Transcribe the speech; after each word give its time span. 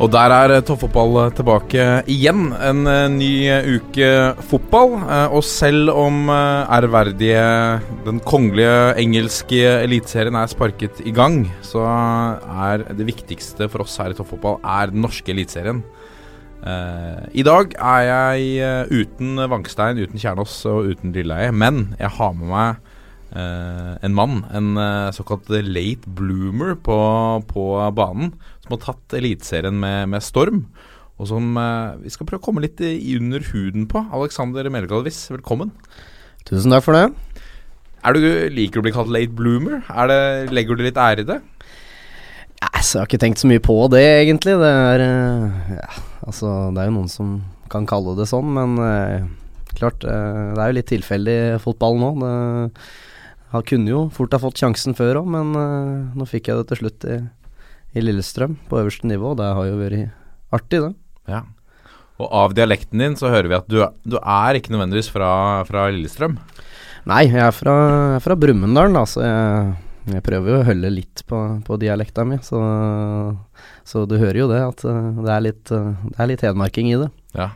Og 0.00 0.08
der 0.08 0.32
er 0.32 0.62
toppfotball 0.64 1.28
tilbake 1.36 1.82
igjen. 2.08 2.54
En 2.56 2.86
uh, 2.88 3.04
ny 3.12 3.44
uke 3.76 4.06
fotball. 4.48 4.94
Og 5.28 5.42
selv 5.44 5.92
om 5.92 6.30
ærverdige 6.32 7.42
den 8.06 8.22
kongelige 8.24 8.94
engelske 9.02 9.60
eliteserien 9.82 10.38
er 10.40 10.48
sparket 10.48 11.02
i 11.04 11.12
gang, 11.12 11.42
så 11.60 11.84
er 11.84 12.86
det 12.96 13.10
viktigste 13.10 13.68
for 13.68 13.84
oss 13.84 13.98
her 14.00 14.14
i 14.14 14.16
toppfotball 14.16 14.56
er 14.64 14.94
den 14.94 15.04
norske 15.04 15.34
eliteserien. 15.34 15.84
I 17.32 17.44
dag 17.44 17.72
er 17.76 18.02
jeg 18.04 18.88
uten 18.92 19.40
Vangstein, 19.48 20.00
uten 20.00 20.20
Kjernås 20.20 20.58
og 20.68 20.90
uten 20.92 21.12
Lilleheie, 21.16 21.52
men 21.52 21.94
jeg 22.00 22.12
har 22.16 22.34
med 22.36 22.50
meg 22.52 22.89
en 23.30 24.14
mann, 24.16 24.40
en 24.50 24.74
uh, 24.74 25.10
såkalt 25.14 25.50
late 25.50 26.10
bloomer 26.18 26.74
på, 26.74 26.96
på, 27.46 27.64
banen, 27.94 28.32
som 28.64 28.74
har 28.74 28.80
tatt 28.82 29.18
Eliteserien 29.18 29.76
med, 29.78 30.08
med, 30.10 30.24
storm. 30.24 30.64
Og 31.20 31.28
som 31.30 31.52
uh, 31.58 31.98
vi 32.00 32.10
skal 32.10 32.26
prøve 32.26 32.40
å 32.40 32.46
komme 32.48 32.64
litt 32.64 32.80
i 32.82 33.14
under 33.18 33.44
huden 33.52 33.86
på. 33.90 34.02
Alexander 34.16 34.66
Melgalvis, 34.72 35.28
velkommen. 35.30 35.70
Tusen 36.48 36.72
takk 36.74 36.86
for 36.86 36.96
det. 36.96 37.06
Er 38.00 38.16
du, 38.16 38.24
liker 38.50 38.78
du 38.78 38.82
å 38.82 38.86
bli 38.88 38.94
kalt 38.96 39.12
late 39.12 39.36
bloomer? 39.36 39.82
Det, 40.08 40.20
legger 40.56 40.78
du 40.78 40.86
litt 40.86 40.98
ære 40.98 41.26
i 41.26 41.28
det? 41.28 41.40
Yes, 42.60 42.94
jeg 42.94 43.02
har 43.02 43.06
ikke 43.06 43.20
tenkt 43.20 43.42
så 43.42 43.48
mye 43.50 43.62
på 43.62 43.76
det, 43.92 44.02
egentlig. 44.24 44.56
Det 44.58 44.70
er, 44.70 45.04
ja, 45.76 45.90
altså, 46.24 46.54
det 46.74 46.82
er 46.82 46.88
jo 46.88 46.96
noen 46.96 47.12
som 47.12 47.36
kan 47.70 47.86
kalle 47.88 48.16
det 48.18 48.26
sånn, 48.26 48.48
men 48.56 48.74
klart 49.76 50.02
Det 50.02 50.58
er 50.58 50.72
jo 50.72 50.76
litt 50.80 50.88
tilfeldig 50.90 51.38
fotball 51.62 52.00
nå. 52.00 52.10
Det 52.24 52.32
han 53.50 53.66
kunne 53.66 53.90
jo 53.90 54.00
fort 54.14 54.34
ha 54.34 54.40
fått 54.42 54.60
sjansen 54.62 54.94
før 54.98 55.22
òg, 55.22 55.30
men 55.34 55.54
uh, 55.58 56.10
nå 56.14 56.26
fikk 56.28 56.50
jeg 56.50 56.60
det 56.60 56.68
til 56.70 56.82
slutt 56.84 57.06
i, 57.10 57.16
i, 57.96 58.04
Lillestrøm, 58.04 58.54
på 58.70 58.78
øverste 58.78 59.10
nivå. 59.10 59.34
Det 59.38 59.48
har 59.58 59.66
jo 59.66 59.80
vært 59.80 60.54
artig, 60.54 60.82
det. 60.84 60.92
Ja. 61.30 61.42
Og 62.20 62.28
av 62.36 62.54
dialekten 62.54 63.02
din 63.02 63.16
så 63.18 63.32
hører 63.32 63.50
vi 63.50 63.58
at 63.58 63.70
du, 63.70 63.80
du 64.06 64.18
er 64.20 64.58
ikke 64.58 64.74
nødvendigvis 64.74 65.10
fra, 65.10 65.30
fra 65.66 65.88
Lillestrøm? 65.90 66.36
Nei, 67.10 67.24
jeg 67.30 67.42
er 67.42 67.54
fra, 67.56 67.74
fra 68.22 68.36
Brumunddal, 68.38 68.92
da, 68.94 69.06
så 69.08 69.24
jeg, 69.24 69.70
jeg, 70.12 70.24
prøver 70.26 70.52
jo 70.52 70.58
å 70.60 70.66
holde 70.68 70.92
litt 70.92 71.24
på, 71.26 71.40
på 71.66 71.78
dialekta 71.80 72.26
mi. 72.28 72.38
Så, 72.44 72.60
så, 73.88 74.04
du 74.06 74.18
hører 74.20 74.44
jo 74.44 74.50
det, 74.52 74.60
at 74.68 74.84
uh, 74.86 75.24
det 75.24 75.34
er 75.34 75.46
litt, 75.48 75.64
uh, 75.74 75.90
det 76.06 76.20
er 76.20 76.30
litt 76.30 76.46
hedmarking 76.46 76.92
i 76.92 77.00
det. 77.02 77.10
Ja. 77.34 77.50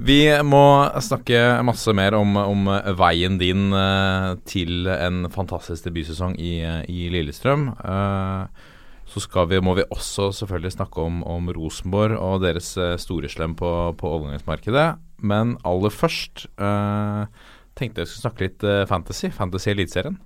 Vi 0.00 0.18
må 0.46 0.64
snakke 1.04 1.38
masse 1.66 1.92
mer 1.96 2.14
om, 2.16 2.36
om 2.38 2.68
veien 2.98 3.38
din 3.40 3.72
uh, 3.74 4.34
til 4.48 4.88
en 4.88 5.26
fantastisk 5.32 5.88
debutsesong 5.88 6.36
i, 6.40 6.60
i 6.88 7.08
Lillestrøm. 7.12 7.68
Uh, 7.82 8.46
så 9.12 9.44
vi, 9.50 9.60
må 9.60 9.74
vi 9.76 9.84
også 9.92 10.30
selvfølgelig 10.32 10.72
snakke 10.72 11.02
om, 11.02 11.20
om 11.28 11.50
Rosenborg 11.52 12.16
og 12.16 12.42
deres 12.46 12.72
uh, 12.80 12.96
store 12.96 13.28
slem 13.28 13.56
på, 13.58 13.68
på 13.98 14.12
overgangsmarkedet. 14.16 14.88
Men 15.22 15.56
aller 15.68 15.92
først 15.94 16.48
tenkte 17.78 18.02
jeg 18.02 18.08
skulle 18.10 18.24
snakke 18.24 18.46
litt 18.48 18.64
fantasy. 18.90 19.28
Fantasy 19.30 19.70
Eliteserien. 19.70 20.16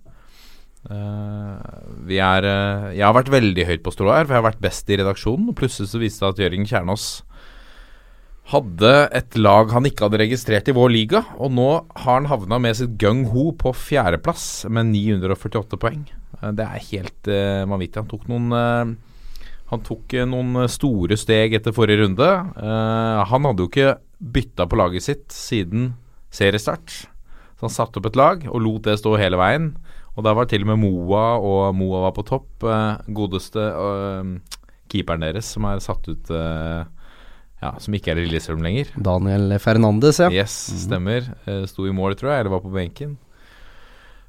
vi 2.09 2.17
er 2.17 2.47
Jeg 2.95 3.05
har 3.05 3.13
vært 3.13 3.29
veldig 3.35 3.67
høyt 3.69 3.83
på 3.85 3.93
strå 3.93 4.09
her, 4.15 4.25
for 4.25 4.33
jeg 4.33 4.41
har 4.41 4.49
vært 4.49 4.65
best 4.65 4.89
i 4.89 4.97
redaksjonen. 4.97 5.51
Og 5.53 5.59
plutselig 5.59 5.91
så 5.93 6.01
viste 6.01 6.25
det 6.25 6.33
at 6.33 6.41
Jørgen 6.47 6.65
Kjernås 6.65 7.27
hadde 8.53 8.93
et 9.17 9.37
lag 9.41 9.73
han 9.75 9.89
ikke 9.89 10.07
hadde 10.07 10.21
registrert 10.23 10.69
i 10.71 10.75
vår 10.77 10.93
liga, 10.95 11.23
og 11.34 11.51
nå 11.57 11.71
har 11.99 12.21
han 12.21 12.29
havna 12.31 12.61
med 12.62 12.79
sitt 12.79 12.95
gung-ho 13.01 13.49
på 13.59 13.73
fjerdeplass 13.75 14.69
med 14.71 14.93
948 14.93 15.81
poeng. 15.83 16.05
Eh, 16.39 16.53
det 16.55 16.67
er 16.67 16.87
helt 16.93 17.31
uh, 17.33 17.67
vanvittig. 17.67 18.05
Han 18.05 18.11
tok 18.12 18.31
noen 18.31 18.55
uh, 18.55 18.95
Han 19.73 19.83
tok 19.83 20.15
uh, 20.15 20.23
noen 20.31 20.69
store 20.71 21.19
steg 21.19 21.57
etter 21.59 21.75
forrige 21.75 22.05
runde. 22.05 22.31
Uh, 22.55 23.27
han 23.27 23.51
hadde 23.51 23.65
jo 23.65 23.71
ikke 23.73 23.97
bytta 24.23 24.69
på 24.71 24.78
laget 24.78 25.09
sitt 25.09 25.27
siden 25.34 25.95
seriestart. 26.31 27.03
Så 27.57 27.67
han 27.67 27.75
satte 27.75 27.99
opp 27.99 28.11
et 28.13 28.19
lag 28.21 28.47
og 28.47 28.61
lot 28.63 28.87
det 28.87 29.01
stå 29.01 29.17
hele 29.19 29.41
veien. 29.41 29.73
Og 30.15 30.23
der 30.25 30.37
var 30.39 30.47
til 30.49 30.63
og 30.63 30.71
med 30.71 30.81
Moa, 30.81 31.25
og 31.43 31.75
Moa 31.77 32.07
var 32.07 32.15
på 32.17 32.25
topp. 32.25 32.65
godeste 33.13 33.61
keeperen 34.89 35.25
deres, 35.27 35.51
som 35.53 35.67
er 35.69 35.83
satt 35.84 36.09
ut 36.09 36.31
ja, 37.66 37.75
Som 37.82 37.94
ikke 37.99 38.15
er 38.15 38.22
i 38.22 38.27
Lillestrøm 38.27 38.65
lenger. 38.65 38.91
Daniel 38.97 39.59
Fernandes, 39.62 40.22
ja. 40.22 40.31
Yes, 40.32 40.56
stemmer. 40.87 41.27
Mm. 41.47 41.65
sto 41.71 41.87
i 41.87 41.94
mål, 41.94 42.16
tror 42.19 42.32
jeg, 42.32 42.44
eller 42.44 42.54
var 42.56 42.65
på 42.65 42.75
benken. 42.75 43.16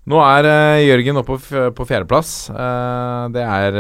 Nå 0.07 0.21
er 0.23 0.47
uh, 0.47 0.79
Jørgen 0.79 1.19
oppe 1.19 1.35
på, 1.75 1.85
fjerdeplass. 1.87 2.47
Uh, 2.53 3.27
det 3.35 3.43
er 3.43 3.77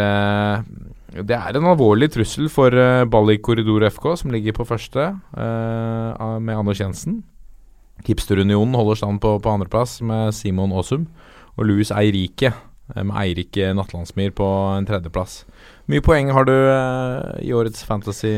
det 1.17 1.33
er 1.33 1.55
en 1.55 1.69
alvorlig 1.71 2.09
trussel 2.11 2.49
for 2.51 2.73
uh, 2.75 3.07
Ball 3.07 3.31
korridor 3.39 3.85
FK, 3.87 4.09
som 4.19 4.33
ligger 4.33 4.53
på 4.57 4.67
første, 4.67 5.13
med 5.33 6.53
Anders 6.53 6.81
Jensen. 6.83 7.21
Hipsterunionen 8.05 8.75
holder 8.75 8.99
stand 8.99 9.21
på, 9.23 9.37
på 9.41 9.53
andreplass 9.53 10.01
med 10.05 10.35
Simon 10.35 10.75
Aasum. 10.75 11.07
Og 11.57 11.65
Louis 11.65 11.89
Eirike 11.89 12.51
med 12.93 13.15
Eirik 13.17 13.57
Nattlandsmyr 13.75 14.35
på 14.37 14.45
en 14.75 14.85
tredjeplass. 14.85 15.41
Mye 15.89 16.03
poeng 16.05 16.29
har 16.35 16.45
du 16.45 16.53
i 16.53 17.49
årets 17.55 17.81
Fantasy? 17.87 18.35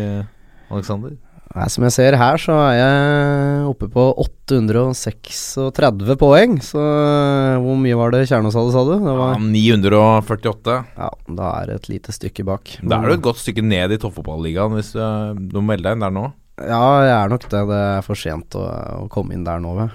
Alexander? 0.69 1.17
Nei, 1.49 1.65
som 1.73 1.81
jeg 1.87 1.93
ser 1.95 2.13
her, 2.19 2.37
så 2.37 2.53
er 2.61 2.75
jeg 2.77 3.61
oppe 3.71 3.87
på 3.89 4.03
836 4.21 6.13
poeng. 6.21 6.59
Så 6.61 6.77
eh, 6.77 7.55
hvor 7.63 7.79
mye 7.81 7.97
var 7.97 8.13
det 8.13 8.27
Kjernås 8.29 8.53
hadde, 8.59 8.73
sa 8.75 8.83
du? 8.85 8.93
Det 9.01 9.15
var 9.17 9.33
ja, 9.33 9.39
948. 9.41 10.75
Ja, 10.99 11.09
da 11.39 11.47
er 11.57 11.71
det 11.71 11.75
et 11.79 11.89
lite 11.95 12.13
stykke 12.13 12.45
bak. 12.51 12.75
Da 12.83 12.99
er 12.99 13.09
du 13.09 13.15
et 13.17 13.25
godt 13.25 13.41
stykke 13.41 13.65
ned 13.65 13.95
i 13.95 13.99
toppfotballigaen 14.01 14.77
hvis 14.77 14.93
du, 14.93 15.01
du 15.49 15.57
melder 15.65 15.89
deg 15.89 15.97
inn 15.97 16.05
der 16.05 16.13
nå. 16.19 16.25
Ja, 16.59 16.85
jeg 17.07 17.15
er 17.15 17.33
nok 17.33 17.45
det. 17.49 17.63
Det 17.71 17.81
er 17.95 18.05
for 18.05 18.15
sent 18.19 18.53
å, 18.59 18.63
å 19.07 19.09
komme 19.09 19.33
inn 19.33 19.47
der 19.47 19.57
nå, 19.63 19.73
det? 19.79 19.89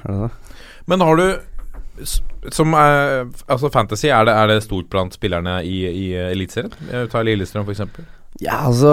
Men 0.91 1.07
har 1.07 1.15
du 1.23 1.27
som 2.51 2.75
er, 2.75 3.29
altså 3.47 3.71
Fantasy, 3.71 4.09
er 4.11 4.27
det, 4.27 4.35
er 4.35 4.51
det 4.51 4.65
stort 4.65 4.89
blant 4.91 5.15
spillerne 5.15 5.61
i, 5.63 5.87
i 5.87 6.07
Eliteserien? 6.19 7.07
Ta 7.13 7.23
Lillestrøm, 7.23 7.63
f.eks. 7.71 7.81
Ja, 8.43 8.65
altså 8.67 8.91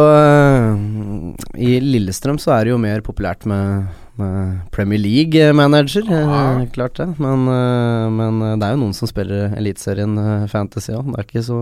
I 1.57 1.79
Lillestrøm 1.81 2.37
så 2.41 2.53
er 2.53 2.67
det 2.67 2.73
jo 2.75 2.81
mer 2.81 3.01
populært 3.01 3.47
med, 3.49 3.87
med 4.21 4.59
Premier 4.75 5.01
League-manager. 5.01 6.05
Ah. 6.13 6.61
klart 6.75 6.99
det. 6.99 7.07
Men, 7.17 7.47
eh, 7.49 8.05
men, 8.13 8.41
eh, 8.45 8.57
det 8.61 8.67
er 8.67 8.75
jo 8.75 8.83
noen 8.83 8.93
som 8.97 9.09
spiller 9.09 9.55
Eliteserien 9.57 10.13
Fantasy 10.51 10.93
òg. 10.93 11.09
Det 11.09 11.17
er 11.17 11.27
ikke 11.27 11.45
så 11.47 11.59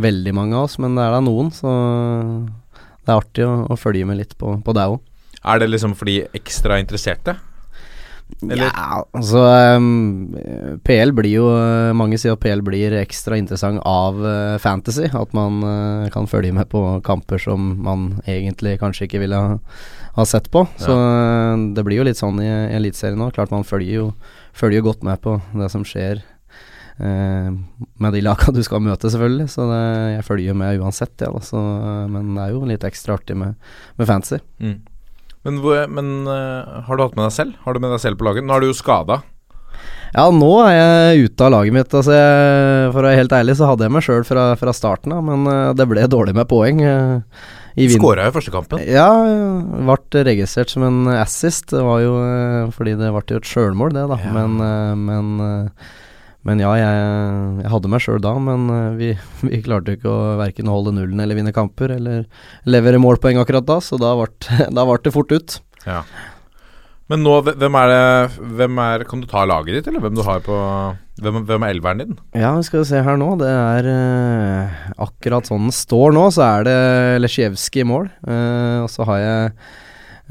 veldig 0.00 0.34
mange 0.34 0.56
av 0.56 0.70
oss, 0.70 0.78
men 0.80 0.96
det 0.96 1.04
er 1.04 1.14
da 1.18 1.20
noen. 1.24 1.52
Så 1.52 1.68
det 3.04 3.12
er 3.12 3.20
artig 3.20 3.44
å, 3.44 3.54
å 3.68 3.78
følge 3.80 4.08
med 4.08 4.22
litt 4.22 4.36
på, 4.40 4.56
på 4.64 4.76
deg 4.76 4.96
òg. 4.96 5.04
Er 5.40 5.60
det 5.60 5.70
liksom 5.72 5.94
for 5.96 6.08
de 6.08 6.22
ekstra 6.36 6.80
interesserte? 6.80 7.36
Eller? 8.42 8.70
Ja, 8.70 9.02
altså 9.16 9.42
um, 9.76 10.34
PL 10.86 11.12
blir 11.16 11.32
jo 11.34 11.46
Mange 11.96 12.18
sier 12.20 12.36
at 12.36 12.42
PL 12.42 12.62
blir 12.64 12.94
ekstra 13.00 13.36
interessant 13.40 13.82
av 13.86 14.20
uh, 14.22 14.56
fantasy. 14.62 15.08
At 15.12 15.34
man 15.36 15.60
uh, 15.64 16.08
kan 16.14 16.28
følge 16.30 16.54
med 16.56 16.70
på 16.72 16.82
kamper 17.06 17.42
som 17.42 17.72
man 17.84 18.10
egentlig 18.26 18.78
kanskje 18.80 19.08
ikke 19.08 19.22
ville 19.24 19.38
ha, 19.38 19.56
ha 20.16 20.26
sett 20.28 20.50
på. 20.52 20.64
Ja. 20.78 20.84
Så 20.86 20.96
uh, 20.96 21.54
det 21.76 21.86
blir 21.86 22.00
jo 22.00 22.08
litt 22.08 22.20
sånn 22.20 22.40
i, 22.42 22.48
i 22.48 22.76
Eliteserien 22.78 23.20
nå. 23.20 23.30
Klart 23.36 23.54
man 23.54 23.66
følger 23.68 24.02
jo, 24.02 24.10
følger 24.56 24.80
jo 24.80 24.90
godt 24.90 25.06
med 25.06 25.20
på 25.24 25.38
det 25.56 25.72
som 25.72 25.86
skjer. 25.86 26.24
med 27.00 28.12
de 28.12 28.20
laga 28.20 28.52
du 28.52 28.60
skal 28.62 28.82
møte, 28.84 29.08
selvfølgelig. 29.08 29.48
Så 29.48 29.64
det, 29.70 29.84
jeg 30.18 30.24
følger 30.26 30.56
med 30.58 30.82
uansett, 30.82 31.14
ja, 31.24 31.30
så, 31.40 31.60
men 32.12 32.34
det 32.36 32.44
er 32.44 32.52
jo 32.52 32.66
litt 32.68 32.84
ekstra 32.84 33.16
artig 33.16 33.38
med, 33.40 33.56
med 33.96 34.08
fantasy. 34.10 34.42
Mm. 34.60 34.82
Men, 35.46 35.60
men 35.94 36.08
uh, 36.28 36.80
har 36.86 36.96
du 36.96 37.04
hatt 37.06 37.16
med 37.16 37.26
deg 37.28 37.36
selv? 37.36 37.60
Har 37.64 37.76
du 37.76 37.80
med 37.82 37.94
deg 37.94 38.02
selv 38.02 38.20
på 38.20 38.26
laget? 38.28 38.44
Nå 38.46 38.56
er 38.56 38.64
du 38.64 38.70
jo 38.70 38.76
skada. 38.76 39.22
Ja, 40.10 40.26
nå 40.34 40.50
er 40.66 40.74
jeg 40.74 41.30
ute 41.30 41.46
av 41.46 41.54
laget 41.54 41.76
mitt. 41.76 41.94
Altså 41.94 42.12
jeg, 42.16 42.90
for 42.90 43.00
å 43.00 43.06
være 43.06 43.20
helt 43.22 43.34
ærlig 43.38 43.54
så 43.56 43.70
hadde 43.70 43.86
jeg 43.86 43.94
meg 43.94 44.04
sjøl 44.04 44.26
fra, 44.26 44.50
fra, 44.58 44.74
starten 44.76 45.14
av, 45.16 45.24
men 45.24 45.48
uh, 45.48 45.70
det 45.78 45.86
ble 45.88 46.04
dårlig 46.10 46.34
med 46.36 46.50
poeng. 46.50 46.82
Uh, 46.84 47.48
Skåra 47.94 48.26
jo 48.26 48.34
første 48.34 48.52
kampen. 48.52 48.82
Ja, 48.84 49.08
ble 49.88 50.24
registrert 50.26 50.72
som 50.74 50.84
en 50.84 51.04
assist. 51.14 51.70
Det 51.72 51.84
var 51.86 52.02
jo 52.02 52.14
fordi 52.74 52.96
det 52.98 53.12
ble 53.14 53.36
jo 53.36 53.40
et 53.40 53.48
sjølmål, 53.48 53.94
det, 53.96 54.04
da. 54.10 54.18
Ja. 54.20 54.32
Men, 54.34 55.06
men 55.06 55.78
men 56.48 56.60
ja, 56.62 56.70
jeg, 56.78 57.00
jeg 57.60 57.70
hadde 57.74 57.92
meg 57.92 58.02
sjøl 58.04 58.20
da, 58.24 58.32
men 58.40 58.66
eh, 58.72 58.90
vi, 58.96 59.12
vi 59.50 59.62
klarte 59.64 59.98
ikke 59.98 60.08
å 60.08 60.36
verken 60.40 60.70
holde 60.72 60.94
nullen 60.96 61.20
eller 61.20 61.36
vinne 61.36 61.54
kamper, 61.56 61.92
eller 61.98 62.24
levere 62.68 63.00
målpoeng 63.02 63.40
akkurat 63.42 63.66
da, 63.68 63.80
så 63.84 64.00
da 64.00 64.14
ble 64.16 65.00
det 65.04 65.14
fort 65.16 65.34
ut. 65.36 65.58
Ja. 65.84 66.04
Men 67.10 67.24
nå, 67.26 67.40
hvem 67.42 67.76
er 67.80 67.88
det 67.90 68.02
hvem 68.60 68.76
er, 68.78 69.02
Kan 69.08 69.22
du 69.22 69.26
ta 69.26 69.42
laget 69.48 69.80
ditt, 69.80 69.88
eller 69.90 70.04
hvem 70.04 70.14
du 70.14 70.22
har 70.22 70.42
på 70.46 70.56
Hvem, 71.20 71.40
hvem 71.48 71.64
er 71.66 71.72
elveren 71.74 72.02
din? 72.04 72.18
Ja, 72.38 72.52
vi 72.54 72.62
skal 72.68 72.84
se 72.86 73.00
her 73.04 73.18
nå. 73.18 73.32
Det 73.40 73.48
er 73.50 73.88
eh, 73.90 74.78
akkurat 75.04 75.50
sånn 75.50 75.66
den 75.66 75.74
står 75.74 76.14
nå, 76.16 76.22
så 76.32 76.46
er 76.46 76.64
det 76.64 76.76
Lesjevskij 77.20 77.82
i 77.82 77.88
mål. 77.90 78.06
Eh, 78.24 78.78
og 78.80 78.88
så 78.88 79.04
har 79.10 79.18
jeg 79.20 79.50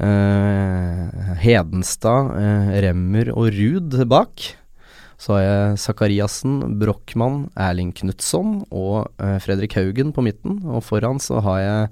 eh, 0.08 1.36
Hedenstad, 1.44 2.32
Remmer 2.82 3.30
og 3.36 3.52
Ruud 3.54 4.00
bak. 4.10 4.48
Så 5.20 5.36
har 5.36 5.42
jeg 5.44 5.80
Sakariassen, 5.82 6.78
Brochmann, 6.80 7.42
Erling 7.60 7.92
Knutson 7.96 8.62
og 8.72 9.10
eh, 9.20 9.36
Fredrik 9.44 9.76
Haugen 9.76 10.14
på 10.16 10.24
midten. 10.24 10.62
Og 10.64 10.80
foran 10.86 11.20
så 11.20 11.42
har 11.44 11.58
jeg 11.60 11.90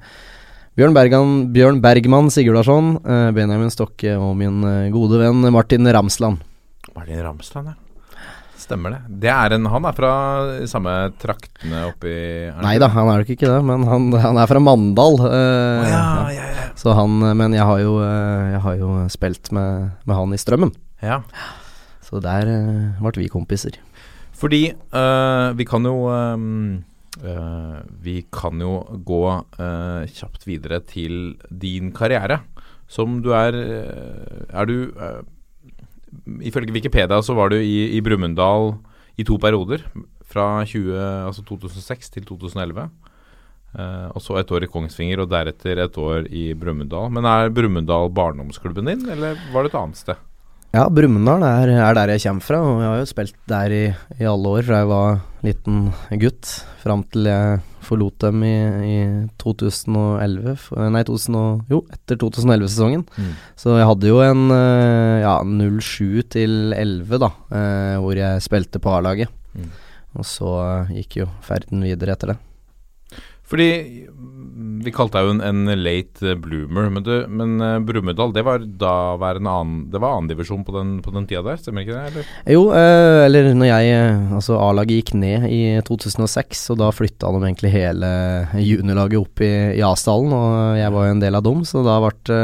Bjørn, 0.79 0.95
Bergan, 0.97 1.35
Bjørn 1.53 1.83
Bergman 1.85 2.33
Sigurdarsson, 2.33 2.95
eh, 3.05 3.29
Benjamin 3.37 3.75
Stokke 3.75 4.15
og 4.17 4.33
min 4.41 4.65
eh, 4.65 4.89
gode 4.95 5.21
venn 5.21 5.45
Martin 5.53 5.93
Ramsland. 5.93 6.41
Martin 6.95 7.21
Ramsland, 7.27 7.75
ja. 7.75 7.77
Stemmer 8.59 8.97
det. 8.97 9.19
det 9.23 9.29
er 9.31 9.55
en, 9.55 9.69
han 9.71 9.85
er 9.87 9.95
fra 9.97 10.11
samme 10.69 10.93
traktene 11.23 11.85
oppi 11.93 12.11
Nei 12.59 12.75
da, 12.83 12.89
han 12.91 13.07
er 13.13 13.23
nok 13.23 13.31
ikke 13.33 13.47
det, 13.47 13.61
men 13.65 13.85
han, 13.87 14.09
han 14.19 14.41
er 14.41 14.51
fra 14.51 14.61
Mandal. 14.61 15.21
Uh, 15.21 15.29
oh, 15.31 15.87
ja, 15.87 16.03
ja. 16.35 16.49
ja. 16.57 16.67
Så 16.81 16.97
han, 16.97 17.21
men 17.39 17.55
jeg 17.55 17.65
har 17.65 17.85
jo, 17.85 17.95
jeg 18.03 18.61
har 18.65 18.81
jo 18.81 18.91
spilt 19.13 19.53
med, 19.55 19.95
med 20.09 20.17
han 20.17 20.35
i 20.35 20.41
Strømmen. 20.41 20.75
ja. 21.05 21.23
Så 22.09 22.23
der 22.25 22.49
uh, 22.49 23.01
ble 23.05 23.25
vi 23.25 23.33
kompiser. 23.33 23.77
Fordi 24.39 24.69
uh, 24.95 25.53
vi 25.59 25.67
kan 25.69 25.85
jo 25.85 26.07
um, 26.09 26.79
uh, 27.21 27.79
Vi 28.05 28.23
kan 28.33 28.61
jo 28.63 28.81
gå 29.05 29.23
kjapt 29.59 30.47
videre 30.49 30.81
til 30.81 31.37
din 31.51 31.93
karriere. 31.93 32.41
Som 32.89 33.21
du 33.21 33.35
er 33.37 33.53
Er 33.53 34.65
du 34.65 34.95
Ifølge 36.41 36.73
Wikipedia 36.73 37.21
så 37.21 37.35
var 37.37 37.51
du 37.53 37.59
i, 37.61 37.99
i 37.99 38.01
Brumunddal 38.01 38.79
i 39.19 39.27
to 39.29 39.37
perioder. 39.37 39.85
Fra 40.25 40.65
20, 40.65 40.97
altså 41.29 41.45
2006 41.45 42.11
til 42.17 42.25
2011. 42.25 42.89
Uh, 43.77 44.09
og 44.17 44.23
så 44.25 44.39
et 44.41 44.51
år 44.51 44.65
i 44.65 44.71
Kongsvinger, 44.73 45.21
og 45.21 45.29
deretter 45.29 45.83
et 45.83 45.99
år 46.01 46.25
i 46.33 46.55
Brumunddal. 46.57 47.13
Men 47.13 47.29
er 47.29 47.53
Brumunddal 47.53 48.09
barndomsklubben 48.17 48.89
din, 48.89 49.05
eller 49.13 49.37
var 49.53 49.67
det 49.67 49.75
et 49.75 49.81
annet 49.83 50.01
sted? 50.01 50.28
Ja, 50.75 50.85
Brumunddal 50.93 51.45
er, 51.49 51.71
er 51.81 51.97
der 51.97 52.11
jeg 52.13 52.27
kommer 52.27 52.45
fra, 52.45 52.59
og 52.61 52.83
jeg 52.83 52.91
har 52.91 52.99
jo 53.01 53.09
spilt 53.09 53.39
der 53.49 53.73
i, 53.73 53.85
i 54.21 54.27
alle 54.29 54.51
år 54.53 54.67
fra 54.67 54.83
jeg 54.83 54.91
var 54.91 55.21
liten 55.47 55.79
gutt, 56.21 56.51
fram 56.83 57.05
til 57.09 57.29
jeg 57.31 57.61
forlot 57.89 58.19
dem 58.27 58.43
i, 58.45 58.55
i 58.85 58.99
2011 59.41 60.57
Nei, 60.93 61.03
2000 61.09 61.39
og, 61.41 61.63
jo, 61.73 61.81
etter 61.95 62.19
2011-sesongen. 62.21 63.07
Mm. 63.17 63.31
Så 63.57 63.79
jeg 63.79 63.89
hadde 63.89 64.11
jo 64.11 64.19
en 64.25 64.43
eh, 64.53 65.25
ja, 65.25 65.39
07 65.41 66.29
til 66.37 66.75
11, 66.77 67.17
da, 67.25 67.31
eh, 67.49 67.95
hvor 68.03 68.21
jeg 68.21 68.45
spilte 68.45 68.83
på 68.83 68.93
A-laget. 68.93 69.33
Mm. 69.57 69.73
Og 70.19 70.29
så 70.29 70.53
gikk 70.93 71.23
jo 71.23 71.31
ferden 71.47 71.87
videre 71.87 72.13
etter 72.13 72.35
det. 72.35 72.39
Fordi 73.49 73.69
vi 74.79 74.93
kalte 74.95 75.19
deg 75.19 75.27
jo 75.27 75.33
en, 75.35 75.41
en 75.69 75.81
late 75.83 76.35
bloomer, 76.39 76.87
men, 76.93 77.03
du, 77.03 77.13
men 77.35 77.57
uh, 77.59 77.79
Brumunddal 77.83 78.31
det 78.37 78.45
var 78.47 78.63
da 78.63 78.93
en 79.17 79.49
annen 79.51 79.73
Det 79.91 79.99
var 80.01 80.15
annendivisjon 80.19 80.63
på, 80.65 80.75
den- 80.77 81.01
på 81.03 81.11
den 81.15 81.27
tida 81.29 81.43
der, 81.47 81.59
stemmer 81.61 81.83
ikke 81.83 81.97
det? 81.97 82.05
Eller? 82.13 82.29
Jo, 82.55 82.63
uh, 82.71 83.25
eller 83.27 83.49
når 83.59 83.71
jeg 83.73 83.91
eh, 83.97 84.31
Altså, 84.39 84.59
A-laget 84.63 85.01
gikk 85.01 85.13
ned 85.19 85.49
i 85.51 85.61
2006, 85.89 86.63
og 86.75 86.79
da 86.85 86.93
flytta 86.95 87.33
de 87.35 87.43
egentlig 87.49 87.73
hele 87.75 88.13
juniorlaget 88.63 89.19
opp 89.25 89.43
i, 89.45 89.51
i 89.81 89.83
Asdalen, 89.89 90.33
og 90.37 90.79
jeg 90.79 90.95
var 90.95 91.09
jo 91.09 91.17
en 91.17 91.25
del 91.27 91.41
av 91.41 91.47
dem, 91.49 91.65
så 91.69 91.83
da 91.87 91.99
ble 92.05 92.15
det 92.31 92.43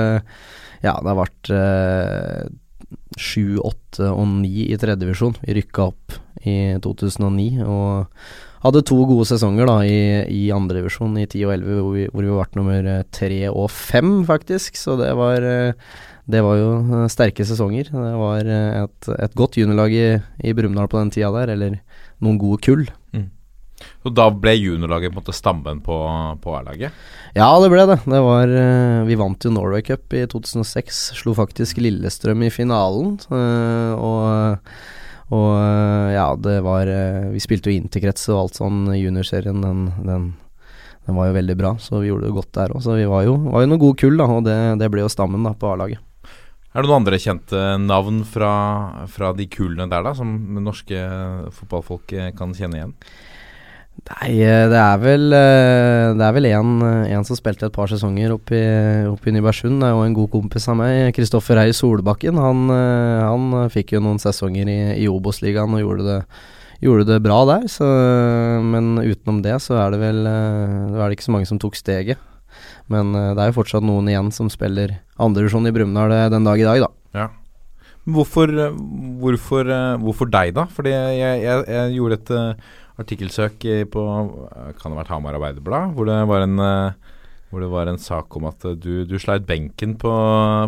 Ja, 0.84 0.98
det 1.06 1.14
ble 1.16 1.62
sju, 3.20 3.60
åtte 3.62 4.10
og 4.10 4.26
ni 4.42 4.66
i 4.72 4.76
tredjedivisjon. 4.80 5.36
Vi 5.44 5.54
rykka 5.60 5.86
opp 5.86 6.16
i 6.44 6.74
2009 6.82 7.62
og 7.62 8.10
hadde 8.64 8.82
to 8.88 8.96
gode 9.08 9.26
sesonger 9.28 9.68
da 9.68 9.76
i, 9.84 9.98
i 10.32 10.42
andredivisjon 10.54 11.14
i 11.20 11.26
10 11.28 11.44
og 11.46 11.54
11, 11.58 11.78
hvor 11.82 11.94
vi, 11.94 12.08
hvor 12.10 12.24
vi 12.26 12.32
ble 12.32 12.60
nummer 12.60 12.90
eh, 12.94 13.04
tre 13.14 13.40
og 13.52 13.70
fem, 13.72 14.16
faktisk. 14.28 14.80
Så 14.80 14.96
det 15.00 15.12
var 15.18 15.44
eh, 15.44 15.86
det 16.30 16.40
var 16.44 16.56
jo 16.56 16.70
eh, 16.80 17.06
sterke 17.12 17.44
sesonger. 17.44 17.92
Det 17.92 18.16
var 18.20 18.48
eh, 18.48 18.82
et, 18.86 19.10
et 19.28 19.36
godt 19.36 19.60
juniorlag 19.60 19.94
i, 19.94 20.06
i 20.48 20.56
Brumunddal 20.56 20.88
på 20.92 21.00
den 21.02 21.12
tida 21.14 21.32
der, 21.36 21.54
eller 21.56 21.80
noen 22.24 22.40
gode 22.40 22.62
kull. 22.64 22.86
Og 24.04 24.12
da 24.16 24.28
ble 24.30 24.54
juniorlaget 24.54 25.10
på 25.12 25.18
en 25.18 25.20
måte 25.20 25.34
stammen 25.34 25.80
på, 25.84 25.96
på 26.40 26.56
A-laget? 26.56 26.94
Ja, 27.36 27.48
det 27.60 27.70
ble 27.72 27.84
det. 27.90 27.98
Det 28.06 28.20
var 28.22 28.48
eh, 28.48 29.04
Vi 29.08 29.18
vant 29.20 29.44
jo 29.44 29.52
Norway 29.52 29.84
Cup 29.84 30.14
i 30.16 30.24
2006. 30.30 31.00
Slo 31.20 31.34
faktisk 31.36 31.80
Lillestrøm 31.82 32.44
i 32.46 32.52
finalen. 32.54 33.16
eh, 33.28 33.92
og 33.98 34.68
og 35.34 35.50
eh, 35.58 36.14
ja, 36.14 36.28
det 36.38 36.60
var 36.64 36.88
eh, 36.90 37.28
Vi 37.34 37.42
spilte 37.42 37.70
jo 37.70 37.80
interkrets 37.80 38.28
og 38.30 38.40
alt 38.44 38.58
sånn. 38.60 38.86
Juniorserien, 38.94 39.60
den, 39.64 39.84
den, 40.06 40.30
den 41.06 41.18
var 41.18 41.30
jo 41.30 41.38
veldig 41.38 41.56
bra, 41.58 41.74
så 41.82 42.00
vi 42.02 42.10
gjorde 42.12 42.28
det 42.28 42.36
godt 42.36 42.52
der 42.56 42.74
òg. 42.74 42.82
Så 42.84 42.96
vi 42.98 43.06
var 43.10 43.26
jo, 43.26 43.36
var 43.50 43.64
jo 43.64 43.70
noen 43.72 43.82
gode 43.82 44.00
kull, 44.00 44.18
da, 44.20 44.28
og 44.30 44.44
det, 44.46 44.58
det 44.80 44.90
ble 44.92 45.04
jo 45.04 45.12
stammen 45.12 45.46
da 45.46 45.54
på 45.58 45.74
A-laget. 45.74 46.02
Er 46.74 46.82
det 46.82 46.90
noen 46.90 47.04
andre 47.04 47.20
kjente 47.22 47.60
navn 47.78 48.24
fra, 48.26 48.54
fra 49.10 49.30
de 49.38 49.46
kullene 49.46 49.86
der, 49.92 50.02
da, 50.02 50.14
som 50.18 50.32
norske 50.58 51.04
fotballfolk 51.54 52.16
eh, 52.18 52.32
kan 52.34 52.54
kjenne 52.56 52.80
igjen? 52.80 52.96
Nei, 54.04 54.34
eh, 54.44 54.66
det 54.68 54.76
er 54.76 54.98
vel 55.00 55.32
eh, 55.32 56.10
Det 56.12 56.24
er 56.26 56.34
vel 56.36 56.48
en, 56.50 56.72
eh, 56.84 57.12
en 57.16 57.24
som 57.24 57.38
spilte 57.38 57.70
et 57.70 57.74
par 57.74 57.88
sesonger 57.88 58.34
oppe 58.34 58.58
i, 58.58 58.66
opp 59.08 59.24
i 59.24 59.32
Nybergsund. 59.32 59.78
Det 59.80 59.88
er 59.88 59.94
jo 59.94 60.02
en 60.04 60.16
god 60.18 60.30
kompis 60.34 60.68
av 60.68 60.76
meg, 60.80 61.14
Kristoffer 61.16 61.60
Heier 61.60 61.76
Solbakken. 61.76 62.40
Han, 62.40 62.68
han 62.68 63.70
fikk 63.72 63.94
jo 63.96 64.02
noen 64.04 64.20
sesonger 64.20 64.68
i, 64.68 64.80
i 65.00 65.08
Obos-ligaen 65.08 65.78
og 65.78 65.80
gjorde 65.80 66.04
det, 66.10 66.18
gjorde 66.84 67.08
det 67.14 67.22
bra 67.24 67.40
der. 67.48 67.64
Så, 67.72 67.88
men 68.66 68.98
utenom 69.00 69.40
det 69.46 69.56
så 69.64 69.78
er 69.86 69.94
det 69.94 70.02
vel 70.02 70.20
Det 70.26 71.00
er 71.00 71.06
det 71.06 71.16
ikke 71.16 71.30
så 71.30 71.36
mange 71.38 71.48
som 71.48 71.62
tok 71.62 71.80
steget. 71.80 72.20
Men 72.92 73.16
det 73.16 73.40
er 73.40 73.48
jo 73.48 73.56
fortsatt 73.62 73.86
noen 73.86 74.10
igjen 74.10 74.28
som 74.34 74.52
spiller 74.52 74.98
andredivisjon 75.16 75.70
i 75.70 75.72
Brumunddal 75.72 76.28
den 76.34 76.44
dag 76.44 76.60
i 76.60 76.68
dag, 76.68 76.84
da. 76.84 76.92
Ja. 77.16 77.30
Hvorfor, 78.04 78.50
hvorfor, 79.22 79.70
hvorfor 80.02 80.28
deg, 80.28 80.52
da? 80.58 80.66
Fordi 80.68 80.92
jeg, 80.92 81.44
jeg, 81.46 81.68
jeg 81.72 81.94
gjorde 81.96 82.18
et 82.20 82.32
artikkelsøk 83.00 83.64
på 83.90 84.02
Kan 84.78 84.92
det 84.92 84.94
ha 84.94 85.00
vært 85.00 85.12
Hamar 85.12 85.38
Arbeiderblad? 85.38 85.94
Hvor 85.96 86.08
det 86.08 86.20
var 86.30 86.46
en 86.46 86.62
eh, 86.62 87.12
det 87.62 87.68
var 87.70 87.86
en 87.86 88.00
sak 88.02 88.34
om 88.34 88.48
at 88.48 88.64
eh, 88.66 88.74
du, 88.74 89.04
du 89.06 89.14
sleit 89.22 89.44
benken 89.46 89.94
på, 90.00 90.12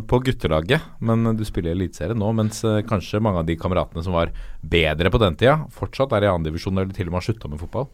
på 0.06 0.20
guttelaget, 0.28 0.84
men 1.02 1.32
du 1.34 1.42
spiller 1.46 1.74
i 1.74 1.80
nå, 2.14 2.28
mens 2.38 2.62
eh, 2.62 2.84
kanskje 2.86 3.18
mange 3.24 3.42
av 3.42 3.48
de 3.48 3.56
kameratene 3.58 4.04
som 4.06 4.14
var 4.14 4.30
bedre 4.62 5.10
på 5.10 5.18
den 5.22 5.38
tida, 5.40 5.56
fortsatt 5.74 6.14
er 6.14 6.28
i 6.28 6.30
andredivisjon 6.30 6.78
eller 6.78 6.94
til 6.94 7.08
og 7.08 7.16
med 7.16 7.20
har 7.20 7.26
slutta 7.26 7.50
med 7.50 7.62
fotball. 7.64 7.90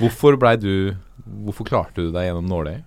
Hvorfor 0.00 0.38
du 0.60 0.96
Hvorfor 1.44 1.68
klarte 1.68 2.00
du 2.00 2.14
deg 2.14 2.30
gjennom 2.30 2.48
nåløyet? 2.48 2.86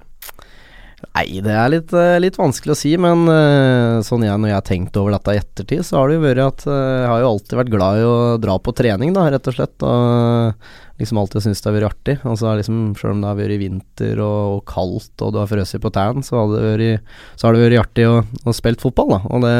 Nei, 1.04 1.42
det 1.44 1.52
er 1.52 1.68
litt, 1.70 1.92
eh, 1.98 2.20
litt 2.22 2.38
vanskelig 2.40 2.74
å 2.74 2.78
si, 2.80 2.94
men 3.02 3.28
eh, 3.30 4.00
sånn 4.06 4.24
jeg, 4.26 4.40
når 4.40 4.50
jeg 4.50 4.58
har 4.58 4.66
tenkt 4.70 4.98
over 5.00 5.14
dette 5.14 5.36
i 5.36 5.42
ettertid, 5.42 5.84
så 5.86 6.00
har 6.00 6.10
det 6.10 6.16
jo 6.16 6.24
vært 6.24 6.44
at 6.46 6.64
eh, 6.70 7.02
jeg 7.04 7.10
har 7.12 7.22
jo 7.22 7.30
alltid 7.34 7.60
vært 7.60 7.74
glad 7.74 8.00
i 8.00 8.06
å 8.08 8.16
dra 8.42 8.56
på 8.58 8.74
trening, 8.78 9.14
da, 9.16 9.28
rett 9.34 9.50
og 9.52 9.58
slett. 9.58 9.86
Og 9.86 11.02
liksom 11.02 11.20
alltid 11.20 11.46
syntes 11.46 11.62
det 11.64 11.70
har 11.70 11.78
vært 11.78 11.90
artig. 11.92 12.16
Og 12.24 12.38
så 12.40 12.50
har 12.50 12.60
liksom, 12.60 12.80
selv 13.00 13.16
om 13.16 13.24
det 13.24 13.30
har 13.30 13.40
vært 13.42 13.62
vinter 13.62 14.22
og, 14.24 14.40
og 14.56 14.62
kaldt 14.70 15.26
og 15.26 15.34
du 15.36 15.42
har 15.42 15.50
frøst 15.52 15.80
på 15.84 15.94
tærne, 15.94 16.24
så, 16.26 16.46
så 16.48 17.48
har 17.48 17.58
det 17.58 17.66
vært 17.66 17.80
artig 17.84 18.08
å, 18.10 18.22
å 18.24 18.56
spille 18.56 18.82
fotball, 18.82 19.18
da. 19.18 19.20
Og 19.34 19.44
det, 19.44 19.58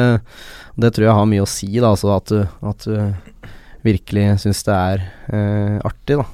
det 0.80 0.94
tror 0.96 1.08
jeg 1.10 1.18
har 1.20 1.28
mye 1.34 1.44
å 1.44 1.50
si, 1.50 1.70
da, 1.76 1.92
altså 1.92 2.14
at 2.16 2.32
du, 2.32 2.40
at 2.70 2.88
du 2.88 3.44
virkelig 3.84 4.40
syns 4.42 4.64
det 4.64 4.74
er 4.78 5.04
eh, 5.28 5.76
artig, 5.84 6.18
da. 6.22 6.26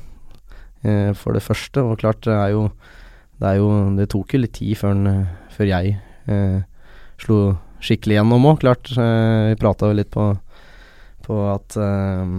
Eh, 0.87 1.11
for 1.19 1.37
det 1.37 1.45
første, 1.45 1.83
og 1.83 2.01
klart 2.01 2.23
det 2.25 2.37
er 2.37 2.55
jo 2.55 2.69
det, 3.41 3.57
jo, 3.57 3.71
det 3.97 4.09
tok 4.13 4.35
jo 4.35 4.43
litt 4.43 4.55
tid 4.59 4.77
før, 4.79 4.97
den, 4.97 5.27
før 5.55 5.71
jeg 5.71 5.97
eh, 6.29 6.61
slo 7.21 7.41
skikkelig 7.81 8.19
gjennom 8.19 8.49
òg, 8.51 8.61
klart. 8.63 8.91
Eh, 8.93 9.51
vi 9.51 9.61
prata 9.61 9.89
jo 9.89 9.97
litt 9.97 10.11
på, 10.13 10.27
på, 11.27 11.39
at, 11.53 11.77
eh, 11.81 12.35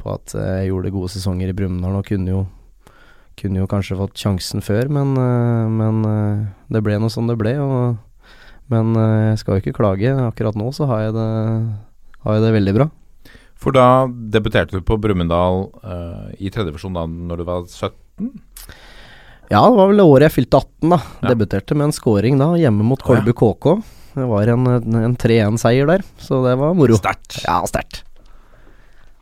på 0.00 0.12
at 0.14 0.36
jeg 0.38 0.70
gjorde 0.70 0.94
gode 0.94 1.12
sesonger 1.14 1.50
i 1.50 1.56
Brumunddal 1.56 1.98
og 1.98 2.06
kunne 2.08 2.30
jo, 2.30 2.44
kunne 3.40 3.62
jo 3.62 3.70
kanskje 3.70 3.98
fått 3.98 4.18
sjansen 4.20 4.62
før, 4.64 4.90
men, 4.94 5.14
eh, 5.18 5.70
men 5.80 6.02
eh, 6.10 6.44
det 6.76 6.84
ble 6.86 7.00
noe 7.02 7.12
som 7.12 7.30
det 7.30 7.38
ble. 7.40 7.56
Og, 7.58 8.28
men 8.72 8.94
eh, 8.94 9.30
jeg 9.32 9.42
skal 9.42 9.58
jo 9.58 9.64
ikke 9.64 9.78
klage. 9.80 10.14
Akkurat 10.28 10.58
nå 10.58 10.70
så 10.76 10.88
har 10.90 11.08
jeg 11.08 11.16
det, 11.18 11.30
har 12.24 12.38
jeg 12.38 12.46
det 12.46 12.54
veldig 12.60 12.76
bra. 12.78 12.92
For 13.58 13.74
da 13.74 14.06
debuterte 14.10 14.76
du 14.76 14.84
på 14.84 14.98
Brumunddal 15.00 15.62
uh, 15.86 16.26
i 16.36 16.50
tredjedivisjon 16.52 16.96
da 16.98 17.04
når 17.08 17.40
du 17.40 17.44
var 17.48 17.62
17? 17.64 18.34
Ja, 19.50 19.60
det 19.68 19.76
var 19.76 19.90
vel 19.90 20.00
det 20.00 20.06
året 20.08 20.28
jeg 20.28 20.36
fylte 20.38 20.62
18, 20.62 20.94
da. 20.94 20.98
Ja. 21.20 21.34
Debuterte 21.34 21.76
med 21.76 21.90
en 21.90 21.96
scoring 21.96 22.40
da, 22.40 22.54
hjemme 22.58 22.86
mot 22.86 23.02
Kolbu 23.04 23.32
ja. 23.32 23.36
KK. 23.42 23.68
Det 24.14 24.26
var 24.30 24.50
en, 24.52 24.66
en 24.70 25.16
3-1-seier 25.18 25.88
der, 25.90 26.04
så 26.22 26.40
det 26.46 26.54
var 26.60 26.74
moro. 26.78 26.96
Sterkt. 27.00 27.40
Ja, 27.44 27.58
sterkt. 27.68 28.04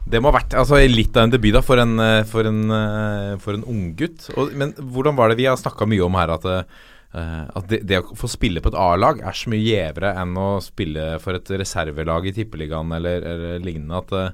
Det 0.02 0.19
må 0.21 0.33
ha 0.33 0.37
vært 0.37 0.57
altså, 0.59 0.81
litt 0.91 1.17
av 1.17 1.29
en 1.29 1.33
debut 1.33 1.55
da 1.55 1.62
for 1.64 1.81
en, 1.81 1.95
eh, 2.02 2.23
for 2.29 2.49
en, 2.49 2.62
eh, 2.75 3.35
for 3.43 3.57
en 3.57 3.64
unggutt. 3.71 4.26
Men 4.59 4.75
hvordan 4.76 5.17
var 5.17 5.31
det 5.31 5.38
vi 5.38 5.47
har 5.49 5.57
snakka 5.57 5.87
mye 5.88 6.02
om 6.05 6.19
her 6.19 6.35
at, 6.35 6.45
uh, 6.45 7.47
at 7.55 7.69
det, 7.71 7.83
det, 7.88 8.00
å 8.02 8.17
få 8.19 8.29
spille 8.31 8.61
på 8.64 8.73
et 8.73 8.79
A-lag 8.83 9.23
er 9.23 9.37
så 9.37 9.52
mye 9.52 9.62
gjevere 9.62 10.14
enn 10.21 10.37
å 10.41 10.49
spille 10.64 11.17
for 11.23 11.38
et 11.38 11.55
reservelag 11.62 12.29
i 12.29 12.35
Tippeligaen 12.37 12.93
eller, 12.99 13.25
eller 13.35 13.64
lignende. 13.64 14.02
At 14.02 14.12
uh, 14.12 14.31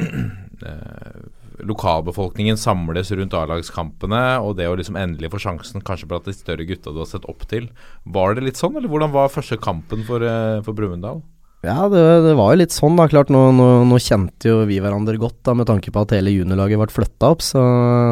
lokalbefolkningen 1.66 2.58
samles 2.60 3.10
rundt 3.16 3.34
A-lagskampene, 3.36 4.22
og 4.44 4.56
det 4.58 4.68
å 4.70 4.76
liksom 4.78 4.98
endelig 5.00 5.32
få 5.32 5.42
sjansen 5.42 5.84
kanskje 5.84 6.08
blant 6.10 6.28
de 6.28 6.36
større 6.36 6.66
gutta 6.68 6.94
du 6.94 7.02
har 7.02 7.10
sett 7.10 7.28
opp 7.30 7.46
til. 7.50 7.68
Var 8.04 8.36
det 8.36 8.46
litt 8.46 8.60
sånn, 8.60 8.76
eller 8.78 8.90
hvordan 8.90 9.12
var 9.14 9.32
første 9.32 9.60
kampen 9.60 10.06
for, 10.08 10.24
uh, 10.24 10.62
for 10.66 10.76
Brumunddal? 10.76 11.22
Ja, 11.60 11.90
det, 11.92 12.00
det, 12.24 12.32
var 12.38 12.54
jo 12.54 12.60
litt 12.62 12.72
sånn, 12.72 12.96
da. 12.96 13.04
Klart, 13.10 13.28
nå, 13.32 13.42
nå, 13.52 13.66
nå, 13.84 13.98
kjente 14.00 14.48
jo 14.48 14.62
vi 14.68 14.78
hverandre 14.80 15.20
godt, 15.20 15.42
da, 15.44 15.52
med 15.58 15.68
tanke 15.68 15.92
på 15.92 16.06
at 16.06 16.14
hele 16.16 16.32
juniorlaget 16.32 16.80
ble 16.80 16.88
flytta 16.94 17.34
opp. 17.34 17.44
Så, 17.44 17.60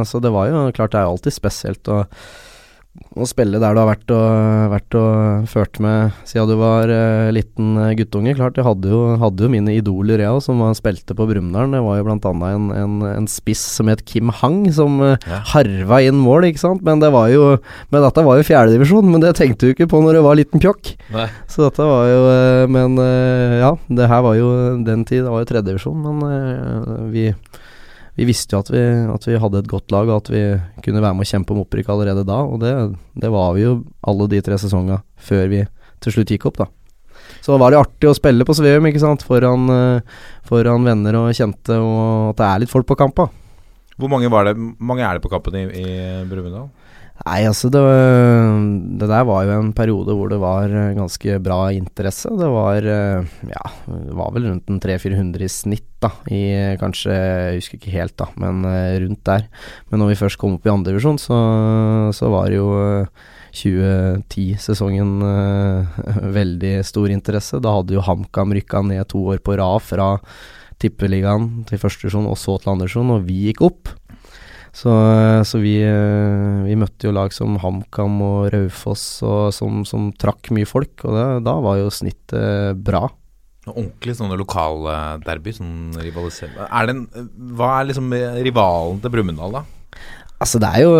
så, 0.04 0.20
det 0.20 0.32
var 0.34 0.50
jo 0.50 0.66
klart, 0.76 0.92
det 0.92 1.00
er 1.00 1.08
jo 1.08 1.14
alltid 1.14 1.36
spesielt. 1.36 1.88
Og 1.88 2.12
å 3.18 3.26
spille 3.26 3.58
der 3.60 3.74
du 3.74 3.80
har 3.80 3.88
vært 3.88 4.12
og, 4.14 4.72
vært 4.72 4.96
og 4.98 5.46
ført 5.50 5.78
med 5.82 6.14
siden 6.28 6.48
du 6.50 6.54
var 6.60 6.90
uh, 6.90 7.30
liten 7.34 7.76
uh, 7.78 7.92
guttunge. 7.98 8.34
Klart, 8.38 8.58
jeg 8.58 8.66
hadde 8.66 8.92
jo, 8.92 9.00
hadde 9.20 9.44
jo 9.44 9.50
mine 9.52 9.74
idoler, 9.74 10.22
jeg 10.22 10.34
òg, 10.34 10.42
som 10.44 10.62
var, 10.62 10.76
spilte 10.78 11.16
på 11.18 11.26
Brumunddal. 11.28 11.72
Det 11.74 11.82
var 11.84 11.98
jo 11.98 12.06
bl.a. 12.06 12.32
En, 12.52 12.68
en, 12.74 12.98
en 13.10 13.28
spiss 13.30 13.62
som 13.78 13.90
het 13.90 14.04
Kim 14.08 14.32
Hang, 14.40 14.60
som 14.74 15.00
uh, 15.02 15.14
ja. 15.26 15.40
harva 15.54 16.00
inn 16.06 16.20
mål, 16.22 16.50
ikke 16.50 16.62
sant. 16.62 16.84
Men 16.86 17.02
det 17.02 17.12
var 17.14 17.30
jo 17.32 17.56
Men 17.92 18.04
dette 18.04 18.24
var 18.24 18.38
jo 18.38 18.46
fjerdedivisjon, 18.46 19.08
men 19.12 19.24
det 19.24 19.34
tenkte 19.38 19.68
du 19.68 19.74
ikke 19.74 19.88
på 19.90 20.02
når 20.04 20.18
du 20.18 20.22
var 20.26 20.38
liten 20.38 20.62
pjokk. 20.62 20.94
Så 21.50 21.64
dette 21.64 21.86
var 21.88 22.08
jo 22.10 22.20
Men 22.70 22.98
ja, 22.98 23.72
det 23.88 24.08
her 24.10 24.22
var 24.24 24.36
jo 24.38 24.50
den 24.86 25.04
tid, 25.08 25.24
det 25.24 25.32
var 25.32 25.42
jo 25.42 25.48
tredjedivisjon, 25.50 26.04
men 26.04 27.10
vi 27.12 27.30
vi 28.18 28.26
visste 28.26 28.56
jo 28.56 28.64
at 28.64 28.70
vi, 28.72 28.80
at 29.14 29.26
vi, 29.28 29.36
hadde 29.38 29.60
et 29.62 29.70
godt 29.70 29.92
lag, 29.94 30.08
og 30.10 30.24
at 30.24 30.30
vi 30.32 30.42
kunne 30.82 31.02
være 31.04 31.14
med 31.14 31.22
å 31.22 31.30
kjempe 31.30 31.54
om 31.54 31.60
opprykk 31.62 31.92
allerede 31.94 32.24
da. 32.26 32.40
Og 32.42 32.58
det, 32.64 32.72
det 33.14 33.30
var 33.30 33.52
vi 33.54 33.62
jo 33.62 33.76
alle 34.10 34.26
de 34.32 34.40
tre 34.42 34.58
sesongene 34.58 34.98
før 35.22 35.46
vi 35.52 35.60
til 36.02 36.14
slutt 36.16 36.32
gikk 36.34 36.48
opp, 36.50 36.58
da. 36.64 36.66
Så 37.44 37.54
var 37.60 37.70
det 37.70 37.78
artig 37.78 38.08
å 38.10 38.16
spille 38.16 38.46
på 38.46 38.56
Sveum, 38.58 38.88
ikke 38.90 39.02
sant, 39.02 39.22
foran, 39.26 39.70
uh, 39.70 40.18
foran, 40.48 40.86
venner 40.86 41.20
og 41.20 41.30
kjente, 41.36 41.78
og 41.78 42.32
at 42.32 42.40
det 42.40 42.48
er 42.48 42.64
litt 42.64 42.72
folk 42.72 42.88
på 42.88 42.98
kampa. 42.98 43.28
Hvor 43.98 44.10
mange, 44.10 44.30
det, 44.46 44.54
mange 44.58 45.06
er 45.06 45.18
det 45.18 45.22
på 45.22 45.30
kampen 45.30 45.58
i, 45.58 45.64
i 45.78 45.86
Brumunddal? 46.26 46.68
Nei, 47.26 47.42
altså 47.48 47.66
det, 47.72 47.80
det, 49.00 49.08
der 49.10 49.24
var 49.26 49.42
jo 49.44 49.56
en 49.58 49.72
periode 49.76 50.14
hvor 50.14 50.30
det 50.30 50.38
var 50.40 50.70
eh, 50.70 50.94
ganske 50.96 51.38
bra 51.42 51.58
interesse. 51.74 52.30
Det 52.38 52.50
var 52.52 52.86
eh, 52.86 53.32
ja, 53.50 53.64
det 53.88 54.14
var 54.16 54.30
vel 54.36 54.46
rundt 54.46 54.70
en 54.70 54.78
300-400 54.80 55.42
i 55.44 55.50
snitt, 55.50 55.88
da. 56.04 56.12
I 56.30 56.42
kanskje, 56.78 57.10
jeg 57.12 57.58
husker 57.58 57.80
ikke 57.80 57.96
helt, 57.96 58.14
da, 58.20 58.30
men 58.38 58.62
eh, 58.70 59.00
rundt 59.02 59.24
der. 59.26 59.48
Men 59.90 60.02
når 60.02 60.12
vi 60.12 60.20
først 60.22 60.40
kom 60.40 60.56
opp 60.56 60.68
i 60.68 60.72
andredivisjon, 60.72 61.18
så, 61.20 61.40
så 62.14 62.30
var 62.32 62.52
det 62.52 62.60
jo 62.60 62.70
2010-sesongen 63.58 65.18
veldig 66.38 66.74
stor 66.86 67.12
interesse. 67.12 67.60
Da 67.64 67.74
hadde 67.80 67.98
jo 67.98 68.06
HamKam 68.06 68.54
rykka 68.56 68.84
ned 68.86 69.10
to 69.10 69.26
år 69.34 69.42
på 69.42 69.58
rad 69.58 69.82
fra 69.84 70.14
tippeligaen 70.78 71.64
til 71.66 71.82
første 71.82 72.06
divisjon 72.06 72.28
og 72.30 72.38
så 72.38 72.60
til 72.62 72.76
andre 72.76 72.86
divisjon, 72.86 73.16
og 73.16 73.26
vi 73.26 73.48
gikk 73.48 73.66
opp. 73.66 73.90
Så, 74.74 74.92
så 75.48 75.60
vi, 75.62 75.76
eh, 75.84 76.64
vi, 76.66 76.76
møtte 76.78 77.08
jo 77.08 77.14
lag 77.16 77.32
som 77.34 77.56
HamKam 77.62 78.18
og 78.24 78.50
Raufoss 78.54 79.06
som, 79.56 79.82
som, 79.88 80.10
trakk 80.18 80.52
mye 80.54 80.68
folk, 80.68 81.06
og 81.06 81.16
det, 81.16 81.26
da 81.48 81.56
var 81.64 81.80
jo 81.80 81.94
snittet 81.94 82.78
bra. 82.84 83.06
Ordentlig 83.68 84.14
sånne 84.16 84.38
lokalderby, 84.40 85.52
sånn 85.56 85.96
rivaliserende 86.00 86.68
er 86.72 86.92
en, 86.94 87.02
Hva 87.58 87.74
er 87.78 87.90
liksom 87.90 88.14
rivalen 88.44 89.02
til 89.02 89.12
Brumunddal, 89.12 89.58
da? 89.58 89.66
Altså 90.38 90.60
det 90.62 90.68
er 90.70 90.84
jo 90.84 90.92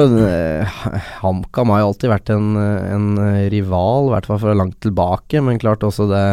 HamKam 1.21 1.71
har 1.71 1.85
jo 1.85 1.91
alltid 1.93 2.11
vært 2.11 2.33
en, 2.35 2.49
en 2.59 3.09
rival, 3.53 4.09
i 4.09 4.15
hvert 4.17 4.27
fall 4.27 4.41
fra 4.43 4.57
langt 4.59 4.81
tilbake, 4.83 5.45
men 5.47 5.61
klart 5.63 5.87
også 5.87 6.09
det 6.11 6.25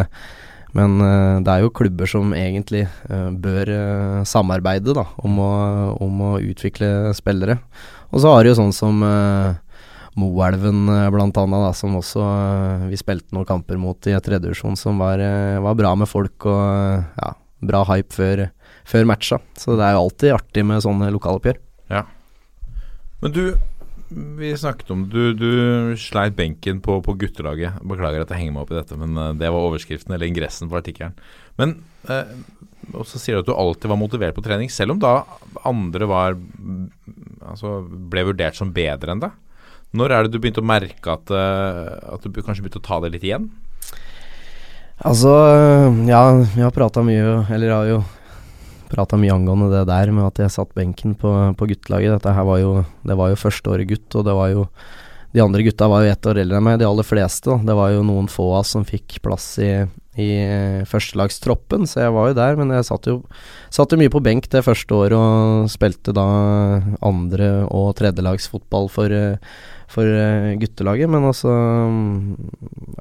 men 0.75 0.97
uh, 0.99 1.41
det 1.43 1.51
er 1.51 1.63
jo 1.63 1.73
klubber 1.75 2.09
som 2.09 2.33
egentlig 2.35 2.83
uh, 3.07 3.31
bør 3.31 3.69
uh, 3.71 4.23
samarbeide 4.27 4.95
da, 4.97 5.05
om 5.23 5.37
å, 5.39 5.51
om, 6.03 6.23
å, 6.27 6.31
utvikle 6.43 7.13
spillere. 7.15 7.61
Og 8.11 8.19
så 8.23 8.33
har 8.33 8.43
du 8.43 8.51
jo 8.51 8.57
sånn 8.59 8.75
som 8.75 8.99
Moelven 10.15 10.85
da, 10.87 11.71
som 11.75 11.97
også 11.99 12.25
vi 12.87 12.99
spilte 12.99 13.35
noen 13.35 13.47
kamper 13.49 13.79
mot 13.81 14.07
i 14.07 14.13
tredjedivisjon, 14.15 14.77
som 14.79 15.01
var, 15.01 15.19
var, 15.63 15.75
bra 15.75 15.91
med 15.99 16.07
folk 16.07 16.47
og 16.47 17.03
ja, 17.19 17.33
bra 17.67 17.81
hype 17.89 18.15
før, 18.15 18.45
før 18.87 19.09
matcha. 19.09 19.41
Så 19.59 19.75
det 19.75 19.83
er 19.83 19.97
jo 19.97 20.05
alltid 20.05 20.37
artig 20.37 20.63
med 20.69 20.85
sånne 20.85 21.11
lokaloppgjør. 21.17 21.59
Ja. 21.91 22.05
Men 23.19 23.35
du, 23.35 23.43
vi 24.09 24.51
snakket 24.57 24.91
om 24.93 25.05
Du, 25.09 25.33
du 25.33 25.49
sleit 25.97 26.35
benken 26.37 26.81
på, 26.83 26.99
på, 27.01 27.15
guttelaget. 27.17 27.79
Beklager 27.81 28.21
at 28.23 28.33
jeg 28.33 28.43
henger 28.43 28.55
meg 28.55 28.65
opp 28.65 28.73
i 28.73 28.77
dette, 28.77 28.97
men 29.01 29.17
uh, 29.17 29.31
det 29.37 29.49
var 29.49 29.65
overskriften 29.65 30.13
eller 30.15 30.29
ingressen 30.29 30.69
på 30.69 30.77
artikkelen. 30.79 31.15
Men 31.59 31.77
eh, 32.11 32.35
Og 32.93 33.07
så 33.07 33.17
sier 33.21 33.37
du 33.37 33.45
at 33.45 33.49
du 33.49 33.55
alltid 33.55 33.89
var 33.89 33.99
motivert 33.99 34.35
på 34.35 34.43
trening, 34.45 34.69
selv 34.69 34.93
om 34.93 35.01
da 35.01 35.21
andre 35.63 36.09
var 36.09 36.35
Altså 37.45 37.77
ble 37.87 38.25
vurdert 38.27 38.57
som 38.57 38.73
bedre 38.75 39.13
enn 39.13 39.21
deg. 39.23 39.33
Når 39.95 40.11
er 40.11 40.25
det 40.25 40.33
du 40.33 40.41
begynte 40.43 40.63
å 40.63 40.67
merke 40.67 41.13
at, 41.13 41.31
uh, 41.31 42.15
at 42.17 42.25
du 42.25 42.41
kanskje 42.41 42.65
begynte 42.65 42.81
å 42.81 42.87
ta 42.89 42.99
det 43.03 43.13
litt 43.15 43.25
igjen? 43.25 43.47
Altså, 45.05 45.31
ja, 46.07 46.21
vi 46.55 46.63
har 46.63 46.71
prata 46.75 47.03
mye, 47.03 47.41
eller 47.51 47.73
har 47.73 47.89
jo 47.89 47.97
prata 48.91 49.17
mye 49.19 49.33
angående 49.33 49.71
det 49.73 49.85
der 49.89 50.11
med 50.13 50.27
at 50.27 50.43
jeg 50.43 50.53
satt 50.53 50.75
benken 50.77 51.15
på, 51.19 51.31
på 51.57 51.67
guttelaget. 51.71 52.17
Dette 52.17 52.35
her 52.35 52.47
var 52.47 52.61
jo, 52.61 52.77
det 53.05 53.17
var 53.19 53.31
jo 53.31 53.41
første 53.41 53.73
året 53.73 53.89
gutt, 53.89 54.07
og 54.15 54.25
det 54.27 54.37
var 54.37 54.53
jo 54.53 54.69
De 55.35 55.41
andre 55.43 55.65
gutta 55.65 55.89
var 55.91 56.05
jo 56.05 56.11
ett 56.13 56.27
år 56.31 56.37
eldre 56.39 56.59
enn 56.61 56.63
meg, 56.63 56.77
de 56.79 56.85
aller 56.87 57.03
fleste. 57.03 57.49
Da. 57.51 57.57
Det 57.67 57.73
var 57.75 57.89
jo 57.91 58.05
noen 58.07 58.29
få 58.31 58.45
av 58.53 58.61
oss 58.61 58.69
som 58.71 58.85
fikk 58.87 59.17
plass 59.25 59.49
i, 59.59 59.71
i 60.21 60.29
førstelagstroppen, 60.87 61.85
så 61.89 62.05
jeg 62.05 62.15
var 62.15 62.31
jo 62.31 62.37
der. 62.37 62.59
Men 62.59 62.73
jeg 62.75 62.87
satt 62.87 63.09
jo, 63.09 63.19
satt 63.73 63.91
jo 63.91 63.99
mye 63.99 64.13
på 64.13 64.23
benk 64.23 64.49
det 64.53 64.63
første 64.65 64.95
året 64.95 65.15
og 65.17 65.71
spilte 65.71 66.15
da 66.15 66.27
andre- 67.05 67.65
og 67.69 67.95
tredjelagsfotball 67.99 68.91
for 68.91 69.15
for 69.91 70.07
uh, 70.09 70.53
guttelaget, 70.59 71.09
men 71.11 71.27
altså 71.27 71.51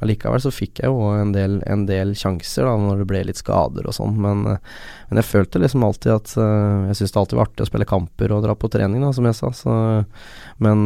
allikevel 0.05 0.43
så 0.43 0.53
fikk 0.53 0.83
jeg 0.83 0.93
jo 0.93 1.09
en 1.17 1.33
del, 1.35 1.59
en 1.71 1.87
del 1.89 2.13
sjanser 2.19 2.69
da 2.69 2.75
når 2.81 3.01
det 3.01 3.07
ble 3.09 3.23
litt 3.31 3.41
skader 3.41 3.89
og 3.89 3.97
sånn, 3.97 4.19
men, 4.21 4.45
men, 4.45 5.21
jeg 5.21 5.29
følte 5.31 5.63
liksom 5.63 5.87
alltid 5.87 6.13
at 6.13 6.35
Jeg 6.35 6.99
syntes 6.99 7.15
det 7.15 7.21
alltid 7.23 7.39
var 7.39 7.49
artig 7.49 7.65
å 7.65 7.71
spille 7.71 7.89
kamper 7.89 8.35
og 8.35 8.45
dra 8.45 8.57
på 8.59 8.71
trening, 8.73 9.05
da, 9.05 9.13
som 9.17 9.29
jeg 9.29 9.39
sa, 9.39 9.51
så, 9.57 9.77
men 10.65 10.85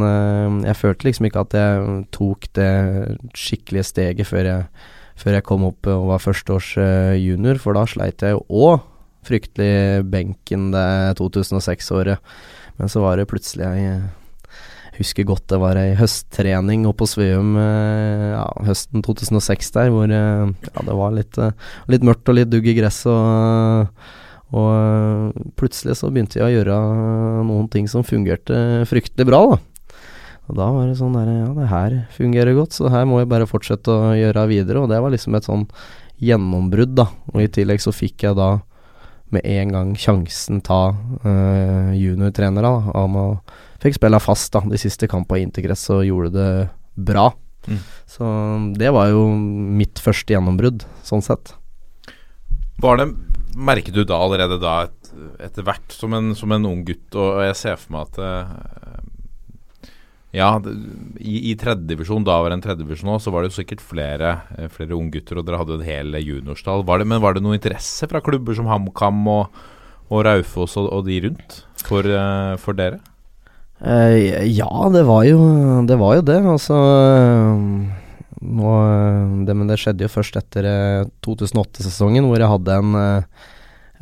jeg 0.66 0.78
følte 0.78 1.08
liksom 1.08 1.28
ikke 1.28 1.44
at 1.46 1.58
jeg 1.58 1.98
tok 2.14 2.48
det 2.58 2.72
skikkelige 3.36 3.90
steget 3.90 4.30
før 4.30 4.52
jeg, 4.52 4.68
før 5.18 5.38
jeg 5.38 5.46
kom 5.48 5.66
opp 5.66 5.88
og 5.90 6.06
var 6.12 6.22
førsteårs 6.22 6.70
junior, 7.18 7.58
for 7.62 7.78
da 7.78 7.84
sleit 7.90 8.22
jeg 8.22 8.36
jo 8.36 8.44
òg 8.68 8.86
fryktelig 9.28 10.06
benken 10.08 10.70
det 10.72 11.18
2006-året, 11.18 12.22
men 12.78 12.92
så 12.92 13.02
var 13.02 13.18
det 13.18 13.28
plutselig 13.28 13.66
jeg 13.66 13.98
husker 14.98 15.26
godt 15.28 15.46
det 15.52 15.58
var 15.62 15.78
ei 15.78 15.92
høsttrening 15.98 16.86
oppe 16.88 17.04
på 17.04 17.10
Sveum 17.12 17.54
eh, 17.60 18.32
ja, 18.32 18.46
høsten 18.66 19.04
2006 19.06 19.74
der, 19.76 19.92
hvor 19.94 20.10
eh, 20.10 20.46
ja, 20.68 20.86
det 20.88 20.96
var 21.00 21.14
litt, 21.14 21.38
eh, 21.38 21.54
litt, 21.92 22.06
mørkt 22.06 22.30
og 22.30 22.38
litt 22.38 22.50
dugg 22.50 22.66
i 22.66 22.74
gress. 22.78 23.04
Og, 23.10 23.92
og 24.58 25.52
plutselig 25.60 25.98
så 26.00 26.10
begynte 26.10 26.40
jeg 26.40 26.48
å 26.48 26.54
gjøre 26.56 26.78
noen 27.48 27.68
ting 27.72 27.88
som 27.90 28.06
fungerte 28.06 28.84
fryktelig 28.90 29.28
bra, 29.28 29.44
da. 29.54 29.60
Og 30.48 30.56
da 30.56 30.68
var 30.72 30.88
det 30.88 30.96
sånn 30.98 31.16
der 31.16 31.28
Ja, 31.28 31.48
det 31.56 31.68
her 31.70 31.96
fungerer 32.16 32.56
godt, 32.56 32.76
så 32.76 32.88
her 32.92 33.04
må 33.08 33.20
jeg 33.20 33.30
bare 33.30 33.48
fortsette 33.48 33.92
å 33.92 34.14
gjøre 34.16 34.46
videre. 34.50 34.82
Og 34.82 34.92
det 34.92 35.00
var 35.04 35.12
liksom 35.12 35.36
et 35.36 35.48
sånn 35.48 35.66
gjennombrudd, 36.24 36.96
da. 36.98 37.08
Og 37.34 37.44
i 37.44 37.50
tillegg 37.52 37.82
så 37.84 37.94
fikk 37.94 38.24
jeg 38.26 38.38
da 38.38 38.56
med 39.34 39.44
en 39.44 39.74
gang 39.74 39.90
sjansen 40.00 40.62
ta 40.64 40.94
uh, 40.96 41.90
juniortrenere 41.92 42.70
om 42.96 43.18
å 43.20 43.26
fikk 43.82 43.98
spille 43.98 44.20
fast 44.24 44.54
da, 44.56 44.62
de 44.64 44.80
siste 44.80 45.08
kampene 45.10 45.42
i 45.42 45.46
intergress 45.46 45.84
og 45.92 46.06
gjorde 46.08 46.32
det 46.34 46.50
bra. 46.96 47.28
Mm. 47.68 47.82
Så 48.08 48.28
det 48.80 48.92
var 48.96 49.10
jo 49.12 49.26
mitt 49.28 50.00
første 50.00 50.32
gjennombrudd, 50.32 50.86
sånn 51.04 51.24
sett. 51.24 51.52
Var 52.82 53.02
det 53.02 53.12
Merket 53.58 53.96
du 53.96 54.04
da 54.06 54.20
allerede 54.22 54.54
da 54.62 54.84
et, 54.86 55.08
etter 55.42 55.64
hvert 55.66 55.90
som 55.90 56.12
en, 56.14 56.28
som 56.38 56.52
en, 56.54 56.66
ung 56.68 56.84
gutt, 56.86 57.08
og, 57.18 57.40
jeg 57.42 57.56
ser 57.58 57.80
for 57.80 57.96
meg 57.96 58.04
at 58.06 58.20
uh, 58.22 59.00
ja, 60.36 60.48
i, 61.16 61.38
i 61.50 61.54
tredjedivisjon, 61.56 62.24
da 62.26 62.36
var 62.42 62.52
det 62.52 62.58
en 62.58 62.64
tredjedivisjon 62.66 63.14
òg, 63.14 63.20
så 63.24 63.32
var 63.32 63.42
det 63.42 63.48
jo 63.48 63.58
sikkert 63.62 63.80
flere, 63.80 64.34
eh, 64.58 64.68
flere 64.72 64.96
unggutter, 64.96 65.40
og 65.40 65.46
dere 65.48 65.60
hadde 65.62 65.78
en 65.78 65.86
hel 65.86 66.18
juniorstall. 66.20 66.84
Var 66.88 67.00
det, 67.00 67.06
men 67.08 67.22
var 67.24 67.36
det 67.36 67.44
noe 67.44 67.56
interesse 67.56 68.08
fra 68.10 68.20
klubber 68.24 68.56
som 68.58 68.68
HamKam 68.68 69.22
og, 69.32 69.62
og 70.12 70.26
Raufoss 70.28 70.76
og, 70.80 70.90
og, 70.92 71.06
de 71.08 71.22
rundt 71.24 71.62
for, 71.80 72.04
uh, 72.04 72.58
for 72.60 72.76
dere? 72.76 73.00
Uh, 73.80 74.44
ja, 74.44 74.68
det 74.92 75.06
var 75.08 75.24
jo 75.24 75.40
det. 75.88 75.96
Var 75.96 76.18
jo 76.18 76.26
det. 76.28 76.38
Altså 76.52 76.76
nå, 78.42 78.72
det, 79.48 79.54
Men 79.56 79.70
det 79.70 79.78
skjedde 79.80 80.04
jo 80.04 80.12
først 80.12 80.36
etter 80.40 80.68
2008-sesongen, 81.24 82.28
hvor 82.28 82.42
jeg 82.42 82.52
hadde 82.52 82.80
en, 82.82 82.98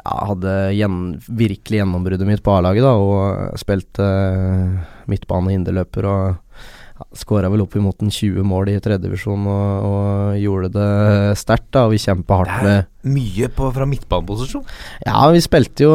ja, 0.04 0.16
hadde 0.30 0.56
gjen, 0.76 0.96
virkelig 1.26 1.82
gjennombruddet 1.82 2.28
mitt 2.28 2.42
på 2.44 2.56
A-laget, 2.56 2.84
da, 2.86 2.96
og 2.96 3.60
spilte 3.60 4.06
uh, 4.06 4.82
midtbane 5.10 5.54
inderløper, 5.56 6.10
og 6.10 6.26
ja, 6.96 7.04
Skåra 7.12 7.50
vel 7.52 7.60
opp 7.60 7.74
imot 7.76 8.00
en 8.00 8.08
20 8.08 8.40
mål 8.48 8.70
i 8.72 8.78
tredjedivisjon 8.80 9.42
og, 9.52 9.84
og 9.84 10.38
gjorde 10.40 10.70
det 10.72 11.34
sterkt, 11.36 11.68
da. 11.76 11.82
Og 11.84 11.92
vi 11.92 12.00
kjempa 12.00 12.38
hardt 12.40 12.64
med 12.64 12.92
Mye 13.06 13.50
på, 13.52 13.68
fra 13.70 13.84
midtbaneposisjon. 13.86 14.64
Ja, 15.04 15.20
vi 15.30 15.42
spilte 15.44 15.84
jo, 15.84 15.92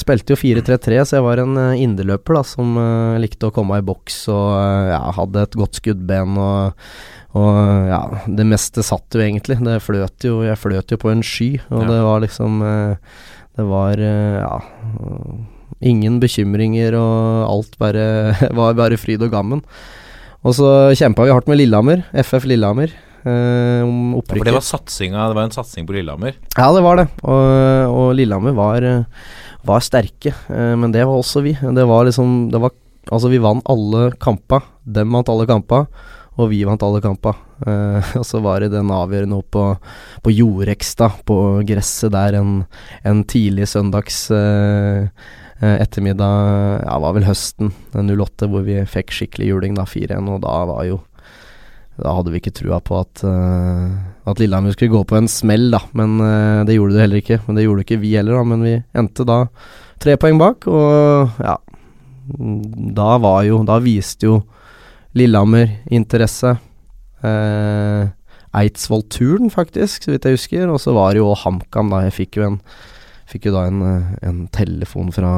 spilte 0.00 0.32
jo 0.32 0.40
4-3-3, 0.40 1.02
så 1.04 1.18
jeg 1.18 1.26
var 1.28 1.42
en 1.44 1.60
inderløper 1.76 2.40
da, 2.40 2.42
som 2.48 2.80
uh, 2.80 3.20
likte 3.20 3.50
å 3.50 3.54
komme 3.54 3.76
i 3.78 3.84
boks 3.84 4.22
og 4.32 4.46
uh, 4.56 4.88
ja, 4.94 5.02
hadde 5.20 5.44
et 5.44 5.58
godt 5.60 5.78
skuddben 5.82 6.40
og, 6.40 6.88
og 7.38 7.60
ja, 7.92 8.00
det 8.40 8.48
meste 8.48 8.82
satt 8.86 9.14
jo 9.14 9.22
egentlig. 9.22 9.60
Det 9.68 9.78
fløt 9.84 10.26
jo, 10.26 10.40
jeg 10.48 10.58
fløt 10.58 10.96
jo 10.96 10.98
på 11.04 11.12
en 11.12 11.22
sky, 11.22 11.58
og 11.68 11.84
Ja. 11.84 11.90
det 11.92 12.00
var 12.08 12.24
liksom 12.24 12.64
Det 13.58 13.66
var 13.66 13.98
ja 13.98 14.56
Ingen 15.78 16.16
bekymringer, 16.18 16.94
og 16.98 17.44
alt 17.52 17.76
bare 17.78 18.04
var 18.58 18.74
bare 18.78 18.98
fryd 18.98 19.22
og 19.22 19.30
gammen. 19.30 19.60
Og 20.46 20.54
så 20.58 20.70
kjempa 20.98 21.26
vi 21.26 21.30
hardt 21.34 21.46
med 21.50 21.58
Lillehammer, 21.60 22.02
FF 22.18 22.46
Lillehammer, 22.50 22.90
eh, 23.22 23.82
om 23.86 24.12
Ja, 24.14 24.18
opprykket. 24.18 24.42
for 24.42 24.48
det 24.48 24.56
var 24.56 24.66
det 25.30 25.36
var 25.38 25.44
en 25.46 25.54
satsing 25.54 25.86
på 25.86 25.94
Lillehammer. 25.94 26.34
Ja, 26.56 26.68
det 26.74 26.82
var 26.82 26.96
det. 26.98 27.06
Og, 27.22 27.94
og 27.94 28.14
Lillehammer 28.18 28.54
var, 28.58 28.82
eh, 28.82 29.04
var 29.66 29.80
sterke, 29.86 30.34
eh, 30.50 30.74
men 30.78 30.90
det 30.94 31.06
var 31.06 31.18
også 31.18 31.42
vi. 31.46 31.54
Det 31.54 31.86
var 31.86 32.06
liksom 32.10 32.50
det 32.50 32.60
var, 32.60 32.74
Altså, 33.08 33.30
vi 33.32 33.38
vant 33.40 33.64
alle 33.64 34.10
kampa. 34.20 34.58
Dem 34.84 35.14
vant 35.16 35.30
alle 35.32 35.46
kampa, 35.48 35.86
og 36.38 36.52
vi 36.52 36.62
vant 36.66 36.82
alle 36.86 37.02
kampa. 37.02 37.34
Eh, 37.66 38.12
og 38.20 38.26
så 38.26 38.40
var 38.44 38.62
det 38.62 38.72
den 38.74 38.92
avgjørende 38.94 39.40
opp 39.40 39.50
på, 39.56 39.64
på 40.24 40.34
Jorekstad, 40.34 41.24
på 41.28 41.38
gresset 41.68 42.14
der 42.14 42.38
en, 42.38 42.62
en 43.08 43.24
tidlig 43.28 43.68
søndags 43.72 44.26
eh, 44.34 45.08
eh, 45.58 45.76
ettermiddag 45.82 46.86
Ja, 46.86 46.96
var 47.02 47.18
vel 47.18 47.28
høsten 47.28 47.72
eh, 47.92 48.14
08, 48.14 48.50
hvor 48.50 48.66
vi 48.66 48.80
fikk 48.88 49.14
skikkelig 49.14 49.52
juling, 49.52 49.78
da, 49.78 49.86
4-1, 49.88 50.32
og 50.36 50.42
da 50.46 50.56
var 50.70 50.88
jo 50.88 51.02
da 51.98 52.12
hadde 52.14 52.30
vi 52.30 52.38
ikke 52.38 52.54
trua 52.54 52.76
på 52.78 52.94
at, 53.00 53.24
uh, 53.26 53.90
at 54.30 54.38
Lillehammer 54.38 54.70
skulle 54.70 54.92
gå 54.92 55.00
på 55.10 55.16
en 55.18 55.26
smell, 55.26 55.64
da. 55.74 55.80
Men 55.98 56.12
uh, 56.22 56.62
det 56.62 56.76
gjorde 56.76 56.94
det 56.94 57.02
heller 57.02 57.22
ikke. 57.22 57.40
Men 57.46 57.58
det 57.58 57.64
gjorde 57.64 57.82
ikke 57.82 57.98
vi 58.04 58.12
heller, 58.14 58.38
da. 58.38 58.44
Men 58.46 58.62
vi 58.62 58.74
endte 59.02 59.26
da 59.26 59.38
tre 59.98 60.14
poeng 60.20 60.38
bak, 60.38 60.68
og 60.70 61.40
ja 61.42 61.56
mm, 62.38 62.94
Da 62.94 63.16
var 63.18 63.40
jo 63.48 63.56
Da 63.66 63.80
viste 63.82 64.28
jo 64.28 64.36
Lillehammer 65.16 65.70
interesse. 65.90 66.56
Eh, 67.24 68.08
Eidsvoll-turen, 68.58 69.50
faktisk, 69.52 70.04
så 70.04 70.12
vidt 70.14 70.24
jeg 70.28 70.38
husker. 70.38 70.68
Og 70.72 70.80
så 70.82 70.94
var 70.96 71.12
det 71.14 71.22
jo 71.22 71.32
HamKam, 71.36 71.90
da. 71.92 72.04
Jeg 72.08 72.16
fikk 72.22 72.40
jo 72.40 72.46
en 72.52 72.60
Fikk 73.28 73.44
jo 73.50 73.52
da 73.52 73.66
en, 73.68 73.82
eh, 73.84 74.12
en 74.24 74.36
telefon 74.48 75.10
fra 75.12 75.30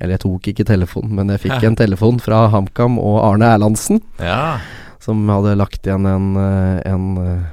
Eller 0.00 0.16
jeg 0.16 0.22
tok 0.24 0.48
ikke 0.50 0.64
telefonen, 0.66 1.12
men 1.14 1.28
jeg 1.30 1.44
fikk 1.44 1.62
en 1.68 1.76
telefon 1.78 2.18
fra 2.18 2.48
HamKam 2.50 2.98
og 2.98 3.20
Arne 3.22 3.46
Erlandsen 3.54 4.00
Ja. 4.18 4.58
som 4.98 5.22
hadde 5.30 5.52
lagt 5.56 5.86
igjen 5.86 6.02
en, 6.10 6.26
eh, 6.36 6.80
en 6.90 7.04
eh, 7.22 7.44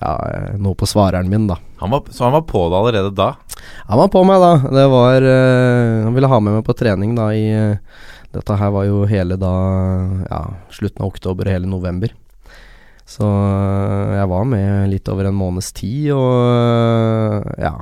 ja, 0.00 0.12
noe 0.56 0.74
på 0.78 0.86
svareren 0.86 1.28
min, 1.28 1.48
da. 1.50 1.56
Han 1.82 1.90
var, 1.90 2.04
så 2.14 2.24
han 2.28 2.32
var 2.36 2.44
på 2.46 2.62
det 2.70 2.78
allerede 2.78 3.10
da? 3.18 3.32
Han 3.90 3.98
var 4.04 4.08
på 4.14 4.22
meg, 4.24 4.38
da. 4.40 4.70
Det 4.78 4.86
var 4.94 5.26
eh, 5.34 6.04
Han 6.06 6.14
ville 6.14 6.30
ha 6.30 6.38
med 6.40 6.56
meg 6.60 6.64
på 6.70 6.74
trening, 6.78 7.16
da, 7.18 7.26
i 7.34 7.44
eh, 7.50 7.76
Dette 8.32 8.56
her 8.56 8.72
var 8.72 8.86
jo 8.88 9.04
hele 9.08 9.36
da 9.40 9.52
Ja, 10.28 10.42
slutten 10.72 11.04
av 11.04 11.12
oktober 11.12 11.50
hele 11.52 11.68
november. 11.68 12.12
Så 13.08 13.26
eh, 13.26 14.14
jeg 14.16 14.30
var 14.30 14.46
med 14.48 14.92
litt 14.92 15.10
over 15.12 15.28
en 15.28 15.36
måneds 15.36 15.72
tid, 15.76 16.12
og 16.14 16.38
eh, 16.48 17.66
ja 17.66 17.74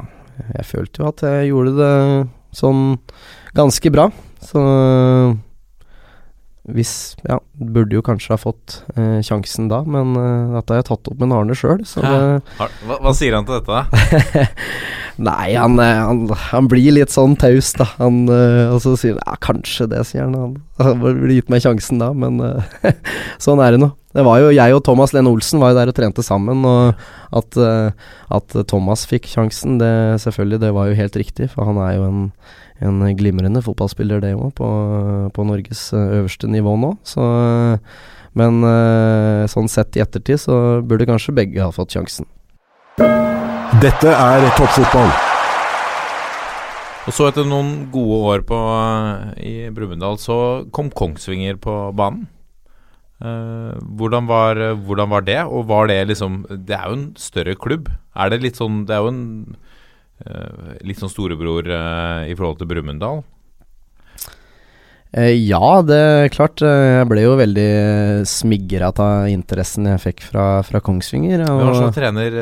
Jeg 0.57 0.67
følte 0.67 1.03
jo 1.03 1.11
at 1.11 1.23
jeg 1.27 1.51
gjorde 1.51 1.77
det 1.77 1.95
sånn 2.57 2.85
ganske 3.55 3.93
bra. 3.93 4.09
Så 4.41 4.63
hvis 6.77 6.95
Ja, 7.27 7.39
burde 7.55 7.99
jo 7.99 8.05
kanskje 8.05 8.35
ha 8.35 8.41
fått 8.41 8.81
eh, 8.97 9.21
sjansen 9.27 9.69
da, 9.71 9.83
men 9.85 10.15
eh, 10.17 10.57
dette 10.57 10.75
har 10.75 10.83
jeg 10.83 10.89
tatt 10.91 11.13
opp 11.13 11.21
med 11.21 11.35
Arne 11.37 11.57
sjøl, 11.59 11.85
så 11.89 12.03
det 12.05 12.17
hva, 12.59 12.97
hva 13.01 13.13
sier 13.17 13.37
han 13.37 13.49
til 13.49 13.61
dette, 13.61 13.83
da? 13.83 14.57
Nei, 15.21 15.53
han, 15.53 15.77
eh, 15.79 16.01
han, 16.01 16.23
han 16.51 16.69
blir 16.71 16.95
litt 16.97 17.13
sånn 17.13 17.37
taus, 17.41 17.75
da. 17.77 17.87
Han, 17.99 18.23
eh, 18.33 18.71
og 18.73 18.81
så 18.85 18.95
sier 18.97 19.19
han 19.19 19.27
ja, 19.27 19.37
kanskje 19.45 19.89
det, 19.93 20.05
sier 20.09 20.25
han. 20.25 20.57
Han, 20.81 21.01
burde 21.03 21.37
gitt 21.37 21.53
meg 21.53 21.65
sjansen 21.65 22.01
da, 22.01 22.13
men 22.17 22.41
eh, 22.45 22.95
sånn 23.45 23.61
er 23.61 23.77
det 23.77 23.83
nå. 23.85 23.93
Det 24.11 24.25
var 24.27 24.41
jo 24.43 24.51
jeg 24.51 24.75
og 24.75 24.83
Thomas 24.83 25.13
Lene 25.15 25.31
Olsen 25.31 25.61
var 25.63 25.71
jo 25.71 25.79
der 25.79 25.91
og 25.93 25.95
trente 25.95 26.23
sammen, 26.27 26.65
og 26.67 26.99
at, 27.37 27.59
eh, 27.63 27.93
at 28.35 28.57
Thomas 28.67 29.05
fikk 29.07 29.29
sjansen, 29.31 29.79
det 29.79 30.19
selvfølgelig, 30.25 30.59
det 30.65 30.73
var 30.75 30.89
jo 30.91 30.99
helt 30.99 31.19
riktig, 31.21 31.47
for 31.53 31.69
han 31.69 31.79
er 31.79 31.95
jo 31.95 32.09
en, 32.09 32.25
en 32.83 33.05
glimrende 33.15 33.63
fotballspiller, 33.63 34.23
det 34.25 34.33
òg, 34.35 34.51
på, 34.59 34.71
på 35.31 35.47
Norges 35.47 35.93
eh, 35.95 36.17
øverste 36.19 36.51
nivå 36.51 36.75
nå. 36.83 36.97
Så 37.07 37.23
Men 38.39 38.63
eh, 38.63 39.47
sånn 39.51 39.71
sett 39.71 39.97
i 39.99 40.03
ettertid 40.03 40.39
så 40.43 40.57
burde 40.87 41.07
kanskje 41.07 41.35
begge 41.35 41.63
ha 41.63 41.71
fått 41.75 41.95
sjansen. 41.95 42.27
Dette 43.83 44.11
er 44.11 44.47
toppfotball. 44.59 45.11
Og 47.09 47.15
så 47.15 47.31
etter 47.31 47.47
noen 47.49 47.89
gode 47.95 48.19
år 48.35 48.45
på, 48.47 48.59
i 49.39 49.71
Brumunddal, 49.75 50.19
så 50.23 50.37
kom 50.75 50.91
Kongsvinger 50.95 51.59
på 51.63 51.79
banen. 51.97 52.27
Eh, 53.21 53.73
hvordan, 54.01 54.25
var, 54.31 54.57
hvordan 54.81 55.11
var 55.13 55.27
det, 55.27 55.41
og 55.45 55.67
var 55.69 55.91
det 55.91 55.99
liksom 56.09 56.39
Det 56.49 56.73
er 56.73 56.87
jo 56.89 56.97
en 56.97 57.09
større 57.21 57.53
klubb. 57.61 57.91
Er 58.17 58.31
det 58.33 58.41
litt 58.41 58.57
sånn 58.57 58.87
Det 58.89 58.97
er 58.97 59.03
jo 59.05 59.11
en 59.13 59.57
eh, 60.25 60.79
litt 60.89 61.03
sånn 61.03 61.13
storebror 61.13 61.69
eh, 61.69 62.31
i 62.33 62.37
forhold 62.39 62.63
til 62.63 62.71
Brumunddal? 62.71 63.23
Ja, 65.11 65.83
det 65.83 65.97
er 65.99 66.29
klart. 66.31 66.63
Jeg 66.63 67.07
ble 67.11 67.25
jo 67.25 67.33
veldig 67.35 67.71
smigra 68.31 68.93
av 68.95 69.27
interessen 69.27 69.89
jeg 69.91 69.99
fikk 70.05 70.21
fra, 70.23 70.45
fra 70.63 70.79
Kongsvinger. 70.79 71.43
Og- 71.51 71.75
som 71.75 71.91
trener 71.91 72.37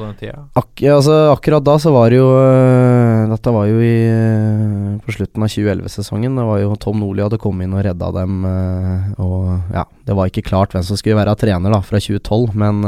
på 0.00 0.06
den 0.08 0.16
tida? 0.18 0.40
Ak 0.58 0.82
altså, 0.94 1.16
akkurat 1.34 1.66
da 1.66 1.76
så 1.82 1.92
var 1.94 2.10
det 2.12 2.18
jo 2.20 2.30
øh, 2.32 3.28
Dette 3.30 3.52
var 3.54 3.68
jo 3.68 3.82
i, 3.84 3.92
øh, 4.08 4.96
på 5.04 5.14
slutten 5.14 5.44
av 5.44 5.52
2011-sesongen. 5.52 6.40
Det 6.40 6.48
var 6.48 6.62
jo 6.62 6.74
Tom 6.80 6.98
Nordli 7.02 7.24
hadde 7.26 7.40
kommet 7.42 7.68
inn 7.68 7.76
og 7.76 7.84
redda 7.86 8.10
dem. 8.16 8.40
øh, 8.48 9.12
og 9.20 9.76
ja, 9.76 9.84
Det 10.08 10.16
var 10.16 10.32
ikke 10.32 10.46
klart 10.48 10.74
hvem 10.74 10.86
som 10.86 10.98
skulle 10.98 11.20
være 11.20 11.36
trener 11.38 11.76
da 11.76 11.82
fra 11.84 12.00
2012, 12.00 12.56
men, 12.58 12.82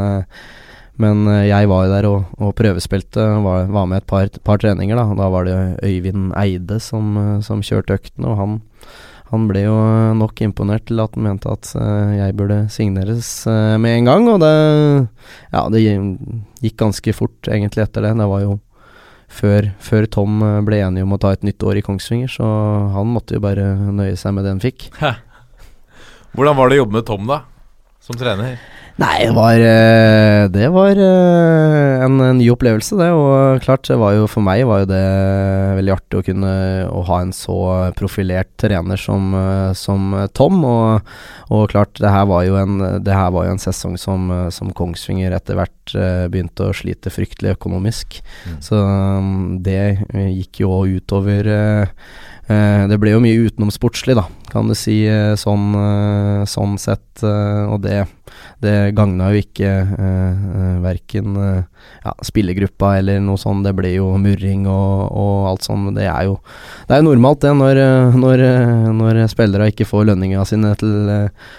men 1.00 1.24
jeg 1.46 1.68
var 1.70 1.86
jo 1.86 1.92
der 1.92 2.08
og, 2.10 2.34
og 2.40 2.56
prøvespilte. 2.58 3.28
Var, 3.46 3.70
var 3.72 3.88
med 3.90 4.02
et 4.02 4.08
par, 4.08 4.28
par 4.44 4.60
treninger. 4.64 4.96
Da 4.96 5.06
Da 5.22 5.30
var 5.32 5.46
det 5.46 5.58
Øyvind 5.84 6.32
Eide 6.40 6.80
som, 6.80 7.16
som 7.44 7.62
kjørte 7.62 8.00
øktene, 8.00 8.32
og 8.32 8.40
han 8.40 8.60
han 9.30 9.46
ble 9.48 9.62
jo 9.64 9.76
nok 10.18 10.42
imponert 10.44 10.84
til 10.90 11.00
at 11.00 11.14
han 11.16 11.24
mente 11.24 11.52
at 11.52 11.70
øh, 11.78 12.10
jeg 12.18 12.36
burde 12.36 12.58
signeres 12.72 13.30
øh, 13.48 13.78
med 13.80 13.98
en 14.00 14.10
gang, 14.10 14.28
og 14.28 14.42
det 14.42 14.52
Ja, 15.52 15.68
det 15.72 15.84
gikk 16.60 16.76
ganske 16.82 17.14
fort 17.16 17.48
egentlig 17.48 17.86
etter 17.86 18.04
det. 18.04 18.12
Det 18.18 18.28
var 18.28 18.44
jo 18.44 18.58
før, 19.32 19.70
før 19.80 20.06
Tom 20.12 20.42
ble 20.66 20.82
enig 20.84 21.06
om 21.06 21.16
å 21.16 21.20
ta 21.20 21.32
et 21.32 21.46
nytt 21.46 21.62
år 21.64 21.80
i 21.80 21.84
Kongsvinger, 21.86 22.28
så 22.28 22.44
han 22.92 23.14
måtte 23.14 23.38
jo 23.38 23.44
bare 23.44 23.72
nøye 23.94 24.18
seg 24.20 24.36
med 24.36 24.44
det 24.44 24.56
han 24.56 24.64
fikk. 24.64 24.90
Hvordan 26.36 26.56
var 26.56 26.68
det 26.68 26.76
å 26.76 26.82
jobbe 26.84 26.98
med 26.98 27.08
Tom, 27.08 27.26
da? 27.28 27.42
Som 28.02 28.18
trener? 28.20 28.60
Nei, 29.00 29.24
det 29.24 29.32
var, 29.32 29.56
øh, 29.56 30.46
det 30.52 30.66
var 30.68 30.98
øh, 31.00 32.04
en, 32.04 32.18
en 32.20 32.36
ny 32.36 32.50
opplevelse, 32.52 32.96
det. 33.00 33.08
Og 33.16 33.62
klart, 33.64 33.86
det 33.88 33.96
var 33.98 34.12
jo 34.18 34.26
for 34.28 34.44
meg 34.44 34.66
var 34.68 34.82
jo 34.82 34.90
det 34.90 35.04
veldig 35.78 35.94
artig 35.94 36.18
å 36.18 36.24
kunne 36.26 36.52
å 36.92 37.00
ha 37.08 37.22
en 37.24 37.32
så 37.32 37.56
profilert 37.96 38.50
trener 38.60 39.00
som, 39.00 39.32
øh, 39.38 39.70
som 39.78 40.12
Tom. 40.36 40.60
Og, 40.68 41.14
og 41.48 41.64
klart, 41.72 41.96
det 42.02 42.12
her 42.12 42.28
var 42.28 42.44
jo 42.44 42.58
en, 42.60 42.82
var 43.00 43.48
jo 43.48 43.54
en 43.54 43.62
sesong 43.62 43.96
som, 44.00 44.28
som 44.52 44.74
Kongsvinger 44.76 45.32
etter 45.38 45.56
hvert 45.56 45.96
begynte 46.32 46.68
å 46.68 46.76
slite 46.76 47.10
fryktelig 47.12 47.56
økonomisk. 47.56 48.20
Så 48.62 48.76
um, 48.76 49.58
det 49.64 50.04
gikk 50.12 50.62
jo 50.62 50.70
òg 50.76 51.00
utover 51.00 51.48
Det 52.46 52.98
ble 53.00 53.14
jo 53.14 53.22
mye 53.24 53.48
utenomsportslig, 53.48 54.14
da, 54.18 54.26
kan 54.52 54.68
du 54.68 54.76
si, 54.78 55.00
sånn, 55.40 55.74
sånn 56.48 56.76
sett. 56.80 57.24
og 57.24 57.80
det 57.84 58.02
det 58.62 58.94
gagna 58.96 59.32
jo 59.32 59.42
ikke 59.42 59.70
eh, 59.82 60.76
verken 60.82 61.38
eh, 61.40 61.64
ja, 62.04 62.14
spillergruppa 62.24 62.96
eller 63.00 63.18
noe 63.24 63.40
sånt. 63.40 63.66
Det 63.66 63.74
ble 63.76 63.94
jo 63.96 64.12
murring 64.22 64.68
og, 64.70 65.10
og 65.10 65.50
alt 65.50 65.66
sånt. 65.66 65.92
Det 65.98 66.06
er 66.06 66.28
jo 66.30 66.38
Det 66.88 66.96
er 66.96 67.04
normalt, 67.06 67.42
det, 67.42 67.52
når, 67.58 67.82
eh, 67.82 68.22
når, 68.22 68.46
eh, 68.46 68.88
når 69.02 69.26
spillere 69.32 69.72
ikke 69.72 69.88
får 69.88 70.08
lønninga 70.12 70.46
sine 70.48 70.74
til 70.78 71.10
eh, 71.10 71.50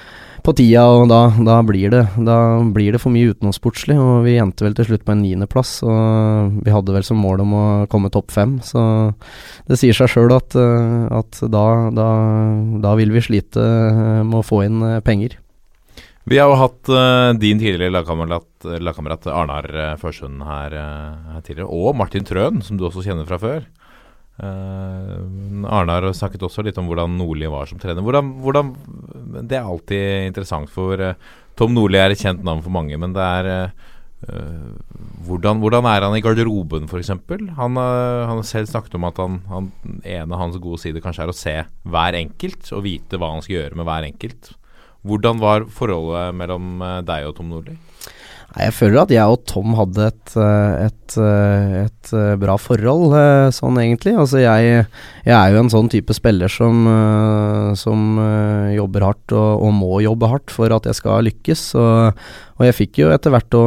på 0.44 0.52
tida, 0.60 0.82
og 0.92 1.06
da, 1.08 1.22
da, 1.40 1.62
blir 1.64 1.88
det, 1.94 2.02
da 2.28 2.38
blir 2.76 2.92
det 2.92 3.00
for 3.00 3.16
mye 3.16 3.32
utenomsportslig. 3.32 3.96
Og 3.96 4.26
vi 4.26 4.34
endte 4.44 4.66
vel 4.66 4.76
til 4.76 4.90
slutt 4.90 5.06
på 5.08 5.14
en 5.14 5.22
niendeplass, 5.24 5.78
og 5.88 6.58
vi 6.66 6.74
hadde 6.74 6.96
vel 6.96 7.06
som 7.08 7.22
mål 7.24 7.46
om 7.46 7.54
å 7.56 7.64
komme 7.92 8.12
topp 8.12 8.34
fem. 8.36 8.58
Så 8.64 8.84
det 9.72 9.80
sier 9.80 9.96
seg 9.96 10.12
sjøl 10.12 10.36
at, 10.36 10.52
at 10.60 11.40
da, 11.48 11.64
da, 11.96 12.10
da 12.84 12.98
vil 13.00 13.16
vi 13.16 13.24
slite 13.24 13.64
med 14.28 14.42
å 14.42 14.44
få 14.44 14.66
inn 14.68 14.84
penger. 15.08 15.40
Vi 16.24 16.38
har 16.40 16.48
jo 16.48 16.56
hatt 16.56 16.88
uh, 16.88 17.36
din 17.36 17.60
tidligere 17.60 17.92
lagkamerat, 17.92 19.28
Arnar 19.28 19.66
uh, 19.76 19.88
Førsund 20.00 20.44
her, 20.48 20.76
uh, 20.80 21.40
tidligere, 21.44 21.68
og 21.68 21.98
Martin 22.00 22.24
Trøen, 22.28 22.62
som 22.64 22.80
du 22.80 22.86
også 22.88 23.04
kjenner 23.04 23.28
fra 23.28 23.40
før. 23.42 23.66
Uh, 24.40 25.20
Arnar 25.68 26.08
snakket 26.16 26.46
også 26.48 26.64
litt 26.64 26.80
om 26.80 26.88
hvordan 26.88 27.18
Nordli 27.20 27.52
var 27.52 27.68
som 27.68 27.82
trener. 27.82 28.00
Hvordan, 28.06 28.32
hvordan, 28.46 28.72
det 29.42 29.60
er 29.60 29.68
alltid 29.68 30.30
interessant, 30.30 30.72
for 30.72 31.04
Tom 31.60 31.76
Nordli 31.76 32.00
er 32.00 32.16
et 32.16 32.24
kjent 32.24 32.46
navn 32.48 32.64
for 32.64 32.72
mange, 32.74 32.96
men 33.00 33.16
det 33.18 33.28
er 33.28 33.74
hvordan, 35.28 35.60
hvordan, 35.60 35.84
er 35.92 36.06
han 36.06 36.14
i 36.16 36.24
garderoben, 36.24 36.86
f.eks.? 36.88 37.12
Han, 37.58 37.76
han 37.76 38.30
har 38.30 38.46
selv 38.48 38.72
snakket 38.72 38.96
om 38.96 39.10
at 39.10 39.20
han, 39.20 39.42
han, 39.52 39.72
en 40.08 40.32
av 40.32 40.40
hans 40.40 40.56
gode 40.64 40.80
sider 40.80 41.04
kanskje 41.04 41.26
er 41.26 41.34
å 41.34 41.36
se 41.36 41.56
hver 41.84 42.16
enkelt 42.16 42.72
og 42.72 42.86
vite 42.88 43.20
hva 43.20 43.34
han 43.34 43.44
skal 43.44 43.58
gjøre 43.58 43.76
med 43.82 43.90
hver 43.90 44.08
enkelt. 44.08 44.54
Hvordan 45.04 45.40
var 45.44 45.66
forholdet 45.68 46.36
mellom 46.40 46.80
eh, 46.82 47.00
deg 47.04 47.28
og 47.28 47.36
Tom 47.38 47.52
Nordli? 47.52 47.76
Jeg 48.54 48.74
føler 48.78 49.00
at 49.02 49.10
jeg 49.10 49.34
og 49.34 49.48
Tom 49.50 49.74
hadde 49.74 50.12
et, 50.12 50.34
eh, 50.38 50.86
et, 50.86 51.16
eh, 51.18 51.72
et, 51.88 52.12
bra 52.38 52.54
forhold, 52.62 53.16
sånn 53.56 53.80
egentlig. 53.82 54.14
Altså 54.20 54.44
jeg, 54.44 54.84
jeg, 55.26 55.34
er 55.34 55.54
jo 55.56 55.62
en 55.64 55.72
sånn 55.74 55.90
type 55.90 56.14
spiller 56.14 56.52
som, 56.52 56.84
som 57.80 58.20
jobber 58.76 59.06
hardt 59.08 59.34
og, 59.34 59.64
og, 59.64 59.72
må 59.74 60.02
jobbe 60.06 60.30
hardt 60.30 60.54
for 60.54 60.74
at 60.76 60.86
jeg 60.86 61.00
skal 61.00 61.26
lykkes. 61.26 61.64
Og, 61.82 62.20
og 62.60 62.68
jeg 62.68 62.78
fikk 62.78 63.00
jo 63.02 63.10
etter 63.16 63.34
hvert 63.34 63.58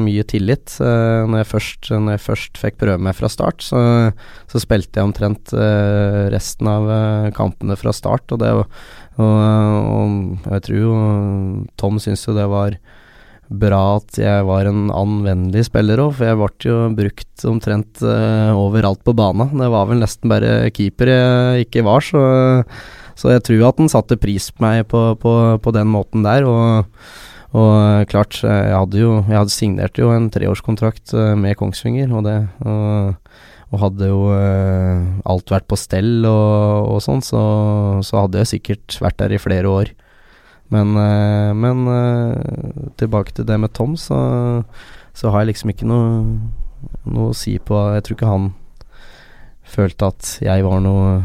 mye 0.00 0.24
tillit. 0.24 0.72
Når 0.80 1.42
jeg, 1.42 1.50
først, 1.50 1.90
når 1.92 2.16
jeg 2.16 2.24
først 2.30 2.62
fikk 2.62 2.80
prøve 2.80 3.04
meg 3.10 3.18
fra 3.18 3.28
start, 3.32 3.66
så, 3.66 3.82
så 4.48 4.62
spilte 4.62 5.02
jeg 5.02 5.10
omtrent 5.10 5.52
resten 6.32 6.70
av 6.70 6.88
kampene 7.36 7.76
fra 7.76 7.92
start. 7.92 8.32
Og 8.32 8.40
det 8.40 8.54
og, 8.56 8.64
og 9.20 10.48
jeg 10.54 10.64
tror 10.64 10.80
jo 10.80 10.96
Tom 11.80 12.00
syns 12.00 12.24
jo 12.24 12.32
det 12.38 12.48
var 12.48 12.78
bra 13.50 13.98
at 13.98 14.18
jeg 14.20 14.46
var 14.46 14.68
en 14.70 14.90
anvendelig 14.94 15.66
spiller 15.66 16.00
òg, 16.02 16.14
for 16.18 16.28
jeg 16.28 16.38
ble 16.38 16.68
jo 16.68 16.76
brukt 16.98 17.46
omtrent 17.50 18.02
uh, 18.06 18.54
overalt 18.54 19.02
på 19.06 19.14
banen. 19.18 19.50
Det 19.58 19.70
var 19.72 19.88
vel 19.90 20.02
nesten 20.04 20.30
bare 20.30 20.70
keeper 20.74 21.10
jeg 21.10 21.66
ikke 21.66 21.84
var, 21.88 22.04
så, 22.06 22.22
så 23.18 23.34
jeg 23.34 23.44
tror 23.48 23.66
at 23.70 23.82
han 23.82 23.90
satte 23.90 24.20
pris 24.20 24.50
på 24.54 24.66
meg 24.66 24.86
på, 24.90 25.02
på, 25.20 25.34
på 25.62 25.74
den 25.74 25.90
måten 25.90 26.26
der. 26.26 26.46
Og, 26.46 26.94
og 27.50 28.06
klart, 28.06 28.38
jeg 28.46 28.70
hadde 28.70 29.00
jo 29.00 29.16
Jeg 29.24 29.34
hadde 29.34 29.50
signert 29.50 29.98
jo 29.98 30.12
en 30.14 30.30
treårskontrakt 30.30 31.16
uh, 31.18 31.34
med 31.34 31.58
Kongsvinger, 31.58 32.12
og 32.14 32.28
det 32.28 32.38
og, 32.62 33.16
og 33.70 33.82
hadde 33.84 34.10
jo 34.10 34.22
eh, 34.34 35.02
alt 35.30 35.52
vært 35.52 35.68
på 35.70 35.78
stell 35.78 36.24
og, 36.26 36.88
og 36.90 37.02
sånn, 37.04 37.22
så, 37.22 37.42
så, 38.02 38.24
hadde 38.24 38.42
jeg 38.42 38.52
sikkert 38.56 38.96
vært 39.02 39.20
der 39.22 39.36
i 39.36 39.42
flere 39.42 39.70
år. 39.70 39.92
Men, 40.70 40.94
eh, 40.96 41.50
men 41.56 41.82
eh, 41.90 42.70
tilbake 43.00 43.34
til 43.34 43.46
det 43.48 43.58
med 43.58 43.74
Tom, 43.74 43.96
så, 43.98 44.20
så, 45.12 45.30
har 45.30 45.42
jeg 45.42 45.52
liksom 45.52 45.74
ikke 45.74 45.88
noe, 45.90 46.22
noe 47.10 47.32
å 47.32 47.36
si 47.36 47.56
på 47.58 47.78
Jeg 47.96 48.06
tror 48.06 48.18
ikke 48.18 48.30
han 48.30 48.48
følte 49.70 50.10
at 50.10 50.32
jeg 50.42 50.66
var 50.66 50.80
noe 50.82 51.20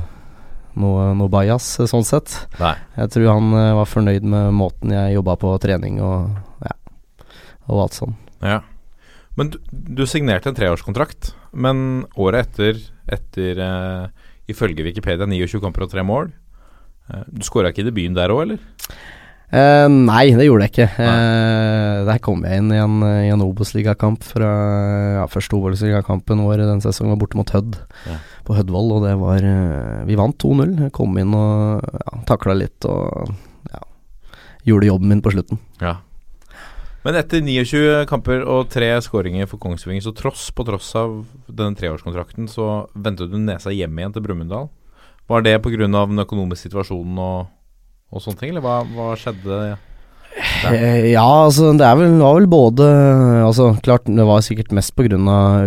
noe, 0.75 1.13
noe 1.15 1.31
bajas, 1.31 1.69
sånn 1.87 2.03
sett. 2.03 2.33
Nei. 2.59 2.73
Jeg 2.97 3.13
tror 3.13 3.29
han 3.31 3.53
var 3.77 3.87
fornøyd 3.87 4.25
med 4.27 4.49
måten 4.57 4.91
jeg 4.91 5.15
jobba 5.15 5.37
på 5.39 5.53
trening 5.63 6.01
og, 6.03 6.33
ja, 6.65 6.75
og 7.71 7.85
alt 7.85 7.95
sånn. 7.95 8.17
Ja. 8.43 8.59
Men 9.39 9.51
du, 9.53 9.59
du, 9.71 10.03
signerte 10.07 10.51
en 10.51 10.57
treårskontrakt, 10.57 11.33
men 11.51 12.05
året 12.19 12.49
etter, 12.49 12.79
etter 13.11 13.59
uh, 13.59 14.27
ifølge 14.51 14.83
Wikipedia 14.83 15.27
29 15.27 15.63
kamper 15.63 15.87
og 15.87 15.91
tre 15.91 16.03
mål. 16.07 16.31
Uh, 17.11 17.23
du 17.27 17.43
skåra 17.47 17.71
ikke 17.71 17.83
i 17.83 17.89
debuten 17.89 18.15
der 18.15 18.35
òg, 18.35 18.45
eller? 18.45 18.93
Uh, 19.53 19.85
nei, 19.91 20.31
det 20.33 20.47
gjorde 20.47 20.65
jeg 20.65 20.73
ikke. 20.73 20.87
Uh, 20.97 22.05
der 22.07 22.21
kom 22.23 22.41
jeg 22.47 22.61
inn 22.61 22.71
i 22.73 22.79
en, 22.81 22.95
i 23.05 23.29
en 23.33 23.43
Obos-ligakamp 23.45 24.25
fra 24.25 24.49
ja, 25.19 25.27
første 25.31 25.57
Obos-ligakampen 25.57 26.41
vår 26.45 26.65
den 26.65 26.81
sesongen 26.83 27.13
var 27.13 27.21
borte 27.21 27.39
mot 27.39 27.53
Hødd, 27.53 27.77
ja. 28.09 28.17
på 28.47 28.57
Hødvoll, 28.57 28.95
og 28.97 29.05
det 29.05 29.13
var 29.21 29.45
uh, 29.45 30.01
Vi 30.09 30.17
vant 30.19 30.39
2-0. 30.41 30.73
Jeg 30.87 30.95
kom 30.97 31.15
inn 31.21 31.37
og 31.37 31.85
ja, 31.85 32.17
takla 32.29 32.57
litt 32.57 32.89
og 32.89 33.31
ja, 33.69 33.85
gjorde 34.71 34.91
jobben 34.91 35.13
min 35.13 35.23
på 35.25 35.35
slutten. 35.35 35.61
Ja. 35.83 35.99
Men 37.05 37.19
etter 37.19 37.43
29 37.45 38.07
kamper 38.09 38.41
og 38.49 38.71
tre 38.73 38.87
skåringer 39.05 39.45
for 39.45 39.61
Kongsvinger, 39.61 40.01
så 40.01 40.13
tross 40.17 40.47
på 40.49 40.65
tross 40.65 40.87
av 40.97 41.19
denne 41.45 41.77
treårskontrakten, 41.77 42.47
så 42.49 42.87
vendte 42.97 43.27
du 43.29 43.37
nesa 43.37 43.69
hjem 43.69 43.99
igjen 44.01 44.15
til 44.15 44.25
Brumunddal. 44.25 44.71
Var 45.29 45.45
det 45.45 45.59
pga. 45.61 45.85
den 45.85 46.23
økonomiske 46.25 46.65
situasjonen 46.65 47.19
og, 47.21 47.51
og 48.13 48.23
sånne 48.23 48.41
ting, 48.41 48.53
eller 48.53 48.63
hva, 48.65 48.79
hva 48.95 49.13
skjedde? 49.19 49.59
Ja? 49.71 49.81
Eh, 50.35 51.13
ja, 51.13 51.23
altså 51.23 51.69
det 51.79 51.85
er 51.87 51.95
vel, 51.95 52.17
var 52.19 52.33
vel 52.35 52.47
både 52.51 52.85
Altså 53.45 53.69
klart, 53.83 54.09
det 54.09 54.25
var 54.27 54.43
sikkert 54.43 54.73
mest 54.75 54.91
pga. 54.97 55.15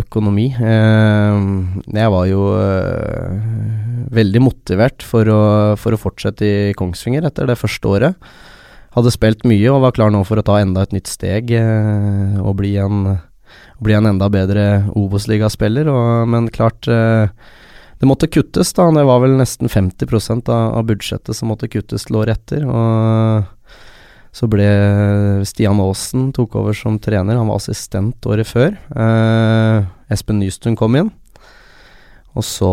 økonomi. 0.02 0.50
Eh, 0.52 1.38
jeg 1.96 2.12
var 2.12 2.26
jo 2.28 2.42
eh, 2.58 3.38
veldig 4.12 4.42
motivert 4.44 5.02
for 5.02 5.24
å, 5.24 5.40
for 5.80 5.94
å 5.94 6.00
fortsette 6.00 6.44
i 6.44 6.74
Kongsvinger 6.76 7.24
etter 7.24 7.48
det 7.48 7.58
første 7.58 7.88
året 7.88 8.30
hadde 8.96 9.12
spilt 9.12 9.44
mye 9.46 9.68
og 9.70 9.82
var 9.84 9.94
klar 9.94 10.10
nå 10.10 10.24
for 10.26 10.40
å 10.40 10.44
ta 10.44 10.58
enda 10.58 10.82
et 10.82 10.94
nytt 10.96 11.06
steg 11.06 11.52
og 11.52 12.56
bli 12.58 12.72
en, 12.80 13.18
bli 13.84 13.94
en 13.94 14.08
enda 14.10 14.26
bedre 14.32 14.64
Obos-ligaspiller. 14.96 15.86
Men 16.26 16.48
klart 16.50 16.88
det 17.98 18.06
måtte 18.06 18.30
kuttes, 18.30 18.70
da. 18.76 18.86
Det 18.94 19.04
var 19.08 19.22
vel 19.24 19.34
nesten 19.38 19.70
50 19.70 20.48
av, 20.48 20.74
av 20.78 20.84
budsjettet 20.86 21.34
som 21.34 21.50
måtte 21.50 21.70
kuttes 21.70 22.06
til 22.06 22.20
året 22.20 22.38
etter. 22.38 22.66
Og 22.68 23.46
så 24.38 24.46
ble 24.50 24.66
Stian 25.48 25.80
Aasen 25.82 26.28
tok 26.36 26.54
over 26.60 26.76
som 26.76 27.00
trener. 27.02 27.40
Han 27.40 27.50
var 27.50 27.58
assistent 27.58 28.28
året 28.30 28.46
før. 28.46 28.76
Eh, 28.94 29.88
Espen 30.14 30.38
Nystuen 30.38 30.78
kom 30.78 30.94
inn. 31.00 31.10
Og 32.38 32.46
så, 32.46 32.70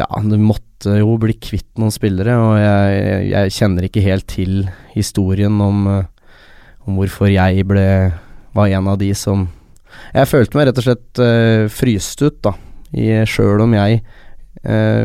ja, 0.00 0.08
det 0.26 0.40
måtte 0.42 0.96
jo 0.98 1.14
bli 1.20 1.36
kvitt 1.38 1.78
noen 1.78 1.94
spillere, 1.94 2.34
og 2.42 2.56
jeg, 2.58 3.20
jeg 3.30 3.54
kjenner 3.54 3.86
ikke 3.86 4.02
helt 4.02 4.26
til 4.32 4.66
historien 4.96 5.60
om, 5.62 5.86
om, 6.82 6.96
hvorfor 6.98 7.30
jeg 7.30 7.62
ble 7.70 7.86
var 8.56 8.72
en 8.72 8.88
av 8.88 8.98
de 8.98 9.12
som 9.14 9.46
Jeg 10.14 10.28
følte 10.28 10.58
meg 10.58 10.66
rett 10.68 10.78
og 10.80 10.86
slett 10.86 11.20
uh, 11.22 11.66
fryst 11.72 12.22
ut, 12.24 12.36
da. 12.44 12.52
Sjøl 13.28 13.62
om 13.64 13.74
jeg 13.76 14.00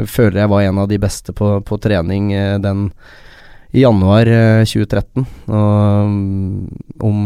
føler 0.09 0.41
jeg 0.41 0.51
var 0.51 0.65
en 0.65 0.81
av 0.83 0.89
de 0.89 0.97
beste 1.01 1.33
på, 1.37 1.53
på 1.65 1.77
trening 1.81 2.31
uh, 2.33 2.57
den 2.61 2.89
i 3.71 3.85
januar 3.85 4.27
2013. 4.67 5.25
Og 5.47 6.07
um, 6.07 6.65
om 6.99 7.19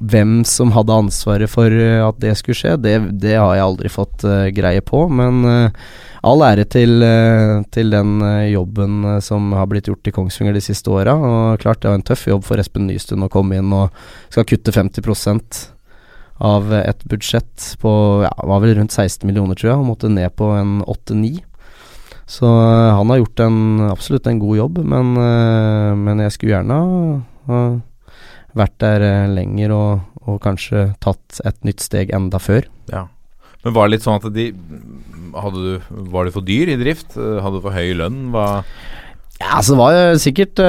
hvem 0.00 0.38
som 0.48 0.70
hadde 0.72 0.94
ansvaret 0.96 1.50
for 1.52 1.68
eh, 1.68 2.00
at 2.00 2.16
det 2.22 2.32
skulle 2.38 2.56
skje, 2.56 2.78
det, 2.80 2.94
det 3.20 3.34
har 3.36 3.52
jeg 3.58 3.66
aldri 3.66 3.90
fått 3.92 4.24
greie 4.56 4.80
på. 4.80 5.02
Men 5.12 5.44
all 6.24 6.46
ære 6.46 6.64
til, 6.72 7.04
til 7.74 7.92
den 7.92 8.14
jobben 8.48 9.20
som 9.20 9.52
har 9.58 9.68
blitt 9.68 9.90
gjort 9.90 10.08
i 10.08 10.14
Kongsvinger 10.16 10.56
de 10.56 10.64
siste 10.64 10.88
åra. 10.90 11.12
Og 11.12 11.60
klart 11.60 11.84
det 11.84 11.92
var 11.92 12.00
en 12.00 12.08
tøff 12.08 12.24
jobb 12.30 12.48
for 12.48 12.62
Espen 12.62 12.88
Nystuen 12.88 13.28
å 13.28 13.30
komme 13.32 13.60
inn 13.60 13.76
og 13.76 13.92
skal 14.32 14.48
kutte 14.48 14.72
50 14.72 15.04
av 16.42 16.72
et 16.74 17.04
budsjett 17.06 17.68
på 17.82 17.92
ja, 18.24 18.32
var 18.50 18.62
vel 18.64 18.74
rundt 18.78 18.94
16 18.94 19.26
millioner, 19.28 19.58
tror 19.58 19.70
jeg, 19.70 19.78
og 19.78 19.88
måtte 19.92 20.10
ned 20.10 20.34
på 20.38 20.50
en 20.56 20.80
8-9. 20.82 21.36
Så 22.32 22.48
han 22.48 23.10
har 23.12 23.20
gjort 23.20 23.42
en, 23.44 23.56
absolutt 23.92 24.26
en 24.30 24.40
god 24.40 24.58
jobb, 24.58 24.82
men, 24.88 25.14
men 26.02 26.22
jeg 26.24 26.34
skulle 26.34 26.54
gjerne 26.54 26.78
ha 27.50 27.62
vært 28.58 28.78
der 28.82 29.04
eh, 29.06 29.32
lenger 29.32 29.74
og, 29.76 30.06
og, 30.24 30.38
kanskje 30.44 30.90
tatt 31.02 31.40
et 31.48 31.58
nytt 31.66 31.82
steg 31.84 32.12
enda 32.14 32.40
før. 32.42 32.66
Ja. 32.92 33.06
Men 33.62 33.76
var 33.76 33.86
det 33.86 33.96
litt 33.96 34.06
sånn 34.06 34.18
at 34.18 34.26
de 34.34 34.50
du, 34.52 35.68
Var 36.12 36.26
du 36.26 36.30
for 36.34 36.44
dyr 36.44 36.72
i 36.72 36.80
drift? 36.80 37.14
Hadde 37.14 37.56
du 37.56 37.62
for 37.62 37.72
høy 37.72 37.94
lønn? 37.96 38.26
Hva 38.34 38.64
ja, 39.38 39.56
altså 39.56 39.74
det 39.74 39.80
var 39.80 40.18
sikkert 40.22 40.60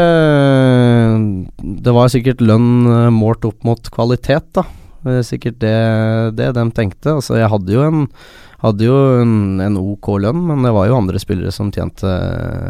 Det 1.84 1.94
var 1.94 2.14
sikkert 2.14 2.40
lønn 2.42 2.70
målt 3.14 3.44
opp 3.50 3.66
mot 3.68 3.90
kvalitet, 3.94 4.48
da. 4.56 4.64
Sikkert 5.28 5.60
det, 5.60 5.76
det 6.40 6.54
de 6.56 6.64
tenkte. 6.76 7.18
Altså 7.18 7.38
jeg 7.40 7.52
hadde 7.52 7.76
jo 7.76 7.84
en 7.84 8.08
hadde 8.64 8.88
jo 8.88 8.96
en, 9.20 9.60
en, 9.60 9.78
ok 9.78 10.08
lønn, 10.24 10.40
men 10.48 10.64
det 10.64 10.72
var 10.72 10.88
jo 10.88 10.96
andre 10.96 11.20
spillere 11.20 11.52
som 11.52 11.72
tjente 11.74 12.08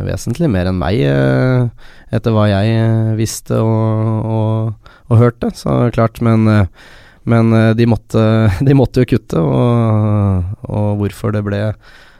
vesentlig 0.08 0.50
mer 0.50 0.72
enn 0.72 0.80
meg, 0.82 1.04
etter 2.13 2.34
hva 2.34 2.48
jeg 2.50 3.13
visste 3.19 3.60
og, 3.62 4.26
og, 4.26 4.89
og 5.12 5.22
hørte. 5.22 5.52
Så 5.58 5.76
klart, 5.93 6.17
men, 6.26 6.50
men 7.30 7.54
de, 7.78 7.89
måtte, 7.89 8.24
de, 8.67 8.78
måtte, 8.78 9.04
jo 9.04 9.12
kutte, 9.13 9.43
og, 9.43 10.58
og, 10.65 10.89
hvorfor 11.04 11.36
det 11.38 11.46
ble 11.46 11.62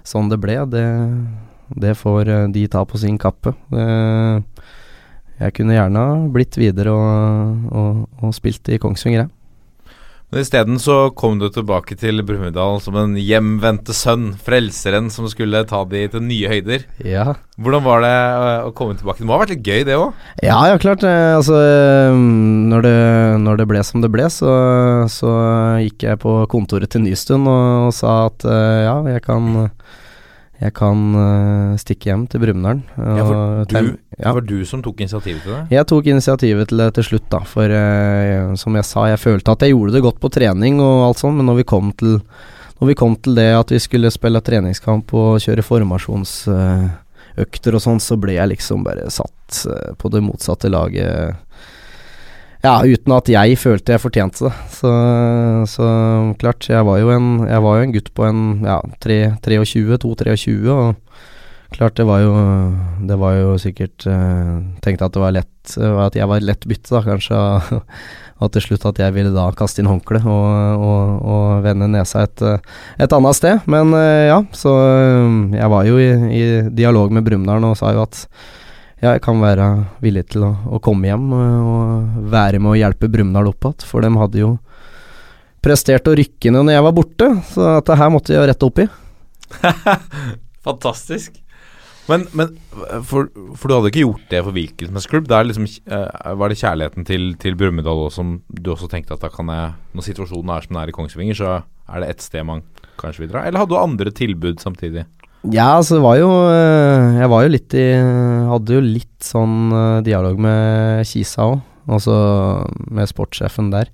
sånn 0.06 0.30
det 0.30 0.38
ble, 0.44 0.60
det, 0.70 0.88
det 1.80 1.98
får 1.98 2.30
de 2.54 2.68
ta 2.70 2.84
på 2.86 3.00
sin 3.02 3.18
kappe. 3.18 3.56
jeg 5.40 5.56
kunne 5.58 5.78
gjerne 5.78 6.02
ha 6.04 6.18
blitt 6.30 6.60
videre 6.60 6.94
og, 6.94 8.04
og 8.22 8.36
spilt 8.36 8.70
i 8.70 8.82
Kongsvinger, 8.84 9.26
jeg. 9.26 9.43
Men 10.34 10.42
isteden 10.42 10.80
så 10.82 10.96
kom 11.14 11.36
du 11.38 11.46
tilbake 11.54 11.94
til 12.00 12.24
Brumunddal 12.26 12.80
som 12.82 12.96
en 12.98 13.12
hjemvendte 13.22 13.94
sønn, 13.94 14.32
frelseren 14.42 15.12
som 15.14 15.28
skulle 15.30 15.62
ta 15.70 15.84
de 15.92 16.08
til 16.10 16.24
nye 16.26 16.50
høyder. 16.50 16.88
Ja. 17.06 17.36
Hvordan 17.62 17.86
var 17.86 18.02
det 18.02 18.10
øh, 18.18 18.66
å 18.66 18.72
komme 18.74 18.98
tilbake? 18.98 19.22
Det 19.22 19.28
må 19.30 19.36
ha 19.38 19.44
vært 19.44 19.54
litt 19.54 19.68
gøy, 19.70 19.84
det 19.86 20.00
òg? 20.00 20.18
Ja, 20.42 20.58
ja, 20.72 20.80
klart. 20.82 21.06
eh, 21.06 21.36
Altså, 21.38 21.60
eh, 21.62 22.18
når 22.74 22.82
det, 22.88 22.96
når 23.46 23.62
det 23.62 23.68
ble 23.70 23.84
som 23.86 24.02
det 24.02 24.10
ble, 24.16 24.26
så, 24.34 24.56
så 25.14 25.36
gikk 25.86 26.08
jeg 26.10 26.22
på 26.26 26.34
kontoret 26.50 26.90
til 26.90 27.06
Nystuen 27.06 27.46
og, 27.46 27.92
og 27.92 27.94
sa 27.94 28.24
at 28.32 28.50
eh, 28.50 28.80
ja, 28.88 28.98
jeg 29.14 29.22
kan 29.30 29.70
jeg 30.64 30.72
kan 30.78 31.00
uh, 31.18 31.74
stikke 31.82 32.08
hjem 32.08 32.24
til 32.32 32.40
Brumunddal. 32.44 32.80
Ja, 32.96 33.24
for 33.28 33.36
du, 33.68 33.76
ja. 34.16 34.22
det 34.22 34.34
var 34.38 34.46
du 34.48 34.64
som 34.68 34.80
tok 34.86 34.98
initiativet 35.04 35.42
til 35.44 35.52
det? 35.52 35.64
Jeg 35.76 35.84
tok 35.90 36.04
initiativet 36.08 36.66
til 36.72 36.78
det 36.80 36.88
til 36.96 37.04
slutt, 37.10 37.28
da. 37.34 37.40
For 37.50 37.68
uh, 37.68 38.56
som 38.60 38.72
jeg 38.80 38.86
sa, 38.88 39.02
jeg 39.12 39.20
følte 39.20 39.52
at 39.52 39.62
jeg 39.66 39.72
gjorde 39.74 39.94
det 39.98 40.06
godt 40.06 40.20
på 40.24 40.32
trening 40.32 40.80
og 40.84 41.08
alt 41.10 41.20
sånt, 41.20 41.36
men 41.40 41.46
når 41.52 41.58
vi 41.60 41.66
kom 41.74 41.92
til, 42.00 42.14
vi 42.84 43.00
kom 43.00 43.16
til 43.16 43.36
det 43.40 43.56
at 43.56 43.72
vi 43.72 43.80
skulle 43.80 44.12
spille 44.12 44.42
treningskamp 44.44 45.14
og 45.16 45.40
kjøre 45.44 45.64
formasjonsøkter 45.68 47.72
og 47.76 47.82
sånn, 47.84 48.00
så 48.04 48.16
ble 48.20 48.34
jeg 48.36 48.48
liksom 48.52 48.84
bare 48.84 49.10
satt 49.14 49.66
eh, 49.72 49.94
på 50.00 50.10
det 50.12 50.22
motsatte 50.26 50.70
laget. 50.72 51.36
Ja, 52.64 52.78
uten 52.88 53.12
at 53.12 53.28
jeg 53.28 53.58
følte 53.60 53.92
jeg 53.92 54.00
fortjente 54.00 54.46
det. 54.46 54.54
Så, 54.72 54.92
så 55.68 55.88
klart, 56.40 56.64
jeg 56.72 56.86
var 56.88 57.02
en, 57.12 57.32
jeg 57.44 57.64
var 57.66 57.76
jo 57.76 57.88
en 57.88 57.96
gutt 57.96 58.12
på 58.16 58.24
en 58.30 58.44
ja, 58.64 58.78
3-23, 59.04 59.98
2-23, 60.00 60.54
og 60.72 60.94
klart 61.74 61.98
det 61.98 62.06
var 62.06 62.22
jo 62.22 62.34
Det 63.10 63.16
var 63.18 63.34
jo 63.34 63.56
sikkert 63.58 64.06
eh, 64.06 64.58
Tenkte 64.86 65.08
at 65.08 65.16
det 65.16 65.22
var 65.24 65.34
lett 65.34 65.74
eh, 65.82 65.96
At 66.06 66.14
jeg 66.14 66.30
var 66.30 66.44
lett 66.46 66.68
bytte, 66.70 66.94
da, 66.94 67.02
kanskje. 67.02 67.40
Og 68.44 68.52
til 68.54 68.64
slutt 68.66 68.86
at 68.92 69.00
jeg 69.02 69.16
ville 69.16 69.34
da 69.34 69.50
kaste 69.58 69.82
inn 69.82 69.88
håndkleet 69.88 70.26
og, 70.28 70.84
og, 70.84 71.28
og 71.34 71.64
vende 71.64 71.88
nesa 71.92 72.26
et, 72.28 72.42
et 73.00 73.14
annet 73.16 73.38
sted. 73.38 73.62
Men 73.72 73.94
eh, 73.96 74.30
ja, 74.30 74.40
så 74.56 74.74
eh, 74.88 75.30
jeg 75.60 75.72
var 75.72 75.88
jo 75.88 76.00
i, 76.00 76.10
i 76.32 76.44
dialog 76.76 77.12
med 77.12 77.28
Brumunddal 77.28 77.68
og 77.70 77.80
sa 77.80 77.94
jo 77.96 78.04
at 78.04 78.26
jeg 79.04 79.22
kan 79.24 79.42
være 79.44 79.68
villig 80.04 80.26
til 80.32 80.46
å, 80.48 80.52
å 80.76 80.80
komme 80.84 81.10
hjem 81.10 81.30
eh, 81.36 81.70
og 81.74 82.26
være 82.32 82.62
med 82.64 82.74
å 82.74 82.80
hjelpe 82.80 83.12
Brumunddal 83.12 83.52
opp 83.52 83.68
igjen. 83.70 83.88
For 83.90 84.06
de 84.06 84.12
hadde 84.20 84.42
jo 84.42 84.52
prestert 85.64 86.08
å 86.08 86.16
rykke 86.18 86.52
ned 86.52 86.68
når 86.68 86.78
jeg 86.78 86.86
var 86.88 86.98
borte, 86.98 87.30
så 87.52 87.70
dette 87.78 87.98
her 88.00 88.12
måtte 88.14 88.36
jeg 88.36 88.50
rette 88.50 88.68
opp 88.68 88.84
i. 88.84 88.90
Fantastisk. 90.68 91.40
Men, 92.12 92.26
men 92.36 92.58
for, 93.08 93.30
for 93.56 93.70
du 93.70 93.76
hadde 93.78 93.90
ikke 93.94 94.04
gjort 94.04 94.26
det 94.32 94.42
for 94.44 94.56
hvilken 94.56 94.90
som 94.90 94.98
helst 95.00 95.12
klubb? 95.12 95.30
Liksom, 95.32 95.68
eh, 95.88 96.34
var 96.40 96.52
det 96.52 96.60
kjærligheten 96.60 97.08
til, 97.08 97.30
til 97.40 97.56
Brumunddal 97.60 98.10
som 98.12 98.38
du 98.52 98.74
også 98.74 98.90
tenkte 98.92 99.16
at 99.16 99.24
da 99.24 99.32
kan 99.32 99.48
jeg 99.52 99.72
Når 99.96 100.08
situasjonen 100.10 100.52
er 100.52 100.66
som 100.66 100.76
den 100.76 100.82
er 100.84 100.92
i 100.92 100.96
Kongsvinger, 100.96 101.40
så 101.40 101.54
er 101.64 102.04
det 102.04 102.10
ett 102.12 102.26
sted 102.26 102.44
man 102.48 102.66
kanskje 103.00 103.24
vil 103.24 103.32
dra? 103.32 103.46
Eller 103.48 103.64
hadde 103.64 103.76
du 103.76 103.80
andre 103.80 104.12
tilbud 104.16 104.60
samtidig? 104.64 105.06
Ja, 105.52 105.74
altså 105.76 105.98
det 105.98 106.04
var 106.06 106.16
jo 106.22 106.30
eh, 106.48 107.18
Jeg 107.20 107.30
var 107.34 107.44
jo 107.44 107.52
litt 107.52 107.74
i 107.76 107.88
Hadde 108.48 108.78
jo 108.78 108.84
litt 108.84 109.26
sånn 109.28 109.74
eh, 109.76 110.04
dialog 110.06 110.40
med 110.40 111.04
Kisa 111.08 111.50
òg, 111.50 111.58
altså 111.92 112.16
med 112.92 113.10
sportssjefen 113.12 113.72
der. 113.74 113.90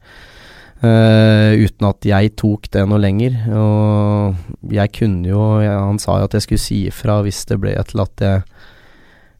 Uh, 0.79 1.59
uten 1.59 1.89
at 1.89 2.05
jeg 2.07 2.31
tok 2.39 2.69
det 2.71 2.85
noe 2.87 3.01
lenger. 3.01 3.35
Og 3.51 4.71
jeg 4.71 4.93
kunne 4.95 5.27
jo 5.27 5.41
jeg, 5.59 5.73
Han 5.73 5.99
sa 5.99 6.19
jo 6.21 6.29
at 6.29 6.37
jeg 6.37 6.45
skulle 6.45 6.63
si 6.63 6.79
ifra 6.87 7.17
hvis 7.25 7.41
det 7.49 7.57
ble 7.59 7.73
til 7.89 8.03
at 8.05 8.23
jeg 8.23 8.45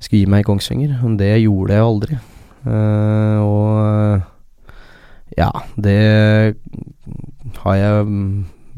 skulle 0.03 0.19
gi 0.23 0.31
meg 0.33 0.43
i 0.43 0.47
Kongsvinger, 0.49 0.97
men 0.99 1.15
det 1.19 1.31
gjorde 1.45 1.77
jeg 1.77 1.87
aldri. 1.87 2.19
Uh, 2.65 3.37
og 3.45 5.37
ja, 5.39 5.51
det 5.79 5.99
har 7.63 7.79
jeg 7.79 8.05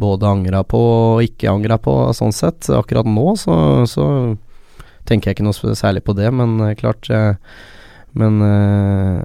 både 0.02 0.30
angra 0.30 0.64
på 0.68 0.80
og 0.82 1.26
ikke 1.26 1.52
angra 1.52 1.78
på, 1.82 1.94
sånn 2.18 2.34
sett. 2.36 2.70
Akkurat 2.74 3.08
nå 3.08 3.36
så, 3.40 3.56
så 3.90 4.08
tenker 5.10 5.32
jeg 5.32 5.40
ikke 5.40 5.48
noe 5.48 5.78
særlig 5.78 6.04
på 6.08 6.16
det, 6.18 6.30
men 6.36 6.60
eh, 6.66 6.78
klart 6.80 7.10
eh, 7.12 7.36
Men 8.12 8.42
eh, 8.44 9.22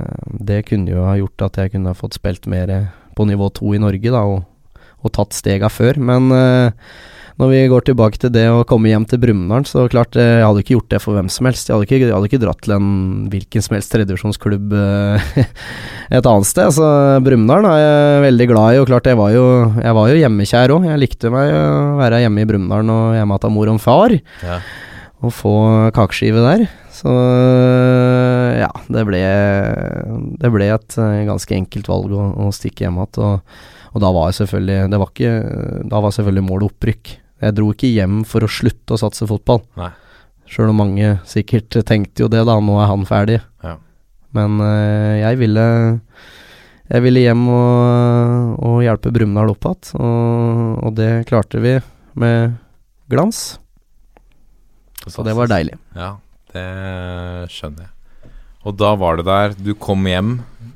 det 0.46 0.60
kunne 0.68 0.92
jo 0.92 1.02
ha 1.08 1.16
gjort 1.18 1.42
at 1.42 1.56
jeg 1.58 1.72
kunne 1.72 1.90
ha 1.90 1.98
fått 1.98 2.14
spilt 2.14 2.44
mer 2.46 2.70
på 3.18 3.24
nivå 3.26 3.48
to 3.50 3.72
i 3.74 3.80
Norge, 3.82 4.12
da, 4.14 4.20
og, 4.22 4.78
og 5.02 5.12
tatt 5.16 5.34
stega 5.34 5.66
før. 5.72 5.98
Men 5.98 6.30
når 7.36 7.50
vi 7.52 7.58
går 7.68 7.84
tilbake 7.84 8.16
til 8.20 8.30
det 8.32 8.46
å 8.48 8.62
komme 8.68 8.88
hjem 8.88 9.04
til 9.08 9.20
Brumunddal, 9.20 9.66
så 9.68 9.84
klart 9.92 10.16
eh, 10.16 10.38
jeg 10.38 10.46
hadde 10.46 10.62
ikke 10.62 10.76
gjort 10.78 10.92
det 10.94 11.00
for 11.04 11.18
hvem 11.18 11.26
som 11.32 11.48
helst. 11.48 11.68
Jeg 11.68 11.76
hadde 11.76 11.84
ikke, 11.84 11.98
jeg 12.00 12.14
hadde 12.14 12.30
ikke 12.30 12.40
dratt 12.40 12.62
til 12.64 12.72
en 12.78 12.86
hvilken 13.32 13.64
som 13.66 13.76
helst 13.76 13.92
tredjevisjonsklubb 13.92 14.72
eh, 14.80 15.26
et 16.16 16.28
annet 16.30 16.48
sted. 16.48 16.72
Så 16.78 16.88
Brumunddal 17.26 17.68
er 17.68 17.82
jeg 17.82 18.22
veldig 18.24 18.46
glad 18.54 18.68
i, 18.70 18.80
og 18.80 18.88
klart 18.88 19.10
jeg 19.10 19.20
var 19.20 19.34
jo, 19.34 19.44
jeg 19.82 19.98
var 19.98 20.08
jo 20.08 20.22
hjemmekjær 20.22 20.74
òg. 20.78 20.86
Jeg 20.88 21.02
likte 21.02 21.32
meg 21.34 21.52
å 21.52 21.74
være 22.00 22.22
hjemme 22.24 22.40
i 22.40 22.48
Brumunddal 22.48 22.94
og 22.96 23.18
hjemme 23.18 23.36
hos 23.36 23.52
mor 23.58 23.72
og 23.74 23.82
far. 23.84 24.16
Ja. 24.46 24.56
Og 25.20 25.36
få 25.36 25.54
kakeskive 25.96 26.40
der. 26.40 26.64
Så 26.96 27.12
ja, 28.56 28.70
det 28.88 29.04
ble, 29.04 29.20
det 30.40 30.52
ble 30.56 30.70
et 30.72 30.98
eh, 31.02 31.20
ganske 31.28 31.60
enkelt 31.60 31.92
valg 31.92 32.16
å, 32.16 32.30
å 32.46 32.48
stikke 32.54 32.86
hjem 32.86 32.96
igjen. 33.02 33.20
Og, 33.28 33.60
og 33.92 34.02
da 34.04 34.08
var 34.12 34.32
selvfølgelig 34.36 34.90
Det 34.92 34.98
var 35.00 35.12
ikke 35.12 35.30
Da 35.88 36.00
var 36.04 36.12
selvfølgelig 36.16 36.48
målet 36.48 36.72
opprykk. 36.72 37.14
Jeg 37.42 37.56
dro 37.58 37.70
ikke 37.72 37.90
hjem 37.92 38.22
for 38.28 38.46
å 38.46 38.50
slutte 38.50 38.96
å 38.96 39.00
satse 39.00 39.26
fotball. 39.28 39.60
Sjøl 40.48 40.70
om 40.70 40.78
mange 40.80 41.16
sikkert 41.28 41.74
tenkte 41.88 42.24
jo 42.24 42.30
det, 42.32 42.44
da. 42.48 42.54
Nå 42.62 42.78
er 42.80 42.88
han 42.90 43.04
ferdig. 43.08 43.40
Ja. 43.66 43.76
Men 44.36 44.60
eh, 44.62 45.22
jeg 45.22 45.38
ville 45.40 45.66
Jeg 46.86 47.02
ville 47.02 47.22
hjem 47.24 47.48
og, 47.50 48.60
og 48.62 48.76
hjelpe 48.84 49.10
Brumunddal 49.10 49.50
opp 49.50 49.66
igjen, 49.66 49.88
og, 49.98 50.84
og 50.86 50.92
det 50.94 51.08
klarte 51.26 51.58
vi 51.58 51.72
med 52.14 52.54
glans. 53.10 53.58
Så 55.10 55.24
det 55.26 55.34
var 55.34 55.50
deilig. 55.50 55.74
Ja, 55.98 56.12
det 56.54 56.66
skjønner 57.50 57.88
jeg. 57.88 57.95
Og 58.66 58.74
da 58.76 58.92
var 58.98 59.16
det 59.20 59.26
der, 59.28 59.52
du 59.62 59.72
kom 59.78 60.02
hjem, 60.10 60.30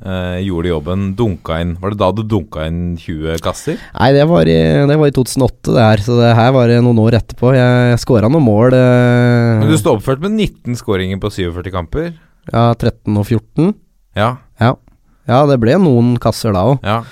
eh, 0.07 0.39
gjorde 0.47 0.71
jobben, 0.71 1.09
dunka 1.19 1.57
inn 1.61 1.73
Var 1.83 1.91
det 1.91 1.99
da 1.99 2.11
du 2.15 2.23
dunka 2.23 2.63
inn 2.71 2.95
20 2.97 3.41
kasser? 3.43 3.81
Nei, 3.97 4.13
det 4.15 4.27
var, 4.31 4.47
i, 4.47 4.59
det 4.87 4.99
var 5.01 5.11
i 5.11 5.15
2008, 5.17 5.75
det 5.75 5.83
her. 5.89 6.05
Så 6.07 6.19
det 6.21 6.31
her 6.39 6.53
var 6.55 6.71
noen 6.87 7.01
år 7.03 7.17
etterpå. 7.19 7.51
Jeg 7.57 7.99
skåra 8.05 8.31
noen 8.31 8.47
mål. 8.47 8.77
eh, 8.79 9.59
Men 9.65 9.69
du 9.73 9.77
står 9.81 9.99
oppført 9.99 10.23
med 10.23 10.37
19 10.39 10.79
skåringer 10.79 11.19
på 11.21 11.33
47 11.35 11.71
kamper. 11.75 12.13
Ja, 12.53 12.69
13 12.79 13.19
og 13.19 13.27
14. 13.27 13.75
Ja, 14.17 14.37
Ja. 14.61 14.75
ja, 15.29 15.43
det 15.47 15.59
ble 15.61 15.75
noen 15.83 16.15
kasser 16.23 16.53
da 16.55 16.65
òg. 16.71 16.79
ja. 16.87 17.03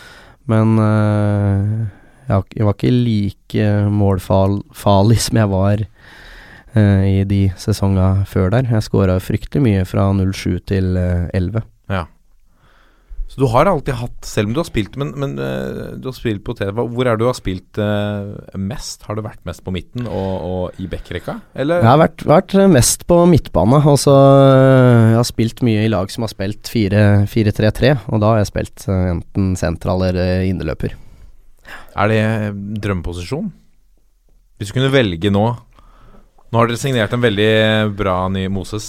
Men 0.49 0.79
eh, 0.81 1.89
jeg, 2.31 2.65
var- 2.65 2.75
ikke 2.79 2.93
like 2.95 3.67
målfarlig 3.93 5.19
som 5.21 5.37
jeg 5.43 5.51
var 5.53 5.83
i 7.09 7.25
de 7.29 7.41
sesonga 7.61 8.25
før 8.29 8.53
der. 8.55 8.69
Jeg 8.73 8.87
skåra 8.87 9.19
fryktelig 9.23 9.65
mye 9.65 9.89
fra 9.89 10.11
07 10.15 10.61
til 10.71 10.97
11. 10.99 11.63
Ja. 11.91 12.05
Så 13.29 13.43
du 13.43 13.45
har 13.53 13.69
alltid 13.69 13.99
hatt, 14.01 14.25
selv 14.25 14.49
om 14.49 14.55
du 14.57 14.63
har 14.63 14.67
spilt 14.67 14.95
Men, 14.97 15.11
men 15.21 15.35
eh, 15.37 15.97
du 16.01 16.09
har 16.09 16.17
spilt 16.17 16.41
på 16.47 16.55
TV, 16.57 16.73
hvor 16.73 17.11
er 17.11 17.19
du 17.21 17.27
har 17.29 17.37
spilt 17.37 17.77
eh, 17.83 18.57
mest? 18.57 19.05
Har 19.05 19.19
du 19.19 19.23
vært 19.25 19.45
mest 19.49 19.61
på 19.67 19.75
midten 19.75 20.09
og, 20.09 20.33
og 20.49 20.81
i 20.81 20.89
backrekka? 20.89 21.37
Eller? 21.53 21.85
Jeg 21.85 21.91
har 21.91 22.01
vært, 22.01 22.25
vært 22.29 22.57
mest 22.73 23.05
på 23.11 23.21
midtbane. 23.29 23.83
Og 23.85 24.01
så 24.01 24.17
eh, 24.17 25.11
jeg 25.13 25.21
har 25.21 25.29
spilt 25.29 25.61
mye 25.69 25.85
i 25.85 25.93
lag 25.93 26.09
som 26.13 26.25
har 26.25 26.33
spilt 26.33 26.73
4-3-3, 26.73 27.93
og 28.09 28.25
da 28.25 28.33
har 28.33 28.41
jeg 28.41 28.51
spilt 28.51 28.89
eh, 28.89 29.05
enten 29.13 29.53
sentral 29.61 30.09
eller 30.09 30.25
eh, 30.25 30.49
innerløper. 30.49 30.97
Er 32.01 32.11
det 32.11 32.23
drømmeposisjon? 32.81 33.53
Hvis 34.59 34.73
du 34.73 34.79
kunne 34.79 34.95
velge 34.95 35.31
nå 35.31 35.45
Nå 36.49 36.61
har 36.61 36.71
dere 36.71 36.81
signert 36.81 37.13
en 37.13 37.21
veldig 37.25 37.53
bra 37.99 38.23
ny 38.33 38.47
Moses, 38.53 38.87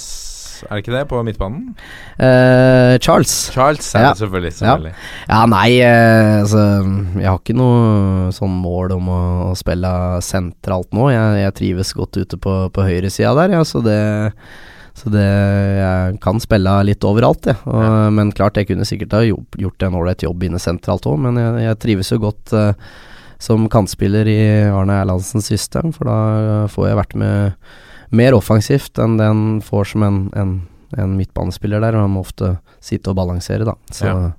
er 0.63 0.77
det 0.77 0.83
ikke 0.85 0.93
det, 0.95 1.01
på 1.11 1.19
midtbanen? 1.27 1.73
Uh, 2.19 2.95
Charles. 3.03 3.33
Charles 3.51 3.91
Ja. 3.95 4.09
det 4.09 4.21
selvfølgelig. 4.21 4.53
Ja. 4.53 4.59
selvfølgelig. 4.61 4.93
Ja, 5.27 5.41
nei, 5.51 5.69
eh, 5.83 6.39
altså 6.41 6.63
Jeg 7.19 7.27
har 7.27 7.39
ikke 7.39 7.57
noe 7.59 8.31
sånn 8.35 8.55
mål 8.63 8.95
om 8.95 9.11
å, 9.11 9.21
å 9.49 9.53
spille 9.59 9.91
sentralt 10.23 10.91
nå. 10.95 11.09
Jeg, 11.11 11.43
jeg 11.43 11.57
trives 11.59 11.93
godt 11.95 12.19
ute 12.19 12.39
på, 12.39 12.55
på 12.75 12.87
høyresida 12.87 13.35
der, 13.43 13.55
ja, 13.59 13.63
så 13.67 13.83
det 13.83 13.99
så 14.99 15.11
det 15.13 15.23
Jeg 15.23 16.17
kan 16.23 16.41
spille 16.43 16.73
litt 16.83 17.05
overalt, 17.07 17.45
jeg. 17.47 17.59
Og, 17.69 18.09
Men 18.15 18.33
klart, 18.35 18.57
jeg 18.59 18.67
kunne 18.71 18.87
sikkert 18.87 19.15
ha 19.15 19.21
gjort, 19.23 19.85
en 19.85 19.95
ålreit 19.95 20.25
jobb 20.25 20.43
inne 20.43 20.59
sentralt 20.59 21.07
òg, 21.07 21.19
men 21.23 21.39
jeg, 21.39 21.61
jeg 21.69 21.79
trives 21.85 22.11
jo 22.11 22.19
godt 22.23 22.55
eh, 22.57 22.89
som 23.39 23.69
kantspiller 23.71 24.27
i 24.27 24.39
Arne 24.67 24.97
Erlandsens 25.01 25.47
system, 25.47 25.93
for 25.95 26.09
da 26.09 26.17
får 26.71 26.89
jeg 26.89 26.99
vært 26.99 27.15
med 27.21 27.69
mer 28.11 28.35
offensivt 28.35 28.99
enn 28.99 29.17
den 29.19 29.41
får 29.63 29.91
som 29.93 30.03
en, 30.03 30.17
en, 30.35 30.53
en 30.97 31.15
midtbanespiller 31.15 31.79
der, 31.83 31.95
og 31.95 32.07
han 32.07 32.13
må 32.15 32.23
ofte 32.25 32.55
sitte 32.83 33.11
og 33.13 33.19
balansere, 33.21 33.67
da. 33.69 33.75
Så 33.93 34.09
Ja. 34.09 34.31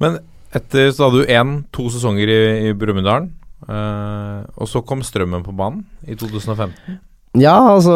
Men 0.00 0.18
etter 0.56 0.88
så 0.96 1.06
hadde 1.06 1.20
du 1.22 1.30
én, 1.30 1.50
to 1.76 1.90
sesonger 1.92 2.30
i, 2.32 2.40
i 2.70 2.72
Brumunddal. 2.74 3.28
eh, 3.68 4.40
og 4.56 4.66
så 4.68 4.80
kom 4.86 5.02
Strømmen 5.04 5.44
på 5.44 5.52
banen 5.56 5.84
i 6.08 6.16
2015. 6.16 6.98
Ja, 7.38 7.54
altså, 7.76 7.92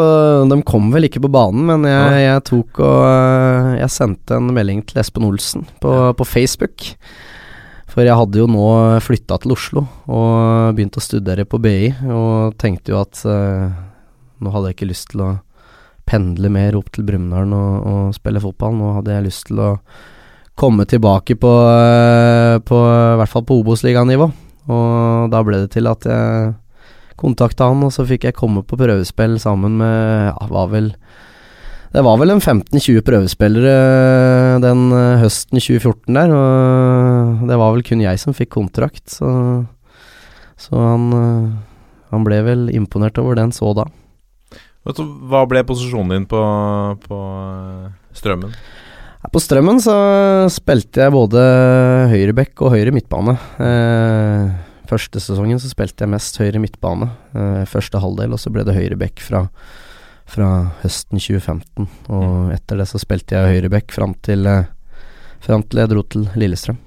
de 0.47 0.61
kom 0.63 0.93
vel 0.93 1.09
ikke 1.09 1.19
på 1.25 1.31
banen, 1.33 1.65
men 1.67 1.83
jeg, 1.89 2.21
jeg 2.23 2.43
tok 2.47 2.77
og 2.79 3.01
øh, 3.03 3.73
Jeg 3.81 3.89
sendte 3.91 4.37
en 4.37 4.53
melding 4.55 4.85
til 4.87 5.01
Espen 5.01 5.25
Olsen 5.27 5.65
på, 5.83 5.91
på 6.15 6.23
Facebook. 6.29 6.85
For 7.95 8.03
jeg 8.03 8.19
hadde 8.19 8.41
jo 8.41 8.45
nå 8.51 8.67
flytta 8.99 9.37
til 9.39 9.53
Oslo 9.55 9.85
og 10.11 10.75
begynt 10.75 10.97
å 10.99 11.03
studere 11.03 11.45
på 11.47 11.61
BI, 11.63 11.93
og 12.11 12.57
tenkte 12.59 12.91
jo 12.91 12.99
at 12.99 13.21
eh, 13.23 13.69
nå 14.43 14.51
hadde 14.51 14.71
jeg 14.71 14.75
ikke 14.75 14.89
lyst 14.89 15.13
til 15.13 15.23
å 15.23 15.29
pendle 16.05 16.51
mer 16.51 16.75
opp 16.75 16.91
til 16.91 17.05
Brumunddal 17.07 17.55
og, 17.55 17.87
og 17.87 18.17
spille 18.17 18.43
fotball. 18.43 18.75
Nå 18.75 18.91
hadde 18.97 19.15
jeg 19.15 19.27
lyst 19.29 19.47
til 19.47 19.63
å 19.63 19.69
komme 20.59 20.83
tilbake 20.91 21.37
på, 21.39 21.53
eh, 21.71 22.57
på 22.67 22.81
i 22.83 23.15
hvert 23.21 23.31
fall 23.31 23.47
på 23.47 23.61
Obos-liganivå. 23.63 24.27
Og 24.75 25.31
da 25.31 25.41
ble 25.47 25.63
det 25.63 25.71
til 25.77 25.87
at 25.87 26.03
jeg 26.09 26.53
kontakta 27.15 27.69
han, 27.71 27.83
og 27.87 27.95
så 27.95 28.03
fikk 28.07 28.27
jeg 28.27 28.35
komme 28.35 28.65
på 28.67 28.75
prøvespill 28.79 29.37
sammen 29.39 29.79
med 29.79 30.33
ja, 30.33 30.49
var 30.51 30.67
vel 30.73 30.91
det 31.95 32.03
var 32.03 32.17
vel 32.19 32.33
en 32.33 32.41
15-20 32.43 33.03
prøvespillere 33.07 33.75
eh, 33.75 34.55
den 34.63 34.89
eh, 34.91 35.21
høsten 35.21 35.61
2014 35.61 36.17
der, 36.17 36.33
og 36.35 37.45
det 37.47 37.59
var 37.61 37.71
vel 37.75 37.85
kun 37.87 38.03
jeg 38.03 38.19
som 38.19 38.35
fikk 38.35 38.51
kontrakt, 38.57 39.05
så, 39.13 39.29
så 40.59 40.81
han, 40.81 41.05
eh, 41.15 41.85
han 42.11 42.25
ble 42.27 42.41
vel 42.49 42.65
imponert 42.75 43.21
over 43.21 43.39
den 43.39 43.55
så 43.55 43.71
da. 43.77 43.87
Vet 44.85 44.99
du, 44.99 45.05
Hva 45.31 45.45
ble 45.49 45.63
posisjonen 45.65 46.11
din 46.17 46.27
på, 46.29 46.41
på 47.07 47.19
Strømmen? 48.15 48.51
På 49.31 49.41
Strømmen 49.41 49.79
så 49.81 49.95
spilte 50.53 51.01
jeg 51.01 51.15
både 51.15 51.41
høyre 52.11 52.35
bekk 52.37 52.61
og 52.67 52.75
høyre 52.75 52.93
midtbane. 52.93 53.33
Eh, 53.63 54.51
første 54.91 55.23
sesongen 55.23 55.63
så 55.63 55.71
spilte 55.71 56.05
jeg 56.05 56.11
mest 56.13 56.37
høyre 56.43 56.61
midtbane, 56.61 57.09
eh, 57.33 57.63
første 57.71 58.03
halvdel, 58.03 58.35
og 58.35 58.41
så 58.41 58.51
ble 58.53 58.67
det 58.67 58.75
høyre 58.77 58.99
bekk 58.99 59.23
fra 59.23 59.47
fra 60.25 60.49
høsten 60.81 61.21
2015. 61.21 61.85
Og 62.09 62.25
mm. 62.25 62.55
etter 62.57 62.81
det 62.81 62.89
så 62.89 63.01
spilte 63.01 63.37
jeg 63.37 63.57
høyreback 63.57 63.93
fram 63.95 64.17
til, 64.25 64.47
eh, 64.49 64.65
fram 65.45 65.65
til 65.67 65.83
jeg 65.83 65.93
dro 65.93 66.05
til 66.09 66.27
Lillestrøm. 66.35 66.81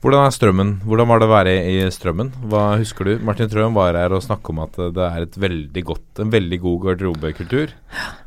Hvordan 0.00 0.24
er 0.24 0.32
strømmen? 0.32 0.68
Hvordan 0.88 1.08
var 1.10 1.20
det 1.20 1.26
å 1.26 1.32
være 1.34 1.52
i 1.68 1.80
strømmen? 1.92 2.30
Hva 2.48 2.62
husker 2.80 3.04
du? 3.04 3.10
Martin 3.20 3.50
Trøen 3.52 3.74
var 3.76 3.98
her 3.98 4.14
og 4.16 4.22
snakket 4.24 4.48
om 4.54 4.62
at 4.64 4.78
det 4.96 5.02
er 5.04 5.26
et 5.26 5.36
veldig 5.42 5.82
godt, 5.90 6.22
en 6.24 6.32
veldig 6.32 6.58
god 6.62 6.78
garderobekultur. 6.86 7.74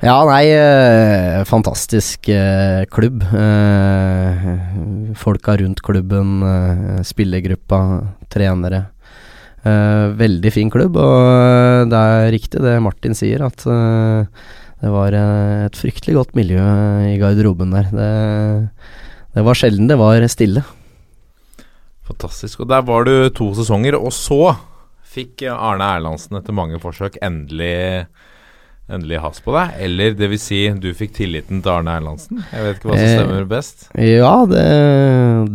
Ja, 0.06 0.20
nei, 0.30 0.44
eh, 0.54 1.42
fantastisk 1.50 2.30
eh, 2.30 2.86
klubb. 2.94 3.26
Eh, 3.26 4.46
folka 5.18 5.58
rundt 5.64 5.82
klubben, 5.82 6.44
eh, 6.46 7.02
spillergruppa, 7.10 7.82
trenere. 8.30 8.93
Uh, 9.64 10.12
veldig 10.20 10.52
fin 10.52 10.68
klubb, 10.68 10.98
og 11.00 11.22
uh, 11.24 11.86
det 11.88 11.96
er 11.96 12.34
riktig 12.36 12.60
det 12.66 12.74
Martin 12.84 13.16
sier, 13.16 13.46
at 13.46 13.64
uh, 13.64 14.28
det 14.84 14.92
var 14.92 15.16
et 15.16 15.78
fryktelig 15.80 16.18
godt 16.18 16.34
miljø 16.36 16.60
i 17.08 17.16
garderoben 17.22 17.72
der. 17.72 17.88
Det, 17.88 18.10
det, 19.38 19.46
var 19.48 19.56
sjelden 19.56 19.88
det 19.88 19.96
var 20.02 20.26
stille. 20.28 20.66
Fantastisk. 22.04 22.66
Og 22.66 22.68
der 22.74 22.84
var 22.84 23.08
du 23.08 23.14
to 23.32 23.54
sesonger, 23.56 23.96
og 23.96 24.12
så 24.12 24.58
fikk 25.14 25.46
Arne 25.48 25.88
Erlandsen 25.96 26.36
etter 26.36 26.58
mange 26.58 26.82
forsøk 26.84 27.16
endelig 27.24 28.04
endelig 28.96 29.20
has 29.24 29.42
på 29.44 29.54
deg, 29.56 29.76
eller 29.86 30.16
det 30.18 30.30
vil 30.32 30.42
si 30.42 30.62
du 30.82 30.90
fikk 30.98 31.16
tilliten 31.18 31.62
til 31.64 31.74
Arne 31.74 31.98
Erlandsen? 32.00 32.42
Jeg 32.52 32.66
vet 32.66 32.80
ikke 32.80 32.90
hva 32.92 32.98
som 33.00 33.12
stemmer 33.12 33.48
best? 33.50 33.88
ja, 34.00 34.34
det, 34.50 34.66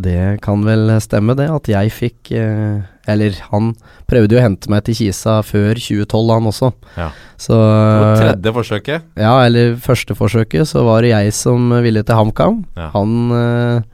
det, 0.05 0.21
kan 0.45 0.63
vel 0.67 0.95
stemme 1.03 1.35
det, 1.39 1.49
at 1.53 1.69
jeg 1.71 1.93
fikk 1.95 2.33
eh, 2.37 2.81
Eller 3.09 3.37
han 3.49 3.71
prøvde 4.09 4.35
jo 4.35 4.41
å 4.41 4.43
hente 4.43 4.69
meg 4.71 4.83
til 4.85 4.97
Kisa 4.99 5.39
før 5.45 5.79
2012, 5.79 6.33
han 6.33 6.49
også. 6.51 6.71
Ja. 6.99 7.07
Så 7.39 7.55
På 7.57 8.11
tredje 8.19 8.53
forsøket? 8.59 9.07
Ja, 9.17 9.33
eller 9.45 9.79
første 9.81 10.17
forsøket, 10.17 10.69
så 10.69 10.83
var 10.85 11.01
det 11.05 11.15
jeg 11.15 11.33
som 11.37 11.71
ville 11.81 12.03
til 12.05 12.19
HamKam. 12.19 12.61
Ja. 12.77 12.91
Han 12.93 13.15
eh, 13.33 13.87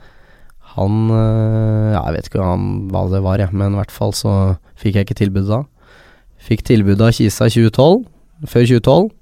han 0.75 1.07
eh, 1.11 1.93
Ja, 1.95 2.01
jeg 2.09 2.17
vet 2.17 2.29
ikke 2.29 2.43
hva 2.91 3.05
det 3.11 3.23
var, 3.23 3.39
jeg, 3.39 3.55
men 3.55 3.75
i 3.75 3.79
hvert 3.79 3.93
fall 3.93 4.13
så 4.15 4.33
fikk 4.79 4.99
jeg 4.99 5.07
ikke 5.07 5.21
tilbud 5.23 5.47
da. 5.47 5.61
Fikk 6.45 6.65
tilbud 6.67 7.01
av 7.01 7.13
Kisa 7.15 7.47
2012, 7.49 8.03
før 8.51 8.67
2012 8.75 9.13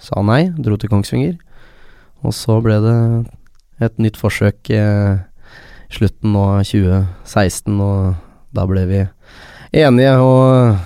sa 0.00 0.22
nei, 0.24 0.48
dro 0.56 0.78
til 0.80 0.90
Kongsvinger. 0.92 1.36
Og 2.24 2.34
så 2.36 2.58
ble 2.64 2.78
det 2.84 2.96
et 3.80 4.00
nytt 4.02 4.18
forsøk 4.20 4.72
eh, 4.76 5.20
slutten 5.92 6.36
av 6.36 6.64
2016, 6.68 7.80
og 7.80 8.16
da 8.56 8.66
ble 8.68 8.84
vi 8.90 9.04
enige, 9.80 10.16
og, 10.20 10.82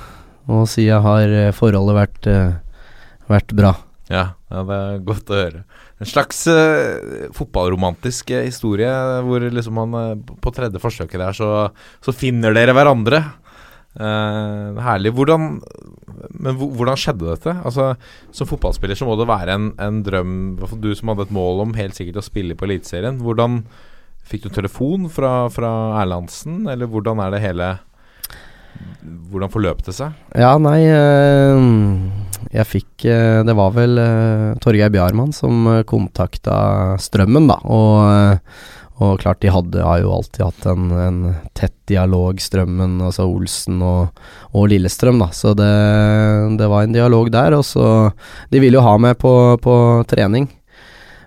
og 0.50 0.68
siden 0.70 1.02
har 1.04 1.34
forholdet 1.56 1.98
vært, 1.98 2.30
eh, 2.30 2.86
vært 3.30 3.56
bra. 3.56 3.74
Ja, 4.12 4.34
ja, 4.52 4.62
det 4.68 4.76
er 4.76 5.04
godt 5.06 5.32
å 5.32 5.38
høre. 5.38 5.64
En 6.02 6.08
slags 6.10 6.42
uh, 6.50 7.30
fotballromantisk 7.32 8.34
historie 8.34 8.90
hvor 9.24 9.46
liksom 9.46 9.78
man 9.78 10.24
på 10.42 10.52
tredje 10.52 10.82
forsøket 10.82 11.22
der 11.22 11.36
så, 11.36 11.50
så 12.04 12.12
finner 12.12 12.52
dere 12.52 12.74
hverandre. 12.76 13.22
Uh, 13.94 14.74
herlig. 14.82 15.12
Hvordan, 15.14 15.60
men 16.34 16.56
hvordan 16.58 16.98
skjedde 16.98 17.28
dette? 17.30 17.52
Altså, 17.62 17.92
Som 18.34 18.48
fotballspiller 18.50 18.98
så 18.98 19.06
må 19.06 19.14
det 19.20 19.28
være 19.30 19.54
en, 19.54 19.68
en 19.78 20.00
drøm 20.02 20.32
Du 20.82 20.90
som 20.98 21.12
hadde 21.12 21.28
et 21.28 21.34
mål 21.34 21.62
om 21.62 21.76
helt 21.78 21.94
sikkert 21.94 22.18
å 22.18 22.26
spille 22.26 22.58
på 22.58 22.66
Eliteserien. 22.66 23.20
Hvordan 23.22 23.62
Fikk 24.24 24.46
du 24.46 24.54
telefon 24.56 25.04
fra, 25.12 25.50
fra 25.52 25.70
Erlandsen, 26.00 26.62
eller 26.72 26.88
hvordan 26.88 27.20
er 27.20 27.34
det 27.34 27.42
hele 27.44 27.66
Hvordan 29.04 29.52
forløp 29.52 29.82
det 29.84 29.92
seg? 29.94 30.14
Ja, 30.32 30.54
nei 30.58 30.80
uh, 30.88 31.60
Jeg 32.54 32.66
fikk 32.70 33.04
uh, 33.04 33.44
Det 33.44 33.54
var 33.54 33.74
vel 33.76 34.00
Torgeir 34.64 34.90
Bjarmann 34.94 35.36
som 35.36 35.68
kontakta 35.86 36.96
Strømmen, 37.04 37.50
da. 37.52 37.60
Og 37.68 38.48
og 39.02 39.18
klart, 39.18 39.40
de 39.42 39.50
hadde, 39.50 39.82
har 39.82 39.98
jo 40.04 40.12
alltid 40.14 40.44
hatt 40.44 40.66
en, 40.70 40.90
en 40.94 41.16
tett 41.58 41.74
dialog, 41.90 42.38
Strømmen, 42.38 43.00
altså 43.02 43.26
Olsen 43.26 43.80
og, 43.82 44.20
og, 44.52 44.68
Lillestrøm, 44.70 45.18
da. 45.18 45.32
Så 45.34 45.50
det, 45.58 45.70
det, 46.60 46.68
var 46.70 46.84
en 46.84 46.94
dialog 46.94 47.32
der. 47.34 47.56
Og 47.58 47.64
så 47.66 48.12
De 48.52 48.62
ville 48.62 48.78
jo 48.78 48.84
ha 48.86 48.94
meg 49.02 49.18
på, 49.18 49.32
på 49.62 49.74
trening. 50.10 50.46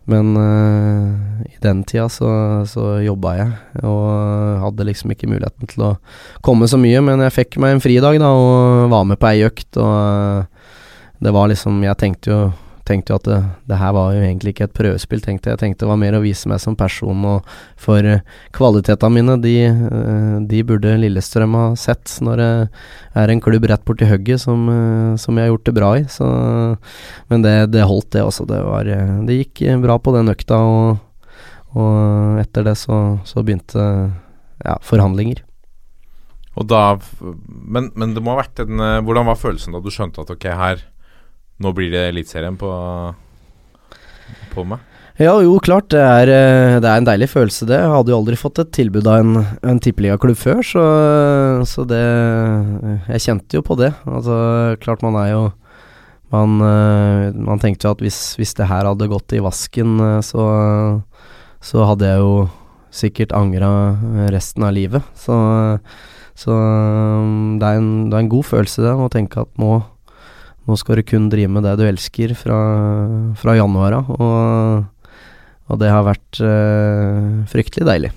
Men 0.08 0.32
uh, 0.40 1.44
i 1.44 1.58
den 1.60 1.82
tida 1.84 2.06
så, 2.08 2.30
så 2.72 3.02
jobba 3.04 3.34
jeg, 3.36 3.56
og 3.84 4.62
hadde 4.64 4.86
liksom 4.88 5.12
ikke 5.12 5.28
muligheten 5.28 5.68
til 5.68 5.84
å 5.90 5.96
komme 6.48 6.70
så 6.72 6.80
mye. 6.80 7.02
Men 7.04 7.26
jeg 7.26 7.36
fikk 7.36 7.60
meg 7.60 7.76
en 7.76 7.84
fridag, 7.84 8.22
da, 8.24 8.32
og 8.32 8.88
var 8.94 9.04
med 9.10 9.20
på 9.20 9.28
ei 9.34 9.44
økt, 9.50 9.68
og 9.76 10.48
det 11.20 11.34
var 11.34 11.50
liksom 11.50 11.82
Jeg 11.84 11.98
tenkte 12.00 12.32
jo 12.32 12.40
tenkte 12.88 13.14
jo 13.14 13.18
at 13.20 13.28
det, 13.28 13.38
det, 13.70 13.78
her 13.80 13.94
var 13.96 14.16
jo 14.16 14.24
egentlig 14.24 14.54
ikke 14.54 14.68
et 14.68 14.76
prøvespill, 14.78 15.22
tenkte 15.24 15.52
jeg. 15.52 15.60
Tenkte 15.62 15.86
det 15.86 15.90
var 15.92 16.00
mer 16.02 16.18
å 16.18 16.24
vise 16.24 16.50
meg 16.50 16.62
som 16.64 16.78
person, 16.80 17.26
og 17.28 17.48
for 17.80 18.06
uh, 18.06 18.24
kvalitetene 18.56 19.14
mine, 19.18 19.38
de, 19.44 19.56
uh, 19.68 20.38
de, 20.48 20.62
burde 20.68 20.96
Lillestrøm 21.02 21.58
ha 21.58 21.66
sett 21.80 22.18
når 22.24 22.42
det 22.42 22.52
er 23.22 23.34
en 23.34 23.44
klubb 23.44 23.68
rett 23.70 23.86
borti 23.88 24.08
hugget 24.10 24.44
som, 24.44 24.68
uh, 24.72 25.18
som, 25.20 25.38
jeg 25.38 25.48
har 25.48 25.54
gjort 25.54 25.68
det 25.70 25.76
bra 25.78 25.92
i. 26.00 26.06
Så, 26.12 26.30
men 27.32 27.46
det, 27.46 27.56
det, 27.76 27.86
holdt, 27.88 28.12
det 28.16 28.26
også. 28.26 28.48
Det, 28.50 28.62
var, 28.66 28.92
det 29.28 29.42
gikk 29.42 29.66
bra 29.84 30.00
på 30.02 30.16
den 30.16 30.34
økta, 30.34 30.62
og, 30.64 31.36
og 31.78 32.42
etter 32.42 32.66
det 32.72 32.78
så, 32.80 33.20
så 33.28 33.44
begynte 33.44 33.84
ja, 34.64 34.80
forhandlinger. 34.82 35.44
Og 36.58 36.66
da, 36.66 36.96
men, 37.22 37.92
men, 37.94 38.16
det 38.16 38.24
må 38.26 38.34
ha 38.34 38.40
vært 38.40 38.64
en 38.64 38.82
Hvordan 39.06 39.28
var 39.28 39.38
følelsen 39.38 39.76
da 39.76 39.82
du 39.84 39.92
skjønte 39.94 40.24
at 40.24 40.32
ok, 40.34 40.48
her 40.58 40.80
nå 41.64 41.74
blir 41.74 41.90
det 41.94 42.08
Eliteserien 42.12 42.58
på, 42.60 42.70
på 44.54 44.68
meg? 44.68 44.84
Ja, 45.18 45.34
jo, 45.42 45.56
klart. 45.58 45.90
Det 45.90 45.98
er, 45.98 46.30
eh, 46.30 46.76
det 46.78 46.86
er, 46.86 47.00
en 47.00 47.08
deilig 47.08 47.32
følelse, 47.32 47.66
det. 47.66 47.80
Jeg 47.82 47.90
hadde 47.90 48.12
jo 48.14 48.20
aldri 48.20 48.38
fått 48.38 48.60
et 48.62 48.70
tilbud 48.70 49.08
av 49.10 49.24
en, 49.24 49.40
en 49.66 49.80
tippeligaklubb 49.82 50.38
før, 50.38 50.62
så, 50.62 50.84
så, 51.66 51.86
det 51.90 52.04
Jeg 53.10 53.24
kjente 53.26 53.58
jo 53.58 53.64
på 53.66 53.80
det. 53.80 53.96
Altså, 54.06 54.78
klart 54.84 55.02
man 55.02 55.18
er 55.18 55.32
jo 55.34 55.48
Man, 56.30 56.60
eh, 56.60 57.32
man 57.32 57.58
tenkte 57.58 57.88
jo 57.88 57.96
at 57.96 58.02
hvis, 58.04 58.36
hvis, 58.36 58.52
det 58.60 58.68
her 58.68 58.84
hadde 58.84 59.08
gått 59.08 59.32
i 59.32 59.40
vasken, 59.40 59.98
eh, 60.04 60.20
så, 60.22 60.44
så 61.64 61.86
hadde 61.88 62.06
jeg 62.06 62.20
jo 62.20 62.50
sikkert 62.92 63.32
angra 63.32 63.96
resten 64.30 64.66
av 64.68 64.76
livet. 64.76 65.02
Så, 65.16 65.34
så 66.36 66.52
det, 66.52 67.64
er 67.64 67.80
en, 67.80 68.10
det 68.12 68.18
er 68.18 68.26
en 68.26 68.34
god 68.36 68.44
følelse, 68.44 68.84
det, 68.84 68.92
å 68.92 69.08
tenke 69.10 69.48
at 69.48 69.56
nå 69.58 69.80
nå 70.68 70.76
skal 70.76 71.00
du 71.00 71.08
kun 71.08 71.30
drive 71.32 71.52
med 71.52 71.64
det 71.64 71.78
du 71.80 71.86
elsker 71.88 72.34
fra, 72.36 72.58
fra 73.40 73.56
januar 73.56 74.02
av, 74.02 74.10
og, 74.18 75.12
og, 75.68 75.78
det 75.80 75.92
har 75.92 76.08
vært 76.08 76.42
uh, 76.44 77.46
fryktelig 77.48 77.88
deilig. 77.88 78.12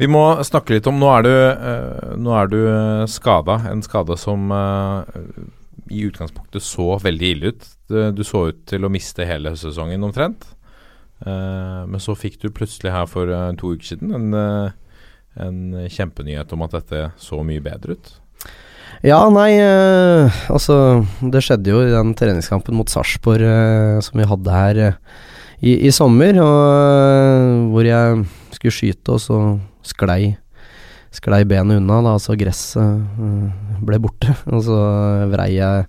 Vi 0.00 0.08
må 0.10 0.22
snakke 0.42 0.74
litt 0.74 0.88
om 0.90 0.96
Nå 0.98 1.10
er 1.12 1.26
du, 1.26 1.30
uh, 1.30 2.40
du 2.50 2.58
uh, 2.66 3.04
skada. 3.06 3.60
En 3.70 3.84
skade 3.84 4.16
som 4.18 4.48
uh, 4.50 5.04
i 5.92 6.02
utgangspunktet 6.08 6.64
så 6.64 6.96
veldig 7.02 7.30
ille 7.30 7.52
ut. 7.52 7.68
Du, 7.92 7.98
du 8.16 8.24
så 8.26 8.48
ut 8.50 8.64
til 8.70 8.86
å 8.86 8.92
miste 8.92 9.28
hele 9.28 9.52
høstsesongen 9.52 10.06
omtrent. 10.06 10.48
men 11.24 12.00
så 12.00 12.12
fikk 12.16 12.40
du 12.40 12.50
plutselig 12.52 12.90
her 12.92 13.06
for 13.08 13.30
to 13.60 13.70
uker 13.76 13.86
siden 13.86 14.10
en, 14.12 14.34
en 15.40 15.60
kjempenyhet 15.88 16.52
om 16.52 16.64
at 16.66 16.74
dette 16.74 17.04
så 17.20 17.38
mye 17.44 17.62
bedre 17.64 17.96
ut. 17.96 18.10
Ja, 19.04 19.18
nei, 19.28 19.58
eh, 19.60 20.36
altså 20.48 21.04
Det 21.20 21.42
skjedde 21.44 21.74
jo 21.74 21.82
i 21.84 21.92
den 21.92 22.14
treningskampen 22.16 22.72
mot 22.78 22.88
Sarpsborg 22.88 23.44
eh, 23.44 23.98
som 24.00 24.16
vi 24.16 24.24
hadde 24.30 24.54
her 24.54 24.80
eh, 24.80 24.96
i, 25.60 25.74
i, 25.88 25.90
sommer, 25.92 26.38
og, 26.40 27.68
hvor 27.72 27.84
jeg 27.84 28.24
skulle 28.56 28.72
skyte, 28.74 29.14
og 29.14 29.20
så 29.20 29.38
sklei, 29.84 30.34
sklei 31.14 31.42
benet 31.48 31.82
unna, 31.82 32.00
da, 32.04 32.14
så 32.20 32.36
gresset 32.36 32.80
eh, 32.80 33.78
ble 33.84 34.00
borte. 34.00 34.32
Og 34.54 34.64
så 34.64 34.80
vrei 35.32 35.50
jeg, 35.58 35.86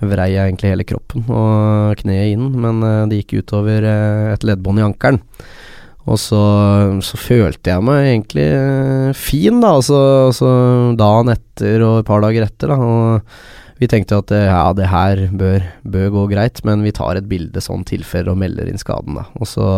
vrei 0.00 0.30
jeg 0.32 0.48
egentlig 0.48 0.72
hele 0.72 0.88
kroppen 0.88 1.28
og 1.28 2.00
kneet 2.00 2.32
inn, 2.32 2.48
men 2.64 2.80
eh, 2.80 3.06
det 3.12 3.22
gikk 3.22 3.42
utover 3.42 3.84
eh, 3.92 4.32
et 4.32 4.48
leddbånd 4.48 4.80
i 4.80 4.86
ankelen. 4.88 5.20
Og 6.08 6.16
så, 6.20 6.40
så 7.04 7.20
følte 7.20 7.74
jeg 7.74 7.84
meg 7.84 8.08
egentlig 8.14 8.48
eh, 8.48 9.14
fin, 9.16 9.60
da, 9.60 9.74
altså, 9.76 10.00
altså 10.30 10.50
dagen 10.98 11.34
etter 11.34 11.84
og 11.84 12.00
et 12.00 12.08
par 12.08 12.24
dager 12.24 12.46
etter, 12.48 12.72
da. 12.72 12.78
Og 12.78 13.78
vi 13.78 13.86
tenkte 13.90 14.18
at 14.18 14.32
eh, 14.34 14.48
ja, 14.48 14.62
det 14.74 14.88
her 14.90 15.20
bør, 15.38 15.66
bør 15.86 16.08
gå 16.16 16.24
greit, 16.32 16.62
men 16.66 16.82
vi 16.86 16.94
tar 16.94 17.18
et 17.18 17.28
bilde 17.30 17.62
sånn 17.62 17.84
tilfelle 17.86 18.32
og 18.32 18.40
melder 18.40 18.70
inn 18.70 18.80
skaden, 18.80 19.20
da. 19.20 19.26
Og 19.38 19.46
så, 19.46 19.68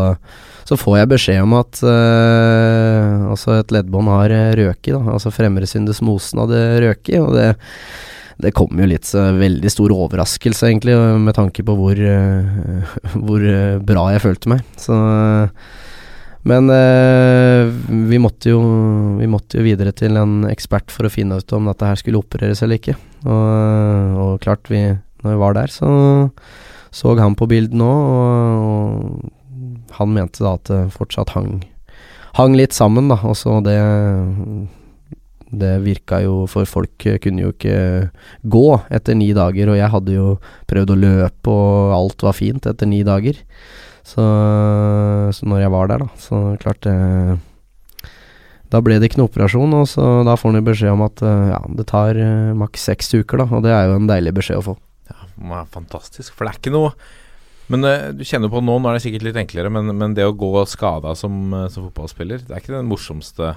så 0.68 0.78
får 0.81 1.03
jeg 1.03 1.11
beskjed 1.11 1.43
om 1.45 1.59
at 1.59 1.83
eh, 1.85 3.26
altså 3.28 3.59
et 3.59 3.74
leddbånd 3.76 4.12
har 4.12 4.37
eh, 4.37 4.55
røket, 4.62 4.95
da. 4.97 5.03
Altså 5.16 5.35
fremre 5.35 5.68
syndesmosen 5.68 6.41
hadde 6.45 6.62
røket, 6.87 7.18
og 7.20 7.37
det 7.39 7.53
det 8.41 8.55
kom 8.57 8.78
jo 8.81 8.87
litt 8.89 9.05
veldig 9.12 9.68
stor 9.68 9.93
overraskelse, 9.93 10.70
egentlig, 10.70 10.95
med 11.20 11.35
tanke 11.37 11.61
på 11.61 11.74
hvor, 11.76 11.99
hvor 13.26 13.43
bra 13.85 14.05
jeg 14.14 14.22
følte 14.24 14.49
meg. 14.55 14.62
Så 14.81 14.97
men 16.49 16.72
eh, 16.72 17.68
vi, 18.09 18.18
måtte 18.22 18.53
jo, 18.53 18.61
vi 19.20 19.28
måtte 19.28 19.61
jo 19.61 19.66
videre 19.66 19.93
til 19.97 20.16
en 20.16 20.47
ekspert 20.49 20.93
for 20.93 21.07
å 21.07 21.12
finne 21.12 21.36
ut 21.41 21.57
om 21.57 21.68
dette 21.68 21.88
her 21.88 22.01
skulle 22.01 22.20
opereres 22.22 22.62
eller 22.64 22.80
ikke. 22.80 22.97
Og, 23.26 24.20
og 24.24 24.32
klart, 24.45 24.70
vi, 24.72 24.86
når 25.20 25.34
vi 25.34 25.41
var 25.43 25.59
der, 25.59 25.72
så 25.74 25.91
så 26.91 27.14
han 27.20 27.36
på 27.38 27.47
bildene 27.51 27.86
òg, 27.86 28.01
og, 28.11 28.64
og, 28.66 29.28
han 30.01 30.11
mente 30.14 30.43
da 30.43 30.57
at 30.57 30.66
det 30.70 30.80
fortsatt 30.95 31.32
hang, 31.36 31.61
hang 32.38 32.57
litt 32.59 32.74
sammen, 32.74 33.11
da. 33.11 33.18
Og 33.26 33.36
så 33.38 33.61
det 33.64 33.78
det 35.51 35.80
virka 35.82 36.20
jo 36.22 36.45
For 36.47 36.68
folk 36.68 37.07
kunne 37.22 37.43
jo 37.43 37.51
ikke 37.51 38.11
gå 38.47 38.66
etter 38.86 39.16
ni 39.18 39.32
dager, 39.34 39.72
og 39.72 39.78
jeg 39.80 39.93
hadde 39.95 40.14
jo 40.14 40.26
prøvd 40.70 40.95
å 40.95 40.99
løpe, 41.01 41.51
og 41.51 41.95
alt 41.97 42.22
var 42.26 42.36
fint 42.38 42.68
etter 42.70 42.86
ni 42.86 43.03
dager. 43.07 43.38
Så, 44.07 44.24
så 45.36 45.48
når 45.48 45.64
jeg 45.64 45.72
var 45.74 45.90
der, 45.90 46.05
da, 46.05 46.20
så 46.20 46.40
klart 46.62 46.80
det 46.86 46.94
Da 48.72 48.80
ble 48.80 48.96
det 49.01 49.11
ikke 49.11 49.20
noe 49.20 49.28
operasjon, 49.28 49.74
og 49.76 49.88
så 49.90 50.05
da 50.26 50.36
får 50.38 50.55
han 50.55 50.66
beskjed 50.66 50.94
om 50.94 51.03
at 51.05 51.22
ja, 51.24 51.59
det 51.78 51.88
tar 51.90 52.18
uh, 52.18 52.53
maks 52.57 52.86
seks 52.86 53.11
uker, 53.16 53.42
da, 53.42 53.48
og 53.51 53.64
det 53.66 53.74
er 53.74 53.90
jo 53.90 53.98
en 53.98 54.07
deilig 54.11 54.36
beskjed 54.36 54.61
å 54.61 54.66
få. 54.70 54.76
Ja, 55.11 55.64
fantastisk, 55.74 56.36
for 56.36 56.46
det 56.46 56.53
er 56.55 56.61
ikke 56.61 56.76
noe 56.76 56.92
men 57.71 57.87
uh, 57.87 58.11
du 58.16 58.25
kjenner 58.27 58.51
på 58.53 58.62
nå, 58.64 58.77
nå 58.83 58.91
er 58.91 58.99
det 58.99 59.05
sikkert 59.05 59.29
litt 59.29 59.41
enklere, 59.41 59.71
men, 59.73 59.93
men 59.97 60.14
det 60.16 60.27
å 60.27 60.37
gå 60.37 60.51
skada 60.68 61.14
som, 61.18 61.37
uh, 61.55 61.66
som, 61.73 61.87
fotballspiller, 61.89 62.43
det 62.47 62.55
er 62.55 62.62
ikke 62.62 62.77
den 62.77 62.91
morsomste 62.91 63.55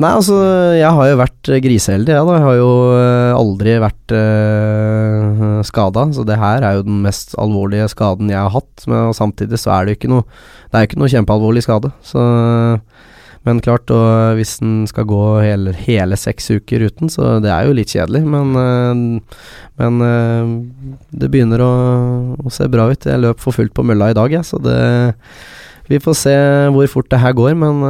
Nei, 0.00 0.08
altså, 0.08 0.38
jeg 0.72 0.88
har 0.96 1.08
jo 1.10 1.16
vært 1.20 1.48
griseheldig, 1.60 2.14
jeg, 2.14 2.24
da. 2.24 2.36
Jeg 2.38 2.44
har 2.46 2.54
jo 2.56 2.70
aldri 3.36 3.74
vært 3.82 4.14
uh, 4.16 5.58
skada, 5.68 6.06
så 6.16 6.24
det 6.24 6.38
her 6.40 6.64
er 6.64 6.78
jo 6.78 6.86
den 6.86 7.02
mest 7.04 7.36
alvorlige 7.38 7.90
skaden 7.92 8.32
jeg 8.32 8.40
har 8.40 8.54
hatt. 8.54 8.86
Men 8.88 9.12
samtidig 9.14 9.60
så 9.60 9.74
er 9.76 9.84
det 9.84 9.92
jo 9.92 10.00
ikke 10.00 10.12
noe 10.14 10.24
Det 10.24 10.72
er 10.72 10.86
jo 10.86 10.88
ikke 10.88 11.02
noe 11.02 11.12
kjempealvorlig 11.12 11.64
skade, 11.66 11.92
så 12.08 12.24
men 13.46 13.58
klart, 13.62 13.90
og 13.90 14.36
hvis 14.38 14.54
den 14.62 14.84
skal 14.86 15.06
gå 15.10 15.22
hele, 15.42 15.72
hele, 15.74 16.18
seks 16.18 16.46
uker 16.54 16.84
uten, 16.86 17.10
så 17.10 17.40
det 17.42 17.50
er 17.50 17.66
jo 17.66 17.74
litt 17.74 17.90
kjedelig. 17.90 18.22
Men, 18.22 18.54
øh, 18.54 19.40
men 19.82 20.06
øh, 20.06 20.52
det 21.10 21.30
begynner 21.32 21.64
å, 21.64 21.72
å, 22.38 22.52
se 22.54 22.68
bra 22.70 22.86
ut. 22.92 23.08
Jeg 23.10 23.22
løp 23.22 23.42
for 23.42 23.56
fullt 23.56 23.74
på 23.74 23.84
mølla 23.86 24.12
i 24.12 24.16
dag, 24.18 24.38
jeg, 24.38 24.46
så 24.46 24.62
det 24.62 24.78
Vi 25.90 25.98
får 25.98 26.14
se 26.14 26.34
hvor 26.72 26.86
fort 26.88 27.10
det 27.10 27.18
her 27.18 27.34
går, 27.36 27.56
men 27.58 27.82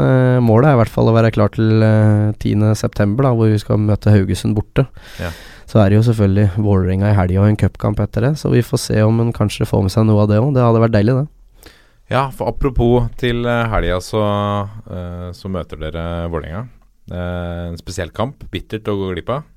målet 0.43 0.71
er 0.71 0.75
i 0.75 0.79
hvert 0.81 0.91
fall 0.91 1.11
å 1.11 1.15
være 1.15 1.31
klar 1.31 1.53
til 1.53 1.85
uh, 1.85 2.33
10.9., 2.41 3.13
hvor 3.21 3.53
vi 3.53 3.61
skal 3.61 3.79
møte 3.79 4.11
Haugesund 4.11 4.57
borte. 4.57 4.87
Ja. 5.21 5.29
Så 5.69 5.79
er 5.79 5.93
det 5.93 6.01
jo 6.01 6.07
selvfølgelig 6.09 6.65
Vålerenga 6.65 7.13
i 7.13 7.15
helga 7.15 7.45
og 7.45 7.51
en 7.53 7.61
cupkamp 7.61 8.01
etter 8.03 8.27
det, 8.27 8.33
så 8.41 8.51
vi 8.51 8.65
får 8.65 8.81
se 8.81 9.05
om 9.05 9.21
en 9.23 9.31
kanskje 9.37 9.69
får 9.69 9.85
med 9.85 9.95
seg 9.95 10.09
noe 10.09 10.25
av 10.25 10.33
det 10.33 10.41
òg. 10.41 10.51
Det 10.57 10.65
hadde 10.65 10.83
vært 10.83 10.97
deilig, 10.97 11.21
det. 11.21 11.42
Ja, 12.13 12.27
for 12.29 12.51
apropos 12.53 13.07
til 13.17 13.47
eh, 13.49 13.71
helga, 13.73 13.97
så, 14.05 14.21
uh, 14.69 15.31
så 15.33 15.49
møter 15.49 15.81
dere 15.81 16.29
Vålerenga. 16.29 16.67
En 17.13 17.75
spesiell 17.81 18.13
kamp. 18.15 18.45
Bittert 18.53 18.87
å 18.89 18.95
gå 18.97 19.09
glipp 19.15 19.33
av. 19.33 19.49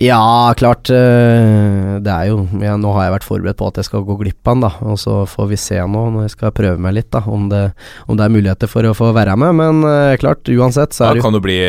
Ja, 0.00 0.52
klart. 0.56 0.88
Uh, 0.88 2.00
det 2.04 2.12
er 2.12 2.30
jo 2.30 2.40
ja, 2.64 2.74
Nå 2.80 2.90
har 2.96 3.06
jeg 3.06 3.14
vært 3.14 3.28
forberedt 3.28 3.60
på 3.60 3.68
at 3.68 3.80
jeg 3.80 3.88
skal 3.90 4.06
gå 4.08 4.16
glipp 4.22 4.40
av 4.48 4.56
den, 4.56 4.64
da. 4.64 4.72
Og 4.88 4.98
så 5.00 5.20
får 5.28 5.52
vi 5.52 5.60
se 5.60 5.78
nå, 5.84 6.08
når 6.14 6.26
jeg 6.26 6.36
skal 6.38 6.56
prøve 6.56 6.80
meg 6.80 6.96
litt, 6.96 7.10
da, 7.12 7.22
om 7.28 7.50
det, 7.52 7.62
om 8.08 8.16
det 8.16 8.24
er 8.24 8.36
muligheter 8.38 8.72
for 8.72 8.88
å 8.88 8.96
få 8.96 9.12
være 9.16 9.36
med. 9.44 9.60
Men 9.60 10.18
klart, 10.22 10.48
uansett 10.48 10.96
så 10.96 11.10
er 11.10 11.16
det 11.16 11.24
jo 11.24 11.28
Kan 11.28 11.36
du 11.36 11.44
bli 11.44 11.60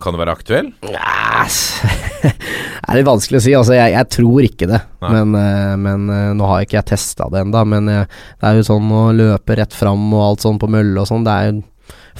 kan 0.00 0.16
det 0.16 0.22
være 0.22 0.34
aktuell? 0.38 0.70
Yes. 0.88 1.58
det 2.22 2.32
er 2.32 2.98
litt 2.98 3.08
vanskelig 3.08 3.40
å 3.40 3.44
si. 3.44 3.54
Altså, 3.56 3.74
jeg, 3.76 3.94
jeg 3.94 4.10
tror 4.16 4.46
ikke 4.46 4.68
det. 4.70 4.80
Men, 5.04 5.34
uh, 5.36 5.74
men 5.80 6.06
uh, 6.10 6.30
nå 6.36 6.48
har 6.50 6.64
ikke 6.64 6.78
jeg 6.80 6.90
testa 6.92 7.28
det 7.32 7.44
ennå. 7.44 7.64
Men 7.68 7.90
uh, 7.90 8.22
det 8.40 8.48
er 8.48 8.60
jo 8.60 8.68
sånn 8.70 8.88
å 8.96 9.08
løpe 9.16 9.58
rett 9.60 9.76
fram 9.76 10.08
og 10.12 10.24
alt 10.24 10.46
sånn 10.46 10.60
på 10.60 10.70
mølle 10.72 11.02
og 11.02 11.10
sånn. 11.10 11.26
Det 11.26 11.36
er 11.36 11.52
jo 11.52 11.60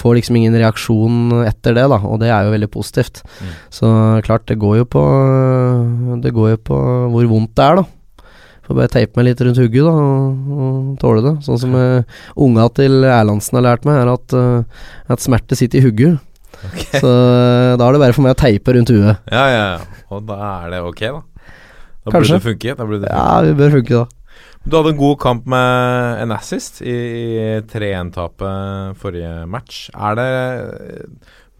Får 0.00 0.14
liksom 0.16 0.36
ingen 0.38 0.54
reaksjon 0.56 1.42
etter 1.44 1.74
det, 1.76 1.82
da, 1.90 1.98
og 2.06 2.20
det 2.22 2.30
er 2.32 2.46
jo 2.46 2.52
veldig 2.54 2.68
positivt. 2.72 3.20
Mm. 3.42 3.50
Så 3.74 3.88
klart, 4.24 4.46
det 4.48 4.56
går 4.62 4.80
jo 4.80 4.86
på 4.88 5.02
Det 6.22 6.32
går 6.34 6.52
jo 6.54 6.60
på 6.70 6.78
hvor 7.12 7.26
vondt 7.30 7.52
det 7.58 7.66
er, 7.66 7.80
da. 7.80 8.28
Får 8.70 8.78
bare 8.78 8.92
teipe 8.94 9.18
meg 9.18 9.26
litt 9.26 9.42
rundt 9.42 9.58
hugget 9.58 9.82
da, 9.82 9.92
og, 9.98 10.50
og 10.54 10.90
tåle 11.02 11.24
det. 11.26 11.34
Sånn 11.42 11.58
som 11.58 11.74
uh, 11.74 12.22
unga 12.46 12.68
til 12.78 13.02
Erlandsen 13.02 13.58
har 13.58 13.66
lært 13.66 13.86
meg, 13.88 13.98
er 13.98 14.12
at, 14.14 14.34
uh, 14.38 14.90
at 15.10 15.26
smerte 15.26 15.58
sitter 15.58 15.82
i 15.82 15.86
hugget. 15.88 16.20
Okay. 16.60 17.00
Så 17.00 17.10
eh, 17.10 17.74
da 17.80 17.86
er 17.86 17.96
det 17.96 18.00
bare 18.02 18.14
for 18.16 18.26
meg 18.26 18.34
å 18.34 18.40
teipe 18.40 18.74
rundt 18.76 18.92
huet. 18.92 19.20
Ja, 19.32 19.44
ja, 19.48 19.66
ja. 19.74 20.00
Og 20.12 20.24
da 20.28 20.38
er 20.66 20.74
det 20.74 20.80
ok, 20.84 21.02
da. 21.06 21.20
Da 22.00 22.14
Kanskje. 22.14 22.20
burde 22.20 22.38
det 22.38 22.46
funke. 22.48 22.74
Da 22.76 22.86
burde 22.88 23.02
det 23.04 23.10
funke. 23.10 23.20
Ja, 23.20 23.40
vi 23.46 23.54
bør 23.60 23.76
funke, 23.78 24.00
da. 24.02 24.06
Du 24.60 24.76
hadde 24.76 24.92
en 24.92 25.00
god 25.00 25.16
kamp 25.22 25.46
med 25.48 26.20
en 26.20 26.34
assist 26.36 26.82
i 26.84 26.96
3-1-tapet 27.70 28.98
forrige 29.00 29.34
match. 29.48 29.86
Er 29.96 30.18
det 30.20 30.28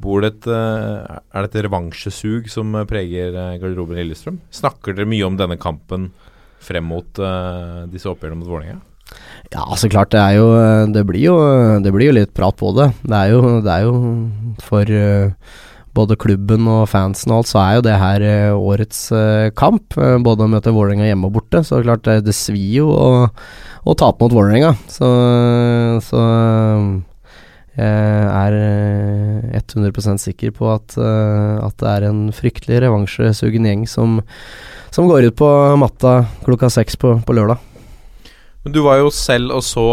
Bor 0.00 0.22
det 0.24 0.30
et, 0.32 0.46
eh, 0.48 1.16
er 1.36 1.44
det 1.44 1.50
et 1.50 1.64
revansjesug 1.66 2.46
som 2.48 2.72
preger 2.88 3.34
eh, 3.36 3.56
garderoben 3.60 3.98
i 4.00 4.04
Lillestrøm? 4.04 4.38
Snakker 4.52 4.96
dere 4.96 5.08
mye 5.08 5.26
om 5.28 5.36
denne 5.36 5.58
kampen 5.60 6.10
frem 6.60 6.84
mot 6.88 7.20
disse 7.88 8.08
oppgjørene 8.08 8.36
mot 8.36 8.48
Vålerenga? 8.48 8.80
Ja, 9.50 9.66
så 9.76 9.88
klart. 9.90 10.12
Det 10.14 10.22
jo 10.36 10.46
Det 10.94 11.02
blir 11.06 11.24
jo, 11.24 11.36
det 11.82 11.92
blir 11.92 12.10
jo 12.10 12.18
litt 12.20 12.34
prat 12.34 12.56
på 12.56 12.70
det. 12.76 12.92
Det 13.02 13.16
er 13.16 13.32
jo, 13.34 13.58
det 13.64 13.72
er 13.72 13.82
jo 13.82 13.94
for 14.62 14.86
uh, 14.86 15.32
både 15.90 16.14
klubben 16.14 16.68
og 16.70 16.86
fansen 16.88 17.32
og 17.32 17.40
alt, 17.40 17.50
så 17.50 17.58
er 17.58 17.72
jo 17.74 17.84
det 17.88 17.96
her 17.98 18.22
uh, 18.22 18.54
årets 18.54 19.10
uh, 19.10 19.50
kamp. 19.50 19.96
både 19.96 20.46
å 20.46 20.50
møte 20.50 20.74
Vålerenga 20.74 21.08
hjemme 21.08 21.26
og 21.26 21.34
borte. 21.40 21.64
Så 21.66 21.82
klart 21.82 22.06
det, 22.06 22.20
det 22.28 22.36
svir 22.36 22.84
jo 22.84 22.90
å, 22.94 23.10
å 23.82 23.96
tape 23.98 24.22
mot 24.22 24.36
Vålerenga. 24.38 24.76
Så, 24.86 25.10
så 26.06 26.24
jeg 27.80 27.86
er 28.36 28.54
100% 29.56 30.20
sikker 30.20 30.52
på 30.54 30.68
at, 30.68 30.98
at 31.00 31.76
det 31.80 31.90
er 31.90 32.06
en 32.10 32.26
fryktelig 32.34 32.82
revansjesugen 32.84 33.66
gjeng 33.70 33.86
som, 33.88 34.18
som 34.92 35.08
går 35.08 35.30
ut 35.30 35.38
på 35.38 35.48
matta 35.80 36.18
klokka 36.44 36.68
seks 36.74 36.98
på, 37.00 37.16
på 37.24 37.38
lørdag. 37.38 37.69
Men 38.64 38.74
du 38.74 38.82
var 38.84 38.98
jo 39.00 39.08
selv 39.14 39.54
og 39.56 39.62
så 39.64 39.86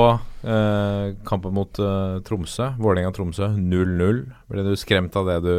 eh, 0.43 1.13
kampen 1.27 1.53
mot 1.55 1.79
eh, 1.79 2.17
Tromsø, 2.27 2.73
Vålerenga-Tromsø, 2.81 3.53
0-0. 3.55 4.17
Ble 4.51 4.65
du 4.65 4.73
skremt 4.75 5.15
av 5.15 5.29
det 5.29 5.37
du 5.45 5.53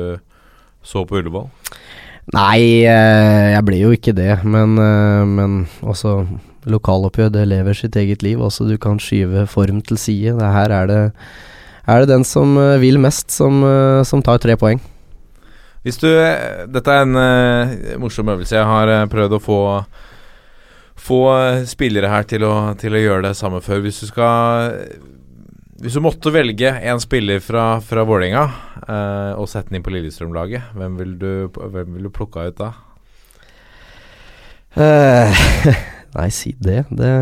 så 0.85 1.07
på 1.09 1.17
Ullevål? 1.17 1.49
Nei, 2.37 2.85
eh, 2.85 3.55
jeg 3.55 3.65
ble 3.65 3.79
jo 3.81 3.95
ikke 3.97 4.13
det, 4.13 4.43
men, 4.45 4.77
eh, 4.77 5.25
men 5.25 5.63
også 5.81 6.19
lokaloppgjør, 6.69 7.31
det 7.33 7.47
lever 7.49 7.79
sitt 7.79 7.97
eget 7.97 8.21
liv. 8.27 8.43
Også 8.45 8.67
du 8.69 8.77
kan 8.77 9.01
skyve 9.01 9.47
form 9.49 9.81
til 9.81 9.97
side. 9.97 10.37
Det 10.37 10.51
her 10.53 10.75
er 10.77 10.91
det, 10.91 11.01
er 11.89 12.05
det 12.05 12.11
den 12.13 12.29
som 12.29 12.59
eh, 12.61 12.77
vil 12.83 13.01
mest, 13.01 13.33
som, 13.33 13.63
eh, 13.65 14.03
som 14.05 14.21
tar 14.21 14.43
tre 14.45 14.59
poeng. 14.61 14.85
Hvis 15.87 15.97
du 16.03 16.11
Dette 16.69 16.93
er 16.93 17.07
en 17.07 18.01
morsom 18.03 18.29
øvelse. 18.29 18.53
Jeg 18.59 18.69
har 18.69 19.09
prøvd 19.09 19.39
å 19.39 19.41
få 19.41 19.61
få 20.99 21.21
spillere 21.69 22.11
her 22.11 22.27
til 22.29 22.45
å, 22.47 22.55
til 22.79 22.97
å 22.97 23.03
gjøre 23.03 23.29
det 23.29 23.37
samme 23.39 23.63
før. 23.65 23.85
Hvis 23.85 24.03
du 24.03 24.09
skal 24.11 24.75
Hvis 25.79 25.95
du 25.95 26.03
måtte 26.03 26.33
velge 26.35 26.73
en 26.75 27.01
spiller 27.01 27.39
fra, 27.45 27.79
fra 27.79 28.03
Vålerenga 28.03 28.45
eh, 28.83 29.33
og 29.39 29.47
sette 29.47 29.71
den 29.71 29.79
inn 29.79 29.87
på 29.87 29.95
Lillestrøm-laget, 29.95 30.75
hvem 30.75 30.99
ville 30.99 31.19
du, 31.21 31.61
vil 31.79 32.09
du 32.09 32.11
plukka 32.11 32.49
ut 32.51 32.59
da? 32.59 32.73
Uh, 34.79 35.33
nei, 36.19 36.29
si 36.35 36.53
det. 36.61 36.85
det. 36.91 37.15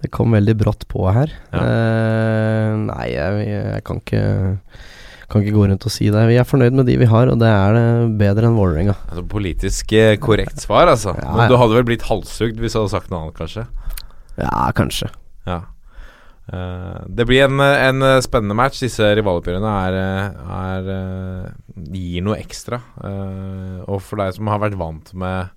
det. 0.00 0.10
kom 0.14 0.32
veldig 0.34 0.56
brått 0.58 0.86
på 0.90 1.04
her. 1.12 1.34
Ja. 1.52 1.60
Uh, 1.66 2.78
nei, 2.88 3.10
jeg, 3.12 3.44
jeg, 3.50 3.84
kan 3.86 4.00
ikke 4.00 4.22
kan 5.30 5.44
ikke 5.44 5.54
gå 5.54 5.66
rundt 5.70 5.86
og 5.86 5.92
si 5.94 6.08
det. 6.10 6.22
Vi 6.30 6.38
er 6.40 6.46
fornøyd 6.48 6.76
med 6.80 6.88
de 6.90 6.96
vi 7.00 7.08
har, 7.10 7.30
og 7.30 7.38
det 7.40 7.50
er 7.50 7.76
det 7.76 7.84
bedre 8.20 8.48
enn 8.48 8.56
Vålerenga. 8.58 8.96
Altså, 9.08 9.24
politisk 9.30 9.92
eh, 9.96 10.16
korrekt 10.22 10.64
svar, 10.64 10.90
altså. 10.90 11.14
Ja, 11.18 11.34
Men 11.38 11.50
du 11.50 11.58
hadde 11.60 11.76
vel 11.78 11.86
blitt 11.92 12.06
halshugd 12.08 12.58
hvis 12.60 12.74
du 12.74 12.80
hadde 12.80 12.94
sagt 12.94 13.12
noe 13.12 13.24
annet, 13.24 13.36
kanskje? 13.38 13.66
Ja, 14.40 14.70
kanskje. 14.76 15.10
Ja. 15.46 15.62
Uh, 16.50 17.06
det 17.06 17.28
blir 17.30 17.44
en, 17.46 17.62
en 17.62 18.02
spennende 18.24 18.56
match. 18.58 18.80
Disse 18.82 19.06
rivaloppgjørene 19.14 19.74
er, 19.86 19.98
er, 20.56 20.90
uh, 20.90 21.80
gir 21.94 22.26
noe 22.26 22.40
ekstra. 22.40 22.80
Uh, 22.98 23.86
og 23.86 24.00
for 24.02 24.22
deg 24.22 24.34
som 24.34 24.50
har 24.50 24.62
vært 24.66 24.78
vant 24.80 25.14
med 25.14 25.56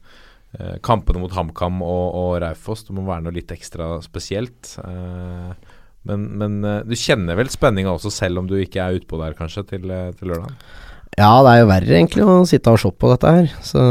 kampene 0.86 1.17
mot 1.17 1.32
HamKam 1.34 1.80
og, 1.82 2.03
og 2.13 2.36
Raufoss, 2.43 2.84
det 2.86 2.93
må 2.93 3.07
være 3.07 3.24
noe 3.26 3.34
litt 3.34 3.49
ekstra 3.55 3.95
spesielt. 4.05 4.76
Men, 6.10 6.26
men, 6.39 6.58
du 6.84 6.95
kjenner 6.99 7.38
vel 7.39 7.51
spenninga 7.51 7.93
også, 7.93 8.12
selv 8.12 8.41
om 8.41 8.47
du 8.49 8.58
ikke 8.60 8.82
er 8.84 8.97
utpå 8.99 9.20
der 9.22 9.38
kanskje 9.38 9.64
til, 9.70 9.88
til 10.20 10.34
lørdag? 10.34 10.51
Ja, 11.14 11.30
det 11.45 11.51
er 11.51 11.60
jo 11.62 11.70
verre 11.70 11.95
egentlig 11.95 12.26
å 12.26 12.38
sitte 12.49 12.74
og 12.74 12.82
se 12.82 12.89
på 12.89 13.12
dette 13.12 13.34
her. 13.36 13.49
Så 13.64 13.82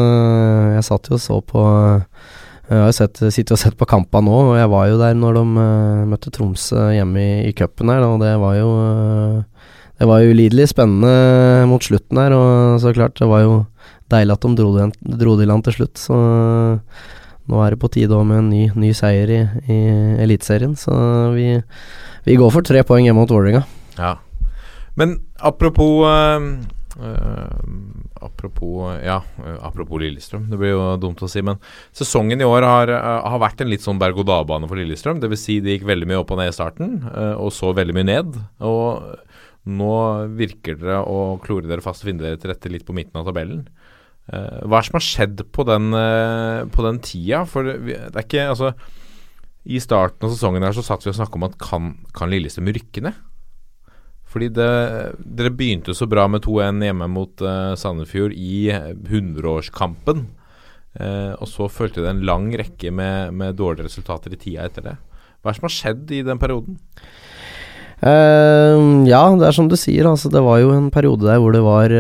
jeg 0.75 0.87
satt 0.89 1.11
jo 1.11 1.19
og 1.19 1.23
så 1.23 1.39
på 1.47 1.67
jeg 2.73 2.79
har 2.79 2.89
jo 2.89 2.95
sett, 2.97 3.19
sittet 3.35 3.53
og 3.53 3.61
sett 3.61 3.75
på 3.77 3.89
kampene 3.91 4.31
nå, 4.31 4.37
og 4.53 4.57
jeg 4.57 4.71
var 4.73 4.87
jo 4.89 4.99
der 5.01 5.17
når 5.19 5.37
de 5.37 5.65
møtte 6.09 6.31
Tromsø 6.33 6.87
hjemme 6.95 7.21
i, 7.21 7.33
i 7.51 7.55
cupen 7.59 7.91
her, 7.93 8.05
og 8.07 8.23
det 8.23 8.33
var 8.41 8.55
jo 8.57 8.71
Det 10.01 10.09
var 10.09 10.23
jo 10.23 10.33
ulidelig 10.33 10.71
spennende 10.73 11.67
mot 11.71 11.85
slutten 11.85 12.19
her, 12.19 12.33
og 12.35 12.81
så 12.81 12.95
klart, 12.97 13.19
det 13.21 13.29
var 13.29 13.43
jo 13.45 13.59
deilig 14.11 14.35
at 14.35 14.47
de 14.47 14.55
dro 14.59 14.71
dro 15.21 15.37
det 15.37 15.45
i 15.45 15.51
land 15.51 15.65
til 15.67 15.77
slutt. 15.77 16.01
Så 16.01 16.17
nå 17.51 17.63
er 17.65 17.75
det 17.75 17.81
på 17.83 17.91
tide 17.93 18.19
med 18.27 18.39
en 18.39 18.51
ny, 18.53 18.63
ny 18.79 18.93
seier 18.97 19.31
i, 19.33 19.41
i 19.67 19.79
Eliteserien, 20.23 20.77
så 20.79 20.95
vi, 21.35 21.49
vi, 22.27 22.37
går 22.39 22.53
for 22.55 22.67
tre 22.67 22.85
poeng 22.87 23.07
hjemme 23.07 23.23
mot 23.23 23.33
Vålerenga. 23.33 23.65
Ja. 23.99 24.17
Men 24.99 25.19
apropos 25.41 26.07
apropos 28.21 29.01
Ja, 29.03 29.23
apropos 29.61 30.01
Lillestrøm. 30.01 30.49
Det 30.51 30.59
blir 30.61 30.75
jo 30.75 30.85
dumt 31.01 31.23
å 31.25 31.29
si, 31.31 31.43
men 31.43 31.59
sesongen 31.97 32.41
i 32.41 32.47
år 32.47 32.63
har, 32.63 32.89
eh, 32.93 33.29
har 33.31 33.39
vært 33.41 33.61
en 33.61 33.71
litt 33.71 33.81
sånn 33.81 33.99
berg-og-dal-bane 33.99 34.69
for 34.69 34.77
Lillestrøm. 34.77 35.21
Dvs. 35.21 35.41
Si 35.41 35.61
det 35.61 35.79
gikk 35.79 35.89
veldig 35.89 36.07
mye 36.07 36.21
opp 36.21 36.31
og 36.31 36.39
ned 36.39 36.53
i 36.53 36.57
starten, 36.57 37.03
eh, 37.09 37.35
og 37.35 37.51
så 37.51 37.75
veldig 37.75 37.95
mye 37.95 38.05
ned. 38.05 38.37
Og 38.61 39.17
nå 39.67 39.95
virker 40.37 40.79
dere 40.79 41.05
å 41.07 41.41
klore 41.41 41.69
dere 41.69 41.81
fast 41.81 42.03
og 42.03 42.11
finne 42.11 42.23
dere 42.23 42.37
til 42.37 42.51
rette 42.51 42.71
litt 42.71 42.87
på 42.87 42.95
midten 42.95 43.17
av 43.17 43.27
tabellen. 43.27 43.67
Eh, 44.31 44.61
hva 44.63 44.79
er 44.79 44.85
det 44.85 44.89
som 44.91 44.99
har 45.01 45.07
skjedd 45.07 45.45
på 45.51 45.67
den, 45.67 45.91
på 46.75 46.87
den 46.87 47.01
tida? 47.03 47.43
For 47.49 47.67
det 47.67 48.13
er 48.13 48.23
ikke 48.23 48.47
Altså, 48.53 48.75
i 49.63 49.79
starten 49.83 50.27
av 50.27 50.33
sesongen 50.35 50.65
her 50.67 50.75
så 50.75 50.85
satt 50.87 51.05
vi 51.07 51.13
og 51.13 51.19
snakka 51.19 51.39
om 51.39 51.47
at 51.47 51.59
kan, 51.63 51.93
kan 52.15 52.31
Lillestrøm 52.33 52.71
rykke 52.75 53.05
ned? 53.07 53.19
Fordi 54.33 54.49
det, 54.57 54.69
dere 55.21 55.53
begynte 55.53 55.95
så 55.97 56.09
bra 56.09 56.25
med 56.31 56.45
2-1 56.47 56.81
hjemme 56.87 57.09
mot 57.13 57.43
uh, 57.45 57.75
Sandefjord 57.79 58.33
i 58.33 58.71
100-årskampen. 58.73 60.25
Uh, 60.97 61.33
og 61.37 61.49
så 61.49 61.69
fulgte 61.73 62.05
det 62.05 62.11
en 62.13 62.25
lang 62.29 62.49
rekke 62.57 62.93
med, 62.93 63.37
med, 63.37 63.59
dårlige 63.61 63.91
resultater 63.91 64.33
i 64.33 64.41
tida 64.41 64.67
etter 64.69 64.89
det. 64.89 64.97
Hva 65.41 65.51
er 65.51 65.55
det 65.55 65.61
som 65.61 65.69
har 65.69 65.77
skjedd 65.77 66.15
i 66.17 66.23
den 66.25 66.41
perioden? 66.41 66.81
Uh, 68.03 69.07
ja, 69.07 69.21
det 69.39 69.47
er 69.47 69.55
som 69.55 69.69
du 69.71 69.77
sier. 69.79 70.09
Altså, 70.11 70.31
det 70.33 70.43
var 70.43 70.59
jo 70.63 70.73
en 70.75 70.91
periode 70.95 71.29
der 71.29 71.39
hvor 71.43 71.55
det 71.55 71.63
var, 71.63 71.95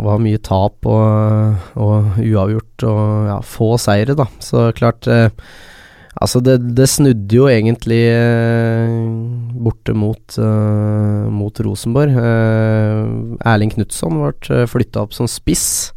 var 0.00 0.22
mye 0.22 0.40
tap 0.40 0.88
og, 0.88 1.68
og 1.76 2.22
uavgjort 2.22 2.86
og 2.88 3.28
ja, 3.28 3.36
få 3.44 3.74
seire, 3.80 4.16
da. 4.18 4.28
Så 4.40 4.70
klart 4.78 5.10
Altså, 6.22 6.42
det, 6.44 6.58
det, 6.76 6.86
snudde 6.92 7.34
jo 7.34 7.48
egentlig 7.50 8.02
eh, 8.12 8.90
borte 9.64 9.94
mot, 9.96 10.36
mot 11.32 11.62
Rosenborg. 11.64 12.12
Erling 13.48 13.72
Knutson 13.72 14.20
ble 14.20 14.34
uh, 14.52 14.68
flytta 14.70 15.02
opp 15.02 15.16
som 15.16 15.26
spiss. 15.30 15.90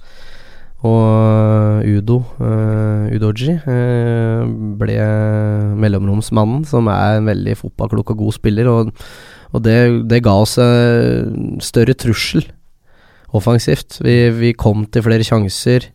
Og 0.85 1.85
Udo, 1.85 2.19
uh, 2.39 3.11
Udoji, 3.13 3.55
uh, 3.65 4.43
ble 4.79 4.97
mellomromsmannen, 5.81 6.65
som 6.69 6.89
er 6.93 7.19
en 7.19 7.29
veldig 7.29 7.55
fotballklok 7.61 8.13
og 8.13 8.25
god 8.25 8.37
spiller. 8.37 8.69
Og, 8.71 8.93
og 9.55 9.63
det, 9.63 9.79
det, 10.11 10.21
ga 10.25 10.35
oss 10.43 10.57
større 11.63 11.95
trussel 11.95 12.43
offensivt. 13.35 13.99
Vi, 14.03 14.15
vi 14.35 14.53
kom 14.57 14.85
til 14.91 15.05
flere 15.05 15.25
sjanser. 15.25 15.89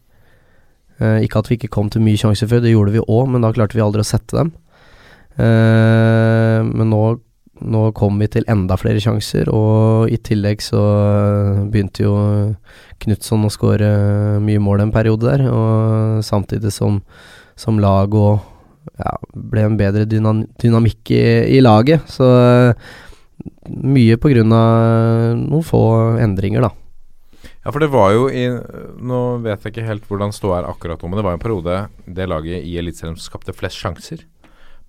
Eh, 1.00 1.24
ikke 1.24 1.40
at 1.40 1.48
vi 1.50 1.58
ikke 1.58 1.72
kom 1.72 1.88
til 1.92 2.04
mye 2.04 2.20
sjanser 2.20 2.50
før, 2.50 2.62
det 2.64 2.74
gjorde 2.74 2.94
vi 2.96 3.06
òg, 3.06 3.24
men 3.32 3.44
da 3.44 3.52
klarte 3.56 3.78
vi 3.78 3.84
aldri 3.84 4.04
å 4.04 4.08
sette 4.08 4.36
dem. 4.36 4.52
Eh, 5.40 6.60
men 6.66 6.92
nå, 6.92 7.02
nå, 7.60 7.84
kom 7.96 8.20
vi 8.20 8.28
til 8.34 8.46
enda 8.50 8.76
flere 8.80 9.00
sjanser, 9.02 9.48
og 9.54 10.12
i 10.12 10.20
tillegg 10.20 10.64
så 10.64 10.82
begynte 11.72 12.04
jo 12.04 12.14
Knutson 13.00 13.48
å 13.48 13.52
skåre 13.52 13.90
mye 14.44 14.60
mål 14.60 14.84
en 14.84 14.94
periode 14.94 15.30
der, 15.30 15.46
og 15.48 16.24
samtidig 16.26 16.72
som, 16.76 17.00
som 17.56 17.80
lag 17.80 18.12
og 18.12 18.42
ja, 19.00 19.14
ble 19.32 19.64
en 19.64 19.78
bedre 19.80 20.04
dynamikk 20.04 21.14
i, 21.16 21.24
i 21.56 21.62
laget. 21.64 22.04
Så 22.12 22.28
uh, 22.28 22.90
mye 23.68 24.16
av 24.16 25.36
noen 25.40 25.66
få 25.66 25.82
endringer, 26.20 26.68
da. 26.68 26.70
Ja, 27.60 27.72
for 27.72 27.80
det 27.82 27.90
var 27.92 28.12
jo 28.14 28.28
i 28.32 28.46
Nå 28.48 29.20
vet 29.44 29.64
jeg 29.64 29.74
ikke 29.74 29.86
helt 29.86 30.06
hvordan 30.08 30.32
ståa 30.32 30.62
er 30.62 30.68
akkurat 30.70 31.00
nå, 31.00 31.08
men 31.08 31.20
det 31.20 31.24
var 31.26 31.36
en 31.36 31.42
periode 31.42 31.80
det 32.06 32.28
laget 32.28 32.64
i 32.64 32.76
Eliteserien 32.80 33.16
som 33.16 33.26
skapte 33.26 33.56
flest 33.56 33.80
sjanser. 33.80 34.24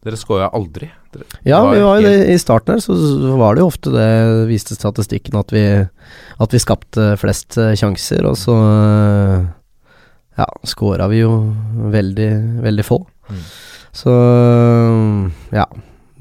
Dere 0.02 0.18
skåra 0.18 0.47
aldri. 0.56 0.88
Dere 1.14 1.28
ja, 1.45 1.60
var 1.62 1.76
vi 1.76 1.82
var 1.86 1.99
jo 2.02 2.10
det 2.10 2.32
i 2.34 2.38
starten 2.41 2.74
her, 2.74 2.82
så 2.82 2.95
var 3.38 3.54
det 3.54 3.62
jo 3.62 3.68
ofte 3.70 3.91
det, 3.93 4.08
viste 4.49 4.74
statistikken, 4.74 5.38
at 5.38 5.52
vi, 5.54 5.66
at 6.41 6.56
vi 6.56 6.62
skapte 6.64 7.12
flest 7.22 7.60
uh, 7.62 7.76
sjanser. 7.78 8.26
Og 8.26 8.39
så 8.39 8.56
uh, 8.56 9.45
ja, 10.39 10.47
skåra 10.66 11.06
vi 11.12 11.22
jo 11.22 11.36
veldig, 11.93 12.32
veldig 12.66 12.88
få. 12.88 12.97
Mm. 13.30 13.45
Så 14.02 14.18
ja. 15.54 15.68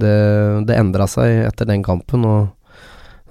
Det, 0.01 0.17
det 0.69 0.79
endra 0.79 1.07
seg 1.11 1.45
etter 1.47 1.69
den 1.69 1.85
kampen, 1.87 2.25
og 2.27 2.49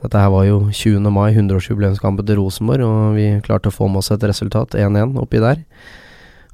dette 0.04 0.20
her 0.22 0.32
var 0.32 0.46
jo 0.48 0.60
20. 0.72 1.10
mai, 1.12 1.34
100-årsjubileumskampen 1.34 2.28
til 2.28 2.40
Rosenborg, 2.40 2.86
og 2.88 3.18
vi 3.18 3.32
klarte 3.44 3.72
å 3.72 3.76
få 3.76 3.90
med 3.92 4.04
oss 4.04 4.14
et 4.16 4.24
resultat, 4.24 4.78
1-1, 4.80 5.18
oppi 5.20 5.42
der. 5.44 5.66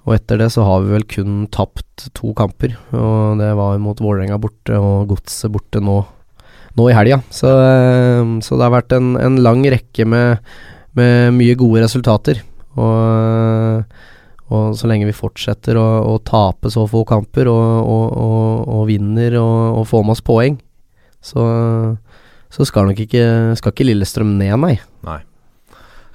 Og 0.06 0.16
etter 0.18 0.40
det 0.42 0.52
så 0.54 0.66
har 0.66 0.84
vi 0.84 0.94
vel 0.94 1.06
kun 1.10 1.46
tapt 1.54 2.08
to 2.18 2.32
kamper, 2.38 2.76
og 2.94 3.42
det 3.42 3.52
var 3.58 3.82
mot 3.82 4.02
Vålerenga 4.02 4.38
borte 4.42 4.78
og 4.78 5.10
Godset 5.10 5.54
borte 5.54 5.82
nå, 5.82 6.00
nå 6.78 6.90
i 6.90 6.98
helga. 6.98 7.22
Så, 7.34 7.50
så, 8.46 8.58
det 8.58 8.66
har 8.68 8.76
vært 8.76 8.98
en, 8.98 9.16
en 9.18 9.40
lang 9.42 9.66
rekke 9.74 10.06
med, 10.10 10.42
med, 10.98 11.34
mye 11.38 11.58
gode 11.58 11.86
resultater. 11.86 12.42
Og, 12.78 13.98
og, 14.56 14.78
så 14.80 14.88
lenge 14.90 15.10
vi 15.10 15.16
fortsetter 15.16 15.78
å, 15.80 15.86
å 16.14 16.16
tape 16.24 16.72
så 16.74 16.88
få 16.90 17.04
kamper 17.08 17.52
og, 17.52 17.92
og, 17.92 18.66
og 18.80 18.88
vinner 18.90 19.38
og, 19.42 19.84
får 19.90 20.08
med 20.08 20.16
oss 20.16 20.26
poeng, 20.26 20.58
så 21.26 21.46
så 22.56 22.66
skal 22.68 22.90
nok 22.90 23.00
ikke, 23.04 23.24
skal 23.60 23.74
ikke 23.74 23.88
Lillestrøm 23.90 24.36
ned, 24.40 24.56
nei. 24.62 24.76
nei. 25.06 25.22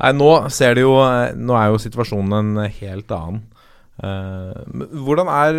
Nei, 0.01 0.12
nå 0.16 0.30
ser 0.53 0.78
det 0.78 0.86
jo 0.86 0.95
Nå 1.36 1.57
er 1.59 1.72
jo 1.72 1.80
situasjonen 1.82 2.36
en 2.38 2.76
helt 2.80 3.11
annen. 3.12 3.43
Uh, 4.01 4.57
hvordan 5.05 5.28
er 5.28 5.59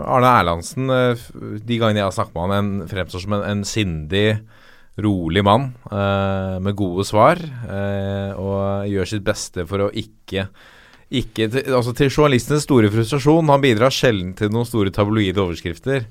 Arne 0.00 0.30
Erlandsen 0.40 0.90
uh, 0.90 1.20
De 1.62 1.76
gangene 1.78 2.00
jeg 2.00 2.08
har 2.08 2.16
snakket 2.16 2.34
med 2.34 2.42
han, 2.42 2.54
en, 2.56 2.88
fremstår 2.90 3.22
som 3.22 3.36
en, 3.36 3.44
en 3.46 3.62
sindig, 3.68 4.24
rolig 4.98 5.44
mann 5.46 5.68
uh, 5.92 6.58
med 6.58 6.74
gode 6.76 7.06
svar. 7.06 7.38
og 7.38 8.90
gjør 8.90 9.12
sitt 9.12 9.22
beste 9.24 9.64
for 9.70 9.86
å 9.86 9.92
ikke 9.94 10.48
ikke 11.10 11.48
til, 11.50 11.72
altså 11.74 11.92
til 11.96 12.10
journalistenes 12.10 12.66
store 12.66 12.90
frustrasjon. 12.92 13.50
Han 13.50 13.62
bidrar 13.62 13.94
sjelden 13.94 14.34
til 14.38 14.52
noen 14.54 14.68
store 14.68 14.92
tabloide 14.94 15.42
overskrifter. 15.42 16.06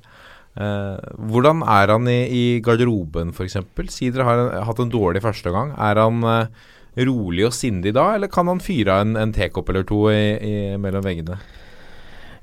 Eh, 0.59 0.97
hvordan 1.31 1.61
er 1.63 1.93
han 1.93 2.09
i, 2.11 2.19
i 2.27 2.43
garderoben, 2.63 3.31
f.eks.? 3.31 3.61
Si 3.93 4.09
dere 4.11 4.27
har 4.27 4.43
hatt 4.67 4.81
en 4.83 4.91
dårlig 4.91 5.23
første 5.23 5.53
gang. 5.55 5.71
Er 5.79 6.01
han 6.01 6.25
eh, 6.27 6.65
rolig 7.07 7.47
og 7.47 7.55
sindig 7.55 7.93
da, 7.95 8.09
eller 8.17 8.31
kan 8.31 8.51
han 8.51 8.59
fyre 8.63 8.97
av 8.97 9.05
en, 9.05 9.15
en 9.21 9.31
tekopp 9.35 9.71
eller 9.71 9.87
to 9.87 10.07
i, 10.11 10.19
i, 10.35 10.53
mellom 10.81 11.05
veggene? 11.05 11.39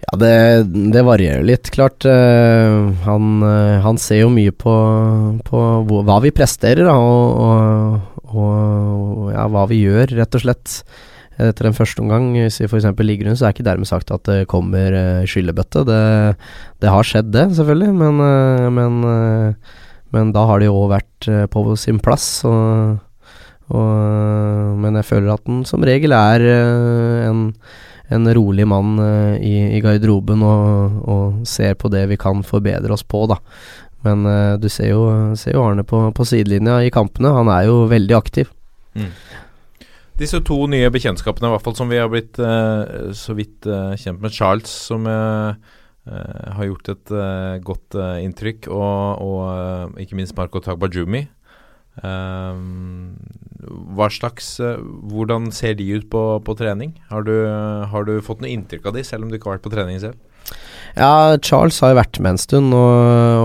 Ja, 0.06 0.16
det, 0.20 0.36
det 0.94 1.02
varierer 1.04 1.44
litt, 1.44 1.70
klart. 1.72 2.04
Uh, 2.04 2.92
han, 3.06 3.40
han, 3.82 3.96
ser 3.98 4.20
jo 4.20 4.28
mye 4.30 4.52
på, 4.52 4.74
på 5.44 5.62
hva 5.88 6.18
vi 6.22 6.32
presterer, 6.36 6.84
da, 6.84 6.94
og, 7.00 8.20
og, 8.28 8.42
og 8.44 9.30
ja, 9.32 9.46
hva 9.50 9.64
vi 9.72 9.80
gjør, 9.82 10.12
rett 10.20 10.36
og 10.36 10.44
slett 10.44 10.76
etter 11.42 11.68
en 11.68 11.76
første 11.76 12.00
omgang, 12.00 12.30
hvis 12.36 12.60
vi 12.62 12.68
f.eks. 12.68 12.86
ligger 13.02 13.28
under, 13.28 13.38
så 13.38 13.48
er 13.48 13.56
ikke 13.56 13.66
dermed 13.66 13.88
sagt 13.88 14.12
at 14.14 14.24
det 14.28 14.46
kommer 14.50 14.94
uh, 14.96 15.24
skyllebøtte. 15.28 15.84
Det, 15.88 16.02
det, 16.80 16.92
har 16.92 17.06
skjedd, 17.06 17.32
det, 17.34 17.48
selvfølgelig, 17.58 17.92
men, 17.96 18.22
uh, 18.22 18.68
men, 18.72 19.02
uh, 19.04 19.82
men, 20.16 20.32
da 20.36 20.46
har 20.48 20.62
det 20.62 20.70
jo 20.70 20.78
òg 20.80 20.94
vært 20.94 21.28
på 21.52 21.66
sin 21.80 22.00
plass. 22.00 22.28
Og, 22.48 22.96
og, 23.68 24.78
men 24.80 24.96
jeg 24.96 25.10
føler 25.10 25.34
at 25.34 25.44
den 25.48 25.64
som 25.68 25.84
regel 25.84 26.14
er 26.16 26.44
en, 27.26 27.48
en, 28.14 28.28
rolig 28.38 28.64
mann 28.70 28.94
i, 29.36 29.56
i, 29.76 29.80
garderoben 29.84 30.44
og, 30.46 31.00
og, 31.02 31.40
ser 31.48 31.74
på 31.76 31.90
det 31.92 32.06
vi 32.12 32.20
kan 32.20 32.46
forbedre 32.46 32.94
oss 32.94 33.04
på, 33.04 33.26
da. 33.28 33.42
Men 34.06 34.22
du 34.62 34.68
ser 34.70 34.92
jo, 34.92 35.02
ser 35.36 35.56
jo 35.56 35.64
Arne 35.66 35.82
på, 35.82 35.98
på 36.14 36.28
sidelinja 36.28 36.78
i 36.86 36.92
kampene. 36.94 37.34
Han 37.34 37.50
er 37.50 37.66
jo 37.66 37.82
veldig 37.90 38.16
aktiv. 38.16 38.52
Mm. 38.94 39.10
Disse 40.16 40.38
to 40.48 40.62
nye 40.72 40.88
bekjentskapene, 40.88 41.50
i 41.50 41.52
hvert 41.52 41.64
fall 41.66 41.74
som 41.76 41.90
vi 41.92 41.98
har 42.00 42.08
blitt 42.08 42.38
uh, 42.40 43.12
så 43.12 43.34
vidt 43.36 43.66
uh, 43.68 43.92
kjent 44.00 44.22
med. 44.22 44.32
Charles, 44.32 44.72
som 44.88 45.04
uh, 45.04 45.52
har 46.06 46.68
gjort 46.68 46.88
et 46.92 47.10
godt 47.66 47.96
inntrykk. 48.22 48.68
Og, 48.70 49.22
og 49.26 49.98
ikke 49.98 50.14
minst 50.14 50.36
Marco 50.38 50.60
Tagbajumi. 50.62 51.24
Hva 53.96 54.06
slags 54.12 54.60
Hvordan 54.60 55.48
ser 55.56 55.74
de 55.80 55.88
ut 55.96 56.06
på, 56.12 56.22
på 56.46 56.54
trening? 56.60 56.92
Har 57.10 57.26
du, 57.26 57.32
har 57.90 58.06
du 58.06 58.22
fått 58.22 58.44
noe 58.44 58.52
inntrykk 58.52 58.86
av 58.86 58.94
de, 58.94 59.02
selv 59.08 59.26
om 59.26 59.32
du 59.32 59.40
ikke 59.40 59.50
har 59.50 59.56
vært 59.56 59.66
på 59.66 59.74
trening 59.74 59.98
selv? 59.98 60.14
Ja, 60.94 61.34
Charles 61.42 61.80
har 61.82 61.90
jo 61.90 61.98
vært 61.98 62.22
med 62.22 62.36
en 62.36 62.44
stund, 62.44 62.70
og, 62.70 62.94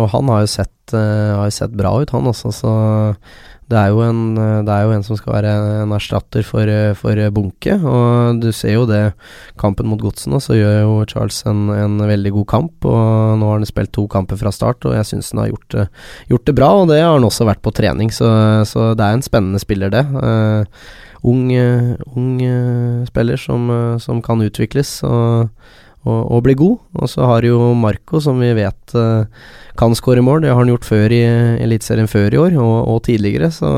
og 0.04 0.06
han 0.14 0.30
har 0.30 0.46
jo, 0.46 0.54
sett, 0.60 0.94
har 0.94 1.50
sett 1.56 1.74
bra 1.74 1.98
ut, 1.98 2.14
han 2.14 2.30
også. 2.30 2.54
Så 2.62 2.76
det 3.72 3.80
er 3.80 3.96
en, 4.06 4.22
eh, 4.38 4.62
det 4.68 4.74
er 4.76 4.86
jo 4.86 4.94
en 4.96 5.06
som 5.08 5.18
skal 5.20 5.38
være 5.38 5.52
en 5.82 5.94
erstatter 5.96 6.44
for, 6.46 6.68
eh, 6.68 6.94
for 6.98 7.20
Bunke. 7.32 7.78
Og 7.80 8.42
du 8.44 8.50
ser 8.52 8.76
jo 8.76 8.86
det, 8.90 9.14
kampen 9.62 9.88
mot 9.88 10.02
Godsen, 10.02 10.36
og 10.36 10.44
så 10.44 10.58
gjør 10.60 10.82
jo 10.82 10.98
Charles 11.10 11.42
en, 11.50 11.70
en 11.74 11.98
veldig 11.98 12.34
god 12.38 12.48
kamp. 12.52 12.86
Og 12.86 13.38
nå 13.40 13.48
har 13.48 13.62
han 13.62 13.70
spilt 13.70 13.94
to 13.96 14.08
kamper 14.12 14.40
fra 14.40 14.52
start, 14.52 14.84
og 14.86 14.98
jeg 14.98 15.08
syns 15.12 15.32
han 15.32 15.46
har 15.46 15.54
gjort 15.54 15.70
det, 15.78 15.88
gjort 16.34 16.50
det 16.50 16.58
bra. 16.60 16.74
Og 16.82 16.92
det 16.92 17.00
har 17.02 17.16
han 17.16 17.30
også 17.30 17.48
vært 17.48 17.64
på 17.64 17.74
trening, 17.74 18.12
så, 18.12 18.28
så 18.68 18.92
det 18.98 19.08
er 19.08 19.18
en 19.18 19.26
spennende 19.26 19.64
spiller, 19.64 19.94
det. 19.94 20.06
Uh, 20.12 20.68
ung 21.24 21.52
uh, 21.54 21.96
ung 22.16 22.42
eh, 22.42 23.06
spiller 23.06 23.38
som, 23.38 23.70
eh, 23.70 23.98
som 23.98 24.22
kan 24.22 24.42
utvikles. 24.42 25.04
og 25.04 25.50
og, 26.08 26.22
og 26.34 26.44
bli 26.46 26.58
god. 26.58 26.78
Og 27.02 27.10
så 27.12 27.26
har 27.30 27.46
jo 27.46 27.72
Marco, 27.78 28.22
som 28.24 28.42
vi 28.42 28.52
vet 28.58 28.96
eh, 28.98 29.42
kan 29.80 29.98
skåre 29.98 30.24
mål. 30.26 30.44
Det 30.44 30.54
har 30.54 30.62
han 30.62 30.72
gjort 30.74 30.88
før 30.88 31.14
i 31.14 31.24
Eliteserien 31.62 32.10
før 32.10 32.34
i 32.34 32.40
år, 32.42 32.62
og, 32.62 32.78
og 32.96 33.04
tidligere. 33.06 33.52
Så, 33.54 33.70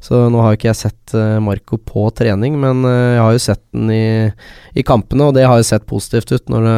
så 0.00 0.20
nå 0.32 0.40
har 0.44 0.56
ikke 0.56 0.68
jeg 0.68 0.78
sett 0.82 1.14
eh, 1.16 1.38
Marco 1.44 1.78
på 1.80 2.06
trening, 2.16 2.58
men 2.60 2.84
eh, 2.88 3.14
jeg 3.16 3.22
har 3.24 3.36
jo 3.36 3.42
sett 3.46 3.62
den 3.72 3.92
i, 3.94 4.08
i 4.76 4.84
kampene, 4.86 5.28
og 5.28 5.36
det 5.36 5.46
har 5.48 5.60
jo 5.60 5.68
sett 5.70 5.86
positivt 5.88 6.34
ut. 6.34 6.50
Det, 6.52 6.74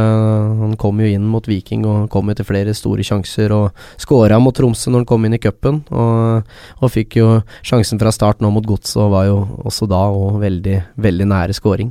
Han 0.62 0.76
kom 0.80 1.02
jo 1.02 1.10
inn 1.10 1.26
mot 1.30 1.48
Viking 1.50 1.86
og 1.88 2.06
kom 2.12 2.30
jo 2.30 2.36
til 2.38 2.48
flere 2.48 2.74
store 2.76 3.06
sjanser, 3.06 3.54
og 3.56 3.82
skåra 4.02 4.38
mot 4.42 4.54
Tromsø 4.54 4.92
når 4.92 5.04
han 5.04 5.08
kom 5.10 5.26
inn 5.26 5.38
i 5.38 5.42
cupen. 5.42 5.82
Og, 5.90 6.54
og 6.78 6.94
fikk 6.94 7.18
jo 7.18 7.32
sjansen 7.66 7.98
fra 8.02 8.14
start 8.14 8.42
nå 8.42 8.52
mot 8.54 8.66
Godset, 8.66 9.00
og 9.02 9.10
var 9.16 9.26
jo 9.30 9.42
også 9.66 9.90
da 9.90 10.04
og 10.12 10.38
veldig, 10.44 10.78
veldig 11.02 11.28
nære 11.34 11.58
skåring. 11.58 11.90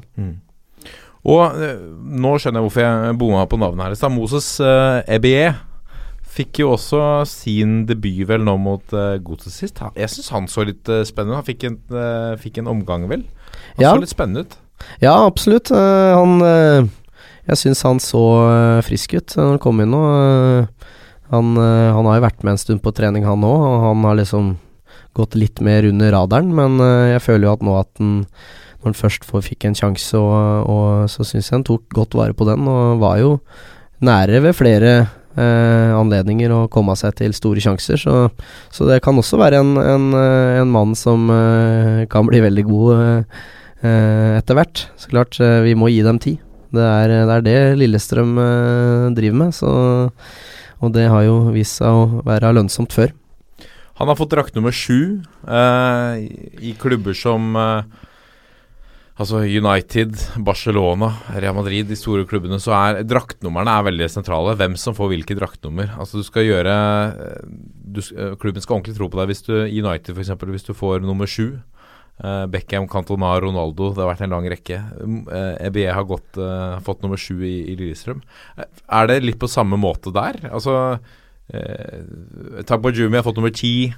Og 1.27 1.59
eh, 1.61 1.81
nå 2.21 2.31
skjønner 2.41 2.61
jeg 2.61 2.67
hvorfor 2.69 2.85
jeg 2.85 3.17
bomma 3.21 3.43
på 3.49 3.59
navnet 3.61 3.91
her. 4.01 4.09
Moses 4.09 4.47
uh, 4.63 5.01
Ebie 5.05 5.51
fikk 6.31 6.61
jo 6.63 6.71
også 6.77 7.01
sin 7.27 7.81
debut 7.89 8.23
vel 8.29 8.41
nå 8.47 8.55
mot 8.57 8.93
uh, 8.95 9.17
Godset 9.21 9.53
sist. 9.53 9.81
Jeg 9.99 10.09
syns 10.13 10.31
han 10.33 10.47
så 10.49 10.63
litt 10.65 10.87
uh, 10.89 11.03
spennende 11.05 11.35
ut. 11.35 11.41
Han 11.43 11.49
fikk 11.49 11.67
en, 11.67 11.77
uh, 11.93 12.33
fikk 12.41 12.61
en 12.63 12.71
omgang, 12.71 13.05
vel. 13.11 13.25
Han 13.75 13.83
Ja. 13.83 13.93
så 13.93 14.01
litt 14.01 14.13
spennende 14.15 14.45
ut. 14.47 14.57
Ja, 15.03 15.13
absolutt. 15.27 15.69
Eh, 15.69 16.11
han 16.17 16.41
eh, 16.41 16.87
Jeg 17.45 17.57
syns 17.61 17.83
han 17.85 17.99
så 18.01 18.21
eh, 18.47 18.79
frisk 18.81 19.13
ut 19.13 19.35
når 19.37 19.49
han 19.51 19.59
kom 19.61 19.81
inn 19.83 19.91
nå. 19.93 19.99
Eh, 20.15 20.87
han, 21.29 21.51
eh, 21.57 21.89
han 21.93 22.07
har 22.09 22.17
jo 22.17 22.23
vært 22.25 22.41
med 22.43 22.55
en 22.55 22.61
stund 22.63 22.81
på 22.81 22.93
trening, 22.97 23.27
han 23.27 23.45
òg, 23.45 23.61
og 23.61 23.75
han 23.85 24.07
har 24.07 24.17
liksom 24.17 24.55
gått 25.13 25.35
litt 25.37 25.61
mer 25.61 25.85
under 25.85 26.11
radaren, 26.15 26.49
men 26.55 26.79
eh, 26.81 27.11
jeg 27.13 27.21
føler 27.27 27.45
jo 27.45 27.53
at 27.53 27.65
nå 27.67 27.77
at 27.77 27.91
han 28.01 28.15
når 28.81 28.91
han 28.91 28.97
først 28.97 29.25
fikk 29.45 29.65
en 29.69 29.77
sjanse, 29.77 30.17
og, 30.17 30.69
og 30.69 31.09
så 31.13 31.25
syns 31.27 31.51
jeg 31.51 31.59
han 31.59 31.65
tok 31.67 31.85
godt 31.93 32.17
vare 32.17 32.33
på 32.33 32.47
den, 32.49 32.65
og 32.67 33.01
var 33.01 33.19
jo 33.21 33.35
nære 34.01 34.41
ved 34.41 34.57
flere 34.57 34.91
eh, 35.37 35.91
anledninger 35.93 36.49
å 36.55 36.67
komme 36.73 36.95
seg 36.97 37.13
til 37.19 37.35
store 37.37 37.61
sjanser. 37.61 38.01
Så, 38.01 38.15
så 38.73 38.89
det 38.89 39.01
kan 39.05 39.17
også 39.21 39.37
være 39.41 39.61
en, 39.61 39.75
en, 39.77 40.07
en 40.17 40.73
mann 40.73 40.95
som 40.97 41.29
eh, 41.29 42.07
kan 42.09 42.25
bli 42.25 42.41
veldig 42.41 42.65
god 42.69 42.93
eh, 42.97 43.45
eh, 43.85 44.39
etter 44.39 44.57
hvert. 44.57 44.87
Så 44.97 45.13
klart, 45.13 45.37
eh, 45.37 45.61
vi 45.67 45.77
må 45.77 45.91
gi 45.93 46.01
dem 46.05 46.21
tid. 46.21 46.41
Det 46.71 46.83
er 46.87 47.11
det, 47.11 47.23
er 47.35 47.45
det 47.45 47.57
Lillestrøm 47.81 48.37
eh, 48.41 49.07
driver 49.13 49.41
med, 49.45 49.55
så, 49.55 49.71
og 50.81 50.93
det 50.95 51.09
har 51.11 51.27
jo 51.27 51.51
vist 51.53 51.81
seg 51.81 51.93
å 51.93 52.21
være 52.25 52.55
lønnsomt 52.57 52.95
før. 52.95 53.13
Han 54.01 54.09
har 54.09 54.17
fått 54.17 54.31
drakt 54.33 54.55
nummer 54.57 54.73
sju 54.73 55.21
i 55.45 56.71
klubber 56.81 57.13
som 57.13 57.51
eh, 57.59 58.07
Altså 59.21 59.43
United, 59.45 60.15
Barcelona, 60.41 61.11
Real 61.35 61.53
Madrid, 61.53 61.85
de 61.85 61.97
store 61.99 62.25
klubbene, 62.25 62.57
så 62.61 62.73
er 62.73 63.03
draktnumrene 63.05 63.75
er 63.77 63.85
veldig 63.91 64.07
sentrale. 64.09 64.55
Hvem 64.57 64.77
som 64.81 64.95
får 64.97 65.11
hvilket 65.11 65.37
draktnummer. 65.37 65.91
Altså 66.01 66.21
du 66.21 66.25
skal 66.25 66.47
gjøre 66.47 66.73
eh, 66.73 67.43
du, 67.85 68.01
eh, 68.01 68.33
Klubben 68.41 68.63
skal 68.63 68.79
ordentlig 68.79 68.97
tro 68.97 69.11
på 69.11 69.19
deg 69.21 69.29
hvis 69.29 69.45
du 69.45 69.53
United 69.59 70.17
f.eks. 70.17 70.33
hvis 70.55 70.67
du 70.71 70.73
får 70.77 71.05
nummer 71.05 71.29
sju. 71.29 71.59
Eh, 72.17 72.45
Beckham, 72.49 72.89
Cantona, 72.89 73.35
Ronaldo. 73.43 73.91
Det 73.93 74.01
har 74.01 74.09
vært 74.09 74.25
en 74.25 74.33
lang 74.33 74.49
rekke. 74.55 74.81
EBE 75.69 75.87
har 75.93 76.09
gått, 76.09 76.41
fått 76.87 77.05
nummer 77.05 77.21
sju 77.21 77.37
i, 77.45 77.55
i 77.69 77.77
Lillestrøm. 77.77 78.23
Er 78.57 79.11
det 79.11 79.21
litt 79.21 79.41
på 79.41 79.51
samme 79.51 79.77
måte 79.77 80.13
der? 80.15 80.47
Altså 80.49 80.79
eh, 81.53 82.01
Jumi 82.89 83.21
har 83.21 83.27
fått 83.27 83.37
nummer 83.37 83.53
ti. 83.53 83.91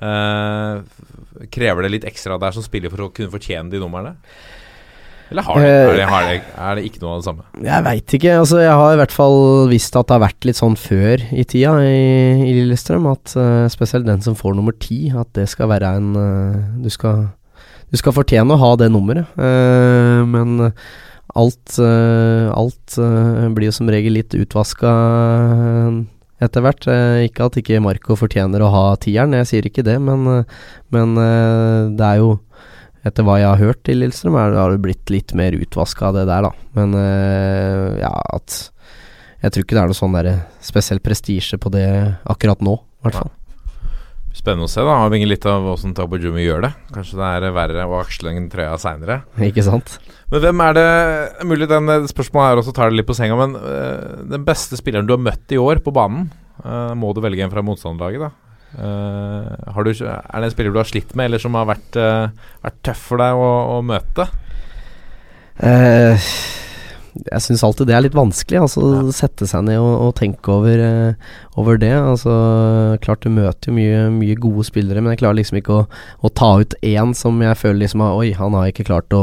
Eh, 0.00 1.46
krever 1.52 1.84
det 1.84 1.92
litt 1.92 2.08
ekstra 2.08 2.38
der 2.40 2.54
som 2.56 2.64
spiller 2.64 2.92
for 2.92 3.06
å 3.06 3.12
kunne 3.14 3.32
fortjene 3.32 3.72
de 3.72 3.80
numrene? 3.82 4.14
Eller 5.32 5.46
har 5.46 5.60
det, 5.60 5.68
Eh, 5.68 5.88
er, 5.88 5.96
det, 5.96 6.06
har 6.08 6.24
det, 6.28 6.40
er 6.60 6.76
det 6.76 6.84
ikke 6.88 7.02
noe 7.02 7.12
av 7.14 7.20
det 7.20 7.26
samme? 7.28 7.44
Jeg 7.64 7.84
veit 7.86 8.14
ikke. 8.18 8.32
Altså, 8.36 8.58
jeg 8.60 8.78
har 8.80 8.92
i 8.92 8.98
hvert 9.00 9.14
fall 9.14 9.38
visst 9.70 9.96
at 9.96 10.08
det 10.08 10.16
har 10.16 10.24
vært 10.26 10.48
litt 10.48 10.60
sånn 10.60 10.76
før 10.76 11.24
i 11.32 11.44
tida 11.48 11.76
i, 11.80 12.48
i 12.48 12.56
Lillestrøm. 12.58 13.08
At 13.12 13.32
uh, 13.38 13.68
spesielt 13.72 14.08
den 14.08 14.24
som 14.24 14.36
får 14.36 14.58
nummer 14.58 14.76
ti, 14.76 15.06
at 15.08 15.32
det 15.38 15.46
skal 15.52 15.72
være 15.72 15.94
en 16.00 16.10
uh, 16.16 16.58
du, 16.84 16.90
skal, 16.92 17.30
du 17.88 17.96
skal 18.00 18.16
fortjene 18.16 18.52
å 18.52 18.60
ha 18.60 18.74
det 18.80 18.90
nummeret. 18.92 19.32
Uh, 19.40 20.20
men 20.28 20.72
alt, 21.32 21.78
alt 21.80 22.96
blir 23.56 23.70
jo 23.70 23.72
som 23.72 23.88
regel 23.88 24.18
litt 24.18 24.34
utvaska 24.36 24.90
etter 26.42 26.64
hvert. 26.64 26.86
Eh, 26.90 27.26
ikke 27.28 27.48
at 27.48 27.58
ikke 27.60 27.82
Marco 27.84 28.16
fortjener 28.18 28.64
å 28.64 28.70
ha 28.72 28.84
tieren, 29.02 29.36
jeg 29.40 29.50
sier 29.50 29.68
ikke 29.68 29.84
det, 29.86 29.98
men, 30.02 30.24
eh, 30.30 30.56
men 30.94 31.14
eh, 31.20 31.90
det 31.98 32.08
er 32.08 32.22
jo 32.22 32.38
etter 33.02 33.26
hva 33.26 33.38
jeg 33.40 33.50
har 33.50 33.62
hørt 33.62 33.82
til 33.86 33.98
Lillestrøm, 33.98 34.38
har 34.38 34.74
det 34.74 34.82
blitt 34.84 35.10
litt 35.10 35.32
mer 35.34 35.56
utvaska 35.58 36.10
av 36.10 36.20
det 36.20 36.28
der, 36.28 36.46
da. 36.46 36.52
Men 36.78 36.94
ja, 37.98 38.12
at 38.30 38.68
Jeg 39.42 39.50
tror 39.50 39.64
ikke 39.64 39.74
det 39.74 39.80
er 39.82 39.90
noe 39.90 39.98
sånn 39.98 40.14
der 40.14 40.28
spesiell 40.62 41.00
prestisje 41.02 41.58
på 41.58 41.72
det 41.74 41.88
akkurat 42.30 42.60
nå, 42.62 42.76
i 42.78 43.02
hvert 43.02 43.16
fall. 43.24 43.32
Spennende 44.32 44.68
å 44.68 44.70
se, 44.70 44.84
da. 44.86 45.00
Avhengig 45.02 45.26
litt 45.32 45.48
av 45.50 45.66
åssen 45.72 45.96
Tagbajumi 45.98 46.44
gjør 46.46 46.62
det. 46.68 46.70
Kanskje 46.94 47.18
det 47.18 47.30
er 47.40 47.56
verre 47.58 47.88
å 47.90 47.98
aksle 47.98 48.36
den 48.36 48.46
trøya 48.52 48.78
seinere. 48.78 49.24
Ikke 49.50 49.66
sant? 49.66 49.98
Men 50.32 50.40
hvem 50.40 50.62
er 50.64 50.76
det 50.78 50.86
Mulig 51.48 51.68
den 51.68 51.90
eh, 51.92 52.06
spørsmålet 52.08 52.48
her 52.48 52.62
også 52.62 52.72
tar 52.76 52.90
det 52.90 53.00
litt 53.00 53.08
på 53.08 53.16
senga, 53.16 53.36
men 53.36 53.58
uh, 53.58 54.22
den 54.32 54.46
beste 54.46 54.78
spilleren 54.80 55.08
du 55.08 55.12
har 55.16 55.20
møtt 55.20 55.52
i 55.52 55.60
år 55.60 55.82
på 55.84 55.92
banen, 55.94 56.30
uh, 56.64 56.94
må 56.96 57.12
du 57.12 57.20
velge 57.24 57.44
en 57.44 57.52
fra 57.52 57.64
motstanderlaget, 57.66 58.24
da? 58.24 58.30
Uh, 58.72 59.52
har 59.74 59.84
du, 59.84 59.90
er 59.92 60.38
det 60.40 60.48
en 60.48 60.54
spiller 60.54 60.72
du 60.72 60.80
har 60.80 60.88
slitt 60.88 61.12
med, 61.12 61.28
eller 61.28 61.42
som 61.42 61.58
har 61.58 61.68
vært, 61.68 61.98
vært 62.64 62.78
tøff 62.88 63.02
for 63.10 63.20
deg 63.20 63.36
å, 63.36 63.50
å 63.74 63.76
møte? 63.84 64.24
Jeg 65.60 67.42
syns 67.44 67.60
alltid 67.66 67.90
det 67.90 67.96
er 67.98 68.06
litt 68.06 68.16
vanskelig, 68.16 68.62
altså 68.64 69.12
sette 69.12 69.44
seg 69.50 69.66
ned 69.66 69.76
og, 69.76 69.90
og 70.06 70.14
tenke 70.16 70.54
over, 70.54 70.80
over 71.60 71.76
det. 71.82 71.92
Altså, 71.92 72.32
klart 73.04 73.26
du 73.26 73.28
møter 73.36 73.68
jo 73.68 73.76
mye, 73.76 74.06
mye 74.16 74.38
gode 74.40 74.64
spillere, 74.70 75.04
men 75.04 75.12
jeg 75.12 75.20
klarer 75.20 75.42
liksom 75.42 75.60
ikke 75.60 75.82
å, 75.82 75.84
å 76.24 76.32
ta 76.32 76.54
ut 76.64 76.78
én 76.80 77.12
som 77.18 77.36
jeg 77.44 77.60
føler 77.60 77.82
liksom 77.84 78.06
har- 78.06 78.16
Oi, 78.16 78.32
han 78.40 78.56
har 78.56 78.72
ikke 78.72 78.88
klart 78.88 79.12
å 79.12 79.22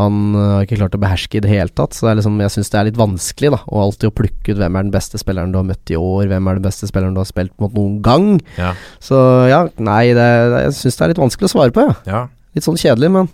han 0.00 0.36
har 0.36 0.66
ikke 0.66 0.78
klart 0.80 0.96
å 0.96 1.00
beherske 1.02 1.38
i 1.38 1.42
det 1.44 1.50
hele 1.52 1.72
tatt, 1.72 1.96
så 1.96 2.08
det 2.08 2.18
liksom, 2.20 2.38
jeg 2.42 2.54
syns 2.56 2.72
det 2.72 2.78
er 2.80 2.88
litt 2.90 3.00
vanskelig 3.00 3.52
da 3.54 3.60
å 3.66 3.82
alltid 3.84 4.10
å 4.10 4.14
plukke 4.20 4.54
ut 4.54 4.60
hvem 4.60 4.78
er 4.78 4.86
den 4.86 4.94
beste 4.94 5.20
spilleren 5.20 5.54
du 5.54 5.60
har 5.60 5.68
møtt 5.68 5.92
i 5.92 5.98
år, 5.98 6.28
hvem 6.30 6.50
er 6.50 6.60
den 6.60 6.66
beste 6.66 6.88
spilleren 6.90 7.16
du 7.16 7.22
har 7.22 7.28
spilt 7.28 7.54
mot 7.62 7.74
noen 7.76 8.00
gang. 8.04 8.28
Ja. 8.60 8.74
Så 9.02 9.18
ja, 9.50 9.64
nei, 9.80 10.04
det, 10.16 10.28
jeg 10.66 10.76
syns 10.78 10.98
det 10.98 11.06
er 11.06 11.14
litt 11.14 11.22
vanskelig 11.22 11.50
å 11.50 11.54
svare 11.54 11.76
på, 11.76 11.86
ja. 11.88 11.96
ja. 12.08 12.22
Litt 12.56 12.66
sånn 12.66 12.80
kjedelig, 12.80 13.12
men 13.14 13.30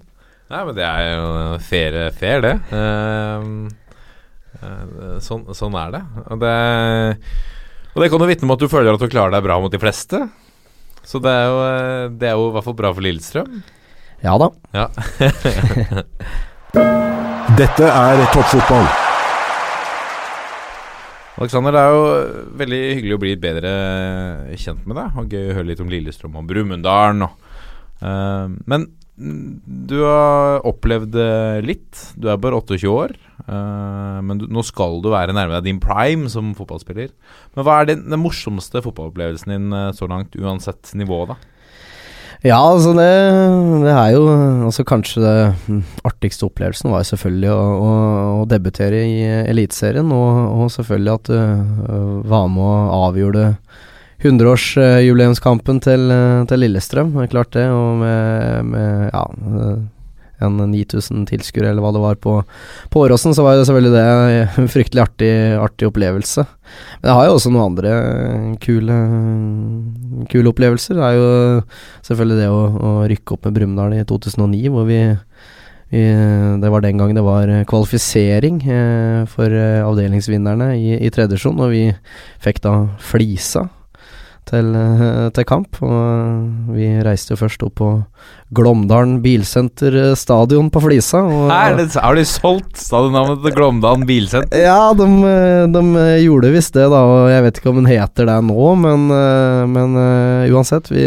Nei, 0.47 0.63
men 0.63 0.77
det 0.77 0.85
er 0.87 1.09
jo 1.11 1.31
fair, 1.67 1.97
fair 2.15 2.45
det. 2.45 2.53
Uh, 2.71 3.67
uh, 4.63 5.17
sånn, 5.19 5.43
sånn 5.59 5.75
er 5.81 5.97
det. 5.97 6.03
Og, 6.23 6.39
det. 6.39 6.53
og 7.97 8.05
det 8.05 8.11
kan 8.13 8.23
jo 8.23 8.29
vitne 8.31 8.47
om 8.47 8.55
at 8.55 8.63
du 8.63 8.69
føler 8.71 8.95
at 8.95 9.03
du 9.03 9.11
klarer 9.11 9.35
deg 9.35 9.43
bra 9.43 9.59
mot 9.59 9.75
de 9.75 9.81
fleste. 9.83 10.23
Så 11.07 11.19
det 11.23 11.31
er 11.31 11.47
jo, 11.47 11.59
eh, 11.63 12.05
det 12.19 12.31
er 12.31 12.39
jo 12.39 12.49
i 12.49 12.55
hvert 12.57 12.67
fall 12.67 12.79
bra 12.79 12.91
for 12.95 13.07
Lillestrøm. 13.07 13.61
ja 14.27 14.35
da. 14.43 14.49
Ja. 14.75 14.87
Dette 17.57 17.87
er 17.89 18.23
toppfotball. 18.35 18.87
Alexander, 21.37 21.73
det 21.73 21.81
er 21.81 21.95
jo 21.95 22.05
veldig 22.61 22.81
hyggelig 22.97 23.17
å 23.17 23.21
bli 23.21 23.33
bedre 23.41 23.73
kjent 24.61 24.87
med 24.89 24.97
deg. 24.97 25.17
Og 25.21 25.33
gøy 25.33 25.51
å 25.51 25.57
høre 25.59 25.69
litt 25.71 25.83
om 25.85 25.91
Lillestrøm 25.93 26.37
og 26.41 26.47
Brumunddal. 26.49 27.27
eh, 27.27 28.47
men 28.73 28.87
mm, 29.17 29.43
du 29.89 29.99
har 30.03 30.65
opplevd 30.69 31.17
eh, 31.21 31.59
litt. 31.65 32.03
Du 32.17 32.29
er 32.33 32.41
bare 32.41 32.61
28 32.61 32.93
år. 32.93 33.17
Uh, 33.47 34.19
men 34.27 34.41
du, 34.41 34.47
nå 34.51 34.63
skal 34.67 34.97
du 35.05 35.13
være 35.13 35.35
nærme 35.37 35.55
deg 35.59 35.69
din 35.69 35.83
prime 35.83 36.31
som 36.33 36.55
fotballspiller. 36.59 37.13
Men 37.55 37.67
hva 37.67 37.81
er 37.81 37.93
den, 37.93 38.07
den 38.11 38.23
morsomste 38.23 38.83
fotballopplevelsen 38.83 39.53
din 39.53 39.77
eh, 39.77 39.93
så 39.95 40.09
langt, 40.11 40.35
uansett 40.41 40.91
nivå, 40.99 41.21
da? 41.31 41.37
Ja, 42.45 42.59
altså 42.61 42.93
det, 42.97 43.09
det 43.87 43.93
er 43.93 44.11
jo 44.13 44.25
altså 44.69 44.85
Kanskje 44.87 45.23
det 45.25 45.81
artigste 46.05 46.47
opplevelsen 46.49 46.93
var 46.93 47.07
selvfølgelig 47.09 47.51
å, 47.55 47.61
å, 47.61 47.91
å 48.43 48.47
debutere 48.51 49.01
i 49.09 49.19
Eliteserien, 49.47 50.13
og, 50.13 50.41
og 50.61 50.73
selvfølgelig 50.75 51.15
at 51.15 51.31
du 51.31 51.37
øh, 51.39 52.15
var 52.29 52.49
med 52.53 52.67
og 52.67 52.97
avgjorde 53.09 53.49
100-årsjubileumskampen 54.25 55.81
til, 55.85 56.09
øh, 56.13 56.47
til 56.49 56.65
Lillestrøm. 56.65 57.13
Det 57.17 57.27
er 57.27 57.33
klart 57.33 57.53
det, 57.57 57.67
og 57.73 58.01
med, 58.03 58.73
med 58.73 59.11
ja, 59.13 59.25
øh, 60.41 60.47
en 60.47 60.73
9000 60.73 61.27
tilskuere 61.31 61.71
eller 61.71 61.85
hva 61.85 61.93
det 61.95 62.03
var 62.03 62.19
på, 62.23 62.37
på 62.93 63.03
Åråsen, 63.05 63.35
så 63.37 63.45
var 63.45 63.57
det 63.57 63.67
selvfølgelig 63.69 63.95
det 63.95 64.05
en 64.63 64.71
fryktelig 64.73 65.03
artig, 65.03 65.33
artig 65.61 65.89
opplevelse. 65.89 66.47
Men 67.01 67.11
jeg 67.11 67.19
har 67.19 67.29
jo 67.29 67.37
også 67.37 67.53
noen 67.53 67.71
andre 67.71 67.93
kule, 68.63 68.97
kule 70.33 70.53
opplevelser. 70.53 70.99
Det 70.99 71.07
er 71.07 71.19
jo 71.19 71.29
selvfølgelig 72.09 72.41
det 72.43 72.51
å, 72.53 72.63
å 72.67 72.95
rykke 73.13 73.37
opp 73.37 73.47
med 73.49 73.59
Brumunddal 73.59 73.97
i 73.97 74.05
2009, 74.09 74.65
hvor 74.75 74.89
vi, 74.89 75.01
vi 75.95 76.05
det 76.63 76.73
var 76.75 76.85
den 76.85 77.01
gang 77.01 77.15
det 77.17 77.25
var 77.27 77.53
kvalifisering 77.71 78.61
eh, 78.67 79.23
for 79.31 79.53
eh, 79.53 79.85
avdelingsvinnerne 79.87 80.75
i, 80.77 80.99
i 80.99 81.13
tredje 81.15 81.37
divisjon, 81.37 81.63
og 81.63 81.73
vi 81.75 81.89
fikk 82.45 82.63
da 82.67 82.77
Flisa 83.03 83.69
til, 84.47 84.73
eh, 84.79 85.29
til, 85.35 85.47
kamp. 85.49 85.79
Og 85.83 86.73
vi 86.77 86.89
reiste 87.05 87.35
jo 87.35 87.41
først 87.41 87.65
opp 87.67 87.77
på 87.81 87.91
Glåmdalen 88.57 89.19
Bilsenter 89.25 89.97
eh, 90.03 90.15
stadion 90.19 90.71
på 90.73 90.83
Flisa. 90.85 91.23
Er 91.53 91.81
har 91.97 92.19
de 92.19 92.27
solgt 92.29 92.79
stadionnavnet 92.81 93.43
til 93.45 93.57
Glåmdalen 93.57 94.07
Bilsenter? 94.09 94.67
Ja, 94.67 94.93
de, 94.97 95.09
eh, 95.31 95.65
de 95.73 95.85
gjorde 96.25 96.53
visst 96.55 96.77
det, 96.79 96.89
da. 96.93 97.03
Og 97.03 97.31
jeg 97.33 97.47
vet 97.47 97.61
ikke 97.61 97.73
om 97.73 97.81
den 97.83 97.91
heter 97.91 98.31
det 98.31 98.39
nå, 98.47 98.75
men, 98.83 99.09
men 99.73 99.99
uansett. 100.53 100.93
Vi 100.95 101.07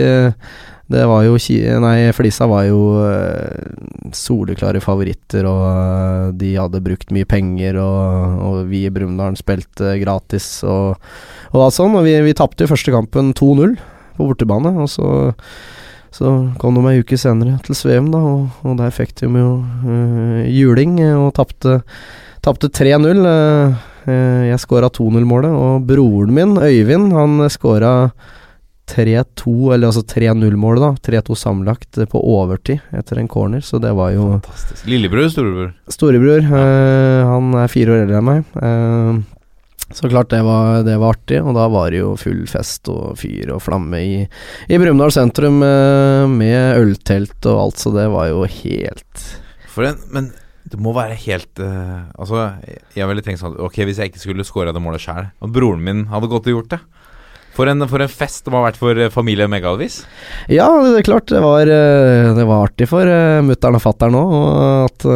det 0.89 1.03
var 1.05 1.21
jo 1.21 1.37
Nei, 1.83 2.09
Flisa 2.17 2.47
var 2.49 2.63
jo 2.65 2.79
uh, 2.97 4.09
soleklare 4.15 4.81
favoritter, 4.81 5.45
og 5.45 5.65
uh, 5.65 6.29
de 6.33 6.55
hadde 6.57 6.81
brukt 6.81 7.13
mye 7.13 7.27
penger, 7.29 7.77
og, 7.77 8.39
og 8.45 8.55
vi 8.71 8.87
i 8.87 8.93
Brumunddal 8.93 9.37
spilte 9.37 9.99
gratis 10.01 10.63
og, 10.65 10.97
og 11.53 11.65
alt 11.67 11.77
sånn. 11.77 11.93
Og 11.93 12.07
vi, 12.07 12.15
vi 12.25 12.33
tapte 12.37 12.65
jo 12.65 12.71
første 12.71 12.93
kampen 12.95 13.35
2-0 13.37 13.75
på 14.17 14.31
bortebane, 14.31 14.71
og 14.81 14.89
så, 14.89 15.11
så 16.15 16.33
kom 16.57 16.79
de 16.79 16.87
ei 16.89 17.03
uke 17.03 17.21
senere 17.21 17.59
til 17.67 17.77
Sveum, 17.77 18.09
da, 18.15 18.23
og, 18.25 18.65
og 18.65 18.81
der 18.81 18.95
fikk 18.95 19.13
de 19.21 19.29
jo 19.29 19.53
uh, 19.61 20.41
juling 20.49 20.97
og 21.11 21.35
tapte, 21.37 21.83
tapte 22.41 22.71
3-0. 22.73 23.21
jeg 24.49 24.65
skåra 24.65 24.89
2-0-målet, 24.89 25.53
og 25.53 25.85
broren 25.85 26.33
min, 26.33 26.57
Øyvind, 26.57 27.13
han 27.13 27.45
skåra 27.53 27.93
3-2, 28.89 29.73
eller 29.73 29.89
altså 29.89 30.03
3-0-målet, 30.09 30.83
da. 30.83 31.19
3-2 31.21 31.37
sammenlagt 31.37 31.99
på 32.11 32.21
overtid 32.33 32.81
etter 32.95 33.21
en 33.21 33.29
corner, 33.31 33.61
så 33.65 33.81
det 33.81 33.91
var 33.97 34.13
jo 34.15 34.31
Fantastisk. 34.37 34.87
Lillebror, 34.89 35.27
storebror? 35.33 35.73
Storebror. 35.93 36.45
Øh, 36.45 37.19
han 37.29 37.59
er 37.61 37.71
fire 37.71 37.93
år 37.93 38.05
eldre 38.05 38.21
enn 38.21 38.29
meg. 38.29 38.55
Uh, 38.57 39.39
så 39.91 40.09
klart 40.09 40.29
det 40.29 40.41
var, 40.45 40.83
det 40.85 40.97
var, 41.01 41.15
artig, 41.15 41.39
og 41.41 41.55
da 41.57 41.65
var 41.71 41.89
det 41.89 42.03
jo 42.03 42.11
full 42.19 42.43
fest 42.49 42.89
og 42.93 43.17
fyr 43.17 43.55
og 43.55 43.63
flamme 43.65 44.01
i, 44.05 44.19
i 44.69 44.77
Brumunddal 44.77 45.13
sentrum 45.15 45.63
uh, 45.65 46.29
med 46.29 46.77
øltelt 46.77 47.47
og 47.49 47.63
alt, 47.63 47.81
så 47.81 47.93
det 47.95 48.05
var 48.13 48.29
jo 48.29 48.43
helt 48.45 49.25
For 49.73 49.89
en, 49.89 49.97
Men 50.13 50.29
det 50.69 50.77
må 50.77 50.93
være 50.93 51.17
helt 51.25 51.61
uh, 51.63 52.05
Altså, 52.21 52.51
jeg 52.93 53.09
ville 53.09 53.25
tenkt 53.25 53.41
sånn 53.41 53.57
Ok, 53.65 53.81
hvis 53.89 54.01
jeg 54.01 54.13
ikke 54.13 54.21
skulle 54.21 54.45
scora 54.45 54.75
det 54.75 54.83
målet 54.83 55.01
sjæl, 55.01 55.31
og 55.41 55.57
broren 55.57 55.81
min 55.81 56.05
hadde 56.13 56.29
gått 56.29 56.51
og 56.51 56.59
gjort 56.59 56.75
det 56.75 56.81
for 57.59 57.67
en, 57.67 57.83
for 57.91 57.99
en, 57.99 58.11
fest 58.11 58.45
det 58.45 58.53
må 58.53 58.61
ha 58.61 58.69
vært 58.69 58.79
for 58.79 58.95
eh, 58.95 59.11
familie 59.11 59.49
Megalvis. 59.51 59.99
Ja, 60.47 60.69
det 60.85 61.01
er 61.01 61.07
klart. 61.07 61.27
Det 61.27 61.41
var, 61.43 61.67
eh, 61.67 62.29
det 62.37 62.45
var 62.47 62.69
artig 62.69 62.87
for 62.87 63.03
uh, 63.03 63.41
mutter'n 63.43 63.75
og 63.75 63.83
fatter'n 63.83 64.15
òg. 64.15 64.35
At 64.87 65.07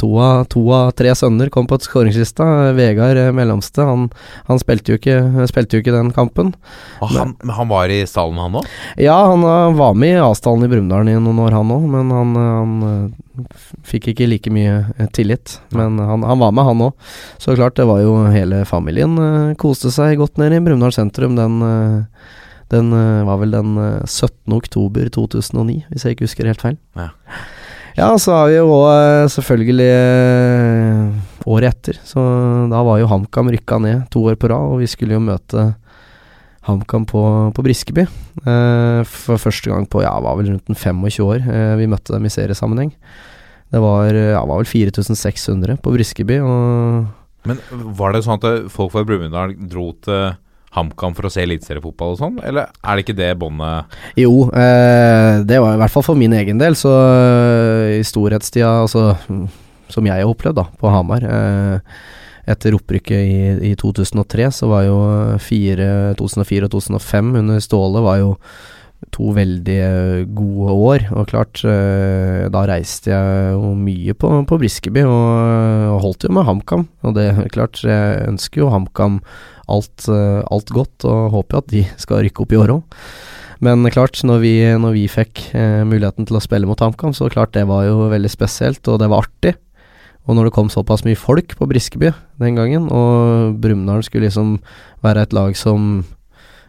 to, 0.00 0.10
av, 0.20 0.44
to, 0.52 0.66
av, 0.76 0.92
tre 0.98 1.14
sønner 1.16 1.48
kom 1.52 1.68
på 1.70 1.80
skåringslista. 1.80 2.74
Vegard 2.76 3.20
mellomste, 3.36 3.86
han, 3.88 4.10
han 4.50 4.60
spilte, 4.60 4.92
jo 4.92 5.00
ikke, 5.00 5.46
spilte, 5.48 5.78
jo 5.78 5.84
ikke, 5.84 5.96
den 5.96 6.12
kampen. 6.12 6.52
Og 7.00 7.14
han, 7.14 7.34
men, 7.40 7.56
han 7.56 7.72
var 7.72 7.92
i 7.92 8.02
stallen, 8.08 8.40
han 8.42 8.60
òg? 8.60 8.68
Ja, 9.00 9.16
han 9.32 9.78
var 9.78 9.96
med 9.96 10.18
i 10.18 10.22
A-stallen 10.22 10.68
i 10.68 10.72
Brumunddal 10.72 11.08
i 11.08 11.16
noen 11.16 11.40
år, 11.46 11.56
han 11.56 11.72
òg. 11.72 11.88
Men 11.96 12.12
han, 12.12 12.36
han 12.36 12.76
Fikk 13.88 14.10
ikke 14.12 14.28
like 14.28 14.52
mye 14.52 14.82
eh, 14.98 15.08
tillit, 15.16 15.56
men 15.72 15.96
han, 16.00 16.24
han 16.26 16.40
var 16.42 16.52
med, 16.52 16.66
han 16.68 16.84
òg. 16.88 17.10
Så 17.40 17.56
klart, 17.56 17.78
det 17.78 17.88
var 17.88 18.02
jo 18.02 18.14
hele 18.32 18.62
familien 18.68 19.16
uh, 19.16 19.54
koste 19.60 19.92
seg 19.94 20.20
godt 20.20 20.40
nede 20.40 20.58
i 20.58 20.64
Brumunddal 20.64 20.94
sentrum. 20.94 21.36
Den, 21.38 21.58
uh, 21.64 22.36
den 22.72 22.92
uh, 22.92 23.24
var 23.28 23.40
vel 23.40 23.56
den 23.56 23.74
17. 24.04 24.52
oktober 24.56 25.08
2009, 25.16 25.82
hvis 25.90 26.06
jeg 26.06 26.16
ikke 26.16 26.28
husker 26.28 26.50
helt 26.50 26.64
feil. 26.64 26.78
Ja, 26.98 27.08
ja 27.96 28.10
så 28.20 28.36
har 28.36 28.52
vi 28.52 28.58
jo 28.60 28.68
òg 28.76 29.32
selvfølgelig 29.32 29.90
året 31.48 31.72
etter. 31.72 32.02
Så 32.06 32.22
da 32.72 32.84
var 32.84 33.00
jo 33.00 33.10
HamKam 33.10 33.52
rykka 33.56 33.80
ned 33.82 34.04
to 34.12 34.26
år 34.28 34.36
på 34.36 34.52
rad, 34.52 34.76
og 34.76 34.84
vi 34.84 34.90
skulle 34.92 35.16
jo 35.16 35.24
møte 35.24 35.72
HamKam 36.68 37.04
på, 37.10 37.22
på 37.56 37.64
Briskeby. 37.66 38.06
for 38.44 39.40
første 39.42 39.70
gang 39.70 39.86
på 39.90 40.04
ja, 40.04 40.12
var 40.22 40.36
vel 40.38 40.52
rundt 40.52 40.70
25 40.78 41.24
år 41.26 41.46
vi 41.80 41.88
møtte 41.90 42.14
dem 42.14 42.28
i 42.28 42.30
seriesammenheng. 42.30 42.92
Det 43.72 43.80
var, 43.82 44.14
ja, 44.14 44.44
var 44.46 44.60
vel 44.60 44.68
4600 44.70 45.80
på 45.82 45.94
Briskeby. 45.96 46.38
Men 47.48 47.62
var 47.98 48.14
det 48.14 48.22
sånn 48.22 48.38
at 48.38 48.70
folk 48.70 48.94
fra 48.94 49.02
Brumunddal 49.06 49.56
dro 49.58 49.88
til 50.06 50.36
HamKam 50.72 51.16
for 51.16 51.28
å 51.28 51.32
se 51.32 51.44
eliteseriefotball 51.44 52.14
og 52.14 52.20
sånn, 52.20 52.38
eller 52.48 52.70
er 52.80 52.96
det 52.96 53.04
ikke 53.04 53.18
det 53.18 53.30
båndet 53.40 53.96
Jo, 54.20 54.46
eh, 54.56 55.42
det 55.44 55.60
var 55.60 55.76
i 55.76 55.82
hvert 55.82 55.92
fall 55.92 56.06
for 56.06 56.18
min 56.18 56.32
egen 56.36 56.60
del, 56.60 56.76
så 56.78 56.92
eh, 56.96 57.98
i 57.98 58.06
storhetstida, 58.06 58.72
altså 58.86 59.12
som 59.92 60.08
jeg 60.08 60.24
har 60.24 60.30
opplevd 60.30 60.62
da, 60.62 60.66
på 60.80 60.92
Hamar 60.92 61.26
eh, 61.28 61.98
Etter 62.50 62.74
opprykket 62.74 63.22
i, 63.22 63.70
i, 63.70 63.72
2003, 63.78 64.48
så 64.50 64.68
var 64.70 64.86
jo 64.88 64.98
4, 65.38 65.88
2004 66.18 66.66
og 66.66 66.72
2005 66.74 67.34
under 67.38 67.60
Ståle 67.62 68.02
var 68.02 68.18
jo 68.18 68.32
to 69.14 69.32
veldig 69.34 69.76
eh, 69.82 70.24
gode 70.30 70.74
år. 70.74 71.06
Og 71.18 71.28
klart, 71.30 71.62
eh, 71.66 72.48
da 72.52 72.64
reiste 72.70 73.10
jeg 73.12 73.54
jo 73.54 73.72
mye 73.78 74.14
på, 74.14 74.30
på 74.48 74.58
Briskeby, 74.62 75.04
og, 75.06 75.98
holdt 76.02 76.26
jo 76.26 76.32
med 76.34 76.46
HamKam. 76.48 76.86
Og 77.06 77.16
det 77.18 77.28
er 77.30 77.50
klart, 77.56 77.82
jeg 77.86 78.26
ønsker 78.28 78.64
jo 78.64 78.72
HamKam 78.74 79.20
alt, 79.72 80.08
eh, 80.10 80.40
alt, 80.42 80.74
godt, 80.74 81.06
og 81.08 81.36
håper 81.36 81.62
at 81.62 81.70
de 81.72 81.86
skal 82.02 82.24
rykke 82.26 82.44
opp 82.44 82.54
i 82.54 82.60
år 82.62 82.76
òg. 82.78 82.98
Men 83.62 83.86
klart, 83.94 84.18
når 84.26 84.40
vi, 84.42 84.54
når 84.82 84.96
vi 84.96 85.04
fikk 85.10 85.44
eh, 85.54 85.82
muligheten 85.86 86.26
til 86.26 86.38
å 86.38 86.42
spille 86.42 86.66
mot 86.66 86.80
HamKam, 86.82 87.14
så 87.14 87.30
klart 87.30 87.54
det 87.54 87.68
var 87.70 87.86
jo 87.86 88.08
veldig 88.10 88.30
spesielt, 88.32 88.82
og 88.90 88.98
det 88.98 89.10
var 89.12 89.28
artig. 89.28 89.54
Og 90.28 90.38
når 90.38 90.48
det 90.48 90.54
kom 90.54 90.70
såpass 90.70 91.02
mye 91.06 91.18
folk 91.18 91.56
på 91.58 91.66
Briskeby 91.70 92.12
den 92.42 92.58
gangen, 92.58 92.86
og 92.94 93.56
Brumunddal 93.62 94.04
skulle 94.06 94.28
liksom 94.28 94.56
være 95.02 95.26
et 95.26 95.34
lag 95.34 95.56
som 95.58 96.04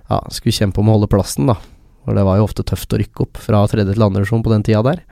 ja, 0.09 0.19
skulle 0.33 0.55
kjempe 0.55 0.81
om 0.81 0.89
å 0.89 0.97
holde 0.97 1.11
plassen, 1.11 1.51
da, 1.51 1.59
for 2.03 2.17
det 2.17 2.25
var 2.25 2.39
jo 2.39 2.47
ofte 2.47 2.65
tøft 2.65 2.93
å 2.95 2.99
rykke 3.01 3.27
opp 3.27 3.41
fra 3.41 3.61
tredje 3.69 3.93
til 3.93 4.05
andre 4.05 4.23
divisjon 4.23 4.43
på 4.45 4.53
den 4.53 4.65
tida 4.65 4.81
der. 4.87 5.03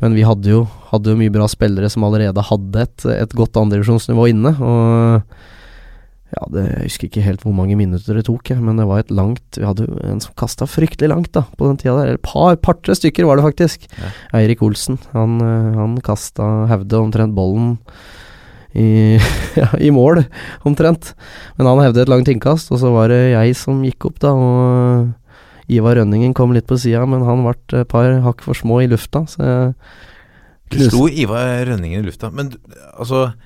Men 0.00 0.16
vi 0.16 0.24
hadde 0.24 0.48
jo, 0.48 0.64
hadde 0.90 1.12
jo, 1.12 1.20
mye 1.20 1.32
bra 1.32 1.46
spillere 1.50 1.90
som 1.92 2.04
allerede 2.06 2.42
hadde 2.48 2.84
et, 2.86 3.06
et 3.12 3.34
godt 3.36 3.58
andredivisjonsnivå 3.60 4.30
inne. 4.32 4.54
Og 4.56 5.34
ja, 6.30 6.46
det, 6.54 6.64
jeg 6.68 6.86
husker 6.86 7.08
ikke 7.08 7.24
helt 7.24 7.42
hvor 7.42 7.54
mange 7.56 7.74
minutter 7.78 8.14
det 8.14 8.26
tok, 8.28 8.52
men 8.62 8.78
det 8.78 8.86
var 8.86 9.02
et 9.02 9.10
langt 9.10 9.58
Vi 9.58 9.66
hadde 9.66 9.88
en 10.06 10.22
som 10.22 10.34
kasta 10.38 10.68
fryktelig 10.70 11.10
langt 11.10 11.32
da, 11.34 11.42
på 11.58 11.66
den 11.66 11.80
tida 11.80 11.96
der. 11.98 12.14
Et 12.14 12.22
par, 12.22 12.54
par-tre 12.62 12.94
stykker 12.94 13.26
var 13.26 13.40
det 13.40 13.46
faktisk. 13.48 13.88
Ja. 13.98 14.10
Eirik 14.38 14.62
Olsen. 14.62 15.00
Han, 15.14 15.40
han 15.42 15.96
kasta 16.06 16.68
Hevde 16.70 17.00
omtrent 17.02 17.34
bollen 17.34 17.78
i, 18.78 19.18
ja, 19.60 19.70
i 19.82 19.90
mål, 19.94 20.22
omtrent. 20.68 21.14
Men 21.58 21.70
han 21.70 21.82
hevde 21.82 22.04
et 22.04 22.12
langt 22.12 22.30
innkast, 22.30 22.70
og 22.70 22.82
så 22.82 22.92
var 22.94 23.10
det 23.10 23.22
jeg 23.32 23.56
som 23.58 23.82
gikk 23.86 24.10
opp, 24.12 24.20
da. 24.22 24.34
og 24.34 25.70
Ivar 25.70 25.98
Rønningen 25.98 26.34
kom 26.34 26.54
litt 26.54 26.66
på 26.70 26.78
sida, 26.78 27.02
men 27.10 27.26
han 27.26 27.42
ble 27.46 27.82
et 27.82 27.90
par 27.90 28.12
hakk 28.24 28.46
for 28.46 28.58
små 28.58 28.80
i 28.84 28.88
lufta. 28.90 29.24
Så 29.30 29.42
jeg 29.42 29.74
du 30.70 30.84
slo 30.86 31.08
Ivar 31.10 31.64
Rønningen 31.66 32.04
i 32.04 32.06
lufta, 32.06 32.30
men 32.30 32.52
altså 32.94 33.24
eh, 33.32 33.38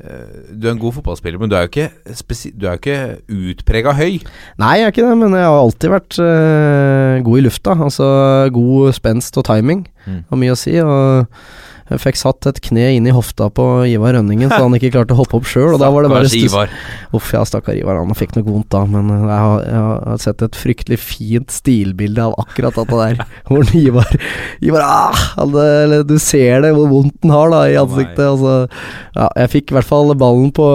du 0.00 0.66
er 0.66 0.72
en 0.72 0.80
god 0.80 0.94
fotballspiller, 0.98 1.40
men 1.40 1.50
du 1.50 1.56
er 1.56 1.66
jo 1.66 1.70
ikke, 1.70 1.88
du 2.56 2.66
ikke 2.72 2.98
utprega 3.28 3.94
høy. 3.96 4.20
Nei, 4.60 4.74
jeg 4.78 4.86
er 4.86 4.94
ikke 4.94 5.06
det, 5.06 5.16
men 5.20 5.36
jeg 5.36 5.46
har 5.46 5.58
alltid 5.60 5.92
vært 5.92 6.20
øh, 6.24 7.16
god 7.26 7.40
i 7.40 7.44
lufta. 7.44 7.76
Altså 7.88 8.06
god 8.54 8.94
spenst 8.96 9.36
og 9.40 9.46
timing 9.50 9.84
mm. 10.06 10.22
har 10.30 10.40
mye 10.40 10.56
å 10.56 10.58
si. 10.58 10.76
Og 10.80 11.26
jeg 11.90 12.00
fikk 12.04 12.18
satt 12.20 12.46
et 12.46 12.60
kne 12.62 12.84
inn 12.94 13.06
i 13.08 13.14
hofta 13.14 13.48
på 13.50 13.64
Ivar 13.90 14.14
Rønningen, 14.14 14.46
så 14.52 14.60
han 14.62 14.76
ikke 14.76 14.92
klarte 14.94 15.16
å 15.16 15.18
hoppe 15.18 15.40
opp 15.40 15.48
sjøl. 15.50 15.72
Og 15.74 15.80
da 15.82 15.88
var 15.90 16.06
det 16.06 16.12
bare 16.12 16.30
Ivar. 16.38 16.70
Uff, 17.16 17.32
ja, 17.34 17.42
stakkar 17.48 17.74
Ivar. 17.74 17.98
Han 17.98 18.14
fikk 18.14 18.36
noe 18.36 18.46
vondt 18.46 18.70
da, 18.70 18.84
men 18.86 19.10
jeg 19.10 19.40
har, 19.42 19.64
jeg 19.66 19.82
har, 19.88 20.20
sett 20.22 20.44
et 20.46 20.58
fryktelig 20.60 21.00
fint 21.02 21.50
stilbilde 21.50 22.28
av 22.28 22.36
akkurat 22.44 22.78
dette 22.78 23.00
der. 23.00 23.24
Hvor 23.50 23.74
Ivar 23.74 24.14
Ivar 24.62 24.86
ah, 24.86 25.24
alle, 25.42 26.02
Du 26.06 26.14
ser 26.22 26.62
det, 26.62 26.70
hvor 26.76 26.86
vondt 26.92 27.16
den 27.24 27.34
har 27.34 27.50
da 27.50 27.64
i 27.66 27.76
ansiktet. 27.80 28.22
Altså, 28.22 28.54
ja, 29.16 29.28
jeg 29.42 29.54
fikk 29.56 29.72
i 29.72 29.78
hvert 29.80 29.90
fall 29.90 30.14
ballen 30.14 30.54
på, 30.54 30.70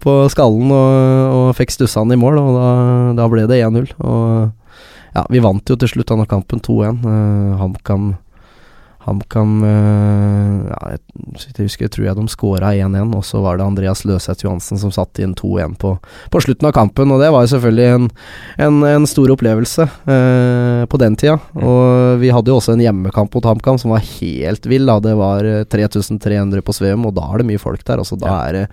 på 0.00 0.18
skallen 0.32 0.72
og, 0.72 1.38
og 1.38 1.46
fikk 1.60 1.76
stussa 1.76 2.00
han 2.00 2.16
i 2.16 2.20
mål, 2.20 2.40
og 2.40 2.52
da, 2.56 2.68
da 3.20 3.30
ble 3.32 3.48
det 3.50 3.60
1-0. 3.60 3.96
Og 4.00 4.52
Ja, 5.14 5.22
vi 5.30 5.38
vant 5.38 5.68
jo 5.70 5.76
til 5.78 5.92
slutt 5.92 6.08
denne 6.10 6.24
kampen 6.26 6.58
2-1. 6.64 7.04
Uh, 7.04 7.52
HamKam 7.60 8.14
HamKam 9.04 9.52
uh, 9.62 10.64
ja, 10.70 10.78
jeg, 10.94 11.00
jeg 11.44 11.66
husker, 11.68 11.90
tror 11.92 12.06
jeg 12.06 12.18
de 12.18 12.24
skåra 12.32 12.72
1-1, 12.74 13.12
og 13.16 13.24
så 13.26 13.42
var 13.44 13.58
det 13.60 13.66
Andreas 13.66 14.04
Løseth 14.08 14.46
Johansen 14.46 14.80
som 14.80 14.92
satte 14.94 15.24
inn 15.24 15.34
2-1 15.38 15.76
på, 15.80 15.94
på 16.32 16.42
slutten 16.44 16.68
av 16.70 16.74
kampen, 16.76 17.12
og 17.12 17.22
det 17.22 17.30
var 17.34 17.44
jo 17.44 17.52
selvfølgelig 17.54 17.88
en, 17.98 18.08
en, 18.66 18.82
en 18.88 19.08
stor 19.08 19.34
opplevelse 19.34 19.86
eh, 19.86 20.84
på 20.90 21.00
den 21.00 21.18
tida. 21.20 21.36
Og 21.58 22.20
vi 22.22 22.32
hadde 22.34 22.52
jo 22.52 22.58
også 22.60 22.74
en 22.74 22.84
hjemmekamp 22.84 23.34
mot 23.36 23.48
HamKam 23.50 23.80
som 23.80 23.92
var 23.94 24.04
helt 24.04 24.68
vill. 24.70 24.88
Da. 24.88 25.00
Det 25.04 25.14
var 25.18 25.48
3300 25.72 26.64
på 26.64 26.76
Sveum, 26.76 27.04
og 27.08 27.16
da 27.18 27.28
er 27.30 27.42
det 27.42 27.50
mye 27.52 27.62
folk 27.62 27.84
der. 27.84 28.02
Altså, 28.02 28.18
da 28.20 28.38
er 28.46 28.58
det 28.58 28.66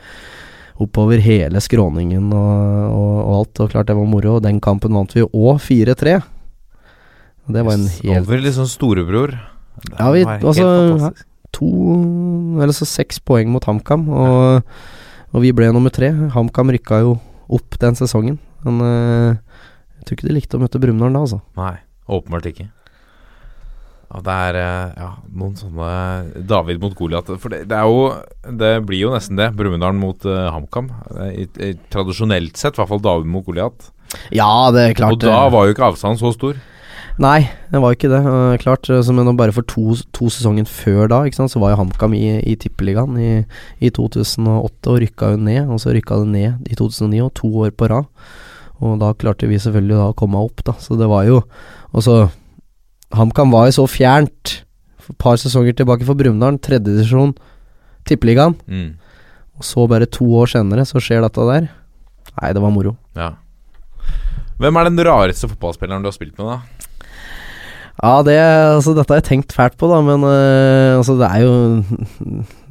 oppover 0.81 1.21
hele 1.21 1.61
skråningen 1.61 2.31
og, 2.33 2.59
og, 2.89 3.15
og 3.21 3.33
alt. 3.39 3.63
Og 3.63 3.73
klart 3.73 3.89
det 3.91 3.97
var 3.97 4.09
moro. 4.09 4.37
Og 4.37 4.45
den 4.45 4.61
kampen 4.63 4.95
vant 4.97 5.15
vi 5.15 5.25
òg 5.25 5.61
4-3. 5.61 6.19
Og 7.47 7.55
Det 7.55 7.65
var 7.67 7.77
en 7.77 7.87
helt 7.89 8.29
Over 8.29 8.53
sånn 8.55 8.69
storebror. 8.69 9.35
Ja, 9.97 10.11
vi- 10.13 10.25
altså, 10.25 11.11
to 11.51 11.67
Eller 12.61 12.73
så 12.75 12.85
seks 12.87 13.19
poeng 13.19 13.49
mot 13.51 13.63
HamKam, 13.65 14.07
og, 14.09 14.63
og 15.33 15.41
vi 15.43 15.51
ble 15.55 15.71
nummer 15.73 15.91
tre. 15.93 16.11
HamKam 16.35 16.69
rykka 16.75 17.01
jo 17.03 17.15
opp 17.51 17.77
den 17.81 17.95
sesongen, 17.99 18.37
men 18.63 18.77
uh, 18.79 19.33
jeg 19.99 20.05
tror 20.05 20.17
ikke 20.17 20.27
de 20.29 20.35
likte 20.37 20.57
å 20.59 20.61
møte 20.61 20.79
Brumunddal 20.79 21.13
da, 21.13 21.23
altså. 21.25 21.41
Nei, 21.59 21.73
åpenbart 22.07 22.47
ikke. 22.51 22.69
Og 24.11 24.23
det 24.27 24.33
er 24.49 24.57
eh, 24.59 24.95
ja, 24.99 25.09
noen 25.39 25.53
sånne 25.55 26.43
David 26.43 26.81
mot 26.83 26.91
Goliat. 26.99 27.29
For 27.39 27.53
det, 27.53 27.61
det 27.71 27.77
er 27.77 27.85
jo 27.87 28.09
Det 28.59 28.71
blir 28.83 29.05
jo 29.05 29.11
nesten 29.13 29.37
det. 29.39 29.45
Brumunddal 29.55 29.95
mot 29.95 30.25
uh, 30.27 30.49
HamKam. 30.51 30.89
Tradisjonelt 31.93 32.59
sett, 32.59 32.75
i 32.75 32.81
hvert 32.81 32.91
fall 32.91 33.03
David 33.03 33.29
mot 33.31 33.45
Goliat. 33.47 33.87
Ja, 34.35 34.67
det 34.75 34.83
er 34.89 34.97
klart 34.99 35.15
Og 35.15 35.23
da 35.23 35.45
var 35.53 35.67
jo 35.69 35.75
ikke 35.75 35.87
avstanden 35.87 36.19
så 36.19 36.33
stor. 36.35 36.59
Nei, 37.19 37.49
det 37.71 37.81
var 37.81 37.91
jo 37.91 37.97
ikke 37.97 38.11
det. 38.11 38.21
Uh, 38.23 38.55
klart, 38.61 38.87
eh, 38.89 39.09
men 39.11 39.35
bare 39.37 39.53
for 39.55 39.67
to, 39.67 39.97
to 40.15 40.29
sesonger 40.31 40.67
før 40.69 41.09
da, 41.11 41.19
sant, 41.35 41.51
så 41.51 41.59
var 41.59 41.73
jo 41.73 41.81
HamKam 41.81 42.15
i, 42.15 42.39
i 42.47 42.55
Tippeligaen 42.55 43.17
i, 43.19 43.31
i 43.83 43.91
2008 43.91 44.93
og 44.93 45.01
rykka 45.03 45.33
jo 45.33 45.41
ned. 45.41 45.67
Og 45.67 45.81
så 45.83 45.95
rykka 45.95 46.21
det 46.23 46.31
ned 46.31 46.71
i 46.71 46.77
2009, 46.79 47.21
og 47.25 47.33
to 47.37 47.51
år 47.65 47.75
på 47.75 47.91
rad. 47.91 48.07
Og 48.81 48.97
da 49.01 49.11
klarte 49.13 49.49
vi 49.49 49.59
selvfølgelig 49.61 49.97
da 49.97 50.07
å 50.09 50.17
komme 50.17 50.41
opp, 50.41 50.63
da. 50.65 50.77
Så 50.81 50.97
det 50.97 51.09
var 51.09 51.27
jo 51.27 51.43
Og 51.91 52.05
så 52.05 52.15
HamKam 53.11 53.51
var 53.51 53.67
jo 53.67 53.81
så 53.81 53.85
fjernt 53.91 54.61
et 55.11 55.17
par 55.19 55.35
sesonger 55.35 55.75
tilbake 55.75 56.07
for 56.07 56.15
Brumunddal. 56.15 56.57
Tredjedivisjon, 56.63 57.35
Tippeligaen. 58.07 58.55
Mm. 58.65 58.95
Og 59.59 59.67
så 59.67 59.83
bare 59.91 60.07
to 60.07 60.25
år 60.39 60.49
senere 60.53 60.87
så 60.87 61.01
skjer 61.03 61.21
dette 61.25 61.47
der. 61.49 61.67
Nei, 62.39 62.53
det 62.55 62.63
var 62.63 62.71
moro. 62.73 62.95
Ja. 63.17 63.33
Hvem 64.61 64.77
er 64.77 64.87
den 64.87 65.03
rareste 65.03 65.49
fotballspilleren 65.51 66.03
du 66.05 66.07
har 66.07 66.15
spilt 66.15 66.37
med, 66.39 66.47
da? 66.47 66.80
Ja, 68.01 68.15
det, 68.25 68.33
altså, 68.41 68.95
dette 68.97 69.13
har 69.13 69.19
jeg 69.19 69.27
tenkt 69.27 69.51
fælt 69.53 69.75
på, 69.77 69.85
da, 69.91 69.99
men 70.01 70.23
uh, 70.25 70.97
altså, 70.97 71.13
det 71.19 71.27
er 71.27 71.43
jo 71.45 71.51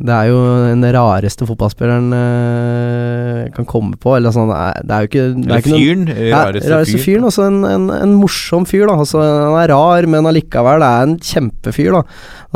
Det 0.00 0.10
er 0.16 0.24
jo 0.26 0.38
den 0.72 0.82
rareste 0.96 1.46
fotballspilleren 1.46 2.08
uh, 2.16 3.44
kan 3.54 3.68
komme 3.68 3.94
på. 4.00 4.16
Eller 4.16 4.34
sånn, 4.34 4.50
det 4.50 4.90
er, 4.90 5.04
jo 5.04 5.10
ikke 5.10 5.26
det 5.36 5.44
er 5.44 5.52
Eller 5.52 5.62
fyren. 5.68 5.76
noen- 5.76 6.10
fyren? 6.10 6.26
Ja, 6.32 6.40
Rareste, 6.48 6.72
rareste 6.74 6.98
fyr? 6.98 7.04
fyren. 7.04 7.28
Også 7.30 7.46
en, 7.46 7.60
en, 7.68 7.86
en 7.94 8.16
morsom 8.18 8.66
fyr, 8.66 8.88
da. 8.90 8.96
Altså, 9.04 9.22
han 9.22 9.58
er 9.62 9.70
rar, 9.74 10.08
men 10.10 10.26
allikevel 10.32 10.82
er 10.88 11.06
en 11.06 11.14
kjempefyr, 11.30 11.92
da. 12.00 12.02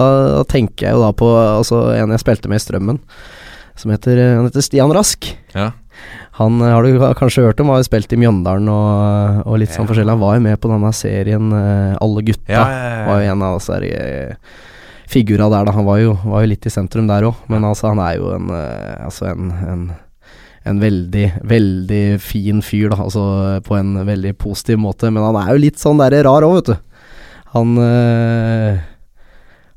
da. 0.01 0.11
Da 0.41 0.45
tenker 0.51 0.89
jeg 0.89 0.99
jo 0.99 1.05
da 1.07 1.13
på 1.23 1.31
altså, 1.39 1.85
en 1.95 2.17
jeg 2.17 2.25
spilte 2.25 2.51
med 2.51 2.59
i 2.59 2.65
Strømmen, 2.67 2.99
som 3.79 3.95
heter, 3.95 4.19
heter 4.49 4.67
Stian 4.67 4.93
Rask. 4.99 5.31
Ja. 5.55 5.71
Han 6.41 6.61
eh, 6.63 6.73
har 6.75 6.83
du 6.87 6.99
kanskje 7.19 7.45
hørt 7.47 7.61
om, 7.63 7.69
har 7.71 7.83
jo 7.83 7.87
spilt 7.89 8.13
i 8.13 8.19
Mjøndalen 8.19 8.69
og, 8.73 9.43
og 9.47 9.59
litt 9.63 9.71
sånn 9.75 9.85
Ja. 9.87 9.91
forskjellig. 9.93 10.15
Han 10.17 10.23
var 10.25 10.39
jo 10.39 10.45
med 10.49 10.61
på 10.61 10.71
denne 10.73 10.93
serien 10.97 11.53
eh, 11.55 11.97
Alle 12.03 12.25
gutta. 12.27 12.51
Ja, 12.51 12.65
ja, 12.71 12.87
ja. 12.95 13.05
Var 13.11 13.21
jo 13.23 13.33
en 13.35 13.45
av 13.49 13.59
disse 13.61 13.81
der 13.81 14.39
figura 15.15 15.51
der, 15.53 15.69
da. 15.69 15.73
Han 15.77 15.85
var 15.87 15.99
jo, 16.01 16.15
var 16.25 16.43
jo 16.43 16.51
litt 16.55 16.67
i 16.67 16.73
sentrum 16.73 17.07
der 17.11 17.27
òg, 17.29 17.45
men 17.53 17.63
altså, 17.69 17.91
han 17.93 18.01
er 18.03 18.17
jo 18.19 18.33
en 18.35 18.49
eh, 18.51 19.05
Altså 19.05 19.31
en, 19.31 19.53
en 19.69 19.85
en 20.65 20.79
veldig, 20.81 21.27
veldig 21.45 22.19
fin 22.25 22.63
fyr, 22.65 22.89
da. 22.89 22.97
Altså 23.05 23.21
på 23.67 23.75
en 23.77 23.99
veldig 24.09 24.31
positiv 24.41 24.79
måte. 24.81 25.11
Men 25.13 25.21
han 25.27 25.37
er 25.37 25.51
jo 25.53 25.61
litt 25.61 25.77
sånn 25.77 25.99
der 26.01 26.15
rar 26.25 26.41
òg, 26.47 26.55
vet 26.57 26.71
du. 26.71 27.11
Han 27.53 27.75
eh, 27.85 28.79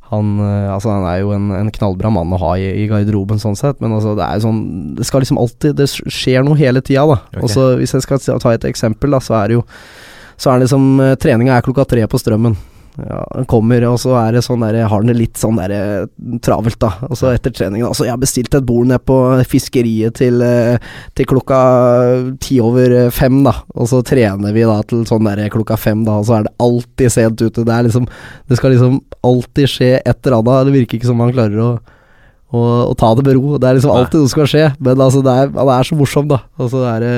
han, 0.08 0.38
eh, 0.40 0.70
altså 0.72 0.94
han 0.94 1.06
er 1.10 1.20
jo 1.20 1.34
en, 1.36 1.50
en 1.58 1.72
knallbra 1.74 2.12
mann 2.14 2.32
å 2.32 2.40
ha 2.40 2.54
i, 2.60 2.70
i 2.84 2.88
garderoben, 2.88 3.42
sånn 3.42 3.58
sett, 3.60 3.82
men 3.84 3.96
altså 3.98 4.16
det 4.16 4.24
er 4.24 4.44
sånn 4.44 4.62
Det 4.96 5.08
skal 5.08 5.24
liksom 5.24 5.40
alltid 5.42 5.76
Det 5.82 5.88
skjer 5.92 6.46
noe 6.48 6.56
hele 6.60 6.80
tida, 6.80 7.04
da. 7.10 7.20
Okay. 7.28 7.44
Og 7.44 7.52
så 7.52 7.68
Hvis 7.82 7.96
jeg 7.98 8.06
skal 8.06 8.24
ta 8.24 8.54
et 8.56 8.68
eksempel, 8.70 9.12
da, 9.12 9.20
så 9.24 9.36
er 9.42 9.52
det 9.52 9.60
jo 9.60 9.66
Så 10.38 10.52
er 10.52 10.58
det 10.58 10.68
liksom 10.68 10.88
eh, 11.04 11.16
Treninga 11.20 11.58
er 11.58 11.66
klokka 11.66 11.88
tre 11.92 12.08
på 12.08 12.22
Strømmen. 12.22 12.56
Ja, 12.98 13.20
han 13.30 13.46
kommer, 13.46 13.84
og 13.92 14.00
så 14.02 14.16
er 14.18 14.34
det 14.34 14.42
sånn 14.42 14.64
der, 14.66 14.80
har 14.82 14.90
han 14.90 15.10
det 15.12 15.14
litt 15.20 15.38
sånn 15.38 15.60
der 15.60 15.74
eh, 15.76 16.06
travelt, 16.42 16.80
da. 16.82 16.96
Og 17.06 17.20
så 17.20 17.30
etter 17.30 17.54
treningen 17.54 17.86
Altså, 17.86 18.08
jeg 18.08 18.16
har 18.16 18.22
bestilt 18.24 18.56
et 18.58 18.66
bord 18.66 18.88
nede 18.90 19.04
på 19.06 19.18
fiskeriet 19.46 20.18
til, 20.18 20.42
eh, 20.42 20.80
til 21.14 21.28
klokka 21.30 21.60
ti 22.42 22.58
over 22.64 22.96
eh, 23.04 23.12
fem, 23.14 23.44
da. 23.46 23.54
Og 23.78 23.92
så 23.92 24.02
trener 24.02 24.56
vi 24.56 24.66
da 24.66 24.80
til 24.90 25.04
sånn 25.06 25.30
der 25.30 25.44
klokka 25.54 25.78
fem, 25.78 26.02
da, 26.08 26.16
og 26.18 26.26
så 26.26 26.40
er 26.40 26.48
det 26.48 26.56
alltid 26.66 27.14
sent 27.14 27.44
ute. 27.44 27.68
Det 27.68 27.76
er 27.76 27.86
liksom 27.86 28.10
Det 28.50 28.58
skal 28.58 28.74
liksom 28.74 28.98
alltid 29.30 29.70
skje 29.70 29.92
et 30.02 30.18
eller 30.26 30.40
annet. 30.40 30.66
Det 30.72 30.76
virker 30.80 30.98
ikke 30.98 31.12
som 31.12 31.22
han 31.22 31.36
klarer 31.36 31.62
å 31.62 31.70
å, 32.48 32.60
å 32.88 32.94
ta 32.96 33.10
det 33.14 33.26
med 33.28 33.36
ro. 33.36 33.58
Det 33.60 33.68
er 33.68 33.76
liksom 33.76 33.92
alltid 33.92 34.22
noe 34.22 34.30
som 34.30 34.32
skal 34.32 34.48
skje, 34.48 34.66
men 34.80 35.02
altså 35.04 35.20
det 35.20 35.34
er, 35.36 35.50
han 35.52 35.72
er 35.74 35.84
så 35.84 35.98
morsom, 36.00 36.30
da. 36.32 36.38
Og 36.56 36.70
så 36.72 36.86
er 36.96 37.04
det 37.04 37.16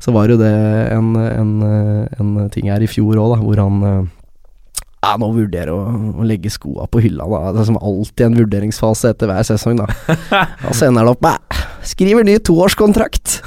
Så 0.00 0.12
var 0.12 0.30
jo 0.32 0.36
det 0.40 0.48
en, 0.94 1.08
en, 1.16 1.50
en 2.16 2.28
ting 2.52 2.70
her 2.72 2.80
i 2.80 2.88
fjor 2.88 3.18
òg, 3.20 3.34
da, 3.34 3.40
hvor 3.40 3.58
han 3.60 4.06
ja, 5.00 5.14
nå 5.16 5.30
vurderer 5.32 5.70
å, 5.72 5.78
å 6.20 6.26
legge 6.28 6.50
skoa 6.52 6.84
på 6.92 7.00
hylla, 7.00 7.24
da. 7.24 7.54
Det 7.54 7.62
er 7.62 7.68
som 7.70 7.78
alltid 7.80 8.26
en 8.26 8.34
vurderingsfase 8.36 9.14
etter 9.14 9.30
hver 9.30 9.46
sesong, 9.48 9.78
da. 9.80 9.86
Og 10.68 10.74
så 10.76 10.90
ender 10.90 11.08
det 11.08 11.14
opp 11.14 11.24
med 11.24 11.56
Skriver 11.88 12.26
ny 12.28 12.34
toårskontrakt! 12.44 13.38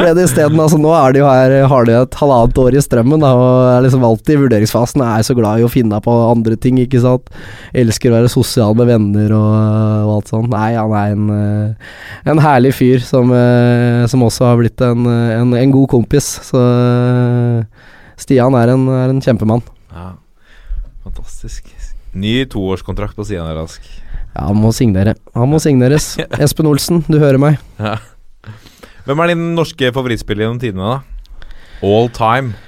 Ble 0.00 0.10
det 0.18 0.24
isteden. 0.26 0.58
Altså, 0.58 0.80
nå 0.82 0.90
er 0.98 1.14
de 1.14 1.20
jo 1.20 1.28
her, 1.30 1.54
har 1.70 1.86
de 1.86 1.94
et 1.94 2.18
halvannet 2.18 2.58
år 2.58 2.74
i 2.74 2.82
strømmen, 2.82 3.22
da, 3.22 3.30
og 3.38 3.68
er 3.76 3.84
liksom 3.86 4.02
alltid 4.08 4.34
i 4.34 4.40
vurderingsfasen. 4.42 5.04
Jeg 5.06 5.22
Er 5.22 5.28
så 5.30 5.38
glad 5.38 5.62
i 5.62 5.66
å 5.68 5.70
finne 5.70 6.02
på 6.02 6.16
andre 6.26 6.58
ting, 6.58 6.82
ikke 6.82 7.04
sant. 7.06 7.30
Elsker 7.78 8.10
å 8.10 8.18
være 8.18 8.34
sosial 8.34 8.74
med 8.78 8.90
venner 8.90 9.30
og, 9.38 9.54
og 10.02 10.14
alt 10.16 10.34
sånt. 10.34 10.50
Nei, 10.50 10.72
han 10.74 10.98
er 10.98 11.14
en, 11.14 11.30
eh, 11.38 11.90
en 12.34 12.42
herlig 12.42 12.74
fyr 12.74 13.06
som, 13.06 13.30
eh, 13.30 14.02
som 14.10 14.26
også 14.26 14.50
har 14.50 14.58
blitt 14.58 14.82
en, 14.82 15.06
en, 15.06 15.54
en 15.62 15.78
god 15.78 15.92
kompis. 15.94 16.34
Så 16.50 16.58
eh, 16.58 17.92
Stian 18.18 18.58
er 18.58 18.74
en, 18.74 18.88
er 19.04 19.14
en 19.14 19.22
kjempemann. 19.22 19.62
ja. 19.94 20.16
Fantastisk. 21.38 21.70
Ny 22.18 22.48
toårskontrakt 22.50 23.14
på 23.14 23.22
Stian 23.22 23.46
Rask. 23.54 23.78
Ja, 24.34 24.48
han 24.48 24.58
må 24.58 24.72
signere. 24.74 25.12
Han 25.38 25.46
må 25.52 25.60
signeres. 25.62 26.16
Espen 26.42 26.66
Olsen, 26.66 27.04
du 27.06 27.14
hører 27.22 27.38
meg. 27.38 27.60
Ja. 27.78 27.94
Hvem 29.06 29.22
er 29.22 29.30
din 29.30 29.54
norske 29.54 29.92
favorittspiller 29.94 30.42
gjennom 30.42 30.58
tidene, 30.58 30.96
da? 30.96 31.46
All 31.86 32.10
time. 32.10 32.58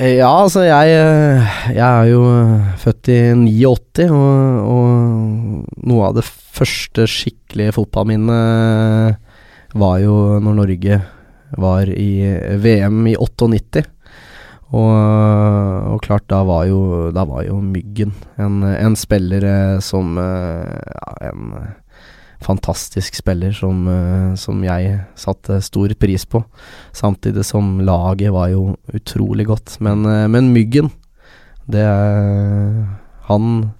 Ja, 0.00 0.30
altså 0.30 0.62
jeg 0.64 0.88
eh, 0.96 1.44
Jeg 1.74 1.84
er 1.84 2.08
jo 2.08 2.22
eh, 2.32 2.72
født 2.80 3.12
i 3.12 3.36
89, 3.36 4.08
og, 4.08 4.72
og 4.72 5.84
noe 5.92 6.08
av 6.08 6.16
det 6.16 6.24
første 6.24 7.04
skikkelige 7.12 7.76
fotballminnet 7.76 9.20
var 9.76 10.00
jo 10.00 10.40
når 10.40 10.56
Norge 10.62 10.96
var 11.60 11.92
i 11.92 12.24
VM 12.64 13.04
i 13.12 13.20
98. 13.20 13.84
Og, 14.68 15.94
og 15.94 16.00
klart, 16.04 16.26
da 16.28 16.42
var 16.44 16.66
jo, 16.68 17.08
da 17.16 17.22
var 17.24 17.46
jo 17.46 17.56
Myggen 17.64 18.10
en, 18.36 18.58
en 18.68 18.96
spiller 19.00 19.44
eh, 19.48 19.78
som 19.80 20.18
eh, 20.20 20.74
ja, 20.92 21.30
En 21.30 21.54
fantastisk 22.44 23.16
spiller 23.18 23.50
som, 23.56 23.80
eh, 23.90 24.34
som 24.38 24.60
jeg 24.62 25.00
satte 25.18 25.56
stor 25.64 25.90
pris 25.98 26.22
på. 26.28 26.44
Samtidig 26.94 27.42
som 27.48 27.80
laget 27.82 28.30
var 28.30 28.52
jo 28.52 28.76
utrolig 28.94 29.48
godt. 29.48 29.78
Men, 29.82 30.04
eh, 30.06 30.26
men 30.30 30.52
Myggen, 30.54 30.92
det 31.68 31.84
Han 33.28 33.70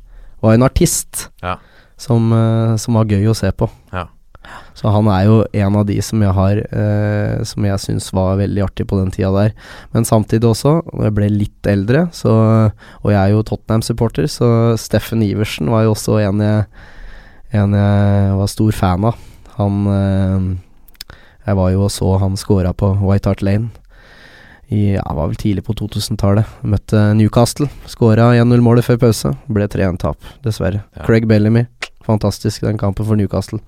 var 0.42 0.54
en 0.54 0.62
artist 0.66 1.28
Ja. 1.42 1.56
som, 1.96 2.32
eh, 2.32 2.76
som 2.76 2.94
var 2.94 3.04
gøy 3.04 3.28
å 3.30 3.36
se 3.36 3.50
på. 3.52 3.68
Ja. 3.92 4.06
Så 4.78 4.92
han 4.94 5.08
er 5.10 5.24
jo 5.26 5.38
en 5.58 5.76
av 5.80 5.86
de 5.88 5.96
som 6.04 6.22
jeg 6.22 6.34
har 6.36 6.60
eh, 6.62 7.40
Som 7.48 7.64
jeg 7.66 7.82
syns 7.82 8.12
var 8.14 8.38
veldig 8.38 8.62
artig 8.62 8.86
på 8.86 8.98
den 9.00 9.10
tida 9.14 9.32
der. 9.34 9.56
Men 9.94 10.06
samtidig 10.06 10.46
også, 10.52 10.76
når 10.92 11.08
jeg 11.08 11.16
ble 11.16 11.30
litt 11.32 11.70
eldre, 11.70 12.06
så 12.14 12.34
Og 13.02 13.10
jeg 13.10 13.18
er 13.18 13.34
jo 13.34 13.42
Tottenham-supporter, 13.46 14.28
så 14.30 14.76
Steffen 14.78 15.24
Iversen 15.26 15.70
var 15.72 15.86
jo 15.86 15.96
også 15.96 16.20
en 16.22 16.44
jeg, 16.44 16.68
en 17.58 17.74
jeg 17.74 18.38
var 18.38 18.54
stor 18.54 18.76
fan 18.76 19.10
av. 19.10 19.18
Han 19.58 19.84
eh, 19.90 20.48
Jeg 21.48 21.58
var 21.58 21.74
jo 21.74 21.84
og 21.86 21.92
så 21.92 22.14
han 22.22 22.36
scora 22.38 22.74
på 22.76 22.92
White 23.02 23.30
Hart 23.30 23.42
Lane. 23.42 23.70
I, 24.68 24.98
ja, 24.98 25.04
var 25.16 25.30
vel 25.30 25.38
tidlig 25.40 25.64
på 25.64 25.72
2000-tallet. 25.72 26.44
Møtte 26.60 27.00
Newcastle. 27.16 27.70
Skåra 27.88 28.34
1-0-målet 28.36 28.84
før 28.84 28.98
pause. 29.06 29.32
Ble 29.48 29.64
3-1-tap, 29.64 30.20
dessverre. 30.44 30.82
Ja. 30.92 31.06
Craig 31.06 31.24
Bellamy. 31.30 31.64
Fantastisk 32.04 32.66
den 32.66 32.76
kampen 32.80 33.08
for 33.08 33.16
Newcastle. 33.16 33.62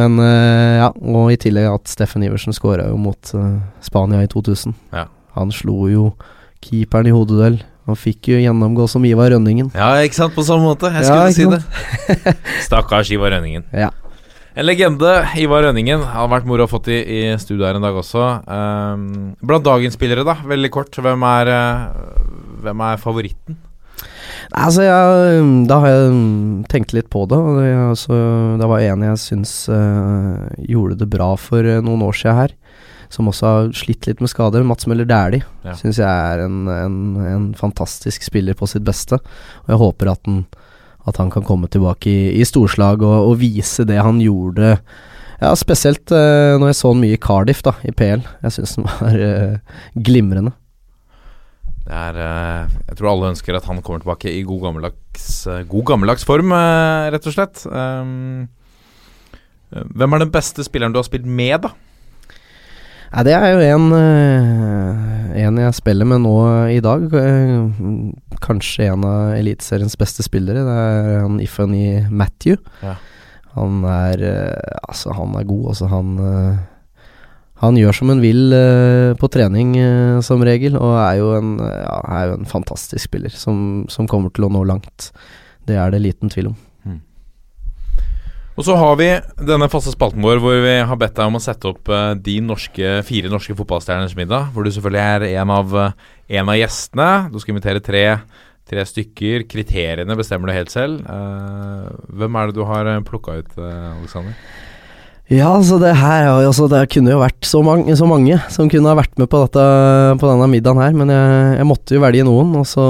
Men 0.00 0.16
eh, 0.22 0.78
ja, 0.80 0.88
og 0.92 1.32
i 1.34 1.38
tillegg 1.40 1.68
at 1.68 1.90
Steffen 1.90 2.24
Iversen 2.24 2.56
skåra 2.56 2.88
jo 2.88 2.96
mot 3.00 3.34
eh, 3.36 3.58
Spania 3.84 4.22
i 4.24 4.30
2000. 4.30 4.72
Ja. 4.94 5.06
Han 5.36 5.52
slo 5.52 5.88
jo 5.92 6.06
keeperen 6.64 7.10
i 7.10 7.14
hodeduell. 7.14 7.60
Han 7.90 7.98
fikk 7.98 8.30
jo 8.30 8.38
gjennomgå 8.38 8.86
som 8.88 9.04
Ivar 9.04 9.32
Rønningen. 9.34 9.72
Ja, 9.74 9.90
ikke 10.06 10.20
sant? 10.20 10.36
På 10.36 10.44
samme 10.46 10.68
måte. 10.70 10.92
Jeg 10.94 11.08
Ja, 11.08 11.26
si 11.34 11.48
det. 11.50 11.62
Stakkars 12.68 13.10
Ivar 13.10 13.34
Rønningen. 13.34 13.66
Ja. 13.74 13.90
En 14.54 14.66
legende, 14.68 15.10
Ivar 15.40 15.64
Rønningen. 15.66 16.04
Har 16.12 16.30
vært 16.30 16.46
moro 16.46 16.68
å 16.68 16.70
få 16.70 16.78
i, 16.92 17.00
i 17.00 17.20
studio 17.42 17.66
her 17.66 17.78
en 17.78 17.84
dag 17.84 17.96
også. 17.96 18.22
Um, 18.46 19.06
blant 19.42 19.64
dagens 19.66 19.96
spillere, 19.98 20.24
da, 20.28 20.36
veldig 20.46 20.70
kort. 20.72 20.94
Hvem 20.94 21.24
er, 21.26 21.50
eh, 21.56 22.24
hvem 22.62 22.84
er 22.86 23.00
favoritten? 23.02 23.58
Altså, 24.50 24.82
jeg, 24.84 25.44
da 25.70 25.78
har 25.82 25.92
jeg 25.92 26.16
tenkt 26.72 26.94
litt 26.96 27.08
på 27.12 27.24
det. 27.30 27.38
Og 27.38 27.60
det, 27.60 27.68
altså, 27.92 28.16
det 28.60 28.68
var 28.70 28.82
en 28.84 29.04
jeg 29.06 29.20
syns 29.22 29.52
uh, 29.72 30.48
gjorde 30.66 30.98
det 31.02 31.10
bra 31.12 31.32
for 31.40 31.64
eh, 31.64 31.82
noen 31.84 32.02
år 32.08 32.18
siden 32.18 32.40
her. 32.42 32.56
Som 33.12 33.28
også 33.28 33.44
har 33.48 33.70
slitt 33.76 34.08
litt 34.08 34.22
med 34.24 34.32
skader. 34.32 34.64
Mats 34.64 34.88
Møller 34.88 35.04
Dæhlie 35.08 35.44
Ja. 35.66 35.74
syns 35.76 36.00
jeg 36.00 36.08
er 36.08 36.46
en, 36.46 36.64
en, 36.72 36.98
en 37.28 37.48
fantastisk 37.58 38.24
spiller 38.24 38.56
på 38.56 38.66
sitt 38.70 38.84
beste. 38.88 39.20
Og 39.66 39.72
jeg 39.74 39.80
håper 39.84 40.12
at, 40.14 40.22
den, 40.28 40.46
at 41.06 41.20
han 41.20 41.30
kan 41.30 41.44
komme 41.44 41.68
tilbake 41.68 42.08
i, 42.08 42.32
i 42.40 42.46
storslag 42.48 43.04
og, 43.04 43.28
og 43.30 43.38
vise 43.42 43.84
det 43.88 44.00
han 44.00 44.20
gjorde. 44.24 44.78
Ja, 45.42 45.52
Spesielt 45.58 46.08
uh, 46.14 46.56
når 46.56 46.70
jeg 46.72 46.80
så 46.80 46.92
han 46.94 47.02
mye 47.02 47.18
i 47.18 47.20
Cardiff, 47.20 47.62
da, 47.66 47.76
i 47.84 47.92
PL. 47.92 48.24
Jeg 48.46 48.56
syns 48.56 48.76
han 48.78 48.88
var 48.88 49.20
uh, 49.20 49.78
glimrende. 50.08 50.54
Det 51.82 51.92
er, 51.98 52.18
eh, 52.22 52.74
jeg 52.90 52.98
tror 52.98 53.10
alle 53.10 53.30
ønsker 53.32 53.56
at 53.58 53.66
han 53.66 53.80
kommer 53.82 54.02
tilbake 54.02 54.30
i 54.30 54.44
god 54.46 54.60
gammeldags, 54.68 55.46
eh, 55.50 55.64
god 55.66 55.84
gammeldags 55.90 56.24
form, 56.24 56.52
eh, 56.54 57.10
rett 57.10 57.26
og 57.26 57.34
slett. 57.34 57.64
Hvem 59.72 60.14
er 60.14 60.18
den 60.22 60.30
beste 60.30 60.62
spilleren 60.62 60.92
du 60.92 61.00
har 61.00 61.08
spilt 61.08 61.26
med, 61.26 61.62
da? 61.64 61.72
Ja, 63.12 63.22
det 63.24 63.34
er 63.34 63.52
jo 63.52 63.60
en, 63.76 63.92
en 65.36 65.58
jeg 65.60 65.74
spiller 65.76 66.06
med 66.08 66.22
nå 66.24 66.36
i 66.72 66.80
dag. 66.80 67.10
Kanskje 68.40 68.86
en 68.88 69.04
av 69.04 69.34
Eliteseriens 69.36 69.96
beste 70.00 70.24
spillere. 70.24 70.62
Det 70.64 70.76
er 70.80 71.20
han 71.20 71.40
Ifani 71.40 72.06
Matthew. 72.08 72.56
Ja. 72.80 72.94
Han 73.52 73.84
er 73.84 74.16
Altså, 74.88 75.12
han 75.12 75.34
er 75.36 75.44
god. 75.44 75.66
Altså, 75.74 75.90
han 75.92 76.16
Han 77.62 77.78
gjør 77.78 77.94
som 77.94 78.10
han 78.10 78.22
vil 78.22 78.50
uh, 78.50 79.14
på 79.18 79.28
trening, 79.30 79.76
uh, 79.78 80.18
som 80.24 80.42
regel, 80.42 80.74
og 80.80 80.96
er 80.98 81.20
jo 81.20 81.30
en, 81.36 81.54
ja, 81.62 81.94
er 82.18 82.32
jo 82.32 82.40
en 82.40 82.50
fantastisk 82.50 83.06
spiller 83.06 83.30
som, 83.30 83.84
som 83.92 84.08
kommer 84.10 84.34
til 84.34 84.48
å 84.48 84.50
nå 84.50 84.64
langt. 84.66 85.12
Det 85.68 85.78
er 85.78 85.94
det 85.94 86.02
liten 86.02 86.32
tvil 86.32 86.50
om. 86.52 86.60
Og 88.52 88.66
så 88.66 88.74
har 88.76 88.98
vi 89.00 89.06
denne 89.48 89.64
faste 89.72 89.94
spalten 89.94 90.20
vår 90.20 90.36
hvor 90.42 90.58
vi 90.60 90.74
har 90.84 90.98
bedt 91.00 91.14
deg 91.16 91.30
om 91.30 91.38
å 91.38 91.40
sette 91.40 91.70
opp 91.70 91.88
uh, 91.88 92.12
de 92.18 92.34
norske, 92.44 92.98
fire 93.08 93.30
norske 93.32 93.54
fotballstjerners 93.56 94.16
middag. 94.18 94.50
Hvor 94.52 94.66
du 94.66 94.72
selvfølgelig 94.74 95.04
er 95.04 95.40
en 95.40 95.54
av, 95.54 95.78
en 96.42 96.50
av 96.52 96.58
gjestene. 96.58 97.08
Du 97.32 97.38
skal 97.40 97.54
invitere 97.54 97.84
tre, 97.86 98.04
tre 98.68 98.84
stykker. 98.90 99.46
Kriteriene 99.48 100.18
bestemmer 100.18 100.50
du 100.50 100.56
helt 100.58 100.74
selv. 100.74 101.00
Hvem 102.10 102.36
er 102.42 102.50
det 102.50 102.58
du 102.58 102.66
har 102.68 102.92
plukka 103.08 103.38
ut, 103.40 103.56
Alexander? 103.62 104.36
Ja, 105.30 105.52
så 105.62 105.78
det 105.78 105.92
her 105.96 106.26
er 106.26 106.44
altså, 106.44 106.66
Det 106.68 106.80
kunne 106.92 107.12
jo 107.14 107.20
vært 107.22 107.46
så 107.46 107.62
mange, 107.64 107.94
så 107.96 108.04
mange 108.10 108.36
som 108.52 108.68
kunne 108.68 108.90
ha 108.90 108.98
vært 108.98 109.14
med 109.20 109.30
på, 109.30 109.38
dette, 109.44 109.62
på 110.18 110.28
denne 110.28 110.48
middagen 110.50 110.80
her, 110.82 110.96
men 110.98 111.12
jeg, 111.14 111.52
jeg 111.60 111.68
måtte 111.68 111.94
jo 111.96 112.02
velge 112.02 112.26
noen. 112.26 112.50
Og 112.58 112.66
så 112.68 112.84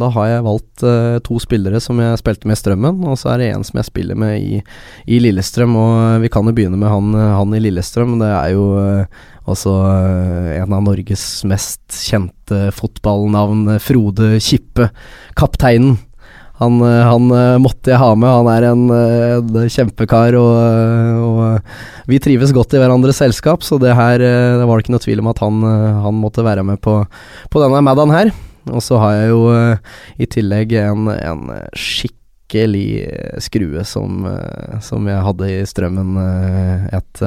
Da 0.00 0.10
har 0.16 0.28
jeg 0.28 0.46
valgt 0.48 0.84
uh, 0.84 1.18
to 1.24 1.38
spillere 1.42 1.80
som 1.80 2.02
jeg 2.02 2.20
spilte 2.20 2.50
med 2.50 2.58
i 2.58 2.60
Strømmen, 2.60 3.04
og 3.06 3.16
så 3.20 3.32
er 3.32 3.40
det 3.40 3.52
en 3.52 3.64
som 3.66 3.78
jeg 3.80 3.88
spiller 3.88 4.18
med 4.18 4.34
i, 4.42 4.60
i 5.06 5.20
Lillestrøm. 5.22 5.78
Og 5.78 6.24
vi 6.24 6.32
kan 6.32 6.50
jo 6.50 6.56
begynne 6.56 6.80
med 6.80 6.90
han, 6.90 7.14
han 7.14 7.54
i 7.56 7.62
Lillestrøm. 7.62 8.18
Det 8.20 8.32
er 8.34 8.56
jo 8.56 8.66
eh, 8.82 9.22
også 9.50 9.74
eh, 9.88 10.50
en 10.58 10.74
av 10.74 10.82
Norges 10.84 11.26
mest 11.48 12.02
kjente 12.10 12.66
fotballnavn, 12.76 13.68
eh, 13.76 13.82
Frode 13.82 14.34
Kippe. 14.42 14.90
Kapteinen. 15.38 15.96
Han, 16.62 16.78
eh, 16.80 17.02
han 17.02 17.30
eh, 17.34 17.56
måtte 17.62 17.90
jeg 17.90 18.00
ha 18.00 18.12
med. 18.14 18.30
Han 18.30 18.50
er 18.52 18.68
en, 18.70 18.84
eh, 18.94 19.36
en 19.42 19.70
kjempekar, 19.74 20.36
og, 20.38 21.28
og 21.28 22.10
vi 22.10 22.20
trives 22.22 22.54
godt 22.54 22.76
i 22.76 22.82
hverandres 22.82 23.18
selskap, 23.22 23.64
så 23.66 23.80
det 23.82 23.94
her 23.96 24.18
Det 24.22 24.66
var 24.66 24.78
det 24.78 24.84
ikke 24.84 24.94
noe 24.94 25.02
tvil 25.02 25.22
om 25.22 25.30
at 25.32 25.40
han, 25.42 25.62
han 26.04 26.18
måtte 26.20 26.44
være 26.46 26.64
med 26.66 26.80
på, 26.84 27.00
på 27.50 27.62
denne 27.62 27.82
Maddan 27.82 28.14
her. 28.14 28.34
Og 28.70 28.80
så 28.84 29.00
har 29.02 29.16
jeg 29.18 29.32
jo 29.32 29.40
i 30.16 30.28
tillegg 30.30 30.72
en, 30.80 31.10
en 31.12 31.42
skikkelig 31.76 32.86
skrue 33.44 33.82
som, 33.84 34.22
som 34.84 35.10
jeg 35.10 35.26
hadde 35.26 35.50
i 35.50 35.58
strømmen 35.68 36.16
et 36.94 37.24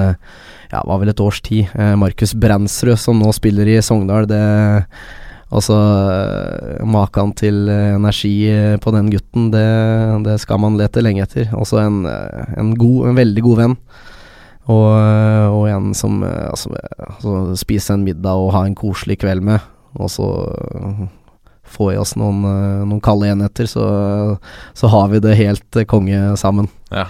Ja, 0.71 0.81
var 0.81 0.99
vel 1.03 1.11
et 1.13 1.21
års 1.21 1.43
tid. 1.45 1.69
Markus 1.99 2.33
Brandsrud, 2.33 2.97
som 2.99 3.21
nå 3.21 3.29
spiller 3.35 3.69
i 3.69 3.77
Sogndal. 3.85 4.25
Det 4.29 4.41
Altså, 5.47 5.75
maken 6.83 7.31
til 7.39 7.69
øh, 7.71 7.95
energi 7.95 8.49
øh, 8.51 8.75
på 8.83 8.91
den 8.91 9.07
gutten, 9.13 9.47
det, 9.53 9.67
det 10.25 10.39
skal 10.43 10.59
man 10.59 10.75
lete 10.79 11.01
lenge 11.01 11.23
etter. 11.23 11.53
Også 11.55 11.79
en, 11.85 12.01
en, 12.59 12.73
god, 12.75 13.07
en 13.07 13.19
veldig 13.19 13.43
god 13.45 13.61
venn. 13.61 13.77
Og, 14.67 14.89
og 15.55 15.69
en 15.71 15.93
som 15.95 16.19
altså, 16.27 16.73
altså, 16.99 17.55
spise 17.55 17.95
en 17.95 18.03
middag 18.03 18.35
og 18.35 18.51
ha 18.51 18.65
en 18.67 18.75
koselig 18.75 19.15
kveld 19.21 19.39
med, 19.47 19.63
og 19.95 20.11
så 20.11 20.25
få 21.63 21.93
i 21.93 21.99
oss 21.99 22.17
noen, 22.19 22.41
noen 22.83 22.99
kalde 23.03 23.29
enheter, 23.31 23.69
så, 23.71 23.85
så 24.75 24.89
har 24.91 25.07
vi 25.13 25.21
det 25.23 25.37
helt 25.39 25.79
konge 25.87 26.19
sammen. 26.35 26.67
Ja. 26.91 27.05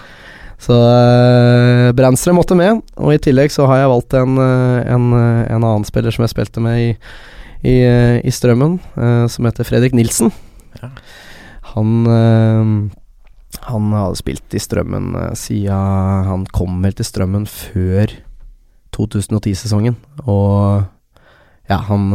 Så 0.62 0.74
uh, 0.78 1.90
Brandstrøm 1.98 2.38
måtte 2.38 2.54
med, 2.58 2.78
og 2.94 3.10
i 3.14 3.18
tillegg 3.22 3.50
så 3.54 3.66
har 3.70 3.82
jeg 3.82 3.90
valgt 3.90 4.14
en, 4.18 4.38
en, 4.38 5.10
en 5.18 5.58
annen 5.58 5.86
spiller 5.86 6.14
som 6.14 6.26
jeg 6.26 6.36
spilte 6.36 6.62
med 6.62 6.78
i 6.78 6.88
i, 7.62 7.74
i 8.22 8.30
Strømmen, 8.30 8.78
eh, 8.96 9.26
som 9.26 9.48
heter 9.48 9.66
Fredrik 9.66 9.94
Nilsen. 9.96 10.30
Ja. 10.82 10.90
Han 11.74 12.06
eh, 12.06 12.92
Han 13.68 13.92
hadde 13.92 14.20
spilt 14.20 14.54
i 14.54 14.60
Strømmen 14.62 15.14
eh, 15.16 15.32
siden 15.34 16.28
Han 16.28 16.44
kom 16.54 16.78
vel 16.84 16.94
til 16.94 17.08
Strømmen 17.08 17.48
før 17.50 18.14
2010-sesongen. 18.94 19.98
Og 20.26 20.86
ja, 21.68 21.76
han 21.84 22.06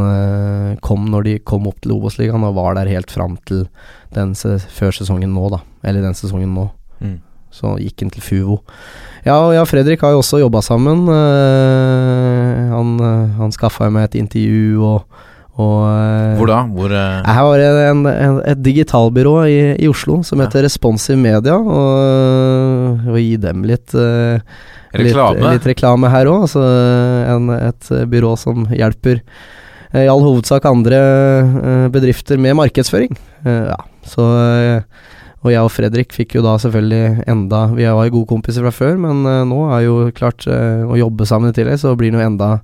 kom 0.81 1.03
når 1.13 1.25
de 1.27 1.33
kom 1.45 1.67
opp 1.69 1.83
til 1.83 1.93
Obos-ligaen, 1.93 2.41
og 2.41 2.55
var 2.57 2.73
der 2.73 2.89
helt 2.89 3.11
fram 3.13 3.35
til 3.45 3.67
den 4.15 4.33
se 4.35 4.55
før 4.73 4.95
sesongen 4.97 5.29
nå, 5.35 5.43
da. 5.53 5.59
Eller 5.85 6.01
den 6.01 6.17
sesongen 6.17 6.55
nå. 6.57 6.65
Mm. 6.97 7.19
Så 7.53 7.75
gikk 7.77 8.01
han 8.01 8.09
til 8.15 8.25
Fuvo. 8.25 8.57
Ja, 9.27 9.37
og 9.37 9.53
ja, 9.53 9.61
Fredrik 9.69 10.01
har 10.01 10.15
jo 10.15 10.23
også 10.23 10.41
jobba 10.41 10.63
sammen. 10.65 11.05
han 12.73 12.97
han 13.37 13.53
skaffa 13.53 13.91
meg 13.93 14.09
et 14.09 14.17
intervju 14.23 14.81
og, 14.81 15.05
og 15.53 15.79
eh, 15.85 16.37
Hvor 16.39 16.49
da? 16.49 16.59
Hvor 16.73 16.93
uh... 16.93 17.21
Jeg 17.21 17.37
har 17.37 17.65
en, 17.91 18.05
en, 18.09 18.37
et 18.49 18.61
digitalbyrå 18.65 19.33
i, 19.45 19.57
i 19.77 19.89
Oslo 19.91 20.21
som 20.25 20.41
heter 20.41 20.65
Responsive 20.65 21.19
Media, 21.19 21.57
og, 21.57 23.03
og 23.09 23.19
gi 23.21 23.35
dem 23.41 23.67
litt 23.69 23.93
uh, 23.93 24.41
Reklame? 24.93 25.41
Litt, 25.41 25.57
litt 25.57 25.71
reklame 25.73 26.09
her 26.13 26.29
òg. 26.29 26.45
Altså 26.45 26.61
et 27.57 27.89
byrå 28.11 28.35
som 28.37 28.67
hjelper 28.69 29.21
eh, 29.23 30.03
i 30.05 30.11
all 30.11 30.21
hovedsak 30.21 30.67
andre 30.69 30.99
eh, 30.99 31.87
bedrifter 31.93 32.41
med 32.41 32.57
markedsføring. 32.59 33.17
Eh, 33.45 33.71
ja, 33.71 33.79
så 34.05 34.27
eh, 34.37 35.09
Og 35.43 35.51
jeg 35.51 35.65
og 35.65 35.73
Fredrik 35.73 36.13
fikk 36.15 36.37
jo 36.37 36.43
da 36.45 36.53
selvfølgelig 36.61 37.25
enda 37.27 37.65
Vi 37.73 37.83
var 37.83 38.05
jo 38.07 38.19
gode 38.19 38.29
kompiser 38.29 38.63
fra 38.63 38.71
før, 38.71 38.99
men 39.01 39.25
eh, 39.25 39.43
nå 39.49 39.65
er 39.73 39.87
jo 39.87 39.97
klart 40.15 40.45
eh, 40.47 40.85
å 40.85 40.99
jobbe 40.99 41.27
sammen 41.29 41.49
i 41.49 41.57
tillegg, 41.57 41.81
så 41.81 41.95
blir 41.97 42.13
det 42.13 42.21
jo 42.21 42.27
enda 42.29 42.55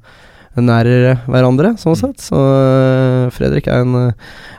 nærere 0.65 1.15
hverandre, 1.29 1.73
sånn 1.81 1.97
sett. 1.99 2.19
Så 2.23 2.37
eh, 2.37 3.25
Fredrik 3.35 3.69
er, 3.71 3.85
en, 3.85 4.13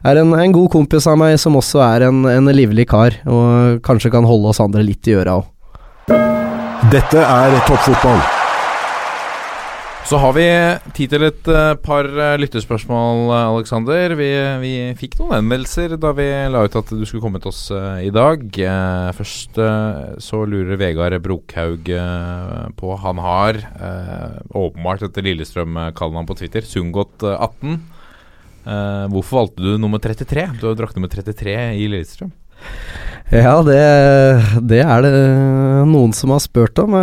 er 0.07 0.23
en, 0.23 0.35
en 0.35 0.57
god 0.57 0.71
kompis 0.73 1.09
av 1.11 1.21
meg, 1.21 1.37
som 1.43 1.59
også 1.61 1.83
er 1.87 2.09
en, 2.09 2.25
en 2.31 2.53
livlig 2.55 2.89
kar, 2.91 3.21
og 3.29 3.81
kanskje 3.87 4.13
kan 4.15 4.29
holde 4.29 4.53
oss 4.53 4.63
andre 4.63 4.85
litt 4.87 5.11
i 5.11 5.17
øra 5.21 5.41
òg. 5.41 5.49
Dette 6.91 7.23
er 7.23 7.59
toppfotball. 7.69 8.40
Så 10.09 10.19
har 10.19 10.33
vi 10.35 10.45
tid 10.97 11.13
til 11.13 11.23
et 11.29 11.49
eh, 11.53 11.75
par 11.85 12.07
eh, 12.09 12.37
lyttespørsmål, 12.41 13.29
Aleksander. 13.31 14.11
Alexander. 14.11 14.15
Vi, 14.19 14.29
vi 14.63 14.73
fikk 14.99 15.19
noen 15.21 15.37
henvendelser 15.37 15.95
da 16.01 16.11
vi 16.17 16.27
la 16.51 16.65
ut 16.67 16.79
at 16.81 16.91
du 16.91 17.05
skulle 17.07 17.23
komme 17.23 17.41
til 17.43 17.53
oss 17.53 17.69
eh, 17.75 18.07
i 18.09 18.11
dag. 18.15 18.43
Eh, 18.43 19.11
først 19.15 19.61
eh, 19.61 20.17
så 20.23 20.43
lurer 20.49 20.81
Vegard 20.81 21.15
Brokhaug 21.23 21.93
eh, 21.95 22.65
på 22.81 22.97
Han 23.05 23.23
har 23.23 23.61
eh, 23.61 24.41
åpenbart 24.51 25.07
etter 25.07 25.29
Lillestrøm-kallenavn 25.29 26.29
på 26.29 26.39
Twitter, 26.41 26.67
Sundgodt18. 26.67 27.79
Eh, 28.67 29.07
hvorfor 29.15 29.45
valgte 29.45 29.63
du 29.69 29.79
nummer 29.79 30.03
33? 30.03 30.49
Du 30.59 30.67
har 30.67 30.75
jo 30.75 30.81
drakt 30.83 30.99
nummer 30.99 31.13
33 31.13 31.57
i 31.79 31.87
Lillestrøm. 31.93 32.35
Ja, 33.31 33.61
det, 33.63 33.79
det 34.69 34.83
er 34.83 35.07
det 35.07 35.15
noen 35.89 36.11
som 36.17 36.35
har 36.35 36.43
spurt 36.43 36.83
om. 36.83 36.99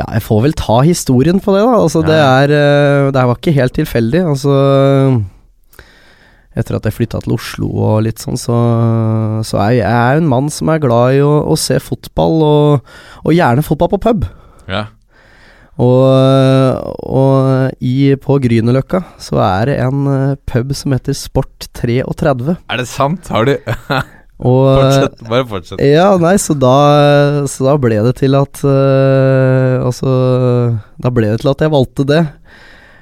Ja, 0.00 0.06
jeg 0.16 0.24
får 0.24 0.40
vel 0.46 0.56
ta 0.56 0.80
historien 0.86 1.42
på 1.42 1.52
det, 1.54 1.64
da. 1.66 1.76
Altså, 1.76 2.02
det, 2.06 2.16
er, 2.16 2.54
eh, 2.56 3.10
det 3.12 3.26
var 3.28 3.38
ikke 3.38 3.56
helt 3.56 3.76
tilfeldig. 3.76 4.24
Altså 4.32 4.54
Etter 6.50 6.76
at 6.76 6.86
jeg 6.88 6.96
flytta 6.96 7.20
til 7.22 7.36
Oslo 7.36 7.68
og 7.70 8.00
litt 8.02 8.18
sånn, 8.18 8.38
så, 8.40 8.56
så 9.46 9.60
er 9.62 9.74
jeg, 9.76 9.84
jeg 9.84 10.06
er 10.10 10.18
en 10.18 10.30
mann 10.30 10.48
som 10.50 10.72
er 10.72 10.80
glad 10.82 11.14
i 11.14 11.20
å, 11.22 11.30
å 11.46 11.54
se 11.60 11.76
fotball, 11.78 12.40
og, 12.42 12.96
og 13.22 13.36
gjerne 13.36 13.62
fotball 13.62 13.92
på 13.92 14.00
pub. 14.08 14.26
Ja. 14.70 14.88
Og, 15.80 16.02
og 17.06 17.84
i, 17.86 18.12
på 18.20 18.36
Grünerløkka 18.42 19.00
så 19.22 19.38
er 19.46 19.70
det 19.70 19.76
en 19.86 20.08
eh, 20.10 20.38
pub 20.50 20.74
som 20.76 20.92
heter 20.96 21.16
Sport 21.16 21.70
33. 21.78 22.58
Er 22.58 22.82
det 22.82 22.88
sant? 22.90 23.30
Har 23.32 23.46
du 23.48 23.54
Og 24.40 24.66
Fortsett. 24.72 25.22
Bare 25.28 25.46
fortsett. 25.48 25.82
Ja, 25.84 26.14
nei, 26.20 26.34
så 26.40 26.56
da, 26.56 26.76
så 27.50 27.66
da 27.66 27.74
ble 27.80 27.98
det 28.06 28.14
til 28.22 28.36
at 28.38 28.62
uh, 28.64 29.84
Altså 29.84 30.12
Da 30.96 31.12
ble 31.12 31.28
det 31.34 31.42
til 31.42 31.52
at 31.52 31.64
jeg 31.64 31.72
valgte 31.74 32.06
det. 32.08 32.22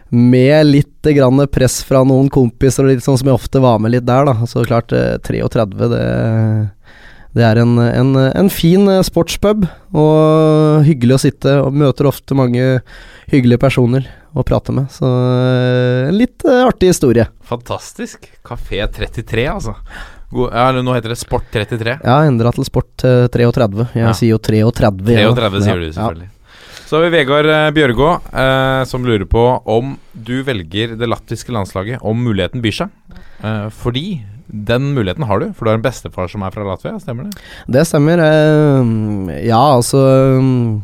Med 0.09 0.67
litt 0.67 1.11
grann 1.15 1.45
press 1.53 1.83
fra 1.85 2.01
noen 2.07 2.31
kompiser, 2.33 2.87
og 2.87 2.95
litt 2.95 3.05
sånn 3.05 3.19
som 3.21 3.29
jeg 3.29 3.37
ofte 3.37 3.61
var 3.61 3.79
med 3.83 3.93
litt 3.93 4.07
der, 4.09 4.25
da. 4.25 4.49
Så 4.49 4.65
klart, 4.65 4.93
eh, 4.97 5.19
33, 5.21 5.67
det, 5.93 6.01
det 7.37 7.45
er 7.45 7.61
en, 7.61 7.75
en, 7.77 8.17
en 8.17 8.49
fin 8.49 8.89
eh, 8.89 9.05
sportspub. 9.05 9.67
Og 9.93 10.87
hyggelig 10.89 11.19
å 11.19 11.23
sitte, 11.27 11.59
og 11.61 11.77
møter 11.77 12.09
ofte 12.09 12.37
mange 12.39 12.81
hyggelige 13.29 13.61
personer 13.61 14.09
å 14.33 14.45
prate 14.49 14.73
med. 14.75 14.89
Så 14.93 15.09
eh, 15.09 16.09
en 16.09 16.17
litt 16.17 16.45
eh, 16.49 16.65
artig 16.65 16.95
historie. 16.95 17.29
Fantastisk. 17.49 18.31
Kafé 18.47 18.81
33, 18.89 19.45
altså. 19.59 19.77
God, 20.31 20.51
ja, 20.53 20.67
nå 20.85 20.93
heter 20.93 21.15
det 21.15 21.19
Sport 21.21 21.47
33. 21.55 21.99
Ja, 22.05 22.19
endra 22.29 22.51
til 22.53 22.67
Sport 22.69 23.05
eh, 23.09 23.27
33. 23.33 23.87
Jeg 23.95 24.03
Ja. 24.05 24.13
sier 24.17 24.35
jo 24.35 24.39
33. 24.45 25.15
ja. 25.17 25.31
33 25.33 25.63
sier 25.65 25.81
du 25.81 25.87
selvfølgelig. 25.93 26.29
Så 26.89 26.97
har 26.97 27.05
vi 27.05 27.13
Vegard 27.19 27.47
eh, 27.53 27.71
Bjørgå, 27.77 28.11
eh, 28.33 28.83
som 28.89 29.05
lurer 29.05 29.25
på 29.29 29.43
om 29.69 29.95
du 30.13 30.43
velger 30.45 30.95
det 31.01 31.09
latviske 31.09 31.53
landslaget 31.53 32.01
om 32.05 32.17
muligheten 32.25 32.63
byr 32.65 32.77
seg. 32.83 32.93
Eh, 33.45 33.69
fordi 33.73 34.05
den 34.49 34.95
muligheten 34.97 35.27
har 35.29 35.41
du, 35.43 35.51
for 35.53 35.65
du 35.67 35.71
har 35.73 35.77
en 35.81 35.85
bestefar 35.85 36.29
som 36.33 36.45
er 36.47 36.53
fra 36.55 36.65
Latvia, 36.65 36.95
stemmer 37.01 37.29
det? 37.29 37.43
Det 37.69 37.83
stemmer. 37.89 38.21
eh, 38.25 39.43
ja, 39.49 39.61
altså 39.77 40.01
mm, 40.41 40.83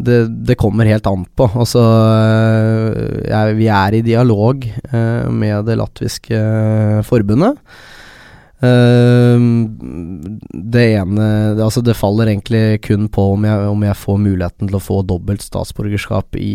det, 0.00 0.18
det 0.48 0.56
kommer 0.60 0.88
helt 0.88 1.06
an 1.10 1.26
på. 1.36 1.48
Altså 1.56 1.82
eh, 1.84 3.28
jeg, 3.28 3.56
Vi 3.60 3.68
er 3.68 3.98
i 3.98 4.02
dialog 4.06 4.64
eh, 4.64 5.28
med 5.28 5.64
det 5.68 5.76
latviske 5.80 6.32
eh, 6.36 7.02
forbundet. 7.08 7.58
Eh, 8.58 9.42
det 10.50 10.86
ene 10.98 11.26
Altså 11.62 11.78
det 11.86 11.94
faller 11.94 12.26
egentlig 12.26 12.80
kun 12.82 13.04
på 13.06 13.28
om 13.36 13.44
jeg, 13.46 13.68
om 13.70 13.84
jeg 13.86 13.98
får 14.00 14.16
muligheten 14.24 14.70
til 14.70 14.78
å 14.80 14.82
få 14.82 15.02
dobbelt 15.06 15.44
statsborgerskap 15.44 16.38
i, 16.40 16.54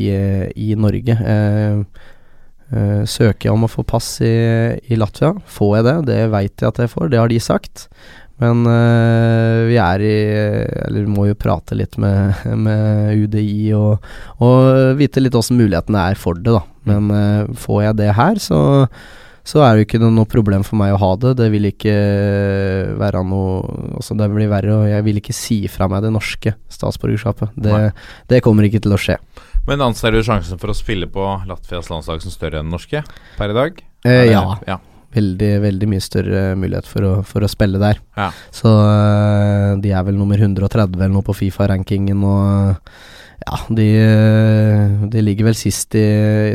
i 0.55 0.73
Norge. 0.75 1.15
Eh, 1.15 2.09
eh, 2.73 3.05
søker 3.07 3.49
jeg 3.49 3.55
om 3.55 3.67
å 3.67 3.71
få 3.71 3.85
pass 3.87 4.17
i, 4.25 4.33
i 4.83 4.99
Latvia? 4.99 5.31
Får 5.47 5.77
jeg 5.77 5.87
det? 5.89 5.95
Det 6.11 6.19
veit 6.33 6.53
jeg 6.57 6.73
at 6.73 6.83
jeg 6.83 6.91
får, 6.91 7.13
det 7.13 7.23
har 7.23 7.31
de 7.31 7.39
sagt. 7.43 7.87
Men 8.41 8.65
eh, 8.67 9.63
vi 9.69 9.77
er 9.79 10.03
i 10.03 10.15
Eller 10.87 11.05
vi 11.05 11.11
må 11.11 11.27
jo 11.29 11.39
prate 11.39 11.77
litt 11.77 11.97
med, 12.01 12.43
med 12.65 13.25
UDI 13.25 13.73
og, 13.77 14.05
og 14.43 14.97
vite 14.99 15.21
litt 15.23 15.37
åssen 15.37 15.59
mulighetene 15.61 16.07
er 16.11 16.19
for 16.19 16.39
det, 16.39 16.51
da. 16.51 16.63
Men 16.89 17.11
eh, 17.15 17.51
får 17.65 17.83
jeg 17.87 17.99
det 18.01 18.13
her, 18.17 18.41
så, 18.41 18.59
så 19.43 19.59
er 19.59 19.73
det 19.73 19.83
jo 19.83 19.87
ikke 19.89 19.99
noe, 20.03 20.27
problem 20.29 20.63
for 20.63 20.79
meg 20.79 20.93
å 20.95 20.99
ha 21.01 21.09
det. 21.19 21.33
Det 21.41 21.49
vil 21.51 21.67
ikke 21.67 21.95
være 22.99 23.23
noe 23.27 23.81
Altså, 23.99 24.15
det 24.19 24.29
blir 24.31 24.49
verre, 24.51 24.77
og 24.79 24.87
jeg 24.89 25.05
vil 25.05 25.19
ikke 25.19 25.35
si 25.35 25.57
fra 25.71 25.89
meg 25.91 26.03
det 26.05 26.13
norske 26.15 26.55
statsborgerskapet. 26.71 27.51
Det, 27.55 27.81
det 28.31 28.39
kommer 28.43 28.67
ikke 28.67 28.81
til 28.83 28.95
å 28.95 28.99
skje. 28.99 29.19
Men 29.67 29.83
anser 29.85 30.15
du 30.15 30.23
sjansen 30.25 30.59
for 30.59 30.71
å 30.71 30.75
spille 30.75 31.07
på 31.11 31.27
Latvias 31.47 31.91
landslag 31.91 32.23
som 32.23 32.33
større 32.33 32.63
enn 32.63 32.71
norske 32.73 33.03
per 33.37 33.53
i 33.53 33.55
dag? 33.55 33.83
Eh, 34.03 34.25
ja. 34.31 34.43
ja. 34.67 34.79
Veldig, 35.13 35.49
veldig 35.61 35.89
mye 35.91 36.03
større 36.03 36.43
mulighet 36.57 36.87
for 36.89 37.05
å, 37.05 37.11
for 37.27 37.45
å 37.45 37.49
spille 37.51 37.81
der. 37.81 37.99
Ja. 38.17 38.31
Så 38.53 38.71
øh, 38.71 39.81
de 39.83 39.91
er 39.93 40.05
vel 40.07 40.17
nummer 40.17 40.39
130 40.41 40.97
eller 40.97 41.13
noe 41.13 41.25
på 41.27 41.35
Fifa-rankingen, 41.37 42.23
og 42.25 42.89
ja, 43.43 43.59
de, 43.75 43.87
øh, 43.99 45.07
de 45.13 45.23
ligger 45.25 45.49
vel 45.51 45.57
sist 45.59 45.95
i, 45.99 46.05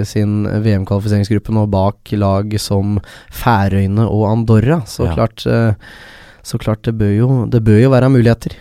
sin 0.08 0.42
VM-kvalifiseringsgruppe 0.48 1.54
nå, 1.54 1.66
bak 1.70 2.14
lag 2.18 2.54
som 2.62 2.98
Færøyene 3.34 4.06
og 4.08 4.26
Andorra. 4.32 4.82
Så 4.88 5.06
Ja. 5.06 5.14
klart 5.14 5.46
øh, 5.46 5.74
så 6.48 6.58
klart 6.58 6.82
det 6.86 6.96
bør 6.96 7.12
jo, 7.12 7.28
det 7.50 7.60
bør 7.64 7.82
jo 7.82 7.90
være 7.92 8.08
muligheter. 8.08 8.54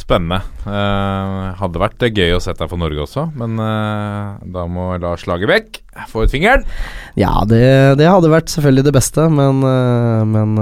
Spennende. 0.00 0.40
Uh, 0.64 1.52
hadde 1.60 1.80
vært 1.82 2.04
eh, 2.06 2.12
gøy 2.14 2.32
å 2.36 2.40
sette 2.42 2.62
deg 2.62 2.70
for 2.72 2.80
Norge 2.80 3.02
også, 3.04 3.26
men 3.36 3.58
uh, 3.60 4.40
da 4.54 4.64
må 4.70 4.94
Lars 5.02 5.26
Lagerbäck 5.28 5.82
få 6.08 6.24
ut 6.24 6.32
fingeren. 6.32 6.64
Ja, 7.20 7.34
det, 7.48 7.60
det 8.00 8.08
hadde 8.08 8.32
vært 8.32 8.52
selvfølgelig 8.52 8.86
det 8.88 8.94
beste, 8.96 9.26
men, 9.32 9.60
uh, 9.66 10.24
men 10.24 10.56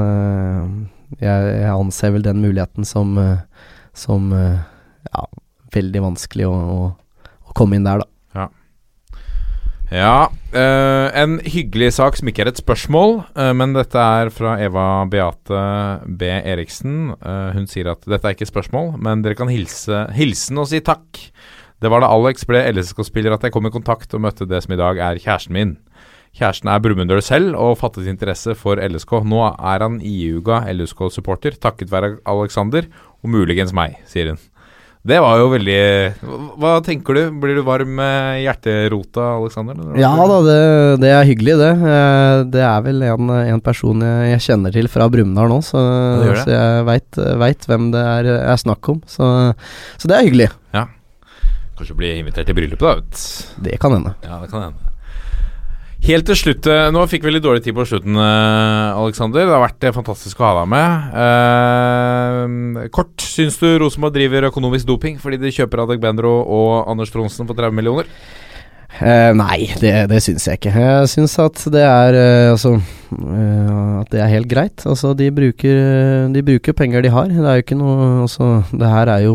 jeg, 1.22 1.53
jeg 1.62 1.70
anser 1.70 2.16
vel 2.16 2.26
den 2.26 2.43
muligheten 2.43 2.89
som, 2.89 3.14
som 3.97 4.28
ja, 4.34 5.24
veldig 5.74 6.05
vanskelig 6.11 6.49
å, 6.49 6.55
å, 6.59 7.26
å 7.49 7.57
komme 7.59 7.78
inn 7.78 7.86
der, 7.86 8.03
da. 8.03 8.11
Ja, 9.95 10.28
Uh, 10.49 11.12
en 11.12 11.34
hyggelig 11.45 11.91
sak 11.99 12.14
som 12.16 12.28
ikke 12.30 12.41
er 12.47 12.49
et 12.49 12.61
spørsmål, 12.61 13.18
uh, 13.36 13.51
men 13.53 13.74
dette 13.76 14.01
er 14.01 14.30
fra 14.32 14.55
Eva 14.64 15.05
Beate 15.12 15.59
B. 16.09 16.24
Eriksen. 16.24 17.11
Uh, 17.20 17.51
hun 17.53 17.66
sier 17.68 17.91
at 17.93 18.01
dette 18.09 18.24
er 18.24 18.32
ikke 18.32 18.47
et 18.47 18.53
spørsmål, 18.53 18.95
men 19.05 19.20
dere 19.20 19.36
kan 19.36 19.51
hilse 19.53 20.07
hilsen 20.16 20.62
og 20.62 20.70
si 20.70 20.80
takk. 20.80 21.20
Det 21.84 21.91
var 21.93 22.01
da 22.01 22.09
Alex 22.09 22.49
ble 22.49 22.62
LSK-spiller 22.72 23.36
at 23.36 23.45
jeg 23.45 23.53
kom 23.53 23.68
i 23.68 23.74
kontakt 23.74 24.16
og 24.16 24.24
møtte 24.24 24.49
det 24.49 24.62
som 24.64 24.72
i 24.72 24.80
dag 24.80 25.03
er 25.05 25.20
kjæresten 25.20 25.53
min. 25.53 25.76
Kjæresten 26.39 26.72
er 26.72 26.80
brumunddøl 26.80 27.20
selv 27.22 27.61
og 27.61 27.76
fattet 27.82 28.09
interesse 28.09 28.57
for 28.57 28.80
LSK. 28.80 29.18
Nå 29.28 29.45
er 29.53 29.84
han 29.84 30.01
iuga 30.01 30.62
LSK-supporter, 30.72 31.61
takket 31.61 31.93
være 31.93 32.14
Alexander 32.24 32.89
og 33.20 33.36
muligens 33.36 33.76
meg, 33.76 34.01
sier 34.09 34.32
hun. 34.32 34.41
Det 35.09 35.18
var 35.24 35.38
jo 35.40 35.46
veldig 35.54 35.76
Hva 36.61 36.72
tenker 36.84 37.16
du? 37.16 37.20
Blir 37.40 37.56
du 37.59 37.62
varm 37.66 37.94
med 37.96 38.42
hjerterota, 38.44 39.24
Alexander? 39.38 39.78
Ja 39.98 40.11
da, 40.28 40.38
det, 40.44 40.59
det 41.04 41.12
er 41.14 41.28
hyggelig, 41.28 41.54
det. 41.62 41.70
Eh, 41.94 42.42
Det 42.52 42.64
er 42.66 42.82
vel 42.84 43.02
en, 43.09 43.32
en 43.54 43.62
person 43.64 44.04
jeg, 44.04 44.32
jeg 44.34 44.44
kjenner 44.50 44.74
til 44.74 44.90
fra 44.92 45.09
Brumunddal 45.12 45.48
nå, 45.52 45.61
så, 45.64 45.80
det 46.20 46.28
det. 46.34 46.42
så 46.44 46.52
jeg 46.54 46.84
veit, 46.90 47.20
veit 47.44 47.68
hvem 47.70 47.88
det 47.94 48.04
er, 48.16 48.30
er 48.52 48.61
snakk 48.61 48.92
om. 48.92 49.00
Så, 49.09 49.30
så 49.96 50.11
det 50.11 50.18
er 50.18 50.28
hyggelig. 50.28 50.50
Ja. 50.76 50.84
Kanskje 51.78 51.96
bli 51.98 52.12
invitert 52.18 52.48
til 52.50 52.59
bryllupet, 52.59 52.84
da. 52.84 52.94
vet. 53.00 53.24
Det 53.68 53.80
kan 53.80 53.94
hende. 53.96 54.14
Ja, 54.26 54.40
det 54.42 54.50
kan 54.52 54.68
hende. 54.68 54.88
Helt 56.07 56.28
til 56.28 56.38
slutt 56.38 56.66
eh, 56.70 56.88
Nå 56.94 57.03
fikk 57.11 57.24
vi 57.26 57.32
litt 57.34 57.44
dårlig 57.44 57.64
tid 57.64 57.74
på 57.76 57.84
slutten, 57.88 58.14
Aleksander. 58.16 59.03
Alexander. 59.03 59.46
Det 59.49 59.55
har 59.57 59.64
vært 59.64 59.86
eh, 59.88 59.94
fantastisk 59.96 60.40
å 60.40 60.46
ha 60.46 60.53
deg 60.61 60.68
med. 60.72 61.16
Eh, 61.24 62.90
kort, 62.94 63.16
syns 63.24 63.59
du 63.61 63.66
Rosenborg 63.82 64.14
driver 64.14 64.49
økonomisk 64.49 64.88
doping 64.88 65.18
fordi 65.22 65.40
de 65.42 65.55
kjøper 65.55 65.84
Adek 65.84 66.03
Bendro 66.03 66.38
og 66.44 66.90
Anders 66.90 67.12
Tronsen 67.14 67.49
for 67.49 67.59
30 67.59 67.76
millioner? 67.76 68.09
Eh, 68.99 69.30
nei, 69.36 69.68
det, 69.78 69.92
det 70.11 70.22
syns 70.24 70.46
jeg 70.49 70.59
ikke. 70.59 70.72
Jeg 70.72 71.11
syns 71.12 71.36
at 71.42 71.61
det 71.70 71.84
er 71.84 72.16
eh, 72.16 72.51
Altså 72.51 72.72
eh, 72.78 74.01
At 74.01 74.09
det 74.14 74.22
er 74.24 74.32
helt 74.32 74.49
greit. 74.51 74.82
Altså, 74.88 75.12
de 75.18 75.28
bruker, 75.34 76.28
de 76.34 76.42
bruker 76.46 76.74
penger 76.78 77.05
de 77.05 77.12
har. 77.12 77.28
Det 77.30 77.44
er 77.44 77.61
jo 77.61 77.66
ikke 77.66 77.78
noe 77.78 78.09
Altså, 78.24 78.62
det 78.72 78.94
her 78.94 79.12
er 79.12 79.26
jo 79.26 79.34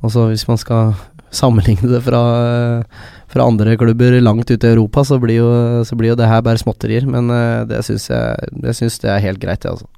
Altså, 0.00 0.26
hvis 0.32 0.46
man 0.48 0.56
skal 0.56 0.94
sammenligne 1.34 1.90
det 1.90 2.02
fra, 2.06 2.22
fra 3.30 3.46
andre 3.46 3.76
klubber 3.80 4.18
langt 4.22 4.50
ute 4.50 4.66
i 4.66 4.74
Europa, 4.74 5.04
så 5.06 5.20
blir 5.22 5.40
jo, 5.40 5.52
så 5.86 5.98
blir 5.98 6.12
jo 6.12 6.18
det 6.18 6.28
her 6.30 6.42
bare 6.46 6.60
småtterier. 6.60 7.06
Men 7.08 7.30
eh, 7.34 7.62
det 7.70 7.84
syns 7.86 8.10
jeg 8.10 8.50
jeg 8.66 8.82
syns 8.82 9.00
det 9.04 9.14
er 9.14 9.24
helt 9.28 9.42
greit, 9.42 9.62
det, 9.64 9.76
altså. 9.76 9.88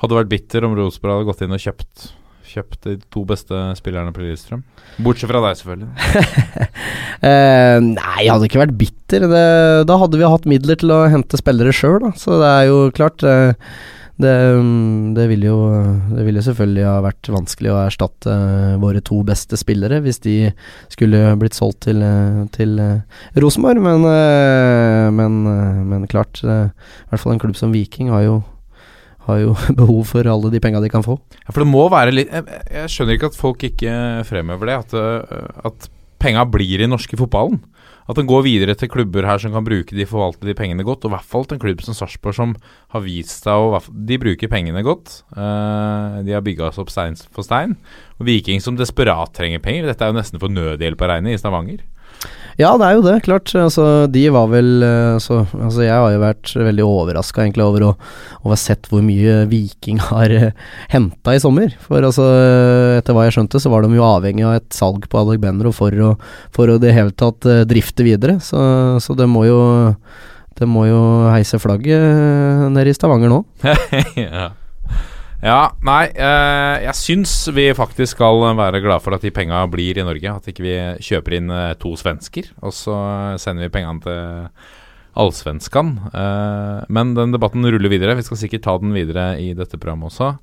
Hadde 0.00 0.16
vært 0.16 0.32
bitter 0.32 0.64
om 0.68 0.76
Rosenborg 0.76 1.18
hadde 1.18 1.28
gått 1.30 1.44
inn 1.44 1.56
og 1.56 1.62
kjøpt 1.62 2.12
Kjøpt 2.46 2.86
de 2.86 2.92
to 3.12 3.24
beste 3.26 3.58
spillerne 3.76 4.12
på 4.14 4.22
Lillestrøm. 4.22 4.62
Bortsett 5.02 5.28
fra 5.28 5.42
deg, 5.44 5.58
selvfølgelig. 5.60 6.68
Eh, 7.26 7.78
nei, 7.80 8.26
jeg 8.26 8.28
hadde 8.28 8.44
ikke 8.44 8.60
vært 8.60 8.74
bitter. 8.76 9.22
Det, 9.30 9.44
da 9.88 9.94
hadde 9.98 10.18
vi 10.20 10.28
hatt 10.28 10.44
midler 10.46 10.76
til 10.78 10.90
å 10.92 10.98
hente 11.08 11.38
spillere 11.40 11.72
sjøl. 11.74 12.04
Så 12.20 12.36
det 12.42 12.50
er 12.50 12.66
jo 12.68 12.76
klart 12.94 13.24
eh, 13.24 13.56
det, 14.16 14.32
mm, 14.32 15.14
det 15.14 15.26
ville 15.28 15.50
jo 15.50 15.56
Det 16.16 16.24
ville 16.24 16.42
selvfølgelig 16.44 16.84
ha 16.88 16.96
vært 17.04 17.28
vanskelig 17.28 17.72
å 17.72 17.80
erstatte 17.82 18.32
eh, 18.32 18.76
våre 18.80 19.02
to 19.04 19.20
beste 19.26 19.58
spillere 19.60 20.00
hvis 20.04 20.22
de 20.24 20.36
skulle 20.92 21.20
blitt 21.40 21.56
solgt 21.56 21.82
til, 21.84 22.00
eh, 22.00 22.44
til 22.54 22.78
eh, 22.80 23.22
Rosenborg, 23.36 23.82
men, 23.84 24.06
men, 25.16 25.40
men 25.90 26.06
klart 26.08 26.40
I 26.42 26.70
hvert 27.10 27.22
fall 27.22 27.34
en 27.34 27.42
klubb 27.42 27.58
som 27.58 27.74
Viking 27.74 28.12
har 28.14 28.24
jo 28.26 28.36
har 29.26 29.40
jo 29.42 29.56
behov 29.80 30.04
for 30.06 30.28
alle 30.30 30.52
de 30.52 30.60
penga 30.62 30.80
de 30.80 30.90
kan 30.92 31.02
få. 31.02 31.16
Ja, 31.42 31.50
for 31.50 31.64
det 31.64 31.68
må 31.68 31.82
være 31.90 32.14
litt 32.14 32.30
Jeg, 32.30 32.90
skjønner 32.92 33.16
ikke 33.18 33.30
at 33.32 33.38
folk 33.38 33.64
ikke 33.66 33.94
fremhever 34.28 34.70
det. 34.70 34.76
At, 34.84 35.64
at 35.66 35.88
penga 36.22 36.44
blir 36.46 36.84
i 36.84 36.86
norske 36.86 37.18
fotballen. 37.18 37.58
At 38.06 38.18
den 38.18 38.28
går 38.30 38.44
videre 38.46 38.76
til 38.78 38.90
klubber 38.90 39.26
her 39.26 39.40
som 39.42 39.54
kan 39.54 39.66
bruke 39.66 39.96
de 39.96 40.06
forvalte 40.06 40.46
de 40.46 40.54
pengene 40.54 40.86
godt. 40.86 41.04
Og 41.04 41.10
i 41.10 41.14
hvert 41.16 41.30
fall 41.32 41.46
til 41.46 41.58
en 41.58 41.62
klubb 41.64 41.82
som 41.82 41.96
Sarpsborg, 41.98 42.36
som 42.38 42.54
har 42.94 43.02
vist 43.02 43.42
seg 43.42 43.66
å 43.66 43.80
De 44.06 44.20
bruker 44.22 44.50
pengene 44.52 44.84
godt. 44.86 45.20
Uh, 45.34 46.22
de 46.26 46.36
har 46.36 46.44
bygga 46.46 46.70
oss 46.70 46.78
opp 46.82 46.92
stein 46.94 47.18
for 47.34 47.46
stein. 47.46 47.74
Og 48.20 48.28
Viking 48.30 48.62
som 48.62 48.78
desperat 48.78 49.34
trenger 49.34 49.62
penger. 49.64 49.90
Dette 49.90 50.06
er 50.06 50.14
jo 50.14 50.20
nesten 50.20 50.42
for 50.42 50.52
nødhjelp 50.52 51.02
å 51.02 51.10
regne 51.10 51.34
i 51.34 51.40
Stavanger. 51.40 51.82
Ja, 52.56 52.70
det 52.80 52.86
er 52.86 52.94
jo 52.96 53.02
det, 53.04 53.16
klart. 53.26 53.52
Altså, 53.60 54.06
de 54.08 54.22
var 54.32 54.48
vel 54.48 54.80
eh, 54.84 55.18
så, 55.20 55.42
Altså, 55.52 55.82
jeg 55.84 55.92
har 55.92 56.14
jo 56.14 56.22
vært 56.22 56.52
veldig 56.56 56.86
overraska 56.88 57.44
over 57.66 57.84
å, 57.84 57.90
å 58.40 58.52
ha 58.52 58.56
sett 58.56 58.88
hvor 58.88 59.04
mye 59.04 59.42
Viking 59.50 60.00
har 60.00 60.32
uh, 60.32 60.46
henta 60.92 61.36
i 61.36 61.42
sommer. 61.42 61.74
For 61.84 62.00
altså, 62.00 62.24
etter 62.96 63.16
hva 63.16 63.26
jeg 63.26 63.36
skjønte, 63.36 63.60
så 63.60 63.72
var 63.72 63.84
de 63.84 63.92
jo 63.98 64.06
avhengig 64.06 64.46
av 64.48 64.56
et 64.56 64.70
salg 64.72 65.04
på 65.12 65.20
Adegbenro 65.20 65.74
for 65.76 65.92
å, 66.00 66.14
for 66.56 66.72
å 66.72 66.78
det 66.80 66.96
hele 66.96 67.12
tatt 67.12 67.44
uh, 67.44 67.66
drifte 67.68 68.06
videre. 68.06 68.38
Så, 68.40 68.58
så 69.04 69.18
det 69.18 69.28
må 69.28 69.44
jo 69.48 69.60
det 70.56 70.64
må 70.64 70.86
jo 70.88 71.00
heise 71.28 71.60
flagget 71.60 72.72
nede 72.72 72.88
i 72.88 72.96
Stavanger 72.96 73.28
nå. 73.28 73.42
ja. 74.16 74.54
Ja, 75.46 75.60
nei, 75.86 76.08
eh, 76.10 76.86
jeg 76.88 76.98
syns 76.98 77.34
vi 77.54 77.68
faktisk 77.76 78.16
skal 78.16 78.42
være 78.58 78.82
glad 78.82 79.04
for 79.04 79.14
at 79.14 79.22
de 79.22 79.30
penga 79.34 79.62
blir 79.70 80.00
i 80.00 80.06
Norge. 80.06 80.32
At 80.32 80.50
ikke 80.50 80.66
vi 80.66 80.74
kjøper 81.06 81.38
inn 81.38 81.52
eh, 81.54 81.76
to 81.78 81.94
svensker, 81.98 82.50
og 82.60 82.74
så 82.74 82.96
sender 83.42 83.68
vi 83.68 83.74
pengene 83.78 84.02
til 84.02 84.74
allsvenskan. 85.16 85.94
Eh, 86.10 86.84
men 86.92 87.14
den 87.16 87.34
debatten 87.34 87.64
ruller 87.64 87.92
videre. 87.92 88.18
Vi 88.18 88.26
skal 88.26 88.42
sikkert 88.42 88.66
ta 88.66 88.76
den 88.82 88.96
videre 88.96 89.34
i 89.40 89.52
dette 89.56 89.78
programmet 89.78 90.10
også. 90.12 90.34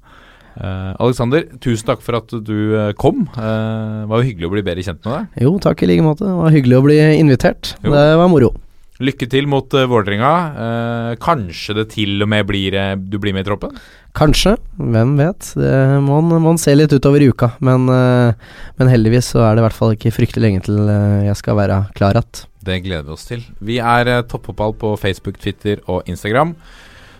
Eh, 0.53 0.91
Alexander, 1.01 1.47
tusen 1.61 1.87
takk 1.87 2.03
for 2.05 2.19
at 2.19 2.33
du 2.45 2.57
eh, 2.77 2.91
kom. 2.99 3.25
Eh, 3.33 4.03
det 4.03 4.09
var 4.11 4.21
jo 4.21 4.29
hyggelig 4.29 4.49
å 4.49 4.53
bli 4.53 4.65
bedre 4.65 4.85
kjent 4.85 5.01
med 5.05 5.15
deg. 5.15 5.47
Jo, 5.47 5.55
takk 5.63 5.81
i 5.81 5.89
like 5.89 6.05
måte. 6.05 6.27
Det 6.27 6.37
var 6.37 6.53
hyggelig 6.53 6.79
å 6.79 6.85
bli 6.85 6.99
invitert. 7.17 7.73
Jo. 7.81 7.95
Det 7.95 8.05
var 8.21 8.31
moro. 8.31 8.53
Lykke 9.03 9.27
til 9.27 9.49
mot 9.51 9.73
uh, 9.75 9.83
Vålerenga. 9.89 10.31
Uh, 10.55 11.11
kanskje 11.21 11.75
det 11.75 11.89
til 11.91 12.23
og 12.23 12.29
med 12.31 12.47
blir 12.47 12.75
uh, 12.77 12.93
du 12.95 13.17
blir 13.19 13.35
med 13.35 13.43
i 13.43 13.49
troppen? 13.49 13.75
Kanskje, 14.15 14.55
hvem 14.77 15.15
vet. 15.19 15.49
Det 15.57 15.73
må 16.05 16.21
man, 16.23 16.59
se 16.61 16.75
litt 16.75 16.93
utover 16.93 17.23
i 17.25 17.27
uka. 17.33 17.49
Men, 17.65 17.87
men 17.89 18.91
heldigvis 18.91 19.31
så 19.33 19.41
er 19.41 19.55
det 19.55 19.63
i 19.63 19.65
hvert 19.65 19.77
fall 19.79 19.95
ikke 19.95 20.11
fryktelig 20.13 20.43
lenge 20.43 20.61
til 20.67 20.91
jeg 21.25 21.33
skal 21.39 21.57
være 21.57 21.79
klar 21.97 22.19
igjen. 22.19 22.43
Det 22.61 22.75
gleder 22.85 23.07
vi 23.07 23.15
oss 23.15 23.25
til. 23.25 23.41
Vi 23.57 23.79
er 23.81 24.11
Toppfotball 24.29 24.75
på 24.77 24.91
Facebook, 25.01 25.39
Twitter 25.41 25.81
og 25.89 26.05
Instagram. 26.05 26.53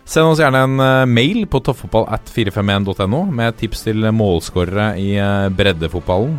Send 0.06 0.30
oss 0.36 0.44
gjerne 0.44 0.62
en 0.68 0.84
mail 1.10 1.48
på 1.50 1.64
toppfotball 1.66 2.06
at 2.14 2.30
451.no 2.30 3.24
med 3.40 3.58
tips 3.58 3.88
til 3.88 4.06
målskårere 4.14 4.92
i 5.02 5.16
breddefotballen. 5.58 6.38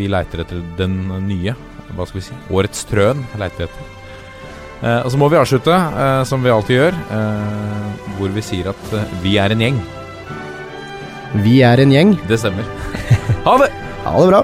Vi 0.00 0.08
leiter 0.08 0.46
etter 0.46 0.64
den 0.80 1.02
nye, 1.28 1.52
hva 1.92 2.08
skal 2.08 2.22
vi 2.22 2.24
si, 2.30 2.40
årets 2.48 2.88
trøen 2.88 3.26
leiter 3.36 3.66
vi 3.66 3.68
etter. 3.68 3.95
Eh, 4.82 5.00
og 5.00 5.10
så 5.12 5.20
må 5.20 5.30
vi 5.32 5.38
avslutte, 5.40 5.72
eh, 5.72 6.22
som 6.28 6.44
vi 6.44 6.52
alltid 6.52 6.76
gjør, 6.76 6.98
eh, 7.16 8.06
hvor 8.18 8.34
vi 8.34 8.44
sier 8.44 8.70
at 8.74 8.92
eh, 8.96 9.14
vi 9.22 9.36
er 9.40 9.54
en 9.54 9.64
gjeng. 9.64 9.80
Vi 11.44 11.58
er 11.66 11.80
en 11.82 11.92
gjeng. 11.92 12.14
Det 12.28 12.38
stemmer. 12.40 12.68
ha 13.46 13.56
det! 13.62 13.72
Ha 14.06 14.18
det 14.20 14.28
bra. 14.30 14.42